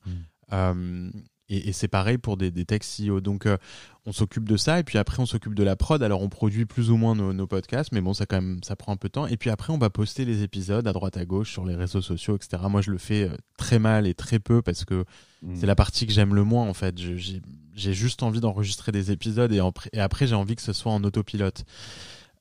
Mmh. 0.52 1.12
Et, 1.48 1.74
c'est 1.74 1.88
pareil 1.88 2.18
pour 2.18 2.38
des, 2.38 2.50
des 2.50 2.66
tech 2.66 2.82
CEO. 2.82 3.22
Donc, 3.22 3.46
euh, 3.46 3.58
on 4.06 4.12
s'occupe 4.12 4.48
de 4.48 4.58
ça 4.58 4.80
et 4.80 4.84
puis 4.84 4.98
après, 4.98 5.22
on 5.22 5.26
s'occupe 5.26 5.54
de 5.54 5.64
la 5.64 5.76
prod. 5.76 6.02
Alors, 6.02 6.22
on 6.22 6.30
produit 6.30 6.66
plus 6.66 6.90
ou 6.90 6.98
moins 6.98 7.16
nos, 7.16 7.48
podcasts, 7.48 7.92
mais 7.92 8.02
bon, 8.02 8.14
ça 8.14 8.26
quand 8.26 8.38
même, 8.38 8.60
ça 8.64 8.76
prend 8.76 8.94
un 8.94 8.98
peu 8.98 9.08
de 9.08 9.14
temps. 9.14 9.28
Et 9.28 9.38
puis 9.38 9.50
après, 9.50 9.72
on 9.72 9.78
va 9.78 9.90
poster 9.90 10.26
les 10.26 10.42
épisodes 10.42 10.88
à 10.88 10.94
droite 10.94 11.18
à 11.18 11.26
gauche 11.26 11.52
sur 11.52 11.66
les 11.66 11.76
réseaux 11.76 12.02
sociaux, 12.02 12.36
etc. 12.36 12.64
Moi, 12.70 12.82
je 12.82 12.92
le 12.92 12.98
fais 12.98 13.30
euh, 13.30 13.36
très 13.58 13.80
mal 13.80 14.08
et 14.08 14.14
très 14.14 14.40
peu 14.40 14.62
parce 14.62 14.86
que 14.86 15.06
mmh. 15.44 15.56
c'est 15.56 15.68
la 15.68 15.76
partie 15.76 16.08
que 16.08 16.14
j'aime 16.14 16.34
le 16.34 16.44
moins 16.44 16.68
en 16.68 16.74
fait. 16.74 16.96
J'ai 16.98 17.94
juste 17.94 18.24
envie 18.24 18.40
d'enregistrer 18.40 18.92
des 18.92 19.12
épisodes 19.12 19.52
et, 19.52 19.62
et 19.94 20.00
après, 20.00 20.28
j'ai 20.28 20.36
envie 20.36 20.56
que 20.56 20.62
ce 20.62 20.74
soit 20.74 20.92
en 20.92 21.04
autopilote. 21.04 21.64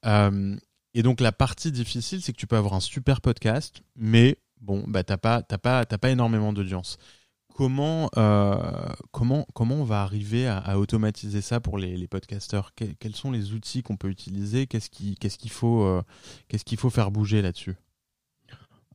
Euh, 0.07 0.57
et 0.95 1.03
donc, 1.03 1.21
la 1.21 1.33
partie 1.33 1.73
difficile, 1.73 2.23
c'est 2.23 2.33
que 2.33 2.39
tu 2.39 2.47
peux 2.47 2.57
avoir 2.57 2.75
un 2.75 2.81
super 2.81 3.21
podcast, 3.21 3.83
mais 3.97 4.39
bon, 4.61 4.85
bah, 4.87 5.03
t'as 5.03 5.17
pas, 5.17 5.43
pas, 5.43 5.85
pas 5.85 6.11
énormément 6.11 6.53
d'audience. 6.53 6.99
Comment, 7.55 8.11
euh, 8.17 8.57
comment, 9.13 9.47
comment 9.55 9.77
on 9.77 9.85
va 9.85 10.03
arriver 10.03 10.49
à, 10.49 10.77
automatiser 10.77 11.41
ça 11.41 11.61
pour 11.61 11.79
les, 11.79 11.97
les 11.97 12.09
podcasteurs? 12.09 12.73
Quels 12.75 13.15
sont 13.15 13.31
les 13.31 13.53
outils 13.53 13.85
qu'on 13.85 13.97
peut 13.97 14.09
utiliser? 14.09 14.67
Qu'est-ce 14.67 14.91
euh, 14.91 16.03
qu'il 16.65 16.79
faut 16.79 16.91
faire 16.91 17.13
bouger 17.13 17.43
là-dessus? 17.43 17.77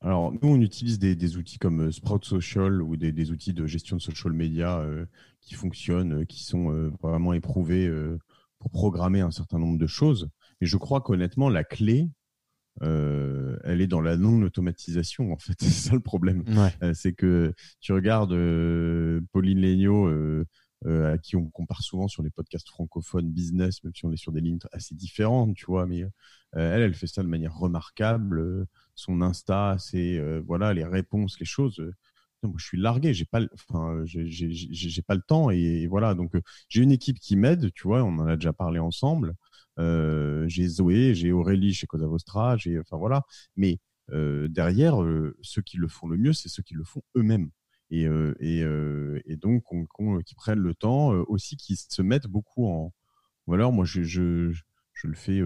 Alors, 0.01 0.33
nous, 0.33 0.49
on 0.49 0.59
utilise 0.59 0.99
des, 0.99 1.37
outils 1.37 1.57
comme 1.57 1.87
euh, 1.87 1.91
Sprout 1.93 2.25
Social 2.25 2.81
ou 2.81 2.97
des, 2.97 3.13
des, 3.13 3.31
outils 3.31 3.53
de 3.53 3.65
gestion 3.65 3.95
de 3.95 4.01
social 4.01 4.33
media 4.33 4.85
qui 5.39 5.53
fonctionnent, 5.53 6.25
qui 6.25 6.43
sont 6.43 6.91
vraiment 7.01 7.31
éprouvés 7.31 7.89
pour 8.59 8.71
programmer 8.71 9.21
un 9.21 9.31
certain 9.31 9.57
nombre 9.57 9.77
de 9.77 9.87
choses. 9.87 10.29
Et 10.59 10.65
je 10.65 10.75
crois 10.75 10.99
qu'honnêtement, 10.99 11.47
la 11.47 11.63
clé, 11.63 12.09
euh, 12.81 13.57
elle 13.63 13.81
est 13.81 13.87
dans 13.87 14.01
la 14.01 14.17
non-automatisation, 14.17 15.31
en 15.31 15.37
fait. 15.37 15.55
C'est 15.59 15.89
ça 15.89 15.93
le 15.93 15.99
problème. 15.99 16.43
Euh, 16.83 16.93
c'est 16.93 17.13
que 17.13 17.53
tu 17.79 17.93
regardes 17.93 18.33
euh, 18.33 19.21
Pauline 19.31 19.61
Legnaud, 19.61 20.09
à 20.85 21.17
qui 21.17 21.35
on 21.35 21.49
compare 21.49 21.81
souvent 21.81 22.07
sur 22.07 22.23
les 22.23 22.29
podcasts 22.29 22.69
francophones 22.69 23.29
business, 23.29 23.83
même 23.83 23.93
si 23.93 24.05
on 24.05 24.13
est 24.13 24.17
sur 24.17 24.31
des 24.31 24.39
lignes 24.39 24.59
assez 24.71 24.95
différentes, 24.95 25.55
tu 25.55 25.65
vois, 25.65 25.85
mais 25.85 26.05
elle, 26.53 26.81
elle 26.81 26.93
fait 26.93 27.07
ça 27.07 27.21
de 27.21 27.27
manière 27.27 27.53
remarquable. 27.53 28.65
son 28.95 29.21
Insta, 29.21 29.75
c'est 29.77 30.21
voilà 30.39 30.73
les 30.73 30.85
réponses, 30.85 31.37
les 31.37 31.45
choses. 31.45 31.81
moi, 32.43 32.53
je 32.57 32.63
suis 32.63 32.77
largué, 32.79 33.13
j'ai 33.13 33.25
pas, 33.25 33.41
enfin, 33.53 34.03
j'ai 34.05 35.01
pas 35.01 35.15
le 35.15 35.21
temps 35.21 35.51
et, 35.51 35.57
et 35.57 35.87
voilà. 35.87 36.13
Donc, 36.13 36.31
j'ai 36.69 36.81
une 36.81 36.93
équipe 36.93 37.19
qui 37.19 37.35
m'aide, 37.35 37.73
tu 37.73 37.83
vois, 37.83 38.01
on 38.03 38.17
en 38.17 38.27
a 38.27 38.37
déjà 38.37 38.53
parlé 38.53 38.79
ensemble. 38.79 39.35
Euh, 39.79 40.47
j'ai 40.47 40.67
Zoé, 40.67 41.13
j'ai 41.15 41.31
Aurélie 41.31 41.73
chez 41.73 41.87
Cosa 41.87 42.07
Vostra, 42.07 42.57
j'ai, 42.57 42.79
enfin 42.79 42.97
voilà. 42.97 43.23
Mais 43.55 43.79
euh, 44.11 44.47
derrière, 44.47 45.01
euh, 45.01 45.35
ceux 45.41 45.61
qui 45.61 45.77
le 45.77 45.87
font 45.87 46.07
le 46.07 46.17
mieux, 46.17 46.33
c'est 46.33 46.49
ceux 46.49 46.63
qui 46.63 46.73
le 46.73 46.83
font 46.83 47.01
eux-mêmes. 47.15 47.49
Et, 47.91 48.05
donc 49.37 49.63
qui 50.25 50.35
prennent 50.35 50.59
le 50.59 50.75
temps 50.75 51.09
aussi, 51.27 51.57
qui 51.57 51.75
se 51.75 52.01
mettent 52.01 52.27
beaucoup 52.27 52.67
en. 52.67 52.93
Ou 53.47 53.53
alors, 53.55 53.73
moi, 53.73 53.85
je, 53.85 54.03
je, 54.03 54.51
je 54.93 55.07
le 55.07 55.15
fais 55.15 55.41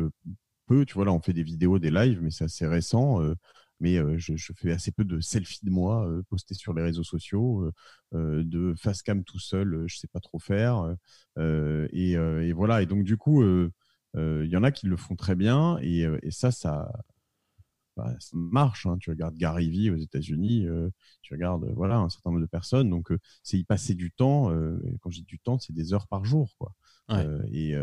peu. 0.67 0.85
Tu 0.85 0.93
vois, 0.95 1.05
là, 1.05 1.13
on 1.13 1.21
fait 1.21 1.33
des 1.33 1.43
vidéos, 1.43 1.79
des 1.79 1.91
lives, 1.91 2.21
mais 2.21 2.31
c'est 2.31 2.45
assez 2.45 2.67
récent 2.67 3.21
mais 3.79 3.97
je, 4.17 4.53
fais 4.55 4.71
assez 4.71 4.91
peu 4.91 5.03
de 5.03 5.19
selfies 5.19 5.65
de 5.65 5.69
moi 5.69 6.07
euh, 6.07 6.23
postés 6.29 6.53
sur 6.53 6.73
les 6.73 6.81
réseaux 6.81 7.03
sociaux, 7.03 7.69
de 8.13 8.73
face 8.77 9.01
cam 9.01 9.23
tout 9.23 9.39
seul, 9.39 9.83
je 9.87 9.97
sais 9.97 10.07
pas 10.07 10.21
trop 10.21 10.39
faire, 10.39 10.95
et, 11.37 12.53
voilà. 12.53 12.81
Et 12.81 12.85
donc 12.85 13.03
du 13.03 13.17
coup, 13.17 13.43
il 14.15 14.19
euh, 14.19 14.45
y 14.45 14.55
en 14.55 14.63
a 14.63 14.71
qui 14.71 14.85
le 14.87 14.97
font 14.97 15.15
très 15.15 15.35
bien 15.35 15.77
et, 15.81 16.05
euh, 16.05 16.19
et 16.21 16.31
ça, 16.31 16.51
ça, 16.51 16.91
bah, 17.97 18.13
ça 18.19 18.31
marche. 18.33 18.85
Hein. 18.85 18.97
Tu 18.99 19.09
regardes 19.09 19.35
Gary 19.35 19.69
Vee 19.69 19.89
aux 19.89 19.97
États-Unis, 19.97 20.67
euh, 20.67 20.89
tu 21.21 21.33
regardes 21.33 21.65
voilà 21.75 21.97
un 21.97 22.09
certain 22.09 22.29
nombre 22.29 22.41
de 22.41 22.47
personnes. 22.47 22.89
Donc 22.89 23.11
c'est 23.41 23.57
y 23.57 23.63
passer 23.63 23.95
du 23.95 24.11
temps. 24.11 24.49
quand 25.01 25.09
je 25.09 25.17
dis 25.17 25.25
du 25.25 25.39
temps, 25.39 25.57
c'est 25.59 25.73
des 25.73 25.93
heures 25.93 26.07
par 26.07 26.25
jour, 26.25 26.55
quoi. 26.57 26.73
Et, 27.51 27.73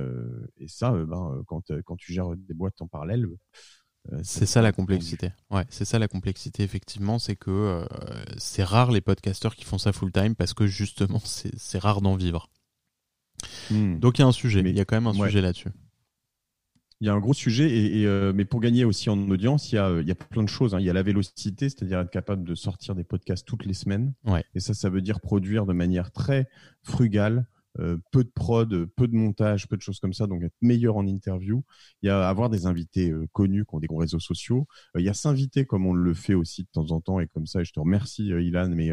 et, 0.57 0.69
ça, 0.69 0.93
ben, 0.93 1.43
quand, 1.47 1.73
quand 1.85 1.97
tu 1.97 2.13
gères 2.13 2.35
des 2.37 2.55
boîtes 2.55 2.81
en 2.81 2.87
parallèle, 2.87 3.27
c'est 4.23 4.47
ça 4.47 4.63
la 4.63 4.73
complexité. 4.73 5.31
Ouais, 5.51 5.67
c'est 5.69 5.85
ça 5.85 5.99
la 5.99 6.09
complexité 6.09 6.63
effectivement, 6.63 7.19
c'est 7.19 7.37
que 7.37 7.87
c'est 8.39 8.65
rare 8.65 8.93
les 8.93 9.01
podcasteurs 9.01 9.57
qui 9.57 9.65
font 9.65 9.79
ça 9.79 9.93
full 9.93 10.13
time 10.13 10.37
parce 10.37 10.55
que 10.55 10.67
justement 10.67 11.21
c'est 11.25 11.79
rare 11.79 12.01
d'en 12.01 12.15
vivre. 12.15 12.49
Hmm. 13.71 13.99
Donc 13.99 14.19
il 14.19 14.23
y 14.23 14.25
a 14.25 14.29
un 14.29 14.33
sujet, 14.33 14.61
il 14.61 14.77
y 14.77 14.81
a 14.81 14.85
quand 14.85 14.97
même 14.97 15.07
un 15.07 15.15
sujet 15.15 15.41
là-dessus. 15.41 15.71
Il 17.01 17.07
y 17.07 17.11
a 17.11 17.15
un 17.15 17.19
gros 17.19 17.33
sujet, 17.33 17.71
et, 17.71 18.07
euh, 18.07 18.33
mais 18.35 18.45
pour 18.45 18.61
gagner 18.61 18.85
aussi 18.85 19.09
en 19.09 19.19
audience, 19.31 19.73
il 19.73 19.77
y 19.77 19.79
a, 19.79 20.01
il 20.01 20.07
y 20.07 20.11
a 20.11 20.15
plein 20.15 20.43
de 20.43 20.49
choses. 20.49 20.75
Hein. 20.75 20.81
Il 20.81 20.87
y 20.87 20.91
a 20.91 20.93
la 20.93 21.03
vélocité, 21.03 21.71
c'est-à-dire 21.71 22.01
être 22.01 22.11
capable 22.11 22.45
de 22.45 22.55
sortir 22.55 22.95
des 22.95 23.05
podcasts 23.05 23.47
toutes 23.47 23.65
les 23.65 23.75
semaines. 23.75 24.13
Et 24.55 24.61
ça, 24.61 24.75
ça 24.75 24.91
veut 24.91 25.01
dire 25.01 25.21
produire 25.21 25.65
de 25.65 25.73
manière 25.73 26.13
très 26.13 26.49
frugale, 26.83 27.47
euh, 27.79 27.97
peu 28.11 28.23
de 28.23 28.29
prod, 28.29 28.85
peu 28.97 29.09
de 29.09 29.15
montage, 29.15 29.67
peu 29.69 29.77
de 29.77 29.83
choses 29.83 30.01
comme 30.01 30.13
ça, 30.13 30.27
donc 30.27 30.43
être 30.43 30.57
meilleur 30.61 30.97
en 30.97 31.07
interview. 31.07 31.63
Il 32.03 32.09
y 32.09 32.11
a 32.11 32.29
avoir 32.29 32.51
des 32.51 32.67
invités 32.67 33.11
euh, 33.11 33.27
connus 33.33 33.65
qui 33.65 33.75
ont 33.75 33.81
des 33.81 33.87
gros 33.87 33.99
réseaux 33.99 34.21
sociaux. 34.21 34.67
il 34.97 35.05
y 35.05 35.09
a 35.09 35.15
s'inviter 35.15 35.65
comme 35.65 35.87
on 35.87 35.95
le 35.95 36.13
fait 36.13 36.35
aussi 36.35 36.65
de 36.65 36.69
temps 36.71 36.91
en 36.91 37.01
temps 37.01 37.19
et 37.21 37.29
comme 37.29 37.47
ça. 37.47 37.63
Et 37.63 37.65
je 37.65 37.73
te 37.73 37.81
remercie, 37.81 38.27
Ilan, 38.27 38.69
mais 38.71 38.91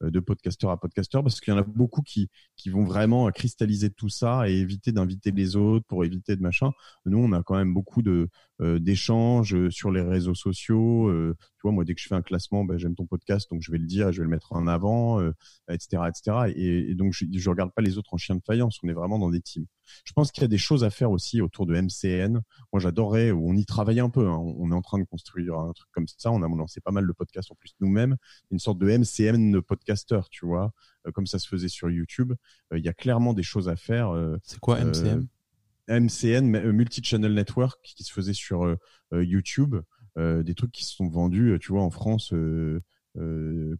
de 0.00 0.20
podcasteur 0.20 0.70
à 0.70 0.80
podcasteur 0.80 1.22
parce 1.22 1.40
qu'il 1.40 1.52
y 1.52 1.56
en 1.56 1.60
a 1.60 1.62
beaucoup 1.62 2.02
qui 2.02 2.28
qui 2.56 2.70
vont 2.70 2.84
vraiment 2.84 3.30
cristalliser 3.30 3.90
tout 3.90 4.08
ça 4.08 4.48
et 4.48 4.54
éviter 4.54 4.92
d'inviter 4.92 5.30
les 5.30 5.56
autres 5.56 5.84
pour 5.86 6.04
éviter 6.04 6.36
de 6.36 6.42
machin. 6.42 6.70
Nous, 7.06 7.18
on 7.18 7.32
a 7.32 7.42
quand 7.42 7.56
même 7.56 7.74
beaucoup 7.74 8.02
de 8.02 8.28
d'échanges 8.60 9.68
sur 9.70 9.90
les 9.90 10.02
réseaux 10.02 10.34
sociaux. 10.34 11.10
tu 11.32 11.60
vois, 11.62 11.72
moi, 11.72 11.84
dès 11.84 11.94
que 11.94 12.00
je 12.00 12.08
fais 12.08 12.14
un 12.14 12.22
classement, 12.22 12.64
ben, 12.64 12.76
j'aime 12.76 12.94
ton 12.94 13.06
podcast, 13.06 13.50
donc 13.50 13.62
je 13.62 13.72
vais 13.72 13.78
le 13.78 13.86
dire 13.86 14.08
et 14.08 14.12
je 14.12 14.18
vais 14.18 14.24
le 14.24 14.30
mettre 14.30 14.52
en 14.52 14.66
avant, 14.66 15.20
etc., 15.70 16.02
etc. 16.08 16.52
Et, 16.54 16.94
donc, 16.94 17.12
je, 17.14 17.24
je 17.32 17.50
regarde 17.50 17.72
pas 17.74 17.82
les 17.82 17.96
autres 17.96 18.12
en 18.12 18.18
chien 18.18 18.36
de 18.36 18.42
faïence. 18.42 18.78
On 18.82 18.88
est 18.88 18.92
vraiment 18.92 19.18
dans 19.18 19.30
des 19.30 19.40
teams. 19.40 19.66
Je 20.04 20.12
pense 20.12 20.32
qu'il 20.32 20.42
y 20.42 20.44
a 20.44 20.48
des 20.48 20.58
choses 20.58 20.84
à 20.84 20.90
faire 20.90 21.10
aussi 21.10 21.40
autour 21.40 21.66
de 21.66 21.74
MCN. 21.74 22.40
Moi, 22.72 22.80
j'adorerais, 22.80 23.32
on 23.32 23.54
y 23.54 23.64
travaille 23.64 24.00
un 24.00 24.10
peu. 24.10 24.26
Hein. 24.28 24.36
On 24.36 24.70
est 24.70 24.74
en 24.74 24.82
train 24.82 24.98
de 24.98 25.04
construire 25.04 25.54
un 25.54 25.72
truc 25.72 25.88
comme 25.92 26.06
ça. 26.08 26.30
On 26.30 26.42
a 26.42 26.48
lancé 26.48 26.80
pas 26.80 26.90
mal 26.90 27.06
de 27.06 27.12
podcasts 27.12 27.50
en 27.50 27.54
plus 27.54 27.74
nous-mêmes. 27.80 28.16
Une 28.50 28.58
sorte 28.58 28.78
de 28.78 28.86
MCN 28.88 29.52
de 29.52 29.60
podcaster, 29.60 30.20
tu 30.30 30.46
vois, 30.46 30.72
euh, 31.06 31.12
comme 31.12 31.26
ça 31.26 31.38
se 31.38 31.48
faisait 31.48 31.68
sur 31.68 31.90
YouTube. 31.90 32.32
Euh, 32.72 32.78
il 32.78 32.84
y 32.84 32.88
a 32.88 32.92
clairement 32.92 33.32
des 33.32 33.42
choses 33.42 33.68
à 33.68 33.76
faire. 33.76 34.10
Euh, 34.10 34.36
C'est 34.42 34.60
quoi 34.60 34.78
MCN 34.80 35.26
MCN, 35.88 36.70
Multi-Channel 36.70 37.34
Network, 37.34 37.80
qui 37.82 38.04
se 38.04 38.12
faisait 38.12 38.32
sur 38.32 38.76
YouTube. 39.12 39.76
des 40.16 40.54
trucs 40.54 40.70
qui 40.70 40.84
se 40.84 40.94
sont 40.94 41.08
vendus, 41.08 41.58
tu 41.60 41.72
vois, 41.72 41.82
en 41.82 41.90
France. 41.90 42.32
Euh, 42.32 42.80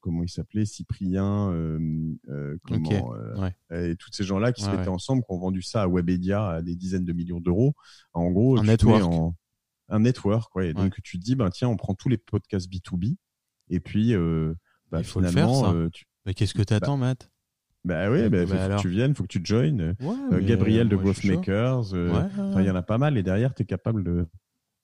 comment 0.01 0.23
il 0.23 0.29
s'appelait, 0.29 0.65
Cyprien, 0.65 1.51
euh, 1.51 1.79
euh, 2.29 2.57
comment, 2.65 3.15
et 3.71 3.97
tous 3.97 4.11
ces 4.13 4.25
gens-là 4.25 4.53
qui 4.53 4.63
se 4.63 4.71
mettaient 4.71 4.89
ensemble, 4.89 5.23
qui 5.23 5.33
ont 5.33 5.39
vendu 5.39 5.63
ça 5.63 5.83
à 5.83 5.89
Webedia 5.89 6.49
à 6.49 6.63
des 6.63 6.77
dizaines 6.77 7.05
de 7.05 7.13
millions 7.13 7.41
d'euros. 7.41 7.75
En 8.13 8.31
gros, 8.31 8.59
un 8.59 8.65
network. 8.65 9.35
un 9.89 10.01
network. 10.01 10.53
Et 10.63 10.75
donc 10.75 11.01
tu 11.03 11.19
te 11.19 11.25
dis, 11.25 11.37
ben 11.37 11.51
tiens, 11.51 11.69
on 11.69 11.77
prend 11.77 11.95
tous 11.95 12.09
les 12.09 12.19
podcasts 12.19 12.71
B2B, 12.71 13.17
et 13.69 13.81
puis 13.81 14.15
bah, 14.91 15.01
il 15.01 15.05
faut 15.05 15.21
le 15.21 15.29
faire 15.29 15.55
ça. 15.55 15.75
Mais 16.27 16.35
qu'est-ce 16.35 16.55
que 16.55 16.63
t'attends, 16.63 16.99
bah, 16.99 17.07
Matt? 17.07 17.31
bah 17.83 18.11
oui, 18.11 18.29
bah, 18.29 18.47
faut 18.47 18.53
que 18.53 18.81
tu 18.83 18.91
viennes, 18.91 19.15
faut 19.15 19.23
que 19.23 19.29
tu 19.29 19.41
joines. 19.43 19.95
Gabriel 20.41 20.89
de 20.89 20.97
Growth 20.97 21.25
Makers, 21.25 21.95
il 21.95 22.65
y 22.65 22.71
en 22.71 22.77
a 22.77 22.83
pas 22.83 22.99
mal 22.99 23.17
et 23.17 23.23
derrière 23.23 23.55
tu 23.55 23.63
es 23.63 23.67
capable 23.67 24.05
de, 24.05 24.27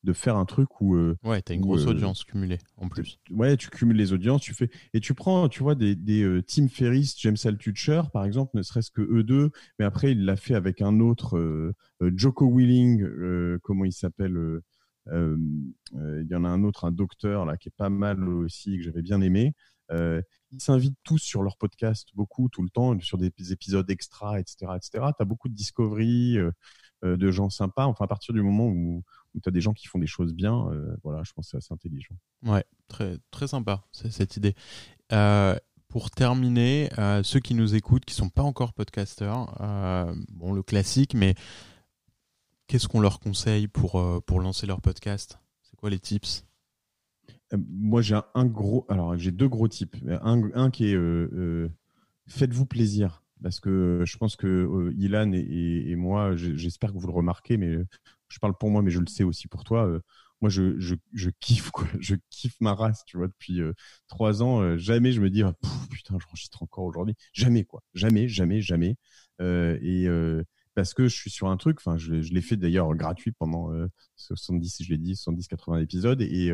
de 0.06 0.12
faire 0.12 0.36
un 0.36 0.44
truc 0.44 0.80
où 0.80 0.94
euh, 0.94 1.18
ouais 1.24 1.42
t'as 1.42 1.54
une 1.54 1.60
grosse 1.60 1.84
euh, 1.84 1.90
audience 1.90 2.22
cumulée 2.22 2.58
en 2.76 2.88
plus. 2.88 3.18
ouais 3.30 3.56
tu 3.56 3.68
cumules 3.68 3.96
les 3.96 4.12
audiences 4.12 4.40
tu 4.40 4.54
fais 4.54 4.70
et 4.94 5.00
tu 5.00 5.14
prends 5.14 5.48
tu 5.48 5.64
vois 5.64 5.74
des, 5.74 5.96
des 5.96 6.22
euh, 6.22 6.42
Tim 6.46 6.68
Ferriss 6.68 7.18
James 7.18 7.36
Altucher 7.44 8.02
par 8.12 8.24
exemple 8.24 8.56
ne 8.56 8.62
serait-ce 8.62 8.92
que 8.92 9.02
eux 9.02 9.24
deux 9.24 9.50
mais 9.80 9.84
après 9.84 10.12
il 10.12 10.24
l'a 10.24 10.36
fait 10.36 10.54
avec 10.54 10.80
un 10.80 11.00
autre 11.00 11.74
Joko 12.00 12.46
Willing 12.46 13.58
comment 13.62 13.84
il 13.84 13.92
s'appelle 13.92 14.60
il 15.12 16.26
y 16.30 16.34
en 16.36 16.44
a 16.44 16.48
un 16.48 16.62
autre 16.62 16.84
un 16.84 16.92
docteur 16.92 17.44
là 17.44 17.56
qui 17.56 17.68
est 17.68 17.76
pas 17.76 17.90
mal 17.90 18.28
aussi 18.28 18.76
que 18.76 18.84
j'avais 18.84 19.02
bien 19.02 19.20
aimé. 19.20 19.54
Ils 19.90 20.60
s'invitent 20.60 20.98
tous 21.02 21.18
sur 21.18 21.42
leur 21.42 21.56
podcast 21.56 22.08
beaucoup 22.14 22.48
tout 22.48 22.62
le 22.62 22.70
temps 22.70 22.98
sur 23.00 23.18
des 23.18 23.32
épisodes 23.50 23.90
extra 23.90 24.38
etc 24.38 24.72
etc 24.76 25.06
t'as 25.18 25.24
beaucoup 25.24 25.48
de 25.48 25.54
discovery 25.54 26.38
de 27.02 27.30
gens 27.30 27.50
sympas. 27.50 27.86
Enfin 27.86 28.04
à 28.04 28.08
partir 28.08 28.34
du 28.34 28.42
moment 28.42 28.68
où 28.68 29.02
où 29.36 29.40
tu 29.40 29.48
as 29.48 29.52
des 29.52 29.60
gens 29.60 29.74
qui 29.74 29.86
font 29.86 29.98
des 29.98 30.06
choses 30.06 30.34
bien, 30.34 30.68
euh, 30.70 30.96
voilà, 31.04 31.22
je 31.22 31.32
pense 31.32 31.46
que 31.46 31.50
c'est 31.50 31.56
assez 31.58 31.72
intelligent. 31.72 32.14
Ouais, 32.42 32.64
très, 32.88 33.18
très 33.30 33.46
sympa, 33.46 33.84
cette 33.92 34.36
idée. 34.36 34.54
Euh, 35.12 35.56
pour 35.88 36.10
terminer, 36.10 36.90
euh, 36.98 37.22
ceux 37.22 37.38
qui 37.38 37.54
nous 37.54 37.74
écoutent, 37.74 38.04
qui 38.04 38.14
sont 38.14 38.30
pas 38.30 38.42
encore 38.42 38.72
podcasteurs, 38.72 39.54
bon, 40.30 40.52
le 40.52 40.62
classique, 40.62 41.14
mais 41.14 41.34
qu'est-ce 42.66 42.88
qu'on 42.88 43.00
leur 43.00 43.20
conseille 43.20 43.68
pour, 43.68 44.02
pour 44.24 44.40
lancer 44.40 44.66
leur 44.66 44.80
podcast? 44.80 45.38
C'est 45.62 45.76
quoi 45.76 45.90
les 45.90 46.00
tips? 46.00 46.44
Moi, 47.56 48.02
j'ai 48.02 48.18
un, 48.34 48.44
gros. 48.46 48.84
Alors, 48.88 49.16
j'ai 49.16 49.30
deux 49.30 49.48
gros 49.48 49.68
tips. 49.68 49.98
Un, 50.22 50.50
un 50.54 50.70
qui 50.70 50.86
est 50.86 50.98
faites-vous 52.26 52.66
plaisir 52.66 53.22
parce 53.42 53.60
que 53.60 54.02
je 54.04 54.16
pense 54.16 54.34
que 54.34 54.92
Ilan 54.96 55.32
et, 55.32 55.84
et 55.90 55.94
moi, 55.94 56.34
j'espère 56.34 56.92
que 56.92 56.98
vous 56.98 57.06
le 57.06 57.12
remarquez, 57.12 57.56
mais 57.56 57.76
je 58.28 58.38
parle 58.38 58.54
pour 58.58 58.70
moi, 58.70 58.82
mais 58.82 58.90
je 58.90 59.00
le 59.00 59.06
sais 59.06 59.24
aussi 59.24 59.48
pour 59.48 59.64
toi. 59.64 59.86
Euh, 59.86 60.00
moi, 60.40 60.50
je, 60.50 60.96
kiffe 61.40 61.70
quoi. 61.70 61.86
Je 62.00 62.14
kiffe 62.30 62.56
ma 62.60 62.74
race, 62.74 63.04
tu 63.06 63.16
vois, 63.16 63.26
depuis 63.28 63.60
euh, 63.62 63.72
trois 64.08 64.42
ans. 64.42 64.60
Euh, 64.60 64.76
jamais 64.76 65.12
je 65.12 65.20
me 65.20 65.30
dis, 65.30 65.42
ah, 65.42 65.54
putain, 65.90 66.18
j'enregistre 66.20 66.62
encore 66.62 66.84
aujourd'hui. 66.84 67.14
Jamais 67.32 67.64
quoi. 67.64 67.82
Jamais, 67.94 68.28
jamais, 68.28 68.60
jamais. 68.60 68.96
et 69.40 70.06
parce 70.76 70.92
que 70.92 71.08
je 71.08 71.16
suis 71.16 71.30
sur 71.30 71.48
un 71.48 71.56
truc, 71.56 71.78
enfin, 71.80 71.96
je, 71.96 72.12
l'ai 72.12 72.42
fait 72.42 72.56
d'ailleurs 72.56 72.94
gratuit 72.94 73.32
pendant 73.32 73.70
70, 74.16 74.82
je 74.84 74.90
l'ai 74.90 74.98
dit, 74.98 75.16
70, 75.16 75.48
80 75.48 75.78
épisodes, 75.78 76.20
et, 76.20 76.52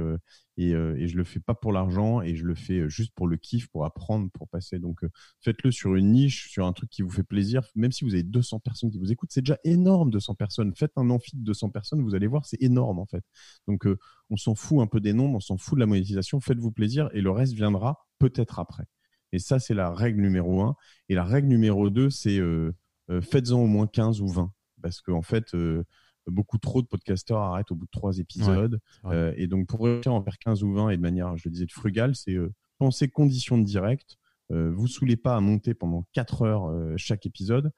et, 0.57 0.71
et, 0.71 1.09
je 1.09 1.17
le 1.17 1.25
fais 1.25 1.41
pas 1.41 1.55
pour 1.55 1.73
l'argent, 1.73 2.23
et 2.23 2.37
je 2.37 2.45
le 2.45 2.55
fais 2.55 2.89
juste 2.89 3.13
pour 3.17 3.27
le 3.27 3.37
kiff, 3.37 3.67
pour 3.67 3.85
apprendre, 3.85 4.31
pour 4.31 4.49
passer. 4.49 4.79
Donc, 4.79 5.01
faites-le 5.41 5.73
sur 5.73 5.97
une 5.97 6.13
niche, 6.13 6.49
sur 6.51 6.67
un 6.67 6.73
truc 6.73 6.89
qui 6.89 7.03
vous 7.03 7.11
fait 7.11 7.25
plaisir, 7.25 7.63
même 7.75 7.91
si 7.91 8.05
vous 8.05 8.15
avez 8.15 8.23
200 8.23 8.61
personnes 8.61 8.93
qui 8.93 8.99
vous 8.99 9.11
écoutent, 9.11 9.33
c'est 9.33 9.43
déjà 9.43 9.59
énorme, 9.65 10.11
200 10.11 10.37
personnes. 10.37 10.73
Faites 10.77 10.93
un 10.95 11.11
amphi 11.11 11.37
de 11.37 11.43
200 11.43 11.71
personnes, 11.71 12.01
vous 12.01 12.15
allez 12.15 12.29
voir, 12.29 12.47
c'est 12.47 12.63
énorme 12.63 13.01
en 13.01 13.07
fait. 13.07 13.25
Donc, 13.67 13.89
on 14.31 14.37
s'en 14.37 14.55
fout 14.55 14.81
un 14.81 14.87
peu 14.87 15.01
des 15.01 15.15
nombres, 15.15 15.35
on 15.37 15.41
s'en 15.41 15.59
fout 15.59 15.75
de 15.75 15.81
la 15.81 15.87
monétisation, 15.87 16.41
faites-vous 16.41 16.71
plaisir, 16.71 17.11
et 17.13 17.21
le 17.23 17.33
reste 17.33 17.55
viendra 17.55 18.07
peut-être 18.21 18.61
après. 18.61 18.85
Et 19.33 19.39
ça, 19.39 19.59
c'est 19.59 19.75
la 19.75 19.91
règle 19.91 20.21
numéro 20.21 20.63
un. 20.63 20.77
Et 21.09 21.15
la 21.15 21.25
règle 21.25 21.49
numéro 21.49 21.91
deux, 21.91 22.11
c'est 22.11 22.39
euh, 22.39 22.73
faites-en 23.21 23.61
au 23.61 23.67
moins 23.67 23.87
15 23.87 24.21
ou 24.21 24.29
20. 24.29 24.53
Parce 24.83 25.01
qu'en 25.01 25.19
en 25.19 25.23
fait, 25.23 25.55
euh, 25.55 25.85
beaucoup 26.27 26.59
trop 26.59 26.83
de 26.83 26.87
podcasteurs 26.87 27.39
arrêtent 27.39 27.71
au 27.71 27.75
bout 27.75 27.87
de 27.87 27.91
trois 27.91 28.19
épisodes. 28.19 28.81
Euh, 29.07 29.33
et 29.37 29.47
donc, 29.47 29.69
pour 29.69 29.85
réussir 29.85 30.13
à 30.13 30.15
en 30.15 30.23
faire 30.23 30.39
15 30.39 30.63
ou 30.63 30.73
20 30.73 30.91
et 30.91 30.97
de 30.97 31.03
manière, 31.03 31.37
je 31.37 31.49
le 31.49 31.53
disais, 31.53 31.67
de 31.67 31.73
frugale, 31.73 32.15
c'est 32.15 32.37
penser 32.79 33.09
conditions 33.09 33.59
de 33.59 33.65
direct. 33.65 34.19
vous 34.51 34.87
saoulez 34.87 35.17
pas 35.17 35.37
à 35.37 35.41
monter 35.41 35.73
pendant 35.73 36.05
4 36.13 36.43
heures 36.43 36.99
chaque 36.99 37.27
épisode. 37.27 37.71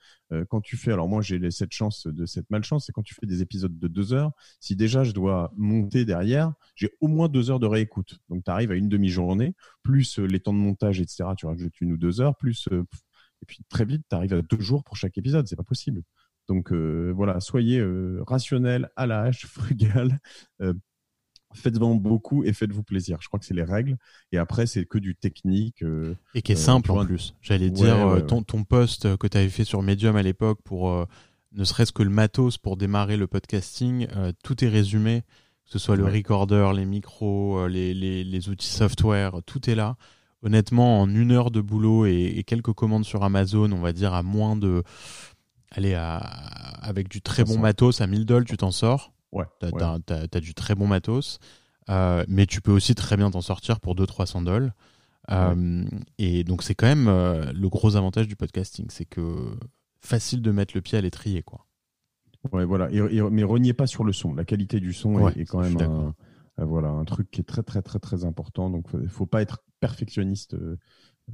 quand 0.49 0.61
tu 0.61 0.77
fais, 0.77 0.93
alors 0.93 1.09
moi 1.09 1.21
j'ai 1.21 1.51
cette 1.51 1.73
chance 1.73 2.07
de 2.07 2.25
cette 2.25 2.51
malchance, 2.51 2.87
c'est 2.87 2.93
quand 2.93 3.03
tu 3.03 3.15
fais 3.15 3.27
des 3.27 3.43
épisodes 3.43 3.79
de 3.79 3.87
2 3.87 4.13
heures, 4.15 4.33
si 4.61 4.75
déjà 4.75 5.05
je 5.05 5.13
dois 5.13 5.53
monter 5.57 6.05
derrière, 6.05 6.55
j'ai 6.75 6.91
au 7.01 7.09
moins 7.09 7.29
2 7.29 7.51
heures 7.51 7.61
de 7.61 7.67
réécoute. 7.67 8.19
Donc 8.31 8.45
tu 8.45 8.51
arrives 8.51 8.71
à 8.71 8.77
une 8.77 8.89
demi-journée, 8.89 9.55
plus 9.83 10.19
les 10.19 10.41
temps 10.41 10.55
de 10.55 10.59
montage, 10.59 11.01
etc. 11.01 11.25
Tu 11.37 11.47
rajoutes 11.47 11.81
une 11.83 11.93
ou 11.93 11.97
deux 11.99 12.23
heures, 12.23 12.37
plus 12.37 12.69
et 13.43 13.47
puis 13.47 13.59
très 13.69 13.85
vite, 13.85 14.03
tu 14.09 14.17
arrives 14.17 14.35
à 14.35 14.43
deux 14.43 14.61
jours 14.61 14.85
pour 14.85 14.97
chaque 14.97 15.19
épisode. 15.19 15.47
C'est 15.47 15.57
pas 15.57 15.63
possible. 15.63 16.03
Donc 16.49 16.73
euh, 16.73 17.13
voilà, 17.15 17.41
soyez 17.41 17.79
euh, 17.79 18.23
rationnel, 18.27 18.91
à 18.97 19.07
la 19.07 19.23
hache, 19.23 19.47
frugal. 19.47 20.19
Euh, 20.61 20.75
faites-en 21.53 21.95
beaucoup 21.95 22.45
et 22.45 22.53
faites-vous 22.53 22.83
plaisir. 22.83 23.19
Je 23.21 23.29
crois 23.29 23.39
que 23.39 23.47
c'est 23.47 23.55
les 23.55 23.63
règles. 23.63 23.97
Et 24.33 24.39
après, 24.39 24.67
c'est 24.67 24.85
que 24.85 24.99
du 24.99 25.15
technique. 25.15 25.85
et 26.35 26.43
qui 26.43 26.53
est 26.53 26.57
simple 26.57 26.91
en 26.91 27.05
plus. 27.05 27.35
J'allais 27.41 27.71
dire, 27.71 28.25
ton, 28.27 28.43
ton 28.43 28.65
post 28.65 29.17
que 29.17 29.27
tu 29.27 29.39
avais 29.39 29.49
fait 29.49 29.65
sur 29.65 29.83
Medium 29.83 30.17
à 30.17 30.23
l'époque 30.23 30.61
pour 30.65 31.07
ne 31.53 31.65
serait-ce 31.65 31.93
que 31.93 32.03
le 32.03 32.11
matos 32.11 32.59
pour 32.59 32.77
démarrer 32.77 33.17
le 33.17 33.29
podcasting, 33.29 34.09
tout 34.43 34.65
est 34.65 34.69
résumé. 34.69 35.23
Que 35.65 35.71
ce 35.71 35.79
soit 35.79 35.95
le 35.95 36.05
recorder, 36.05 36.73
les 36.75 36.85
micros, 36.85 37.69
les, 37.69 37.95
les, 37.95 38.25
les 38.25 38.49
outils 38.49 38.67
software, 38.67 39.41
tout 39.47 39.71
est 39.71 39.77
là 39.77 39.97
honnêtement, 40.45 41.01
en 41.01 41.09
une 41.09 41.33
heure 41.33 41.51
de 41.51 41.61
boulot 41.61 42.07
et, 42.07 42.45
quelques 42.47 42.73
commandes 42.73 43.05
sur 43.05 43.25
Amazon, 43.25 43.73
on 43.73 43.81
va 43.81 43.93
dire 43.93 44.15
à 44.15 44.23
moins 44.23 44.57
de. 44.57 44.83
Allez, 45.73 45.95
avec 45.95 47.09
du 47.09 47.21
très 47.21 47.43
bon 47.43 47.59
matos, 47.59 48.01
à 48.01 48.07
1000 48.07 48.27
dollars, 48.27 48.45
tu 48.47 48.57
t'en 48.57 48.71
sors. 48.71 49.13
Ouais. 49.33 49.47
T'as 49.59 49.99
as, 50.09 50.41
du 50.41 50.55
très 50.55 50.77
bon 50.77 50.87
matos. 50.87 51.41
Euh, 51.91 52.25
mais 52.29 52.47
tu 52.47 52.61
peux 52.61 52.73
aussi 52.73 52.95
très 52.95 53.17
bien 53.17 53.31
t'en 53.31 53.41
sortir 53.41 53.81
pour 53.81 53.95
200-300 53.97 54.45
dollars. 54.45 54.71
Euh, 55.31 55.85
et 56.19 56.45
donc, 56.45 56.63
c'est 56.63 56.75
quand 56.75 56.87
même 56.87 57.09
euh, 57.09 57.53
le 57.53 57.69
gros 57.69 57.97
avantage 57.97 58.29
du 58.29 58.37
podcasting. 58.37 58.87
C'est 58.91 59.05
que 59.05 59.57
facile 60.01 60.43
de 60.43 60.51
mettre 60.51 60.75
le 60.77 60.83
pied 60.83 60.97
à 60.97 61.01
l'étrier, 61.01 61.43
quoi. 61.43 61.67
Ouais, 62.53 62.67
voilà. 62.67 62.89
mais 63.31 63.43
reniez 63.43 63.73
pas 63.73 63.87
sur 63.87 64.05
le 64.05 64.13
son. 64.13 64.35
La 64.35 64.45
qualité 64.45 64.79
du 64.79 64.93
son 64.93 65.29
est, 65.29 65.47
quand 65.47 65.61
même 65.61 66.13
voilà, 66.59 66.89
un 66.89 67.05
truc 67.05 67.31
qui 67.31 67.41
est 67.41 67.45
très 67.45 67.63
très 67.63 67.81
très 67.81 67.99
très 67.99 68.25
important. 68.25 68.69
Donc, 68.69 68.87
il 69.03 69.09
faut 69.09 69.27
pas 69.27 69.41
être 69.41 69.65
perfectionniste 69.87 70.57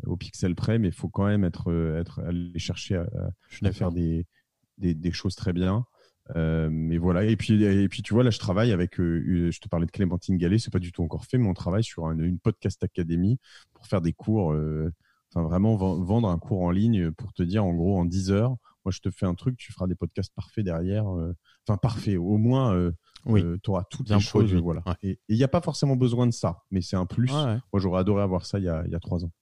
au 0.06 0.16
pixel 0.16 0.54
près, 0.54 0.78
mais 0.78 0.88
il 0.88 0.94
faut 0.94 1.08
quand 1.08 1.26
même 1.26 1.44
être, 1.44 1.72
être 1.98 2.20
aller 2.20 2.58
chercher 2.58 2.96
à, 2.96 3.72
faire 3.72 3.90
des, 3.90 4.26
des, 4.78 4.94
des, 4.94 5.12
choses 5.12 5.34
très 5.34 5.52
bien. 5.52 5.84
mais 6.34 6.98
voilà, 6.98 7.24
et 7.24 7.36
puis, 7.36 7.62
et 7.62 7.88
puis 7.88 8.02
tu 8.02 8.14
vois, 8.14 8.22
là, 8.22 8.30
je 8.30 8.38
travaille 8.38 8.72
avec, 8.72 8.96
je 8.98 9.58
te 9.58 9.68
parlais 9.68 9.86
de 9.86 9.90
Clémentine 9.90 10.36
Gallet, 10.36 10.58
c'est 10.58 10.72
pas 10.72 10.78
du 10.78 10.92
tout 10.92 11.02
encore 11.02 11.24
fait, 11.24 11.38
mais 11.38 11.48
on 11.48 11.54
travaille 11.54 11.84
sur 11.84 12.10
une 12.10 12.38
podcast 12.38 12.82
académie 12.84 13.38
pour 13.72 13.86
faire 13.86 14.00
des 14.00 14.12
cours, 14.12 14.54
enfin 15.32 15.42
vraiment 15.42 15.76
vendre 15.76 16.28
un 16.28 16.38
cours 16.38 16.62
en 16.62 16.70
ligne 16.70 17.10
pour 17.12 17.32
te 17.32 17.42
dire, 17.42 17.64
en 17.64 17.74
gros, 17.74 17.98
en 17.98 18.04
10 18.04 18.30
heures, 18.30 18.56
moi, 18.84 18.92
je 18.92 19.00
te 19.00 19.10
fais 19.10 19.26
un 19.26 19.34
truc, 19.34 19.56
tu 19.56 19.72
feras 19.72 19.86
des 19.86 19.94
podcasts 19.94 20.34
parfaits 20.34 20.64
derrière. 20.64 21.08
Euh, 21.08 21.34
enfin, 21.66 21.76
parfaits. 21.76 22.16
Au 22.16 22.38
moins, 22.38 22.74
euh, 23.26 23.36
euh, 23.36 23.58
tu 23.62 23.70
auras 23.70 23.84
toutes 23.84 24.08
les 24.08 24.20
choses. 24.20 24.52
Voilà. 24.54 24.82
Et 25.02 25.18
il 25.28 25.36
n'y 25.36 25.44
a 25.44 25.48
pas 25.48 25.60
forcément 25.60 25.96
besoin 25.96 26.26
de 26.26 26.32
ça, 26.32 26.64
mais 26.70 26.80
c'est 26.80 26.96
un 26.96 27.06
plus. 27.06 27.30
Moi, 27.30 27.60
j'aurais 27.74 28.00
adoré 28.00 28.22
avoir 28.22 28.46
ça 28.46 28.58
il 28.58 28.64
y 28.64 28.68
a, 28.68 28.84
il 28.86 28.92
y 28.92 28.94
a 28.94 29.00
trois 29.00 29.24
ans. 29.24 29.32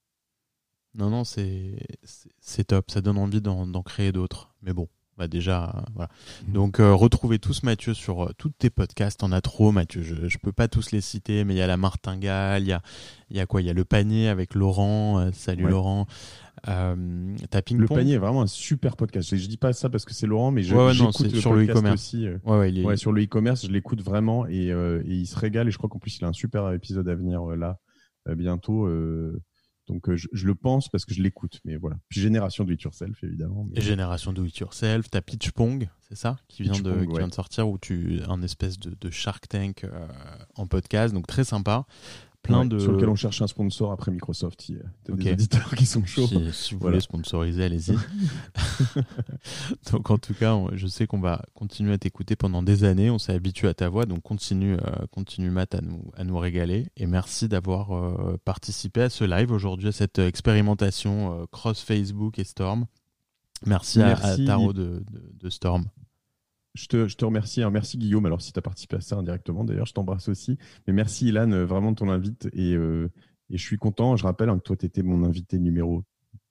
Non, 0.95 1.09
non, 1.09 1.23
c'est 1.23 2.63
top. 2.67 2.89
Ça 2.91 3.01
donne 3.01 3.17
envie 3.17 3.41
d'en 3.41 3.83
créer 3.83 4.11
d'autres. 4.11 4.53
Mais 4.61 4.73
bon, 4.73 4.87
bah 5.19 5.27
déjà, 5.27 5.85
voilà. 5.93 6.09
Mmh. 6.47 6.53
Donc, 6.53 6.77
retrouvez 6.79 7.37
tous 7.37 7.61
Mathieu 7.63 7.93
sur 7.93 8.33
tous 8.37 8.49
tes 8.49 8.69
podcasts. 8.69 9.21
On 9.21 9.31
a 9.31 9.41
trop, 9.41 9.71
Mathieu. 9.71 10.01
Je, 10.01 10.15
ne 10.15 10.41
peux 10.41 10.51
pas 10.51 10.67
tous 10.67 10.91
les 10.91 11.01
citer, 11.01 11.43
mais 11.43 11.53
il 11.53 11.57
y 11.57 11.61
a 11.61 11.67
la 11.67 11.77
martingale, 11.77 12.63
il 12.63 12.69
y 12.69 12.73
a, 12.73 12.81
il 13.29 13.37
y 13.37 13.39
a 13.39 13.45
quoi? 13.45 13.61
Il 13.61 13.67
y 13.67 13.69
a 13.69 13.73
le 13.73 13.85
panier 13.85 14.29
avec 14.29 14.55
Laurent. 14.55 15.31
salut 15.33 15.67
Laurent. 15.67 16.07
Euh, 16.67 16.95
le 16.95 17.87
panier 17.87 18.15
est 18.15 18.19
vraiment 18.19 18.41
un 18.41 18.47
super 18.47 18.95
podcast. 18.95 19.35
Je, 19.35 19.47
dis 19.47 19.57
pas 19.57 19.73
ça 19.73 19.89
parce 19.89 20.05
que 20.05 20.13
c'est 20.13 20.27
Laurent, 20.27 20.51
mais 20.51 20.63
je 20.63 20.75
j'écoute 20.91 21.35
sur 21.35 21.53
le 21.53 21.65
e-commerce 21.65 21.93
aussi. 21.93 22.27
Euh. 22.27 22.37
Ouais, 22.45 22.97
sur 22.97 23.11
le 23.11 23.23
e-commerce, 23.23 23.65
je 23.65 23.71
l'écoute 23.71 24.01
vraiment 24.01 24.45
euh, 24.49 25.01
et, 25.05 25.13
il 25.13 25.25
se 25.25 25.37
régale. 25.37 25.67
Et 25.67 25.71
je 25.71 25.77
crois 25.77 25.89
qu'en 25.89 25.99
plus, 25.99 26.17
il 26.17 26.25
a 26.25 26.27
un 26.27 26.33
super 26.33 26.71
épisode 26.73 27.07
à 27.07 27.15
venir 27.15 27.45
là 27.55 27.77
bientôt. 28.35 28.87
Donc 29.89 30.13
je, 30.15 30.27
le 30.45 30.55
pense 30.55 30.87
parce 30.87 31.05
que 31.05 31.13
je 31.13 31.21
l'écoute. 31.21 31.59
Mais 31.65 31.75
voilà. 31.75 31.97
Puis 32.07 32.21
Génération 32.21 32.63
Do 32.63 32.71
It 32.71 32.81
Yourself, 32.81 33.23
évidemment. 33.23 33.67
Et 33.75 33.81
Génération 33.81 34.31
Do 34.31 34.45
It 34.45 34.57
Yourself. 34.57 35.09
T'as 35.09 35.21
Pitch 35.21 35.51
Pong, 35.51 35.89
c'est 36.07 36.15
ça 36.15 36.37
Qui 36.47 36.63
vient, 36.63 36.79
de, 36.79 37.05
qui 37.05 37.17
vient 37.17 37.27
de 37.27 37.33
sortir, 37.33 37.67
où 37.67 37.77
tu 37.77 38.21
un 38.27 38.41
espèce 38.41 38.79
de, 38.79 38.95
de 38.99 39.09
Shark 39.09 39.47
Tank 39.47 39.85
en 40.55 40.67
podcast. 40.67 41.13
Donc 41.13 41.27
très 41.27 41.43
sympa 41.43 41.85
de... 42.47 42.79
Sur 42.79 42.93
lequel 42.93 43.09
on 43.09 43.15
cherche 43.15 43.41
un 43.41 43.47
sponsor 43.47 43.91
après 43.91 44.11
Microsoft. 44.11 44.69
Il 44.69 44.75
y 44.75 44.79
a 44.79 45.15
des 45.15 45.29
éditeurs 45.29 45.75
qui 45.75 45.85
sont 45.85 46.05
chauds. 46.05 46.27
Si, 46.51 46.73
vous 46.73 46.79
voulez 46.79 46.99
sponsoriser, 46.99 47.63
allez-y. 47.63 47.95
donc 49.91 50.09
en 50.09 50.17
tout 50.17 50.33
cas, 50.33 50.57
je 50.73 50.87
sais 50.87 51.05
qu'on 51.05 51.19
va 51.19 51.43
continuer 51.53 51.93
à 51.93 51.97
t'écouter 51.97 52.35
pendant 52.35 52.63
des 52.63 52.83
années. 52.83 53.09
On 53.09 53.19
s'est 53.19 53.33
habitué 53.33 53.67
à 53.67 53.73
ta 53.73 53.89
voix, 53.89 54.05
donc 54.05 54.21
continue, 54.23 54.73
euh, 54.73 55.05
continue 55.11 55.49
Matt 55.49 55.75
à 55.75 55.81
nous, 55.81 56.11
à 56.15 56.23
nous 56.23 56.37
régaler. 56.37 56.87
Et 56.97 57.05
merci 57.05 57.47
d'avoir 57.47 57.91
euh, 57.91 58.37
participé 58.43 59.03
à 59.03 59.09
ce 59.09 59.23
live 59.23 59.51
aujourd'hui, 59.51 59.89
à 59.89 59.93
cette 59.93 60.19
expérimentation 60.19 61.41
euh, 61.41 61.45
cross 61.51 61.81
Facebook 61.81 62.39
et 62.39 62.43
Storm. 62.43 62.85
Merci, 63.65 64.01
À, 64.01 64.15
Taro 64.37 64.71
de, 64.71 65.03
de 65.33 65.49
Storm. 65.49 65.85
Je 66.75 66.87
te, 66.87 67.07
je 67.07 67.15
te 67.15 67.25
remercie. 67.25 67.61
Hein. 67.63 67.71
Merci 67.71 67.97
Guillaume. 67.97 68.25
Alors, 68.25 68.41
si 68.41 68.53
tu 68.53 68.59
as 68.59 68.61
participé 68.61 68.97
à 68.97 69.01
ça 69.01 69.15
indirectement, 69.15 69.63
d'ailleurs, 69.63 69.85
je 69.85 69.93
t'embrasse 69.93 70.29
aussi. 70.29 70.57
Mais 70.87 70.93
merci 70.93 71.27
Ilan, 71.27 71.51
euh, 71.51 71.65
vraiment 71.65 71.91
de 71.91 71.97
ton 71.97 72.09
invite. 72.09 72.47
Et, 72.53 72.75
euh, 72.75 73.09
et 73.49 73.57
je 73.57 73.63
suis 73.63 73.77
content. 73.77 74.15
Je 74.15 74.23
rappelle 74.23 74.49
hein, 74.49 74.57
que 74.57 74.63
toi, 74.63 74.75
tu 74.75 74.85
étais 74.85 75.01
mon 75.01 75.23
invité 75.23 75.57
numéro 75.57 76.03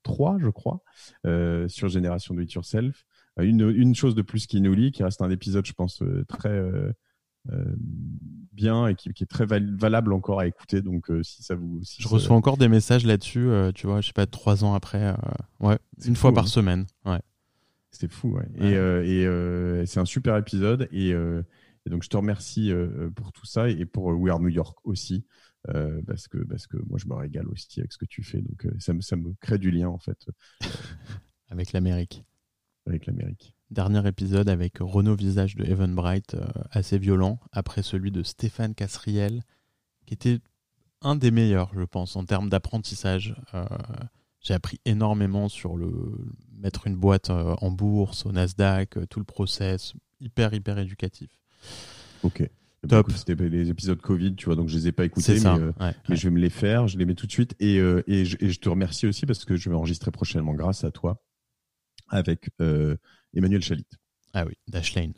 3, 0.02 0.38
je 0.40 0.48
crois, 0.48 0.82
euh, 1.26 1.68
sur 1.68 1.88
Génération 1.88 2.34
Do 2.34 2.40
It 2.40 2.52
Yourself. 2.52 3.04
Une, 3.40 3.70
une, 3.70 3.94
chose 3.94 4.16
de 4.16 4.22
plus 4.22 4.48
qui 4.48 4.60
nous 4.60 4.74
lie, 4.74 4.90
qui 4.90 5.04
reste 5.04 5.22
un 5.22 5.30
épisode, 5.30 5.64
je 5.64 5.72
pense, 5.72 6.02
très 6.26 6.60
bien 8.52 8.88
et 8.88 8.96
qui, 8.96 9.12
qui, 9.12 9.22
est 9.22 9.28
très 9.28 9.46
valable 9.46 10.12
encore 10.12 10.40
à 10.40 10.48
écouter. 10.48 10.82
Donc, 10.82 11.06
si 11.22 11.44
ça 11.44 11.54
vous. 11.54 11.78
Si 11.84 12.02
je 12.02 12.08
reçois 12.08 12.34
encore 12.34 12.56
des 12.56 12.66
messages 12.66 13.06
là-dessus, 13.06 13.48
tu 13.76 13.86
vois, 13.86 14.00
je 14.00 14.08
sais 14.08 14.12
pas, 14.12 14.26
trois 14.26 14.64
ans 14.64 14.74
après. 14.74 15.14
ouais, 15.60 15.78
une 16.04 16.16
fois 16.16 16.32
par 16.32 16.46
hein. 16.46 16.48
semaine. 16.48 16.86
Ouais. 17.04 17.20
C'était 17.90 18.12
fou, 18.12 18.36
ouais. 18.36 18.46
Et, 18.56 18.74
euh, 18.76 19.04
et 19.04 19.26
euh, 19.26 19.86
c'est 19.86 20.00
un 20.00 20.04
super 20.04 20.36
épisode. 20.36 20.88
Et, 20.92 21.12
euh, 21.12 21.42
et, 21.86 21.90
donc, 21.90 22.02
je 22.02 22.08
te 22.08 22.16
remercie 22.16 22.72
pour 23.14 23.32
tout 23.32 23.46
ça 23.46 23.68
et 23.68 23.84
pour 23.86 24.06
We 24.06 24.32
Are 24.32 24.40
New 24.40 24.48
York 24.48 24.78
aussi. 24.84 25.24
parce, 26.06 26.28
que, 26.28 26.38
parce 26.38 26.66
que 26.66 26.76
moi, 26.88 26.98
je 26.98 27.08
me 27.08 27.14
régale 27.14 27.48
aussi 27.48 27.80
avec 27.80 27.92
ce 27.92 27.98
que 27.98 28.04
tu 28.04 28.22
fais. 28.22 28.42
Donc, 28.42 28.66
ça, 28.78 28.92
me, 28.92 29.00
ça 29.00 29.16
me 29.16 29.32
crée 29.40 29.58
du 29.58 29.70
lien, 29.70 29.88
en 29.88 29.98
fait. 29.98 30.26
avec 31.48 31.72
l'Amérique. 31.72 32.24
Avec 32.86 33.06
l'Amérique. 33.06 33.54
Dernier 33.70 34.06
épisode 34.06 34.48
avec 34.48 34.78
Renaud 34.80 35.14
Visage 35.14 35.56
de 35.56 35.64
Evan 35.64 35.94
Bright, 35.94 36.36
assez 36.70 36.98
violent, 36.98 37.38
après 37.52 37.82
celui 37.82 38.10
de 38.10 38.22
Stéphane 38.22 38.74
Casriel, 38.74 39.42
qui 40.06 40.14
était 40.14 40.38
un 41.02 41.16
des 41.16 41.30
meilleurs, 41.30 41.72
je 41.74 41.84
pense, 41.84 42.16
en 42.16 42.24
termes 42.24 42.48
d'apprentissage. 42.48 43.34
J'ai 44.40 44.54
appris 44.54 44.80
énormément 44.84 45.48
sur 45.48 45.76
le 45.76 45.90
mettre 46.58 46.86
une 46.86 46.96
boîte 46.96 47.30
euh, 47.30 47.54
en 47.60 47.70
bourse, 47.70 48.26
au 48.26 48.32
Nasdaq, 48.32 48.96
euh, 48.96 49.06
tout 49.06 49.18
le 49.18 49.24
process, 49.24 49.94
hyper 50.20 50.54
hyper 50.54 50.78
éducatif. 50.78 51.30
Ok. 52.22 52.48
Top. 52.88 53.10
C'était 53.10 53.34
les 53.34 53.70
épisodes 53.70 54.00
Covid, 54.00 54.36
tu 54.36 54.46
vois, 54.46 54.54
donc 54.54 54.68
je 54.68 54.76
les 54.76 54.86
ai 54.86 54.92
pas 54.92 55.04
écoutés, 55.04 55.40
mais, 55.40 55.46
euh, 55.46 55.72
mais 56.08 56.14
je 56.14 56.28
vais 56.28 56.30
me 56.30 56.38
les 56.38 56.48
faire, 56.48 56.86
je 56.86 56.96
les 56.96 57.06
mets 57.06 57.16
tout 57.16 57.26
de 57.26 57.32
suite. 57.32 57.56
Et, 57.58 57.76
et, 57.76 58.24
je, 58.24 58.36
et, 58.40 58.50
je, 58.50 58.60
te 58.60 58.68
remercie 58.68 59.08
aussi 59.08 59.26
parce 59.26 59.44
que 59.44 59.56
je 59.56 59.68
vais 59.68 59.74
enregistrer 59.74 60.12
prochainement 60.12 60.54
grâce 60.54 60.84
à 60.84 60.92
toi 60.92 61.20
avec 62.08 62.50
Emmanuel 63.34 63.62
Chalit. 63.62 63.84
Ah 64.32 64.44
oui, 64.46 64.54
Dashlane. 64.68 65.14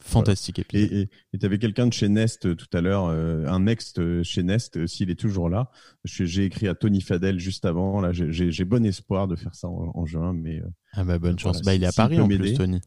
Fantastique 0.00 0.58
épisode. 0.58 1.08
Et 1.32 1.38
tu 1.38 1.46
avais 1.46 1.58
quelqu'un 1.58 1.86
de 1.86 1.92
chez 1.92 2.08
Nest 2.08 2.46
euh, 2.46 2.54
tout 2.54 2.68
à 2.72 2.80
l'heure, 2.80 3.06
euh, 3.06 3.46
un 3.46 3.66
ex 3.66 3.94
chez 4.22 4.42
Nest, 4.42 4.78
euh, 4.78 4.86
s'il 4.86 5.10
est 5.10 5.18
toujours 5.18 5.48
là. 5.48 5.70
J'ai 6.04 6.44
écrit 6.44 6.68
à 6.68 6.74
Tony 6.74 7.00
Fadel 7.00 7.38
juste 7.38 7.64
avant. 7.64 8.00
Là, 8.00 8.10
j'ai 8.12 8.64
bon 8.64 8.84
espoir 8.84 9.28
de 9.28 9.36
faire 9.36 9.54
ça 9.54 9.68
en, 9.68 10.06
juin, 10.06 10.32
mais 10.32 10.62
ah 10.92 11.04
bah 11.04 11.18
bonne 11.18 11.38
chance. 11.38 11.62
bah 11.62 11.74
il 11.74 11.84
est 11.84 11.86
à 11.86 11.92
Paris 11.92 12.20
en 12.20 12.26
plus, 12.26 12.54
Tony. 12.54 12.80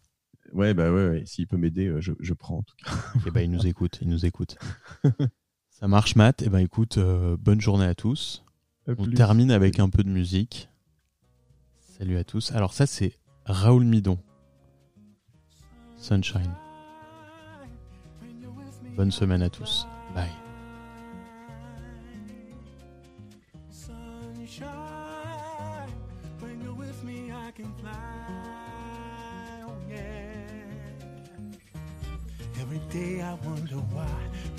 Ouais 0.52 0.74
bah 0.76 0.92
ouais, 0.92 1.24
s'il 1.26 1.48
peut 1.48 1.58
m'aider, 1.58 1.92
je, 2.00 2.12
je, 2.20 2.34
prends 2.34 2.58
en 2.58 2.64
tout 2.64 2.76
cas. 2.84 2.92
Et 3.28 3.32
bah 3.32 3.42
il 3.42 3.50
nous 3.50 3.66
écoute, 3.66 4.00
il 4.02 4.10
nous 4.10 4.26
écoute. 4.26 4.56
ça 5.70 5.88
marche, 5.88 6.16
Matt. 6.16 6.42
Et 6.42 6.50
ben 6.50 6.60
écoute, 6.60 7.00
bonne 7.40 7.62
journée 7.62 7.86
à 7.86 7.96
tous. 7.96 8.44
On 8.88 9.08
termine 9.08 9.52
avec 9.52 9.80
un 9.80 9.90
peu 9.90 10.04
de 10.04 10.10
musique. 10.10 10.70
Salut 11.98 12.18
à 12.18 12.24
tous. 12.24 12.52
Alors 12.52 12.74
ça 12.74 12.86
c'est 12.86 13.18
Raoul 13.46 13.86
Midon. 13.86 14.20
Sunshine. 15.98 16.54
Bonne 18.96 19.12
semaine 19.12 19.42
à 19.42 19.50
tous. 19.50 19.88
Bye. 20.16 20.30
Day 32.94 33.22
I 33.22 33.34
wonder 33.44 33.82
why 33.92 34.06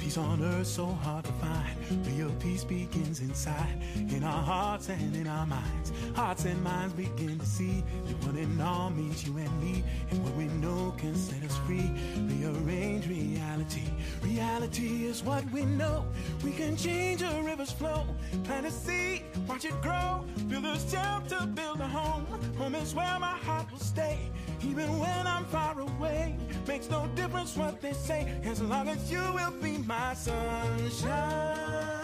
peace 0.04 0.18
on 0.18 0.42
earth 0.42 0.66
so 0.66 0.84
hard 0.86 1.24
to 1.24 1.32
find. 1.32 2.06
Real 2.06 2.30
peace 2.38 2.62
begins 2.62 3.20
inside, 3.20 3.82
in 3.96 4.22
our 4.22 4.42
hearts 4.42 4.90
and 4.90 5.16
in 5.16 5.26
our 5.26 5.46
minds. 5.46 5.92
Hearts 6.14 6.44
and 6.44 6.62
minds 6.62 6.92
begin 6.92 7.38
to 7.38 7.46
see 7.46 7.82
that 8.06 8.26
one 8.26 8.36
and 8.36 8.60
all 8.60 8.90
means 8.90 9.26
you 9.26 9.34
and 9.38 9.62
me, 9.62 9.82
and 10.10 10.22
what 10.22 10.34
we 10.34 10.44
know 10.64 10.94
can 10.98 11.14
set 11.14 11.42
us 11.42 11.56
free. 11.66 11.90
Rearrange 12.18 13.08
reality. 13.08 13.88
Reality 14.22 15.06
is 15.06 15.22
what 15.22 15.42
we 15.52 15.64
know. 15.64 16.04
We 16.44 16.52
can 16.52 16.76
change 16.76 17.22
a 17.22 17.42
river's 17.42 17.72
flow, 17.72 18.04
plant 18.44 18.66
a 18.66 18.70
seed, 18.70 19.22
watch 19.48 19.64
it 19.64 19.80
grow, 19.80 20.22
build 20.48 20.66
a 20.66 20.78
shelter, 20.80 21.46
build 21.46 21.80
a 21.80 21.88
home. 21.88 22.26
Home 22.58 22.74
is 22.74 22.94
where 22.94 23.18
my 23.18 23.36
heart 23.46 23.72
will 23.72 23.78
stay. 23.78 24.18
Even 24.64 24.98
when 24.98 25.26
I'm 25.26 25.44
far 25.44 25.78
away, 25.78 26.36
makes 26.66 26.88
no 26.88 27.06
difference 27.14 27.56
what 27.56 27.80
they 27.80 27.92
say, 27.92 28.26
as 28.44 28.62
long 28.62 28.88
as 28.88 29.10
you 29.10 29.22
will 29.34 29.52
be 29.62 29.78
my 29.78 30.14
sunshine. 30.14 32.03